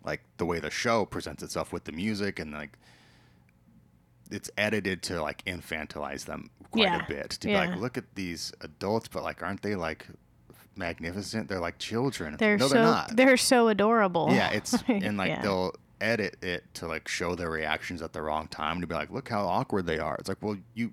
like 0.05 0.20
the 0.36 0.44
way 0.46 0.59
the 0.61 0.70
show 0.70 1.05
presents 1.05 1.42
itself 1.42 1.72
with 1.72 1.84
the 1.84 1.92
music 1.92 2.38
and 2.38 2.53
like 2.53 2.78
it's 4.30 4.50
edited 4.57 5.03
to 5.03 5.20
like 5.22 5.44
infantilize 5.44 6.24
them 6.24 6.50
quite 6.70 6.84
Yeah. 6.84 7.05
a 7.05 7.09
bit 7.09 7.30
to 7.30 7.50
Yeah. 7.50 7.64
be 7.66 7.70
like 7.72 7.80
look 7.80 7.98
at 7.98 8.05
these 8.14 8.53
adults 8.62 9.09
but 9.09 9.22
like 9.22 9.42
aren't 9.42 9.62
they 9.62 9.74
like 9.74 10.07
magnificent 10.74 11.48
they're 11.48 11.61
like 11.61 11.78
children 11.78 12.36
They're 12.38 12.57
no 12.57 12.68
so 12.68 12.74
they're 12.74 12.82
not 12.82 13.16
they're 13.16 13.36
so 13.36 13.68
adorable. 13.68 14.28
yeah, 14.32 14.50
it's 14.50 14.74
and 14.88 15.16
like 15.16 15.28
Yeah. 15.28 15.42
they'll 15.42 15.74
edit 16.00 16.36
it 16.42 16.64
to 16.74 16.88
like 16.88 17.07
show 17.09 17.34
their 17.34 17.50
reactions 17.50 18.03
at 18.03 18.12
the 18.12 18.22
wrong 18.22 18.48
time 18.48 18.80
to 18.80 18.86
be 18.88 18.94
like, 18.94 19.11
look 19.11 19.28
how 19.28 19.46
awkward 19.46 19.86
they 19.86 19.98
are. 20.00 20.16
It's 20.16 20.28
like, 20.28 20.42
well, 20.42 20.57
you 20.74 20.92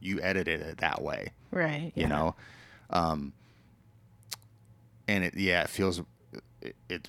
you 0.00 0.20
edited 0.20 0.60
it 0.60 0.78
that 0.78 1.00
way, 1.00 1.28
right. 1.52 1.92
you 1.94 2.06
know. 2.08 2.34
Um, 2.90 3.32
and 5.06 5.22
it 5.24 5.34
yeah, 5.36 5.62
it 5.62 5.68
feels 5.70 6.02
it, 6.60 6.74
it 6.88 7.08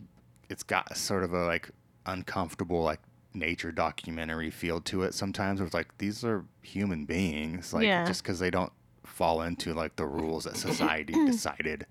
it's 0.50 0.64
got 0.64 0.95
sort 0.98 1.24
of 1.24 1.34
a 1.34 1.45
like 1.45 1.70
uncomfortable 2.06 2.82
like 2.84 3.00
nature 3.34 3.72
documentary 3.72 4.50
feel 4.50 4.80
to 4.82 5.04
it 5.04 5.14
sometimes. 5.14 5.60
Where 5.60 5.66
it's 5.68 5.74
like 5.74 5.98
these 5.98 6.24
are 6.24 6.45
human 6.62 7.06
beings, 7.06 7.74
like 7.74 7.86
Yeah. 7.86 8.06
just 8.06 8.24
because 8.24 8.39
they 8.39 8.50
don't 8.50 8.72
fall 9.04 9.41
into 9.41 9.74
like 9.74 9.95
the 9.95 10.06
rules 10.06 10.43
that 10.45 10.58
society 10.58 11.14
decided 11.26 11.86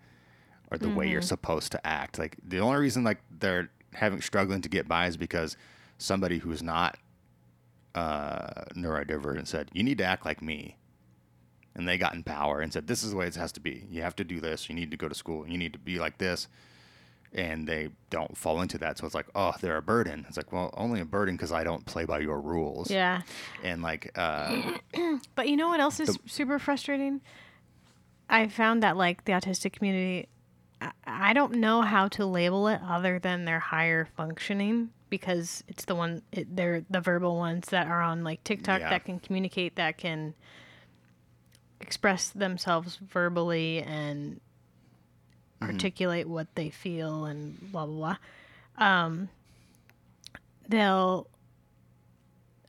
or 0.71 0.79
the 0.79 0.89
way 0.91 1.09
you're 1.09 1.21
Mm-hmm. 1.21 1.27
supposed 1.27 1.73
to 1.73 1.87
act. 1.87 2.19
Like 2.19 2.37
the 2.47 2.59
only 2.59 2.79
reason 2.79 3.05
like 3.05 3.19
they're 3.39 3.71
having 3.95 4.21
struggling 4.21 4.61
to 4.63 4.69
get 4.69 4.89
by 4.89 5.07
is 5.07 5.17
because 5.17 5.57
somebody 5.99 6.39
who's 6.39 6.63
not 6.63 6.99
uh, 7.95 8.65
neurodivergent 8.75 9.47
said, 9.47 9.71
"You 9.73 9.83
need 9.83 9.99
to 9.99 10.05
act 10.05 10.25
like 10.27 10.43
me," 10.43 10.77
and 11.75 11.89
they 11.89 11.97
got 11.97 12.15
in 12.15 12.23
power 12.23 12.61
and 12.61 12.73
said, 12.73 12.87
"This 12.87 13.03
is 13.03 13.11
the 13.13 13.17
way 13.17 13.27
it 13.27 13.35
has 13.37 13.53
to 13.53 13.61
be. 13.61 13.87
You 13.91 14.03
have 14.03 14.17
to 14.17 14.25
do 14.25 14.41
this. 14.41 14.69
You 14.69 14.75
need 14.75 14.91
to 14.91 14.97
go 14.97 15.09
to 15.09 15.15
school. 15.15 15.47
You 15.49 15.57
need 15.59 15.73
to 15.73 15.79
be 15.79 15.99
like 15.99 16.19
this." 16.19 16.49
And 17.37 17.68
they 17.68 17.91
don't 18.09 18.34
fall 18.37 18.62
into 18.62 18.78
that, 18.78 18.97
so 18.97 19.05
it's 19.05 19.14
like, 19.14 19.26
oh, 19.34 19.53
they're 19.61 19.76
a 19.76 19.82
burden. 19.82 20.24
It's 20.26 20.39
like, 20.39 20.53
well, 20.53 20.72
only 20.76 21.01
a 21.01 21.05
burden 21.05 21.37
because 21.37 21.53
I 21.53 21.64
don't 21.64 21.84
play 21.84 22.07
by 22.07 22.20
your 22.20 22.41
rules. 22.41 22.91
Yeah. 22.91 23.20
And 23.62 23.82
like, 23.82 24.11
uh, 24.16 24.72
But 25.34 25.49
you 25.49 25.57
know 25.57 25.68
what 25.68 25.78
else 25.80 26.01
is 26.01 26.18
super 26.24 26.59
frustrating? 26.59 27.20
I 28.30 28.49
found 28.49 28.82
that 28.82 28.97
like 28.97 29.26
the 29.26 29.32
autistic 29.32 29.74
community, 29.74 30.28
I, 30.80 30.93
I 31.07 31.32
don't 31.34 31.57
know 31.57 31.82
how 31.82 32.09
to 32.09 32.24
label 32.24 32.68
it 32.68 32.80
other 32.82 33.18
than 33.18 33.45
they're 33.45 33.61
higher 33.61 34.09
functioning 34.16 34.91
because 35.11 35.62
it's 35.68 35.84
the 35.84 35.95
one 35.95 36.22
it, 36.32 36.57
they're 36.57 36.84
the 36.91 37.01
verbal 37.01 37.37
ones 37.37 37.68
that 37.68 37.87
are 37.87 38.01
on 38.03 38.24
like 38.24 38.43
TikTok 38.45 38.80
Yeah. 38.80 38.91
that 38.91 39.05
can 39.05 39.20
communicate 39.20 39.76
that 39.76 39.99
can 39.99 40.34
express 41.80 42.30
themselves 42.30 42.97
verbally 42.97 43.82
and 43.82 44.41
articulate 45.63 46.29
what 46.29 46.47
they 46.55 46.71
feel 46.71 47.25
and 47.25 47.73
blah 47.73 47.87
blah 47.87 48.17
blah. 48.79 48.87
Um, 48.87 49.29
they'll 50.69 51.27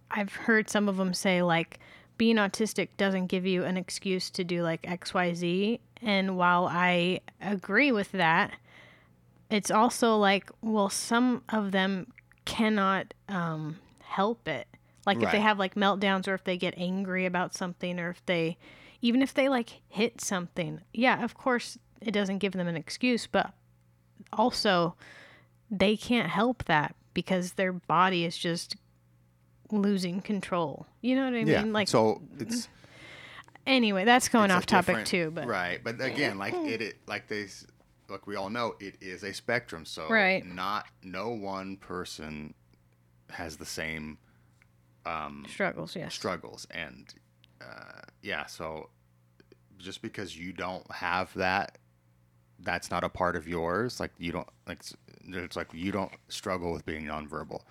I've 0.09 0.33
heard 0.33 0.69
some 0.69 0.87
of 0.87 0.97
them 0.97 1.13
say 1.13 1.41
like 1.41 1.79
being 2.17 2.37
autistic 2.37 2.89
doesn't 2.97 3.27
give 3.27 3.45
you 3.45 3.63
an 3.63 3.77
excuse 3.77 4.29
to 4.31 4.43
do 4.43 4.63
like 4.63 4.81
XYZ. 4.83 5.79
And 6.01 6.37
while 6.37 6.67
I 6.67 7.21
agree 7.41 7.91
with 7.91 8.11
that, 8.13 8.53
it's 9.49 9.71
also 9.71 10.17
like, 10.17 10.49
well, 10.61 10.89
some 10.89 11.43
of 11.49 11.71
them 11.71 12.11
cannot 12.45 13.13
um, 13.29 13.77
help 14.01 14.47
it. 14.47 14.67
Like 15.05 15.21
if 15.21 15.31
they 15.31 15.39
have 15.39 15.57
like 15.57 15.75
meltdowns 15.75 16.27
or 16.27 16.33
if 16.33 16.43
they 16.43 16.57
get 16.57 16.73
angry 16.77 17.25
about 17.25 17.53
something 17.53 17.97
or 17.97 18.09
if 18.09 18.25
they, 18.25 18.57
even 19.01 19.21
if 19.21 19.33
they 19.33 19.47
like 19.47 19.81
hit 19.87 20.19
something, 20.19 20.81
yeah, 20.93 21.23
of 21.23 21.33
course 21.33 21.77
it 22.01 22.11
doesn't 22.11 22.39
give 22.39 22.53
them 22.53 22.67
an 22.67 22.75
excuse, 22.75 23.27
but 23.27 23.53
also 24.33 24.95
they 25.69 25.97
can't 25.97 26.29
help 26.29 26.63
that 26.65 26.95
because 27.13 27.53
their 27.53 27.73
body 27.73 28.25
is 28.25 28.37
just 28.37 28.75
losing 29.71 30.21
control. 30.21 30.87
You 31.01 31.15
know 31.15 31.25
what 31.25 31.33
I 31.33 31.39
yeah. 31.39 31.63
mean? 31.63 31.73
Like 31.73 31.87
so 31.87 32.21
it's 32.39 32.67
anyway, 33.65 34.05
that's 34.05 34.29
going 34.29 34.51
off 34.51 34.65
topic 34.65 35.05
too, 35.05 35.31
but 35.31 35.47
right 35.47 35.83
but 35.83 35.99
again 36.01 36.37
like 36.37 36.53
it, 36.53 36.81
it 36.81 36.97
like 37.07 37.27
they 37.27 37.47
like 38.09 38.25
we 38.27 38.35
all 38.35 38.49
know 38.49 38.75
it 38.79 38.95
is 39.01 39.23
a 39.23 39.33
spectrum 39.33 39.85
so 39.85 40.07
Right. 40.07 40.45
not 40.45 40.85
no 41.03 41.29
one 41.29 41.77
person 41.77 42.53
has 43.29 43.57
the 43.57 43.65
same 43.65 44.17
um 45.05 45.45
struggles, 45.49 45.95
yes. 45.95 46.13
struggles 46.13 46.67
and 46.71 47.13
uh 47.61 48.01
yeah 48.21 48.45
so 48.45 48.89
just 49.77 50.01
because 50.01 50.37
you 50.37 50.53
don't 50.53 50.89
have 50.91 51.33
that 51.33 51.77
that's 52.59 52.89
not 52.91 53.03
a 53.03 53.09
part 53.09 53.35
of 53.35 53.47
yours 53.47 53.99
like 53.99 54.11
you 54.17 54.31
don't 54.31 54.47
like 54.67 54.79
it's 55.29 55.55
like 55.55 55.67
you 55.73 55.91
don't 55.91 56.11
struggle 56.29 56.71
with 56.71 56.85
being 56.85 57.05
nonverbal 57.05 57.61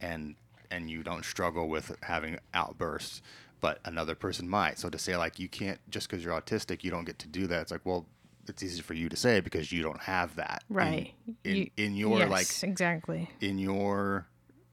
and 0.00 0.36
and 0.70 0.90
you 0.90 1.02
don't 1.02 1.24
struggle 1.24 1.68
with 1.68 1.96
having 2.02 2.38
outbursts 2.54 3.20
but 3.60 3.80
another 3.84 4.14
person 4.14 4.48
might 4.48 4.78
so 4.78 4.88
to 4.88 4.98
say 4.98 5.16
like 5.16 5.38
you 5.38 5.48
can't 5.48 5.80
just 5.90 6.08
because 6.08 6.24
you're 6.24 6.38
autistic 6.40 6.84
you 6.84 6.90
don't 6.90 7.04
get 7.04 7.18
to 7.18 7.26
do 7.28 7.46
that 7.46 7.62
it's 7.62 7.72
like 7.72 7.84
well 7.84 8.06
it's 8.46 8.62
easy 8.62 8.80
for 8.80 8.94
you 8.94 9.08
to 9.08 9.16
say 9.16 9.40
because 9.40 9.72
you 9.72 9.82
don't 9.82 10.00
have 10.02 10.36
that 10.36 10.62
Right. 10.68 11.12
in, 11.44 11.54
You- 11.56 11.70
in 11.76 11.96
your 11.96 12.20
yes, 12.20 12.30
like 12.30 12.70
exactly. 12.70 13.28
in 13.40 13.58
your 13.58 14.26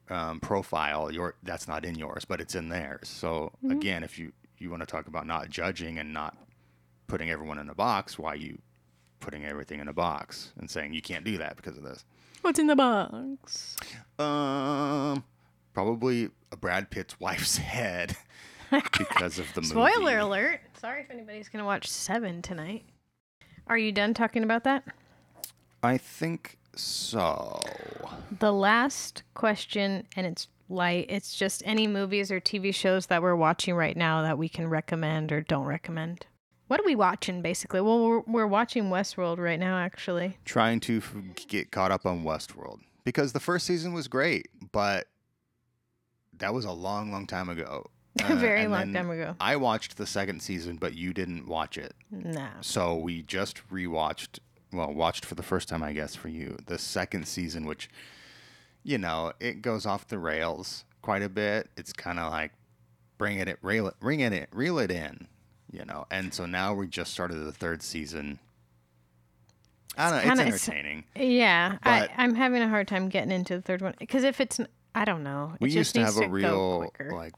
um, 0.08 0.38
profile, 0.40 1.10
your 1.12 1.34
that's 1.42 1.66
not 1.68 1.84
in 1.84 1.96
yours, 1.96 2.24
but 2.24 2.40
it's 2.40 2.54
in 2.54 2.68
theirs. 2.68 3.08
So 3.08 3.52
Mm-hmm. 3.64 3.70
again, 3.72 4.04
if 4.04 4.18
you 4.18 4.32
you 4.58 4.70
want 4.70 4.80
to 4.82 4.86
talk 4.86 5.08
about 5.08 5.26
not 5.26 5.50
judging 5.50 5.98
and 5.98 6.12
not 6.14 6.36
putting 7.06 7.28
everyone 7.30 7.58
in 7.58 7.68
a 7.68 7.74
box, 7.74 8.18
why 8.18 8.34
you 8.34 8.58
putting 9.26 9.44
everything 9.44 9.80
in 9.80 9.88
a 9.88 9.92
box 9.92 10.52
and 10.56 10.70
saying 10.70 10.94
you 10.94 11.02
can't 11.02 11.24
do 11.24 11.36
that 11.36 11.56
because 11.56 11.76
of 11.76 11.82
this? 11.82 12.04
What's 12.42 12.60
in 12.60 12.68
the 12.68 12.76
box? 12.76 13.76
Um, 14.20 15.24
probably 15.74 16.30
a 16.52 16.56
Brad 16.56 16.90
Pitt's 16.90 17.18
wife's 17.18 17.56
head 17.74 18.16
because 18.70 19.40
of 19.40 19.52
the 19.54 19.60
movie. 19.62 19.70
Spoiler 19.70 20.18
alert. 20.18 20.60
Sorry 20.80 21.00
if 21.00 21.10
anybody's 21.10 21.48
going 21.48 21.58
to 21.58 21.66
watch 21.66 21.88
7 21.88 22.40
tonight. 22.40 22.84
Are 23.66 23.76
you 23.76 23.90
done 23.90 24.14
talking 24.14 24.44
about 24.44 24.62
that? 24.62 24.84
I 25.82 25.98
think 25.98 26.56
so. 26.76 27.60
The 28.38 28.52
last 28.52 29.24
question, 29.34 30.06
and 30.14 30.24
it's 30.24 30.46
light, 30.68 31.06
it's 31.08 31.34
just 31.34 31.64
any 31.66 31.88
movies 31.88 32.30
or 32.30 32.40
TV 32.40 32.72
shows 32.72 33.06
that 33.06 33.22
we're 33.22 33.34
watching 33.34 33.74
right 33.74 33.96
now 33.96 34.22
that 34.22 34.38
we 34.38 34.48
can 34.48 34.68
recommend 34.68 35.32
or 35.32 35.40
don't 35.40 35.66
recommend. 35.66 36.26
What 36.68 36.80
are 36.80 36.84
we 36.84 36.94
watching 36.96 37.42
basically? 37.42 37.80
Well, 37.80 38.04
we're, 38.04 38.20
we're 38.26 38.46
watching 38.46 38.84
Westworld 38.90 39.38
right 39.38 39.58
now, 39.58 39.78
actually. 39.78 40.36
Trying 40.44 40.80
to 40.80 40.98
f- 40.98 41.14
get 41.46 41.70
caught 41.70 41.90
up 41.92 42.04
on 42.06 42.24
Westworld 42.24 42.80
because 43.04 43.32
the 43.32 43.40
first 43.40 43.66
season 43.66 43.92
was 43.92 44.08
great, 44.08 44.48
but 44.72 45.06
that 46.38 46.52
was 46.52 46.64
a 46.64 46.72
long, 46.72 47.10
long 47.12 47.26
time 47.26 47.48
ago. 47.48 47.86
A 48.24 48.34
very 48.34 48.60
Uh, 48.60 48.62
and 48.64 48.72
long 48.72 48.92
time 48.94 49.10
ago. 49.10 49.36
I 49.40 49.56
watched 49.56 49.96
the 49.96 50.06
second 50.06 50.40
season, 50.42 50.76
but 50.76 50.94
you 50.94 51.12
didn't 51.12 51.46
watch 51.46 51.76
it. 51.78 51.94
Nah. 52.10 52.48
So 52.62 52.96
we 52.96 53.22
just 53.22 53.60
rewatched, 53.70 54.38
well, 54.72 54.92
watched 54.92 55.24
for 55.24 55.34
the 55.34 55.42
first 55.42 55.68
time, 55.68 55.82
I 55.82 55.92
guess, 55.92 56.14
for 56.16 56.28
you, 56.28 56.56
the 56.66 56.78
second 56.78 57.28
season, 57.28 57.66
which, 57.66 57.88
you 58.82 58.96
know, 58.98 59.32
it 59.38 59.60
goes 59.62 59.84
off 59.86 60.08
the 60.08 60.18
rails 60.18 60.84
quite 61.02 61.22
a 61.22 61.28
bit. 61.28 61.68
It's 61.76 61.92
kind 61.92 62.18
of 62.18 62.32
like 62.32 62.52
bring 63.18 63.38
it, 63.38 63.58
rail 63.62 63.86
it, 63.86 63.94
ring 64.00 64.20
it, 64.20 64.48
reel 64.50 64.78
it 64.78 64.90
in, 64.90 65.28
you 65.70 65.84
know. 65.84 66.06
And 66.10 66.32
so 66.34 66.46
now 66.46 66.74
we 66.74 66.86
just 66.86 67.12
started 67.12 67.36
the 67.36 67.52
third 67.52 67.82
season. 67.82 68.38
I 69.96 70.10
don't 70.10 70.18
know. 70.18 70.22
kinda- 70.24 70.42
it's 70.46 70.54
it's- 70.56 70.68
entertaining. 70.68 71.04
Yeah, 71.16 71.78
I, 71.82 72.08
I'm 72.16 72.34
having 72.34 72.62
a 72.62 72.68
hard 72.68 72.86
time 72.88 73.08
getting 73.08 73.30
into 73.30 73.56
the 73.56 73.62
third 73.62 73.80
one 73.82 73.94
because 73.98 74.24
if 74.24 74.40
it's, 74.40 74.60
I 74.94 75.04
don't 75.04 75.22
know. 75.22 75.52
It 75.54 75.60
we 75.60 75.68
just 75.70 75.94
used 75.96 76.14
to 76.16 76.20
have 76.20 76.28
a 76.28 76.30
real, 76.32 76.90
like, 77.10 77.32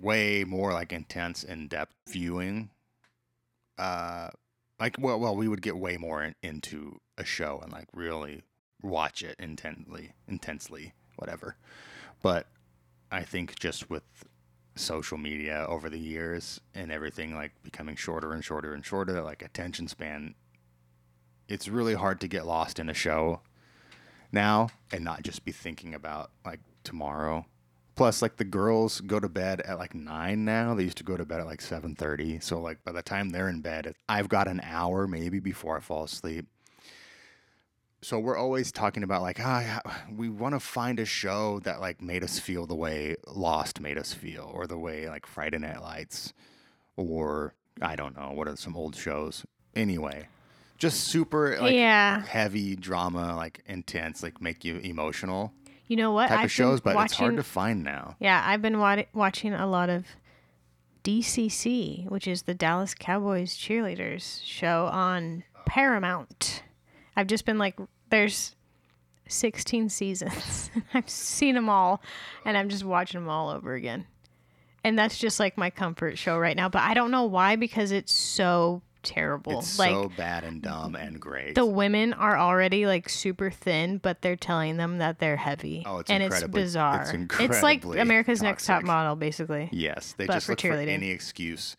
way 0.00 0.44
more 0.44 0.72
like 0.72 0.92
intense, 0.92 1.44
in 1.44 1.68
depth 1.68 1.94
viewing. 2.08 2.70
Uh, 3.78 4.28
like, 4.80 4.96
well, 4.98 5.18
well, 5.20 5.36
we 5.36 5.48
would 5.48 5.62
get 5.62 5.76
way 5.76 5.96
more 5.96 6.22
in, 6.22 6.34
into 6.42 7.00
a 7.18 7.24
show 7.24 7.60
and 7.62 7.72
like 7.72 7.86
really 7.92 8.42
watch 8.82 9.22
it 9.22 9.36
intently, 9.38 10.12
intensely, 10.28 10.94
whatever. 11.16 11.56
But 12.22 12.46
I 13.10 13.22
think 13.22 13.58
just 13.58 13.88
with 13.90 14.02
social 14.74 15.18
media 15.18 15.66
over 15.68 15.88
the 15.88 15.98
years 15.98 16.60
and 16.74 16.90
everything 16.90 17.34
like 17.34 17.52
becoming 17.62 17.96
shorter 17.96 18.32
and 18.32 18.44
shorter 18.44 18.74
and 18.74 18.84
shorter, 18.84 19.20
like 19.22 19.42
attention 19.42 19.88
span, 19.88 20.34
it's 21.48 21.68
really 21.68 21.94
hard 21.94 22.20
to 22.20 22.28
get 22.28 22.46
lost 22.46 22.78
in 22.78 22.88
a 22.88 22.94
show 22.94 23.40
now 24.32 24.68
and 24.92 25.04
not 25.04 25.22
just 25.22 25.44
be 25.44 25.52
thinking 25.52 25.94
about 25.94 26.30
like 26.44 26.60
tomorrow 26.82 27.46
Plus, 27.96 28.22
like 28.22 28.36
the 28.36 28.44
girls 28.44 29.00
go 29.00 29.20
to 29.20 29.28
bed 29.28 29.60
at 29.60 29.78
like 29.78 29.94
nine 29.94 30.44
now. 30.44 30.74
They 30.74 30.82
used 30.82 30.98
to 30.98 31.04
go 31.04 31.16
to 31.16 31.24
bed 31.24 31.40
at 31.40 31.46
like 31.46 31.60
seven 31.60 31.94
thirty. 31.94 32.40
So 32.40 32.60
like 32.60 32.82
by 32.84 32.92
the 32.92 33.02
time 33.02 33.30
they're 33.30 33.48
in 33.48 33.60
bed, 33.60 33.94
I've 34.08 34.28
got 34.28 34.48
an 34.48 34.60
hour 34.64 35.06
maybe 35.06 35.38
before 35.38 35.76
I 35.76 35.80
fall 35.80 36.04
asleep. 36.04 36.46
So 38.04 38.18
we're 38.18 38.36
always 38.36 38.70
talking 38.70 39.02
about 39.02 39.22
like, 39.22 39.40
ah, 39.40 39.80
we 40.14 40.28
want 40.28 40.54
to 40.54 40.60
find 40.60 41.00
a 41.00 41.06
show 41.06 41.60
that 41.60 41.80
like 41.80 42.02
made 42.02 42.22
us 42.22 42.38
feel 42.38 42.66
the 42.66 42.74
way 42.74 43.16
Lost 43.26 43.80
made 43.80 43.96
us 43.96 44.12
feel, 44.12 44.50
or 44.52 44.66
the 44.66 44.76
way 44.76 45.08
like 45.08 45.24
Friday 45.24 45.56
Night 45.56 45.80
Lights, 45.80 46.34
or 46.98 47.54
I 47.80 47.96
don't 47.96 48.14
know 48.14 48.32
what 48.32 48.46
are 48.46 48.56
some 48.56 48.76
old 48.76 48.94
shows. 48.94 49.46
Anyway, 49.74 50.28
just 50.76 51.04
super 51.04 51.56
like 51.58 51.72
yeah. 51.72 52.20
heavy 52.26 52.76
drama, 52.76 53.34
like 53.36 53.62
intense, 53.64 54.22
like 54.22 54.38
make 54.38 54.66
you 54.66 54.76
emotional 54.80 55.54
You 55.88 55.96
know 55.96 56.12
what? 56.12 56.28
type 56.28 56.40
I've 56.40 56.44
of 56.44 56.52
shows, 56.52 56.82
but 56.82 56.94
watching, 56.94 57.06
it's 57.06 57.16
hard 57.16 57.36
to 57.36 57.42
find 57.42 57.82
now. 57.82 58.16
Yeah, 58.20 58.44
I've 58.46 58.60
been 58.60 58.80
wa- 58.80 59.04
watching 59.14 59.54
a 59.54 59.66
lot 59.66 59.88
of 59.88 60.04
DCC, 61.04 62.10
which 62.10 62.28
is 62.28 62.42
the 62.42 62.52
Dallas 62.52 62.94
Cowboys 62.94 63.54
cheerleaders 63.56 64.44
show 64.44 64.90
on 64.92 65.44
Paramount. 65.64 66.64
I've 67.16 67.28
just 67.28 67.46
been 67.46 67.58
like, 67.58 67.78
there's 68.14 68.54
16 69.28 69.88
seasons. 69.88 70.70
I've 70.94 71.08
seen 71.08 71.54
them 71.54 71.68
all, 71.68 72.00
and 72.44 72.56
I'm 72.56 72.68
just 72.68 72.84
watching 72.84 73.20
them 73.20 73.28
all 73.28 73.50
over 73.50 73.74
again. 73.74 74.06
And 74.82 74.98
that's 74.98 75.18
just 75.18 75.40
like 75.40 75.56
my 75.56 75.70
comfort 75.70 76.18
show 76.18 76.38
right 76.38 76.56
now. 76.56 76.68
But 76.68 76.82
I 76.82 76.94
don't 76.94 77.10
know 77.10 77.24
why 77.24 77.56
because 77.56 77.90
it's 77.90 78.12
so 78.12 78.82
terrible. 79.02 79.58
It's 79.58 79.78
like 79.78 79.92
so 79.92 80.10
bad 80.16 80.44
and 80.44 80.60
dumb 80.60 80.94
and 80.94 81.18
great. 81.20 81.54
the 81.54 81.64
women 81.64 82.12
are 82.12 82.36
already 82.38 82.86
like 82.86 83.08
super 83.08 83.50
thin, 83.50 83.98
but 83.98 84.20
they're 84.20 84.36
telling 84.36 84.76
them 84.76 84.98
that 84.98 85.18
they're 85.20 85.36
heavy. 85.36 85.84
Oh, 85.86 85.98
it's 86.00 86.10
and 86.10 86.22
it's 86.22 86.34
incredibly- 86.34 86.60
it's 86.62 86.66
bizarre. 86.68 87.04
like 87.06 87.14
incredibly 87.14 87.98
America's 87.98 88.42
Next 88.42 88.66
Top. 88.66 88.82
Model, 88.82 89.16
basically. 89.16 89.68
yes, 89.72 90.14
they 90.18 90.26
just 90.26 90.48
look 90.48 90.60
for 90.60 90.72
any 90.72 91.10
excuse 91.10 91.76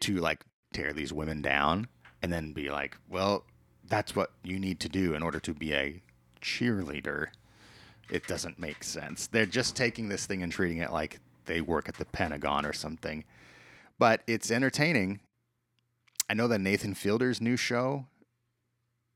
to 0.00 0.16
like 0.16 0.44
tear 0.72 0.92
these 0.92 1.12
women 1.12 1.42
down 1.42 1.86
and 2.22 2.32
then 2.32 2.52
be 2.52 2.70
like, 2.70 2.96
well, 3.08 3.44
that's 3.88 4.14
what 4.14 4.32
you 4.42 4.58
need 4.58 4.80
to 4.80 4.88
do 4.88 5.14
in 5.14 5.22
order 5.22 5.40
to 5.40 5.54
be 5.54 5.72
a 5.74 6.02
cheerleader. 6.42 7.28
It 8.10 8.26
doesn't 8.26 8.58
make 8.58 8.84
sense. 8.84 9.26
They're 9.26 9.46
just 9.46 9.76
taking 9.76 10.08
this 10.08 10.26
thing 10.26 10.42
and 10.42 10.50
treating 10.52 10.78
it 10.78 10.92
like 10.92 11.20
they 11.46 11.60
work 11.60 11.88
at 11.88 11.96
the 11.96 12.04
Pentagon 12.04 12.64
or 12.64 12.72
something. 12.72 13.24
But 13.98 14.22
it's 14.26 14.50
entertaining. 14.50 15.20
I 16.30 16.34
know 16.34 16.48
that 16.48 16.60
Nathan 16.60 16.94
Fielder's 16.94 17.40
new 17.40 17.56
show 17.56 18.06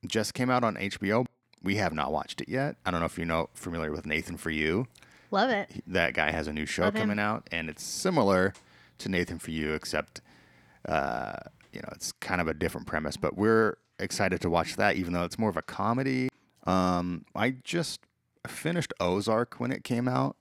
just 0.06 0.34
came 0.34 0.50
out 0.50 0.64
on 0.64 0.76
HBO. 0.76 1.26
We 1.62 1.76
have 1.76 1.92
not 1.92 2.12
watched 2.12 2.40
it 2.40 2.48
yet. 2.48 2.76
I 2.84 2.90
don't 2.90 3.00
know 3.00 3.06
if 3.06 3.18
you 3.18 3.24
know 3.24 3.48
familiar 3.54 3.92
with 3.92 4.06
Nathan 4.06 4.36
for 4.36 4.50
You. 4.50 4.88
Love 5.30 5.50
it. 5.50 5.82
That 5.86 6.14
guy 6.14 6.30
has 6.30 6.46
a 6.48 6.52
new 6.52 6.66
show 6.66 6.82
Love 6.84 6.94
him. 6.94 7.02
coming 7.02 7.18
out, 7.18 7.48
and 7.52 7.70
it's 7.70 7.82
similar 7.84 8.52
to 8.98 9.08
Nathan 9.08 9.38
for 9.38 9.50
You, 9.50 9.72
except 9.72 10.20
uh, 10.86 11.34
you 11.72 11.80
know 11.80 11.88
it's 11.92 12.12
kind 12.12 12.40
of 12.40 12.48
a 12.48 12.54
different 12.54 12.86
premise. 12.86 13.16
But 13.16 13.36
we're 13.36 13.76
excited 14.02 14.40
to 14.42 14.50
watch 14.50 14.76
that, 14.76 14.96
even 14.96 15.12
though 15.12 15.24
it's 15.24 15.38
more 15.38 15.50
of 15.50 15.56
a 15.56 15.62
comedy. 15.62 16.28
Um, 16.64 17.24
I 17.34 17.50
just 17.64 18.00
finished 18.46 18.92
Ozark 19.00 19.54
when 19.58 19.72
it 19.72 19.84
came 19.84 20.08
out. 20.08 20.36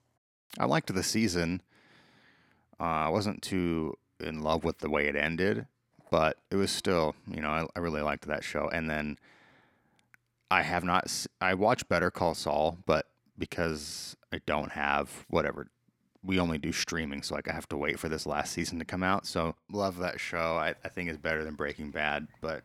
I 0.60 0.66
liked 0.66 0.94
the 0.94 1.04
season. 1.04 1.62
Uh, 2.80 2.84
I 2.84 3.10
wasn't 3.10 3.42
too 3.42 3.96
in 4.20 4.42
love 4.42 4.64
with 4.64 4.80
the 4.80 4.90
way 4.90 5.08
it 5.08 5.16
ended, 5.16 5.66
but 6.10 6.38
it 6.50 6.56
was 6.56 6.72
still, 6.72 7.16
you 7.28 7.42
know, 7.42 7.50
I, 7.50 7.68
I 7.76 7.80
really 7.80 8.02
liked 8.02 8.28
that 8.28 8.44
show. 8.44 8.70
And 8.72 8.90
then 8.90 9.18
I 10.50 10.64
have 10.64 10.84
not. 10.84 11.26
I 11.40 11.54
watched 11.54 11.88
Better 11.88 12.12
Call 12.12 12.34
Saul, 12.34 12.78
but 12.86 13.08
because 13.38 14.16
I 14.34 14.42
don't 14.46 14.72
have 14.72 15.26
whatever, 15.30 15.68
we 16.24 16.40
only 16.40 16.58
do 16.58 16.72
streaming, 16.72 17.24
so 17.24 17.36
like 17.36 17.48
I 17.48 17.54
have 17.54 17.70
to 17.70 17.78
wait 17.78 18.00
for 18.00 18.10
this 18.10 18.26
last 18.26 18.52
season 18.54 18.78
to 18.80 18.86
come 18.86 19.04
out. 19.04 19.26
So 19.26 19.56
love 19.72 19.98
that 20.00 20.20
show. 20.20 20.58
I, 20.58 20.76
I 20.84 20.90
think 20.90 21.10
it's 21.10 21.18
better 21.18 21.44
than 21.44 21.56
Breaking 21.56 21.90
Bad, 21.90 22.28
but 22.42 22.64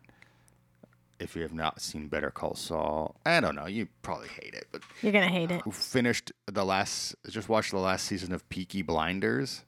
if 1.19 1.35
you 1.37 1.43
have 1.43 1.53
not 1.53 1.81
seen 1.81 2.09
Better 2.09 2.31
Call 2.31 2.55
Saul, 2.55 3.17
I 3.25 3.41
don't 3.41 3.55
know, 3.55 3.67
you 3.67 3.89
probably 4.03 4.29
hate 4.29 4.55
it. 4.55 4.67
But 4.73 4.83
You're 5.03 5.13
gonna 5.13 5.29
hate 5.29 5.51
it. 5.51 5.63
finished 5.73 6.33
the 6.47 6.65
last, 6.65 7.15
just 7.29 7.49
watched 7.49 7.71
the 7.71 7.79
last 7.79 8.07
season 8.07 8.33
of 8.33 8.49
Peaky 8.49 8.83
Blinders, 8.83 9.65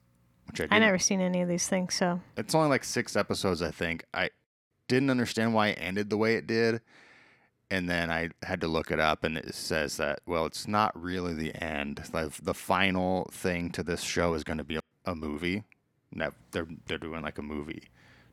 which 0.47 0.61
I 0.61 0.65
did. 0.65 0.73
I 0.73 0.79
never 0.79 0.99
seen 0.99 1.21
any 1.21 1.43
of 1.43 1.49
these 1.49 1.69
things, 1.69 1.95
so 1.95 2.21
It's 2.37 2.55
only 2.55 2.69
like 2.69 2.85
six 2.85 3.17
episodes, 3.17 3.63
I 3.63 3.71
think. 3.71 4.05
I 4.13 4.31
didn't 4.89 5.11
understand 5.11 5.55
why 5.55 5.69
it 5.69 5.79
ended 5.81 6.11
the 6.11 6.17
way 6.17 6.35
it 6.35 6.47
did. 6.47 6.81
And 7.71 7.87
then 7.89 8.11
I 8.11 8.31
had 8.43 8.63
to 8.63 8.67
look 8.67 8.91
it 8.91 8.99
up, 8.99 9.25
and 9.25 9.37
it 9.37 9.55
says 9.55 9.99
that, 9.99 10.21
well, 10.25 10.47
it's 10.47 10.67
not 10.67 10.99
really 10.99 11.35
the 11.35 11.55
end. 11.63 12.03
Like, 12.15 12.33
the 12.43 12.55
final 12.55 13.29
thing 13.31 13.69
to 13.73 13.83
this 13.83 14.01
show 14.01 14.33
is 14.33 14.43
going 14.43 14.57
to 14.57 14.65
be 14.65 14.79
a 15.05 15.15
movie. 15.15 15.65
That 16.17 16.33
they're 16.53 16.67
they're 16.87 16.97
doing 16.97 17.21
like 17.21 17.37
a 17.37 17.43
movie 17.43 17.83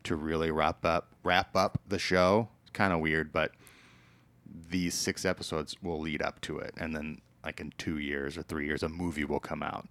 to 0.06 0.16
really 0.16 0.50
wrap 0.52 0.86
up 0.86 1.14
wrap 1.24 1.54
up 1.58 1.82
the 1.86 2.00
show. 2.00 2.48
Kind 2.76 2.92
of 2.92 3.00
weird, 3.00 3.32
but 3.32 3.52
these 4.70 4.94
six 4.94 5.24
episodes 5.24 5.76
will 5.82 6.00
lead 6.02 6.22
up 6.22 6.42
to 6.42 6.60
it, 6.60 6.74
and 6.78 6.94
then 6.94 7.22
like 7.44 7.62
in 7.62 7.72
two 7.78 8.00
years 8.00 8.38
or 8.38 8.42
three 8.44 8.66
years, 8.66 8.84
a 8.84 8.90
movie 8.90 9.24
will 9.24 9.40
come 9.40 9.64
out. 9.64 9.88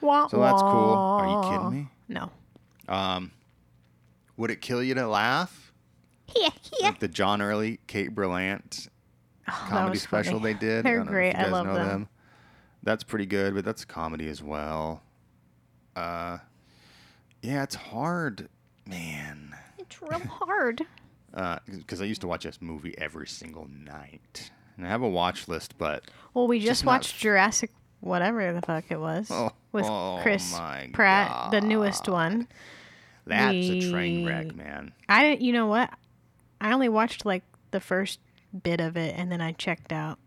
Wah, 0.00 0.26
So 0.28 0.40
that's 0.40 0.62
cool. 0.62 0.94
Are 0.94 1.26
you 1.28 1.50
kidding 1.50 1.70
me? 1.70 1.88
No. 2.08 2.30
Um, 2.88 3.32
would 4.38 4.50
it 4.50 4.62
kill 4.62 4.82
you 4.82 4.94
to 4.94 5.06
laugh? 5.06 5.72
Yeah, 6.34 6.48
yeah. 6.80 6.86
Like 6.86 7.00
the 7.00 7.08
John 7.08 7.42
Early, 7.42 7.80
Kate 7.86 8.14
Berlant 8.14 8.88
Oh, 9.46 9.66
comedy 9.68 9.98
special 9.98 10.40
funny. 10.40 10.54
they 10.54 10.58
did. 10.58 10.84
They're 10.86 11.02
I 11.02 11.04
great. 11.04 11.36
you 11.36 11.44
I 11.44 11.48
love 11.48 11.66
know 11.66 11.74
them. 11.74 12.08
That's 12.82 13.04
pretty 13.04 13.26
good, 13.26 13.54
but 13.54 13.64
that's 13.64 13.84
comedy 13.84 14.28
as 14.28 14.42
well. 14.42 15.02
Uh, 15.94 16.38
yeah, 17.42 17.62
it's 17.62 17.74
hard, 17.74 18.48
man. 18.86 19.54
It's 19.78 20.00
real 20.00 20.18
hard. 20.20 20.86
Uh, 21.34 21.58
because 21.66 22.02
I 22.02 22.04
used 22.04 22.20
to 22.20 22.26
watch 22.26 22.44
this 22.44 22.60
movie 22.60 22.94
every 22.98 23.26
single 23.26 23.66
night, 23.68 24.50
and 24.76 24.86
I 24.86 24.90
have 24.90 25.02
a 25.02 25.08
watch 25.08 25.48
list, 25.48 25.78
but 25.78 26.04
Well, 26.34 26.46
we 26.46 26.58
Just 26.58 26.66
just 26.68 26.84
not 26.84 26.90
watched 26.92 27.18
Jurassic, 27.18 27.70
whatever 28.00 28.52
the 28.52 28.60
fuck 28.60 28.84
it 28.90 29.00
was, 29.00 29.28
Oh, 29.30 29.50
with 29.72 29.86
oh 29.86 30.18
Chris 30.22 30.54
Pratt, 30.92 31.50
the 31.50 31.60
newest 31.62 32.06
one. 32.08 32.48
that's 33.26 33.54
a 33.54 33.90
train 33.90 34.26
wreck, 34.26 34.54
man. 34.54 34.92
I 35.08 35.22
didn't. 35.22 35.40
You 35.40 35.52
know 35.52 35.66
what? 35.66 35.90
I 36.60 36.72
only 36.72 36.88
watched 36.90 37.24
like 37.24 37.44
the 37.70 37.80
first 37.80 38.20
bit 38.62 38.80
of 38.80 38.96
it, 38.98 39.14
and 39.16 39.32
then 39.32 39.40
I 39.40 39.52
checked 39.52 39.92
out 39.92 40.18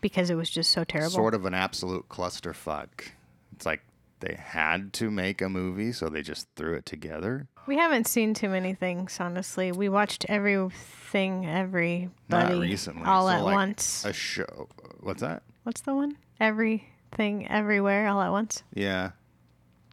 because 0.00 0.30
it 0.30 0.36
was 0.36 0.48
just 0.48 0.70
so 0.70 0.84
terrible. 0.84 1.10
Sort 1.10 1.34
of 1.34 1.44
an 1.44 1.54
absolute 1.54 2.08
clusterfuck. 2.08 3.08
It's 3.52 3.66
like 3.66 3.82
they 4.20 4.38
had 4.40 4.92
to 4.94 5.10
make 5.10 5.42
a 5.42 5.48
movie, 5.48 5.92
so 5.92 6.08
they 6.08 6.22
just 6.22 6.48
threw 6.56 6.74
it 6.74 6.86
together. 6.86 7.48
We 7.66 7.76
haven't 7.76 8.06
seen 8.06 8.32
too 8.32 8.48
many 8.48 8.74
things, 8.74 9.18
honestly. 9.18 9.72
We 9.72 9.88
watched 9.88 10.24
everything, 10.28 11.46
everybody, 11.46 12.60
recently, 12.60 13.04
all 13.04 13.26
so, 13.26 13.32
at 13.32 13.42
like, 13.42 13.54
once. 13.54 14.04
A 14.04 14.12
show. 14.12 14.68
What's 15.00 15.20
that? 15.20 15.42
What's 15.64 15.80
the 15.80 15.94
one? 15.94 16.16
Everything, 16.38 17.48
everywhere, 17.48 18.06
all 18.06 18.20
at 18.22 18.30
once. 18.30 18.62
Yeah. 18.72 19.10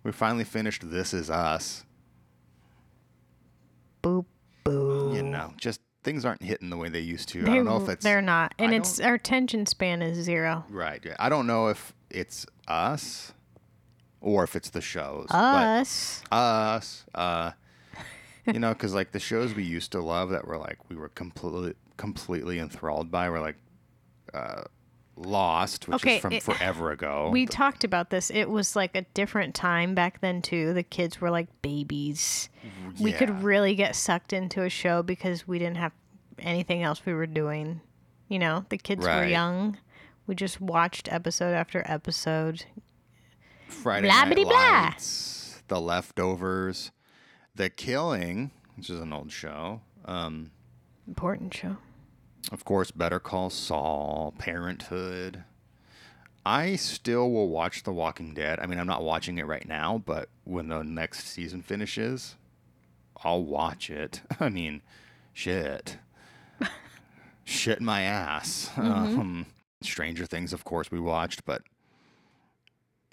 We 0.04 0.12
finally 0.12 0.44
finished 0.44 0.90
This 0.90 1.16
Is 1.16 1.32
Us. 1.32 1.84
Boop, 4.04 4.26
boo. 4.64 5.12
You 5.16 5.24
know, 5.24 5.54
just 5.58 5.80
things 6.04 6.26
aren't 6.26 6.44
hitting 6.44 6.70
the 6.70 6.78
way 6.78 6.90
they 6.90 7.00
used 7.00 7.30
to. 7.30 7.42
I 7.42 7.56
don't 7.56 7.66
know 7.66 7.82
if 7.82 7.90
it's 7.90 8.04
they're 8.04 8.22
not, 8.22 8.54
and 8.60 8.72
I 8.72 8.76
it's 8.76 9.00
our 9.00 9.16
attention 9.16 9.66
span 9.66 10.02
is 10.02 10.18
zero. 10.18 10.66
right. 10.70 11.02
yeah. 11.04 11.16
I 11.18 11.30
don't 11.30 11.48
know 11.48 11.70
if 11.70 11.94
it's 12.10 12.46
us 12.68 13.32
or 14.22 14.44
if 14.44 14.56
it's 14.56 14.70
the 14.70 14.82
shows. 14.82 15.28
Us. 15.32 16.22
But 16.30 16.36
us, 16.36 17.06
uh, 17.16 17.52
you 18.46 18.60
know, 18.60 18.74
because 18.74 18.94
like 18.94 19.12
the 19.12 19.20
shows 19.20 19.54
we 19.54 19.64
used 19.64 19.92
to 19.94 20.02
love 20.02 20.30
that 20.32 20.46
were 20.48 20.58
like 20.58 20.78
we 20.90 20.96
were 20.96 21.10
completely 21.10 21.74
completely 21.98 22.60
enthralled 22.60 23.12
by 23.12 23.30
were 23.30 23.40
like 23.40 23.56
uh, 24.34 24.64
Lost, 25.16 25.88
which 25.88 25.96
Okay, 25.98 26.16
is 26.16 26.22
from 26.22 26.34
it- 26.34 26.42
forever 26.44 26.92
ago. 26.92 27.30
We 27.32 27.46
talked 27.46 27.84
about 27.84 28.10
this. 28.10 28.32
It 28.32 28.50
was 28.50 28.76
like 28.76 28.96
a 28.96 29.04
different 29.14 29.54
time 29.54 29.94
back 29.94 30.22
then 30.22 30.42
too. 30.42 30.74
The 30.74 30.82
kids 30.84 31.22
were 31.22 31.30
like 31.30 31.48
babies. 31.62 32.50
We 33.00 33.12
could 33.14 33.44
really 33.44 33.76
get 33.76 33.96
sucked 33.96 34.34
into 34.34 34.64
a 34.64 34.70
show 34.70 35.04
because 35.04 35.48
we 35.48 35.60
didn't 35.60 35.78
have 35.78 35.92
anything 36.40 36.82
else 36.82 37.06
we 37.06 37.14
were 37.14 37.28
doing. 37.28 37.82
You 38.28 38.40
know, 38.40 38.66
the 38.70 38.78
kids 38.80 39.06
were 39.06 39.26
young. 39.26 39.78
We 40.26 40.34
just 40.36 40.60
watched 40.60 41.12
episode 41.12 41.54
after 41.54 41.84
episode. 41.86 42.66
Friday 43.68 44.08
Blah, 44.08 44.24
Night 44.24 44.36
blah. 44.36 44.52
Lights, 44.54 45.62
The 45.68 45.80
Leftovers, 45.80 46.92
The 47.56 47.70
Killing, 47.70 48.52
which 48.76 48.90
is 48.90 49.00
an 49.00 49.14
old 49.14 49.32
show. 49.32 49.82
Um, 50.06 50.52
Important 51.08 51.54
show. 51.54 51.78
of 52.52 52.66
course, 52.66 52.92
Better 52.92 53.20
Call 53.20 53.50
Saul, 53.50 54.34
Parenthood. 54.38 55.44
I 56.46 56.76
still 56.76 57.32
will 57.32 57.48
watch 57.50 57.84
The 57.84 57.94
Walking 57.94 58.34
Dead. 58.34 58.60
I 58.60 58.66
mean, 58.66 58.80
I'm 58.80 58.88
not 58.88 59.04
watching 59.04 59.38
it 59.38 59.46
right 59.46 59.68
now, 59.68 60.02
but 60.06 60.30
when 60.44 60.68
the 60.68 60.84
next 60.84 61.26
season 61.28 61.62
finishes, 61.62 62.36
I'll 63.24 63.44
watch 63.44 63.90
it. 63.90 64.22
I 64.40 64.50
mean, 64.50 64.82
shit. 65.32 65.98
shit 67.46 67.82
my 67.82 68.02
ass. 68.02 68.72
Um, 68.78 69.46
Stranger 69.82 70.26
Things, 70.26 70.54
of 70.54 70.64
course, 70.66 70.92
we 70.92 71.00
watched, 71.00 71.46
but 71.46 71.62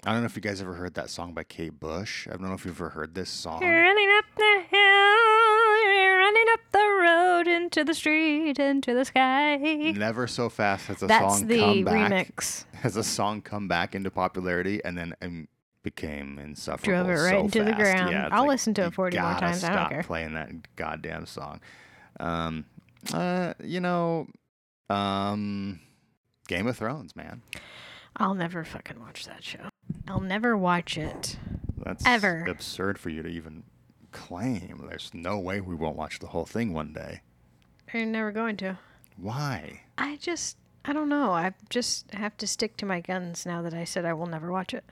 I 0.03 0.11
don't 0.13 0.21
know 0.21 0.25
if 0.25 0.35
you 0.35 0.41
guys 0.41 0.59
ever 0.61 0.73
heard 0.73 0.95
that 0.95 1.11
song 1.11 1.33
by 1.33 1.43
Kate 1.43 1.79
Bush. 1.79 2.27
I 2.27 2.31
don't 2.31 2.41
know 2.41 2.53
if 2.53 2.65
you've 2.65 2.75
ever 2.81 2.89
heard 2.89 3.13
this 3.13 3.29
song. 3.29 3.61
You're 3.61 3.81
running 3.83 4.09
up 4.17 4.25
the 4.35 4.63
hill, 4.67 5.93
you're 5.93 6.17
running 6.17 6.45
up 6.53 6.59
the 6.71 6.99
road, 7.03 7.47
into 7.47 7.83
the 7.83 7.93
street, 7.93 8.57
into 8.57 8.95
the 8.95 9.05
sky. 9.05 9.57
Never 9.57 10.25
so 10.25 10.49
fast 10.49 10.87
has 10.87 11.03
a 11.03 11.07
That's 11.07 11.37
song 11.39 11.47
the 11.47 11.59
come 11.59 11.83
back. 11.83 12.11
remix. 12.35 12.65
Has 12.73 12.97
a 12.97 13.03
song 13.03 13.41
come 13.41 13.67
back 13.67 13.93
into 13.93 14.09
popularity 14.09 14.81
and 14.83 14.97
then 14.97 15.13
um, 15.21 15.47
became 15.83 16.39
insufferable. 16.39 17.03
Drove 17.03 17.09
it 17.15 17.21
right 17.21 17.31
so 17.33 17.39
into 17.41 17.59
the 17.63 17.71
fast. 17.73 17.79
ground. 17.79 18.11
Yeah, 18.11 18.25
it's 18.25 18.33
I'll 18.33 18.39
like, 18.41 18.49
listen 18.49 18.73
to 18.73 18.85
it 18.85 18.93
40 18.95 19.17
more 19.19 19.29
gotta 19.29 19.39
times. 19.45 19.63
I 19.63 19.67
don't 19.67 19.75
Stop 19.77 19.89
care. 19.91 20.03
playing 20.03 20.33
that 20.33 20.75
goddamn 20.75 21.27
song. 21.27 21.61
Um, 22.19 22.65
uh, 23.13 23.53
you 23.63 23.79
know, 23.79 24.25
um, 24.89 25.79
Game 26.47 26.65
of 26.65 26.75
Thrones, 26.75 27.15
man. 27.15 27.43
I'll 28.21 28.35
never 28.35 28.63
fucking 28.63 28.99
watch 28.99 29.25
that 29.25 29.43
show. 29.43 29.69
I'll 30.07 30.19
never 30.19 30.55
watch 30.55 30.95
it. 30.95 31.37
That's 31.83 32.05
Ever. 32.05 32.45
absurd 32.47 32.99
for 32.99 33.09
you 33.09 33.23
to 33.23 33.29
even 33.29 33.63
claim. 34.11 34.85
There's 34.87 35.11
no 35.11 35.39
way 35.39 35.59
we 35.59 35.73
won't 35.73 35.95
watch 35.95 36.19
the 36.19 36.27
whole 36.27 36.45
thing 36.45 36.71
one 36.71 36.93
day. 36.93 37.21
I'm 37.91 38.11
never 38.11 38.31
going 38.31 38.57
to. 38.57 38.77
Why? 39.17 39.81
I 39.97 40.17
just, 40.17 40.57
I 40.85 40.93
don't 40.93 41.09
know. 41.09 41.31
I 41.31 41.53
just 41.69 42.13
have 42.13 42.37
to 42.37 42.47
stick 42.47 42.77
to 42.77 42.85
my 42.85 43.01
guns 43.01 43.43
now 43.45 43.63
that 43.63 43.73
I 43.73 43.85
said 43.85 44.05
I 44.05 44.13
will 44.13 44.27
never 44.27 44.51
watch 44.51 44.75
it. 44.75 44.83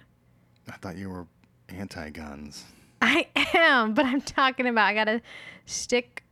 I 0.68 0.78
thought 0.78 0.98
you 0.98 1.10
were 1.12 1.28
anti-guns. 1.70 2.66
I 3.02 3.28
am, 3.54 3.94
but 3.94 4.06
I'm 4.06 4.22
talking 4.22 4.66
about 4.68 4.86
I 4.88 4.94
gotta 4.96 5.22
stick 5.68 6.24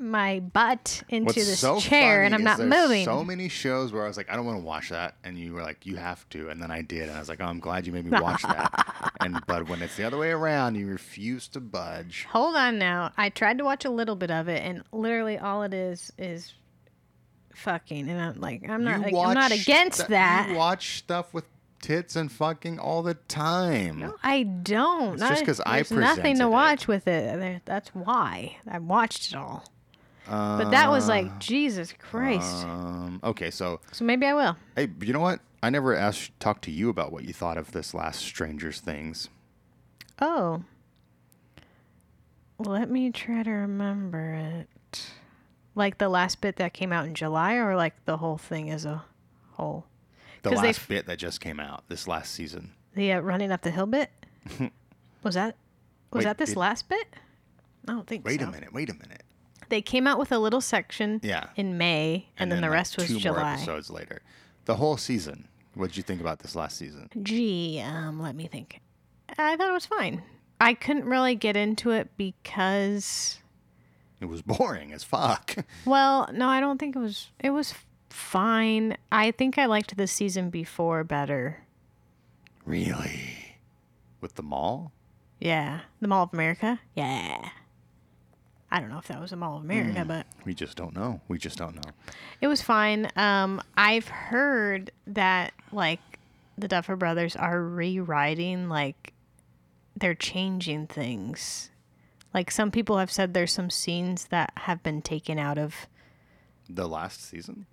my 0.00 0.40
butt 0.40 1.02
into 1.10 1.26
What's 1.26 1.36
this 1.46 1.58
so 1.60 1.78
chair 1.78 2.22
and 2.22 2.34
I'm 2.34 2.42
not 2.42 2.58
moving. 2.58 3.04
So 3.04 3.22
many 3.22 3.48
shows 3.50 3.92
where 3.92 4.04
I 4.04 4.08
was 4.08 4.16
like, 4.16 4.30
I 4.30 4.34
don't 4.36 4.46
want 4.46 4.58
to 4.58 4.64
watch 4.64 4.88
that, 4.88 5.16
and 5.22 5.38
you 5.38 5.52
were 5.52 5.62
like, 5.62 5.84
you 5.84 5.96
have 5.96 6.26
to, 6.30 6.48
and 6.48 6.60
then 6.62 6.70
I 6.70 6.80
did, 6.82 7.02
and 7.08 7.12
I 7.12 7.18
was 7.18 7.28
like, 7.28 7.40
oh, 7.40 7.44
I'm 7.44 7.60
glad 7.60 7.86
you 7.86 7.92
made 7.92 8.06
me 8.06 8.18
watch 8.18 8.42
that. 8.42 9.12
and 9.20 9.38
but 9.46 9.68
when 9.68 9.82
it's 9.82 9.96
the 9.96 10.04
other 10.04 10.16
way 10.18 10.30
around, 10.30 10.74
you 10.76 10.86
refuse 10.86 11.48
to 11.48 11.60
budge. 11.60 12.26
Hold 12.30 12.56
on 12.56 12.78
now. 12.78 13.12
I 13.18 13.28
tried 13.28 13.58
to 13.58 13.64
watch 13.64 13.84
a 13.84 13.90
little 13.90 14.16
bit 14.16 14.30
of 14.30 14.48
it, 14.48 14.62
and 14.64 14.82
literally 14.90 15.38
all 15.38 15.62
it 15.64 15.74
is 15.74 16.10
is 16.18 16.54
fucking. 17.54 18.08
And 18.08 18.20
I'm 18.20 18.40
like, 18.40 18.62
I'm 18.68 18.82
not, 18.84 19.00
like, 19.00 19.14
I'm 19.14 19.34
not 19.34 19.52
against 19.52 20.00
stu- 20.00 20.12
that. 20.12 20.48
You 20.50 20.56
watch 20.56 20.98
stuff 20.98 21.34
with 21.34 21.44
tits 21.82 22.16
and 22.16 22.30
fucking 22.32 22.78
all 22.78 23.02
the 23.02 23.14
time. 23.14 23.98
No, 24.00 24.14
I 24.22 24.42
don't. 24.44 25.14
It's 25.20 25.28
just 25.28 25.44
'cause 25.44 25.60
I 25.66 25.76
There's 25.82 25.90
nothing 25.92 26.36
to 26.38 26.44
it. 26.44 26.48
watch 26.48 26.86
with 26.88 27.06
it. 27.06 27.62
That's 27.64 27.88
why 27.94 28.56
I 28.66 28.78
watched 28.78 29.28
it 29.32 29.36
all. 29.36 29.64
But 30.30 30.70
that 30.70 30.90
was 30.90 31.08
like 31.08 31.38
Jesus 31.38 31.92
Christ. 31.98 32.64
Um, 32.64 33.20
okay, 33.24 33.50
so 33.50 33.80
so 33.92 34.04
maybe 34.04 34.26
I 34.26 34.34
will. 34.34 34.56
hey, 34.76 34.88
you 35.00 35.12
know 35.12 35.20
what? 35.20 35.40
I 35.62 35.68
never 35.70 35.94
asked 35.94 36.30
talked 36.40 36.64
to 36.64 36.70
you 36.70 36.88
about 36.88 37.12
what 37.12 37.24
you 37.24 37.32
thought 37.32 37.58
of 37.58 37.72
this 37.72 37.92
last 37.92 38.20
Strangers 38.20 38.80
Things. 38.80 39.28
Oh. 40.20 40.62
Let 42.58 42.90
me 42.90 43.10
try 43.10 43.42
to 43.42 43.50
remember 43.50 44.34
it. 44.34 45.10
Like 45.74 45.98
the 45.98 46.08
last 46.08 46.40
bit 46.40 46.56
that 46.56 46.74
came 46.74 46.92
out 46.92 47.06
in 47.06 47.14
July, 47.14 47.54
or 47.54 47.74
like 47.76 48.04
the 48.04 48.18
whole 48.18 48.36
thing 48.36 48.70
as 48.70 48.84
a 48.84 49.02
whole? 49.52 49.86
The 50.42 50.50
last 50.50 50.80
f- 50.80 50.88
bit 50.88 51.06
that 51.06 51.18
just 51.18 51.40
came 51.40 51.58
out 51.60 51.84
this 51.88 52.06
last 52.08 52.32
season. 52.32 52.72
The 52.94 53.12
uh, 53.12 53.20
running 53.20 53.50
up 53.52 53.62
the 53.62 53.70
hill 53.70 53.86
bit. 53.86 54.10
was 55.22 55.34
that 55.34 55.56
was 56.12 56.20
Wait, 56.20 56.24
that 56.24 56.38
this 56.38 56.50
did- 56.50 56.58
last 56.58 56.88
bit? 56.88 57.06
I 57.88 57.92
don't 57.92 58.06
think 58.06 58.26
Wait 58.26 58.40
so. 58.40 58.48
a 58.48 58.50
minute. 58.50 58.72
Wait 58.74 58.90
a 58.90 58.94
minute. 58.94 59.22
They 59.70 59.80
came 59.80 60.06
out 60.06 60.18
with 60.18 60.30
a 60.32 60.38
little 60.38 60.60
section 60.60 61.20
Yeah. 61.22 61.46
in 61.56 61.78
May, 61.78 62.26
and, 62.38 62.52
then, 62.52 62.60
the 62.60 62.66
like, 62.68 62.72
rest 62.74 62.96
was 62.98 63.06
two 63.08 63.20
more 63.30 63.40
episodes 63.40 63.88
later. 63.90 64.20
The 64.66 64.76
whole 64.76 64.96
season. 64.98 65.48
What 65.74 65.88
did 65.88 65.96
you 65.96 66.02
think 66.02 66.20
about 66.20 66.40
this 66.40 66.54
last 66.54 66.76
season? 66.76 67.08
Gee, 67.22 67.80
um, 67.80 68.20
let 68.20 68.34
me 68.34 68.46
think. 68.46 68.80
I 69.38 69.56
thought 69.56 69.68
it 69.70 69.72
was 69.72 69.86
fine. 69.86 70.22
I 70.60 70.74
couldn't 70.74 71.04
really 71.06 71.34
get 71.36 71.56
into 71.56 71.90
it 71.92 72.10
because, 72.16 73.38
It 74.20 74.26
was 74.26 74.42
boring 74.42 74.92
as 74.92 75.02
fuck. 75.04 75.54
well, 75.86 76.28
no, 76.32 76.48
I 76.48 76.60
don't 76.60 76.78
think 76.78 76.94
it 76.96 76.98
was. 76.98 77.28
It 77.38 77.50
was 77.50 77.72
fine. 78.10 78.96
I 79.10 79.30
think 79.30 79.56
I 79.56 79.66
liked 79.66 79.96
the 79.96 80.06
season 80.08 80.50
before 80.50 81.04
better. 81.04 81.64
really? 82.66 83.56
With 84.20 84.34
the 84.34 84.42
mall? 84.42 84.92
Yeah, 85.38 85.80
the 86.00 86.08
Mall 86.08 86.24
of 86.24 86.34
America. 86.34 86.80
Yeah. 86.94 87.48
I 88.72 88.78
don't 88.80 88.88
know 88.88 88.98
if 88.98 89.08
that 89.08 89.20
was 89.20 89.30
the 89.30 89.36
Mall 89.36 89.56
of 89.58 89.64
America, 89.64 90.02
Hmm. 90.02 90.08
but 90.08 90.26
We 90.44 90.54
just 90.54 90.76
don't 90.76 90.94
know. 90.94 91.20
We 91.28 91.38
just 91.38 91.58
don't 91.58 91.74
know. 91.74 91.90
it 92.40 92.46
was 92.46 92.62
fine. 92.62 93.10
Um, 93.16 93.60
I've 93.76 94.08
heard 94.08 94.90
that 95.08 95.52
like 95.72 96.00
the 96.56 96.68
Duffer 96.68 96.94
Brothers 96.96 97.34
are 97.36 97.62
rewriting, 97.62 98.68
like 98.68 99.12
they're 99.96 100.14
changing 100.14 100.86
things. 100.86 101.70
Like 102.32 102.50
some 102.52 102.70
people 102.70 102.98
have 102.98 103.10
said 103.10 103.34
there's 103.34 103.52
some 103.52 103.70
scenes 103.70 104.26
that 104.26 104.52
have 104.58 104.82
been 104.82 105.02
taken 105.02 105.38
out 105.38 105.58
of. 105.58 105.88
The 106.68 106.86
last 106.88 107.22
season? 107.22 107.66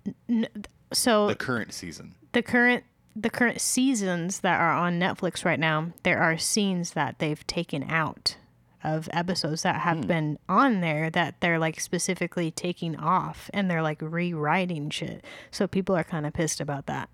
So 0.92 1.28
The 1.28 1.34
current 1.36 1.72
season. 1.72 2.16
the 2.32 2.42
current 2.42 2.84
the 3.14 3.30
current 3.30 3.60
seasons 3.60 4.40
that 4.40 4.60
are 4.60 4.72
on 4.72 4.98
Netflix 5.00 5.44
right 5.44 5.58
now, 5.58 5.92
there 6.04 6.18
are 6.20 6.38
scenes 6.38 6.92
that 6.92 7.18
they've 7.18 7.44
taken 7.48 7.82
out 7.84 8.36
of 8.84 9.08
episodes 9.12 9.62
that 9.62 9.80
have 9.80 10.06
been 10.06 10.38
on 10.48 10.80
there 10.80 11.10
that 11.10 11.34
they're 11.40 11.58
like 11.58 11.80
specifically 11.80 12.50
taking 12.50 12.94
off 12.96 13.50
and 13.52 13.68
they're 13.70 13.82
like 13.82 13.98
rewriting 14.00 14.88
shit. 14.90 15.24
So 15.50 15.66
people 15.66 15.96
are 15.96 16.04
kind 16.04 16.26
of 16.26 16.32
pissed 16.32 16.60
about 16.60 16.86
that. 16.86 17.08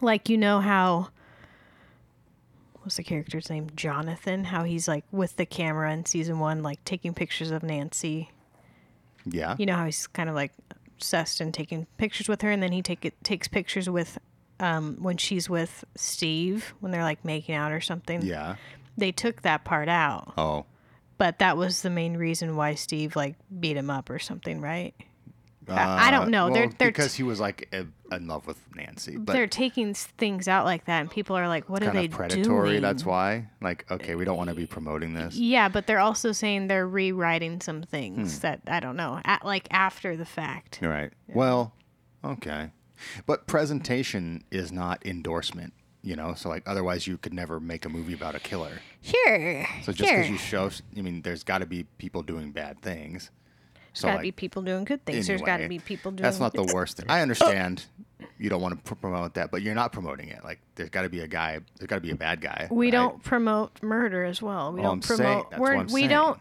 Like 0.00 0.28
you 0.28 0.36
know 0.38 0.60
how 0.60 1.08
what's 2.82 2.96
the 2.96 3.02
character's 3.02 3.50
name? 3.50 3.68
Jonathan, 3.74 4.44
how 4.44 4.62
he's 4.64 4.86
like 4.86 5.04
with 5.10 5.36
the 5.36 5.46
camera 5.46 5.92
in 5.92 6.04
season 6.06 6.38
1 6.38 6.62
like 6.62 6.84
taking 6.84 7.12
pictures 7.14 7.50
of 7.50 7.62
Nancy 7.62 8.30
Yeah. 9.24 9.56
you 9.58 9.66
know 9.66 9.74
how 9.76 9.84
he's 9.86 10.06
kind 10.06 10.28
of 10.28 10.34
like 10.34 10.52
obsessed 10.96 11.40
and 11.40 11.52
taking 11.52 11.86
pictures 11.98 12.28
with 12.28 12.40
her, 12.42 12.50
and 12.50 12.62
then 12.62 12.72
he 12.72 12.80
take 12.82 13.04
it, 13.04 13.12
takes 13.24 13.48
pictures 13.48 13.90
with 13.90 14.16
um, 14.60 14.96
when 15.00 15.16
she's 15.18 15.50
with 15.50 15.84
Steve 15.96 16.72
when 16.80 16.90
they're 16.92 17.02
like 17.02 17.22
making 17.24 17.54
out 17.54 17.72
or 17.72 17.80
something. 17.80 18.22
Yeah. 18.22 18.56
They 18.96 19.12
took 19.12 19.42
that 19.42 19.64
part 19.64 19.88
out, 19.88 20.32
Oh. 20.38 20.66
but 21.18 21.38
that 21.40 21.56
was 21.56 21.82
the 21.82 21.90
main 21.90 22.16
reason 22.16 22.56
why 22.56 22.74
Steve 22.74 23.14
like 23.16 23.36
beat 23.60 23.76
him 23.76 23.90
up 23.90 24.08
or 24.10 24.18
something, 24.18 24.60
right? 24.60 24.94
I- 25.68 26.08
I 26.08 26.10
don't 26.12 26.30
know. 26.30 26.46
Uh, 26.46 26.50
They're- 26.50 26.66
well, 26.68 26.74
they're 26.78 26.88
because 26.90 27.14
he 27.16 27.24
was 27.24 27.40
like 27.40 27.68
in 27.72 27.92
love 28.28 28.46
with 28.46 28.56
Nancy, 28.76 29.16
but 29.16 29.32
they're 29.32 29.48
taking 29.48 29.94
things 29.94 30.46
out 30.46 30.64
like 30.64 30.84
that, 30.84 31.00
and 31.00 31.10
people 31.10 31.36
are 31.36 31.48
like, 31.48 31.68
"What 31.68 31.82
are 31.82 31.86
kind 31.86 31.98
they 31.98 32.04
of 32.04 32.12
predatory. 32.12 32.68
doing?" 32.70 32.82
That's 32.82 33.04
why. 33.04 33.48
Like, 33.60 33.84
okay, 33.90 34.14
we 34.14 34.24
don't 34.24 34.36
want 34.36 34.48
to 34.50 34.54
be 34.54 34.66
promoting 34.66 35.14
this. 35.14 35.34
Yeah, 35.34 35.68
but 35.68 35.88
they're 35.88 35.98
also 35.98 36.30
saying 36.30 36.68
they're 36.68 36.86
rewriting 36.86 37.60
some 37.60 37.78
Hmm. 37.78 37.88
things 37.88 38.38
that 38.40 38.60
I 38.68 38.78
don't 38.78 38.94
know, 38.96 39.20
at, 39.24 39.44
like 39.44 39.66
after 39.72 40.16
the 40.16 40.24
fact. 40.24 40.78
Right. 40.80 41.10
Well, 41.26 41.74
okay, 42.24 42.70
but 43.26 43.48
presentation 43.48 44.44
is 44.52 44.70
not 44.70 45.04
endorsement. 45.04 45.72
You 46.06 46.14
know, 46.14 46.34
so 46.34 46.48
like 46.48 46.62
otherwise 46.68 47.08
you 47.08 47.18
could 47.18 47.34
never 47.34 47.58
make 47.58 47.84
a 47.84 47.88
movie 47.88 48.12
about 48.14 48.36
a 48.36 48.38
killer. 48.38 48.78
Sure. 49.02 49.66
So 49.82 49.90
just 49.92 50.08
sure. 50.08 50.18
because 50.18 50.30
you 50.30 50.38
show, 50.38 50.70
I 50.96 51.00
mean, 51.00 51.20
there's 51.22 51.42
got 51.42 51.58
to 51.58 51.66
be 51.66 51.82
people 51.98 52.22
doing 52.22 52.52
bad 52.52 52.80
things. 52.80 53.32
There's 53.74 53.98
So 54.02 54.06
got 54.06 54.12
to 54.12 54.16
like, 54.18 54.22
be 54.22 54.30
people 54.30 54.62
doing 54.62 54.84
good 54.84 55.04
things. 55.04 55.26
There's 55.26 55.42
got 55.42 55.56
to 55.56 55.68
be 55.68 55.80
people 55.80 56.12
doing. 56.12 56.22
That's 56.22 56.38
not 56.38 56.52
the 56.54 56.62
worst 56.74 56.98
thing. 56.98 57.06
I 57.08 57.22
understand 57.22 57.86
you 58.38 58.48
don't 58.48 58.60
want 58.62 58.76
to 58.76 58.88
pr- 58.88 58.94
promote 59.00 59.34
that, 59.34 59.50
but 59.50 59.62
you're 59.62 59.74
not 59.74 59.90
promoting 59.92 60.28
it. 60.28 60.44
Like 60.44 60.60
there's 60.76 60.90
got 60.90 61.02
to 61.02 61.08
be 61.08 61.20
a 61.22 61.26
guy. 61.26 61.58
There's 61.76 61.88
got 61.88 61.96
to 61.96 62.00
be 62.00 62.12
a 62.12 62.16
bad 62.16 62.40
guy. 62.40 62.68
We 62.70 62.86
right? 62.86 62.92
don't 62.92 63.22
promote 63.24 63.82
murder 63.82 64.24
as 64.24 64.40
well. 64.40 64.72
We 64.72 64.80
Well, 64.82 64.90
don't 64.90 64.98
I'm 64.98 65.02
saying- 65.02 65.18
promote. 65.18 65.50
that's 65.50 65.60
we're, 65.60 65.82
we 65.86 65.88
saying. 66.02 66.08
don't 66.10 66.40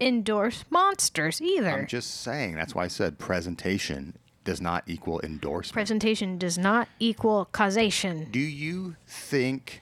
endorse 0.00 0.64
monsters 0.68 1.40
either. 1.40 1.70
I'm 1.70 1.86
just 1.86 2.22
saying. 2.22 2.56
That's 2.56 2.74
why 2.74 2.84
I 2.84 2.88
said 2.88 3.18
presentation 3.20 4.18
does 4.50 4.60
not 4.60 4.82
equal 4.88 5.20
endorsement. 5.20 5.74
Presentation 5.74 6.36
does 6.36 6.58
not 6.58 6.88
equal 6.98 7.44
causation. 7.52 8.26
Do 8.32 8.40
you 8.40 8.96
think 9.06 9.80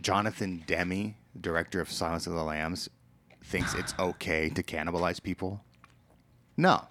Jonathan 0.00 0.64
Demme, 0.66 1.14
director 1.40 1.80
of 1.80 1.88
Silence 1.88 2.26
of 2.26 2.32
the 2.32 2.42
Lambs, 2.42 2.90
thinks 3.44 3.74
it's 3.74 3.94
okay 3.96 4.48
to 4.48 4.60
cannibalize 4.64 5.22
people? 5.22 5.62
No. 6.56 6.84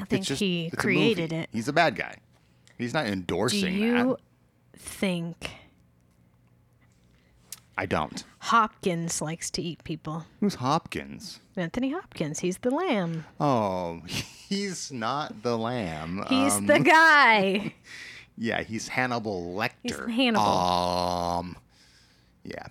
I 0.00 0.04
think 0.06 0.24
just, 0.24 0.40
he 0.40 0.68
created 0.76 1.32
it. 1.32 1.48
He's 1.52 1.68
a 1.68 1.72
bad 1.72 1.94
guy. 1.94 2.16
He's 2.76 2.92
not 2.92 3.06
endorsing 3.06 3.60
Do 3.60 3.70
you 3.70 3.92
that. 3.92 4.16
think 4.80 5.48
I 7.76 7.84
don't. 7.86 8.24
Hopkins 8.38 9.20
likes 9.20 9.50
to 9.50 9.62
eat 9.62 9.84
people? 9.84 10.24
Who's 10.40 10.54
Hopkins? 10.56 11.40
Anthony 11.56 11.90
Hopkins. 11.92 12.38
He's 12.40 12.58
the 12.58 12.70
lamb. 12.70 13.24
Oh, 13.38 14.00
he's 14.06 14.90
not 14.90 15.42
the 15.42 15.58
lamb. 15.58 16.24
He's 16.28 16.54
Um, 16.54 16.66
the 16.66 16.78
guy. 16.80 17.74
yeah, 18.38 18.62
he's 18.62 18.88
Hannibal 18.88 19.54
Lecter. 19.54 20.10
Hannibal. 20.10 20.42
Um, 20.46 21.56
yeah. 22.44 22.66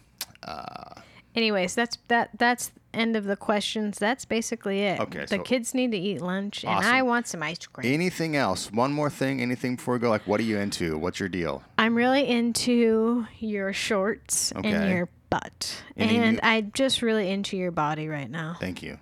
Anyways, 1.35 1.75
that's 1.75 1.97
that. 2.07 2.29
That's 2.37 2.71
end 2.95 3.15
of 3.15 3.25
the 3.25 3.35
questions. 3.35 3.97
That's 3.99 4.25
basically 4.25 4.81
it. 4.83 4.99
Okay, 4.99 5.21
The 5.21 5.27
so- 5.27 5.43
kids 5.43 5.73
need 5.73 5.91
to 5.91 5.97
eat 5.97 6.21
lunch, 6.21 6.63
and 6.63 6.85
I 6.85 7.01
want 7.01 7.27
some 7.27 7.43
ice 7.43 7.59
cream. 7.67 7.93
Anything 7.93 8.35
else? 8.35 8.71
One 8.71 8.93
more 8.93 9.09
thing. 9.09 9.41
Anything 9.41 9.75
before 9.75 9.95
we 9.95 9.99
go? 9.99 10.09
Like, 10.09 10.25
what 10.27 10.39
are 10.39 10.43
you 10.43 10.57
into? 10.57 10.97
What's 10.97 11.19
your 11.19 11.29
deal? 11.29 11.63
I'm 11.77 11.95
really 11.95 12.27
into 12.27 13.27
your 13.39 13.73
shorts 13.73 14.51
and 14.51 14.89
your 14.89 15.09
butt, 15.29 15.83
Any 15.97 16.17
and 16.17 16.33
new- 16.33 16.39
I'm 16.43 16.71
just 16.73 17.01
really 17.01 17.29
into 17.29 17.57
your 17.57 17.71
body 17.71 18.07
right 18.07 18.29
now. 18.29 18.57
Thank 18.59 18.81
you. 18.83 18.99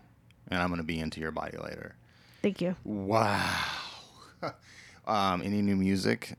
And 0.49 0.61
I'm 0.61 0.69
gonna 0.69 0.83
be 0.83 0.99
into 0.99 1.19
your 1.19 1.31
body 1.31 1.57
later. 1.57 1.95
Thank 2.41 2.61
you. 2.61 2.75
Wow. 2.83 3.49
um, 5.07 5.41
any 5.43 5.61
new 5.61 5.75
music? 5.75 6.33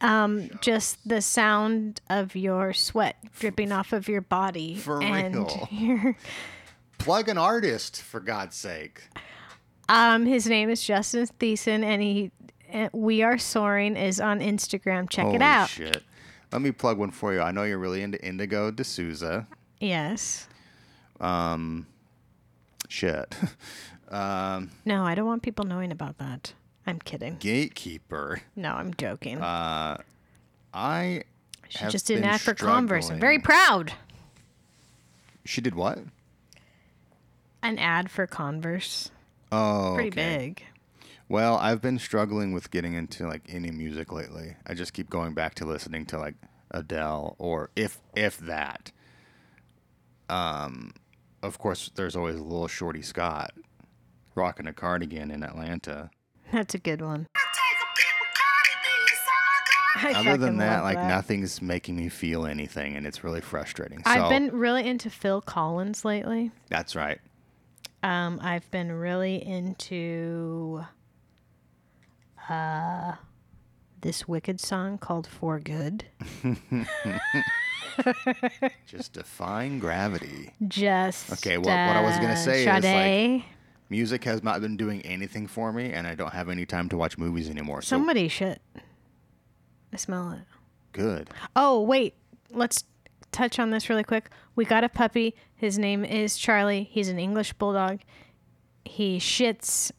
Um, 0.00 0.50
just 0.60 1.08
the 1.08 1.22
sound 1.22 2.00
of 2.10 2.36
your 2.36 2.72
sweat 2.74 3.16
dripping 3.38 3.72
off 3.72 3.92
of 3.92 4.08
your 4.08 4.20
body, 4.20 4.76
For 4.76 5.02
and 5.02 5.34
real. 5.34 5.68
your 5.72 6.16
Plug 6.98 7.28
an 7.28 7.38
artist, 7.38 8.02
for 8.02 8.20
God's 8.20 8.56
sake. 8.56 9.08
Um, 9.88 10.26
his 10.26 10.46
name 10.46 10.68
is 10.70 10.82
Justin 10.84 11.26
Thiessen, 11.38 11.84
and 11.84 12.02
he, 12.02 12.30
uh, 12.72 12.88
we 12.92 13.22
are 13.22 13.38
soaring 13.38 13.96
is 13.96 14.20
on 14.20 14.40
Instagram. 14.40 15.08
Check 15.08 15.24
Holy 15.24 15.36
it 15.36 15.42
out. 15.42 15.68
shit. 15.68 16.02
Let 16.52 16.62
me 16.62 16.72
plug 16.72 16.98
one 16.98 17.10
for 17.10 17.32
you. 17.34 17.40
I 17.40 17.50
know 17.52 17.62
you're 17.64 17.78
really 17.78 18.02
into 18.02 18.22
Indigo 18.24 18.70
De 18.70 18.82
Souza. 18.84 19.46
Yes. 19.80 20.48
Um, 21.20 21.86
shit. 22.88 23.34
um, 24.10 24.70
No, 24.84 25.04
I 25.04 25.14
don't 25.14 25.26
want 25.26 25.42
people 25.42 25.64
knowing 25.64 25.92
about 25.92 26.18
that. 26.18 26.54
I'm 26.86 26.98
kidding. 27.00 27.36
Gatekeeper. 27.38 28.42
No, 28.54 28.72
I'm 28.72 28.94
joking. 28.94 29.38
Uh, 29.40 29.98
I. 30.72 31.22
she 31.68 31.86
just 31.88 32.06
did 32.06 32.18
an 32.18 32.24
ad 32.24 32.40
for 32.40 32.54
Converse. 32.54 33.10
I'm 33.10 33.18
very 33.18 33.38
proud. 33.40 33.92
She 35.44 35.60
did 35.60 35.74
what? 35.74 35.98
An 37.62 37.78
ad 37.78 38.10
for 38.10 38.26
Converse. 38.26 39.10
Oh, 39.50 39.92
Pretty 39.94 40.08
okay. 40.10 40.38
big. 40.38 40.64
Well, 41.28 41.56
I've 41.56 41.82
been 41.82 41.98
struggling 41.98 42.52
with 42.52 42.70
getting 42.70 42.94
into 42.94 43.26
like 43.26 43.42
any 43.48 43.70
music 43.72 44.12
lately. 44.12 44.56
I 44.66 44.74
just 44.74 44.92
keep 44.92 45.10
going 45.10 45.34
back 45.34 45.54
to 45.56 45.64
listening 45.64 46.06
to 46.06 46.18
like 46.18 46.34
Adele 46.70 47.34
or 47.38 47.70
if 47.74 47.98
if 48.14 48.38
that. 48.38 48.92
Um, 50.28 50.92
of 51.42 51.58
course, 51.58 51.90
there's 51.94 52.14
always 52.14 52.36
a 52.36 52.42
little 52.42 52.68
Shorty 52.68 53.02
Scott 53.02 53.52
rocking 54.36 54.66
a 54.66 54.72
cardigan 54.72 55.30
in 55.30 55.42
Atlanta. 55.42 56.10
That's 56.52 56.74
a 56.74 56.78
good 56.78 57.02
one. 57.02 57.26
I 59.98 60.12
Other 60.12 60.36
than 60.36 60.58
that, 60.58 60.82
like 60.82 60.96
that. 60.96 61.08
nothing's 61.08 61.62
making 61.62 61.96
me 61.96 62.10
feel 62.10 62.44
anything, 62.46 62.96
and 62.96 63.06
it's 63.06 63.24
really 63.24 63.40
frustrating. 63.40 64.02
So 64.04 64.10
I've 64.10 64.28
been 64.28 64.50
really 64.52 64.86
into 64.86 65.08
Phil 65.08 65.40
Collins 65.40 66.04
lately. 66.04 66.50
that's 66.68 66.94
right. 66.94 67.18
Um, 68.02 68.38
I've 68.42 68.70
been 68.70 68.92
really 68.92 69.36
into 69.44 70.84
uh, 72.48 73.14
this 74.02 74.28
Wicked 74.28 74.60
song 74.60 74.98
called 74.98 75.26
"For 75.26 75.58
Good." 75.58 76.04
Just 78.86 79.14
defying 79.14 79.78
gravity. 79.78 80.52
Just 80.68 81.32
Okay, 81.32 81.56
well, 81.56 81.86
what 81.88 81.96
I 81.96 82.02
was 82.02 82.16
gonna 82.16 82.32
uh, 82.32 82.36
say 82.36 82.60
is, 82.60 82.66
like, 82.66 82.82
Sade. 82.82 83.44
Music 83.88 84.24
has 84.24 84.42
not 84.42 84.60
been 84.60 84.76
doing 84.76 85.00
anything 85.02 85.46
for 85.46 85.72
me, 85.72 85.92
and 85.92 86.06
I 86.06 86.14
don't 86.14 86.32
have 86.32 86.48
any 86.48 86.66
time 86.66 86.88
to 86.88 86.96
watch 86.96 87.16
movies 87.18 87.48
anymore. 87.48 87.82
So 87.82 87.96
somebody 87.96 88.28
shit. 88.28 88.60
I 89.92 89.96
smell 89.96 90.32
it. 90.32 90.40
good. 90.92 91.30
Oh 91.54 91.80
wait, 91.82 92.14
let's 92.50 92.84
touch 93.32 93.58
on 93.58 93.70
this 93.70 93.88
really 93.88 94.02
quick. 94.04 94.30
We 94.56 94.64
got 94.64 94.82
a 94.82 94.88
puppy. 94.88 95.34
His 95.54 95.78
name 95.78 96.04
is 96.04 96.36
Charlie. 96.36 96.88
He's 96.90 97.08
an 97.08 97.18
English 97.18 97.52
bulldog. 97.54 98.00
He 98.84 99.18
shits, 99.18 99.92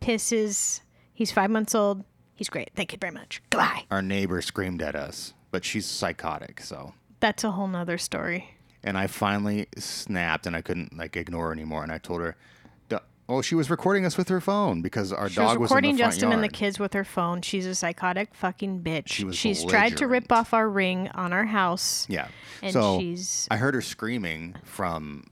pisses. 0.00 0.80
He's 1.12 1.30
five 1.32 1.50
months 1.50 1.74
old. 1.74 2.04
He's 2.34 2.48
great. 2.48 2.70
Thank 2.74 2.92
you 2.92 2.98
very 2.98 3.12
much. 3.12 3.42
Goodbye. 3.50 3.84
Our 3.90 4.02
neighbor 4.02 4.40
screamed 4.42 4.80
at 4.82 4.94
us, 4.94 5.34
but 5.50 5.64
she's 5.64 5.86
psychotic, 5.86 6.60
so. 6.60 6.94
That's 7.20 7.44
a 7.44 7.50
whole 7.50 7.66
nother 7.68 7.98
story. 7.98 8.56
And 8.82 8.96
I 8.96 9.06
finally 9.08 9.66
snapped, 9.76 10.46
and 10.46 10.56
I 10.56 10.62
couldn't 10.62 10.96
like 10.96 11.16
ignore 11.16 11.46
her 11.48 11.52
anymore. 11.52 11.82
And 11.82 11.92
I 11.92 11.98
told 11.98 12.20
her. 12.20 12.36
Well, 13.30 13.42
she 13.42 13.54
was 13.54 13.70
recording 13.70 14.04
us 14.04 14.18
with 14.18 14.28
her 14.28 14.40
phone 14.40 14.82
because 14.82 15.12
our 15.12 15.28
She 15.28 15.36
dog 15.36 15.58
was 15.58 15.58
was, 15.58 15.70
in 15.70 15.74
recording 15.74 15.92
the 15.92 15.98
front 15.98 16.12
Justin 16.14 16.32
and 16.32 16.42
the 16.42 16.48
kids 16.48 16.78
with 16.78 16.92
her 16.94 17.04
phone. 17.04 17.42
She's 17.42 17.64
a 17.66 17.74
psychotic 17.74 18.34
fucking 18.34 18.80
bitch. 18.82 19.08
She 19.08 19.24
was 19.24 19.36
she's 19.36 19.64
tried 19.64 19.96
to 19.98 20.06
rip 20.06 20.30
off 20.32 20.52
our 20.52 20.68
ring 20.68 21.08
on 21.14 21.32
our 21.32 21.44
house. 21.46 22.06
Yeah. 22.08 22.28
And 22.62 22.72
so 22.72 22.98
she's 22.98 23.46
I 23.50 23.56
heard 23.56 23.74
her 23.74 23.80
screaming 23.80 24.56
from 24.64 25.24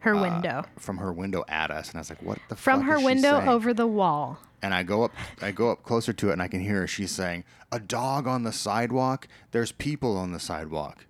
her 0.00 0.14
uh, 0.14 0.22
window. 0.22 0.64
from 0.78 0.98
her 0.98 1.12
window 1.12 1.44
at 1.48 1.70
us, 1.70 1.90
and 1.90 1.96
I 1.96 2.00
was 2.00 2.10
like, 2.10 2.22
"What 2.22 2.38
the 2.48 2.56
fuck? 2.56 2.58
From 2.58 2.82
her 2.82 2.98
window 3.00 3.38
saying? 3.38 3.48
over 3.48 3.72
the 3.72 3.86
wall. 3.86 4.38
And 4.62 4.74
I 4.74 4.82
go 4.82 5.04
up, 5.04 5.12
I 5.40 5.52
go 5.52 5.70
up 5.70 5.82
closer 5.84 6.12
to 6.14 6.30
it, 6.30 6.32
and 6.32 6.42
I 6.42 6.48
can 6.48 6.60
hear 6.60 6.80
her. 6.80 6.86
She's 6.86 7.10
saying, 7.12 7.44
"A 7.70 7.78
dog 7.78 8.26
on 8.26 8.42
the 8.42 8.52
sidewalk. 8.52 9.28
There's 9.52 9.70
people 9.72 10.16
on 10.16 10.32
the 10.32 10.40
sidewalk. 10.40 11.06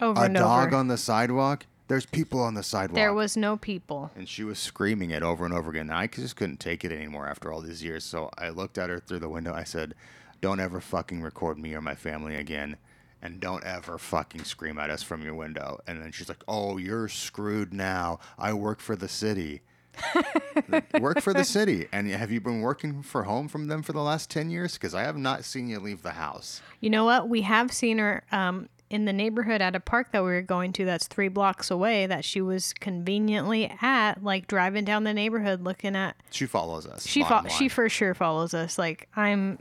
Over 0.00 0.24
A 0.24 0.28
dog 0.28 0.68
over. 0.68 0.76
on 0.76 0.88
the 0.88 0.96
sidewalk. 0.96 1.66
There's 1.88 2.06
people 2.06 2.40
on 2.40 2.54
the 2.54 2.62
sidewalk." 2.62 2.94
there 2.94 3.12
was 3.14 3.36
no 3.36 3.56
people. 3.56 4.10
and 4.14 4.28
she 4.28 4.44
was 4.44 4.58
screaming 4.58 5.10
it 5.10 5.22
over 5.22 5.44
and 5.44 5.52
over 5.52 5.70
again. 5.70 5.88
And 5.90 5.98
I 5.98 6.06
just 6.06 6.36
couldn't 6.36 6.60
take 6.60 6.84
it 6.84 6.92
anymore 6.92 7.26
after 7.28 7.52
all 7.52 7.60
these 7.60 7.82
years. 7.82 8.04
So 8.04 8.30
I 8.38 8.50
looked 8.50 8.78
at 8.78 8.90
her 8.90 9.00
through 9.00 9.20
the 9.20 9.28
window. 9.28 9.52
I 9.54 9.64
said, 9.64 9.94
"Don't 10.40 10.60
ever 10.60 10.80
fucking 10.80 11.22
record 11.22 11.58
me 11.58 11.74
or 11.74 11.80
my 11.80 11.94
family 11.94 12.36
again." 12.36 12.76
And 13.20 13.40
don't 13.40 13.64
ever 13.64 13.98
fucking 13.98 14.44
scream 14.44 14.78
at 14.78 14.90
us 14.90 15.02
from 15.02 15.22
your 15.24 15.34
window. 15.34 15.80
And 15.88 16.00
then 16.00 16.12
she's 16.12 16.28
like, 16.28 16.44
"Oh, 16.46 16.76
you're 16.76 17.08
screwed 17.08 17.74
now. 17.74 18.20
I 18.38 18.52
work 18.52 18.78
for 18.80 18.94
the 18.94 19.08
city." 19.08 19.62
work 21.00 21.20
for 21.20 21.34
the 21.34 21.44
city. 21.44 21.88
And 21.92 22.08
have 22.08 22.30
you 22.30 22.40
been 22.40 22.60
working 22.60 23.02
for 23.02 23.24
home 23.24 23.48
from 23.48 23.66
them 23.66 23.82
for 23.82 23.92
the 23.92 24.00
last 24.02 24.30
10 24.30 24.50
years? 24.50 24.74
Because 24.74 24.94
I 24.94 25.02
have 25.02 25.16
not 25.16 25.44
seen 25.44 25.68
you 25.68 25.80
leave 25.80 26.02
the 26.02 26.12
house. 26.12 26.62
You 26.80 26.90
know 26.90 27.04
what? 27.04 27.28
We 27.28 27.42
have 27.42 27.72
seen 27.72 27.98
her 27.98 28.22
um, 28.30 28.68
in 28.90 29.04
the 29.04 29.12
neighborhood 29.12 29.60
at 29.60 29.76
a 29.76 29.80
park 29.80 30.12
that 30.12 30.22
we 30.22 30.30
were 30.30 30.42
going 30.42 30.72
to 30.72 30.84
that's 30.84 31.06
three 31.06 31.28
blocks 31.28 31.70
away 31.70 32.06
that 32.06 32.24
she 32.24 32.40
was 32.40 32.72
conveniently 32.72 33.72
at, 33.82 34.22
like 34.22 34.46
driving 34.46 34.84
down 34.84 35.04
the 35.04 35.12
neighborhood 35.12 35.62
looking 35.62 35.94
at. 35.94 36.16
She 36.30 36.46
follows 36.46 36.86
us. 36.86 37.06
She 37.06 37.22
fo- 37.22 37.46
she 37.48 37.68
for 37.68 37.88
sure 37.88 38.14
follows 38.14 38.54
us. 38.54 38.78
Like 38.78 39.08
I'm, 39.14 39.58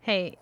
hey, 0.00 0.36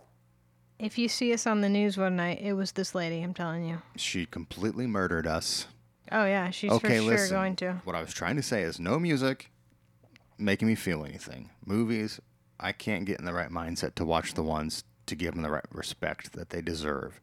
if 0.79 0.99
you 0.99 1.09
see 1.09 1.33
us 1.33 1.47
on 1.47 1.61
the 1.61 1.69
news 1.69 1.97
one 1.97 2.17
night, 2.17 2.41
it 2.41 2.55
was 2.55 2.73
this 2.73 2.95
lady. 2.95 3.23
I'm 3.23 3.35
telling 3.35 3.69
you. 3.69 3.83
she 3.97 4.27
completely 4.27 4.87
murdered 4.87 5.27
us. 5.27 5.67
Oh 6.13 6.25
yeah, 6.25 6.51
she's 6.51 6.73
okay, 6.73 6.89
for 6.89 6.95
sure 6.95 7.05
listen. 7.05 7.37
going 7.37 7.57
to. 7.57 7.81
What 7.85 7.95
I 7.95 8.01
was 8.01 8.13
trying 8.13 8.37
to 8.37 8.43
say 8.43 8.63
is 8.63 8.81
no 8.81 8.99
music 8.99 9.51
making 10.39 10.67
me 10.67 10.75
feel 10.75 11.05
anything. 11.05 11.51
Movies, 11.65 12.21
I 12.59 12.73
can't 12.73 13.05
get 13.05 13.21
in 13.21 13.25
the 13.27 13.33
right 13.33 13.51
mindset 13.51 13.95
to 13.97 14.05
watch 14.05 14.35
the 14.35 14.43
ones 14.43 14.83
to 15.07 15.15
give 15.15 15.35
them 15.35 15.43
the 15.43 15.51
right 15.51 15.65
respect 15.71 16.33
that 16.33 16.51
they 16.51 16.63
deserve. 16.63 17.21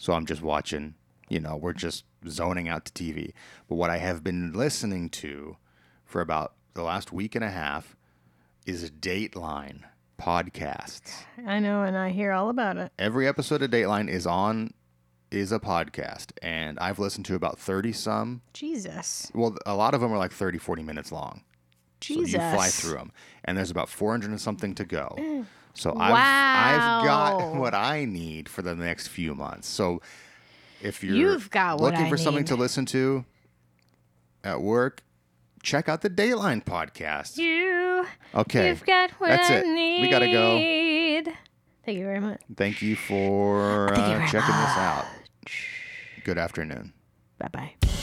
So 0.00 0.14
I'm 0.14 0.24
just 0.24 0.40
watching, 0.40 0.94
you 1.28 1.40
know, 1.40 1.56
we're 1.56 1.74
just 1.74 2.06
zoning 2.26 2.68
out 2.70 2.86
to 2.86 2.92
TV. 2.92 3.34
But 3.68 3.74
what 3.74 3.90
I 3.90 3.98
have 3.98 4.24
been 4.24 4.54
listening 4.54 5.10
to 5.10 5.58
for 6.06 6.22
about 6.22 6.54
the 6.72 6.82
last 6.82 7.12
week 7.12 7.34
and 7.34 7.44
a 7.44 7.50
half 7.50 7.96
is 8.64 8.90
Dateline 8.90 9.82
podcasts. 10.18 11.12
I 11.46 11.58
know, 11.58 11.82
and 11.82 11.98
I 11.98 12.08
hear 12.08 12.32
all 12.32 12.48
about 12.48 12.78
it. 12.78 12.92
Every 12.98 13.28
episode 13.28 13.60
of 13.60 13.70
Dateline 13.70 14.08
is 14.08 14.26
on 14.26 14.72
is 15.30 15.52
a 15.52 15.60
podcast 15.60 16.32
and 16.40 16.78
I've 16.78 16.98
listened 16.98 17.26
to 17.26 17.34
about 17.34 17.58
30 17.58 17.92
some. 17.92 18.40
Jesus, 18.54 19.30
Well, 19.34 19.58
a 19.66 19.74
lot 19.74 19.92
of 19.92 20.00
them 20.00 20.10
are 20.14 20.18
like 20.18 20.32
30 20.32 20.56
40 20.56 20.82
minutes 20.82 21.12
long. 21.12 21.42
Jesus. 22.00 22.32
So 22.32 22.38
you 22.38 22.54
fly 22.54 22.68
through 22.68 22.94
them, 22.94 23.12
and 23.44 23.58
there's 23.58 23.70
about 23.70 23.90
400 23.90 24.30
and 24.30 24.40
something 24.40 24.74
to 24.76 24.86
go. 24.86 25.14
Mm. 25.18 25.44
So 25.80 25.96
I've 25.98 26.12
Mm. 26.12 26.16
I've 26.18 27.04
got 27.06 27.54
what 27.60 27.74
I 27.74 28.04
need 28.04 28.48
for 28.50 28.60
the 28.60 28.74
next 28.74 29.08
few 29.08 29.34
months. 29.34 29.66
So 29.66 30.02
if 30.82 31.02
you're 31.02 31.16
You've 31.16 31.50
got 31.50 31.80
looking 31.80 32.08
for 32.10 32.18
something 32.18 32.44
to 32.44 32.54
listen 32.54 32.84
to 32.86 33.24
at 34.44 34.60
work, 34.60 35.02
check 35.62 35.88
out 35.88 36.02
the 36.02 36.10
Dateline 36.10 36.62
podcast. 36.64 37.38
You, 37.38 38.06
Okay, 38.34 38.68
you've 38.68 38.84
got 38.84 39.10
what 39.12 39.28
that's 39.28 39.50
I 39.50 39.54
it. 39.60 39.66
need. 39.66 40.02
We 40.02 40.10
gotta 40.10 40.30
go. 40.30 40.58
Thank 41.86 41.98
you 41.98 42.04
very 42.04 42.20
much. 42.20 42.40
Thank 42.56 42.82
you 42.82 42.94
for 42.96 43.88
Thank 43.94 44.06
you 44.06 44.22
uh, 44.24 44.26
checking 44.28 44.54
this 44.54 44.76
out. 44.76 45.06
Good 46.24 46.36
afternoon. 46.38 46.92
Bye 47.38 47.48
bye. 47.50 47.99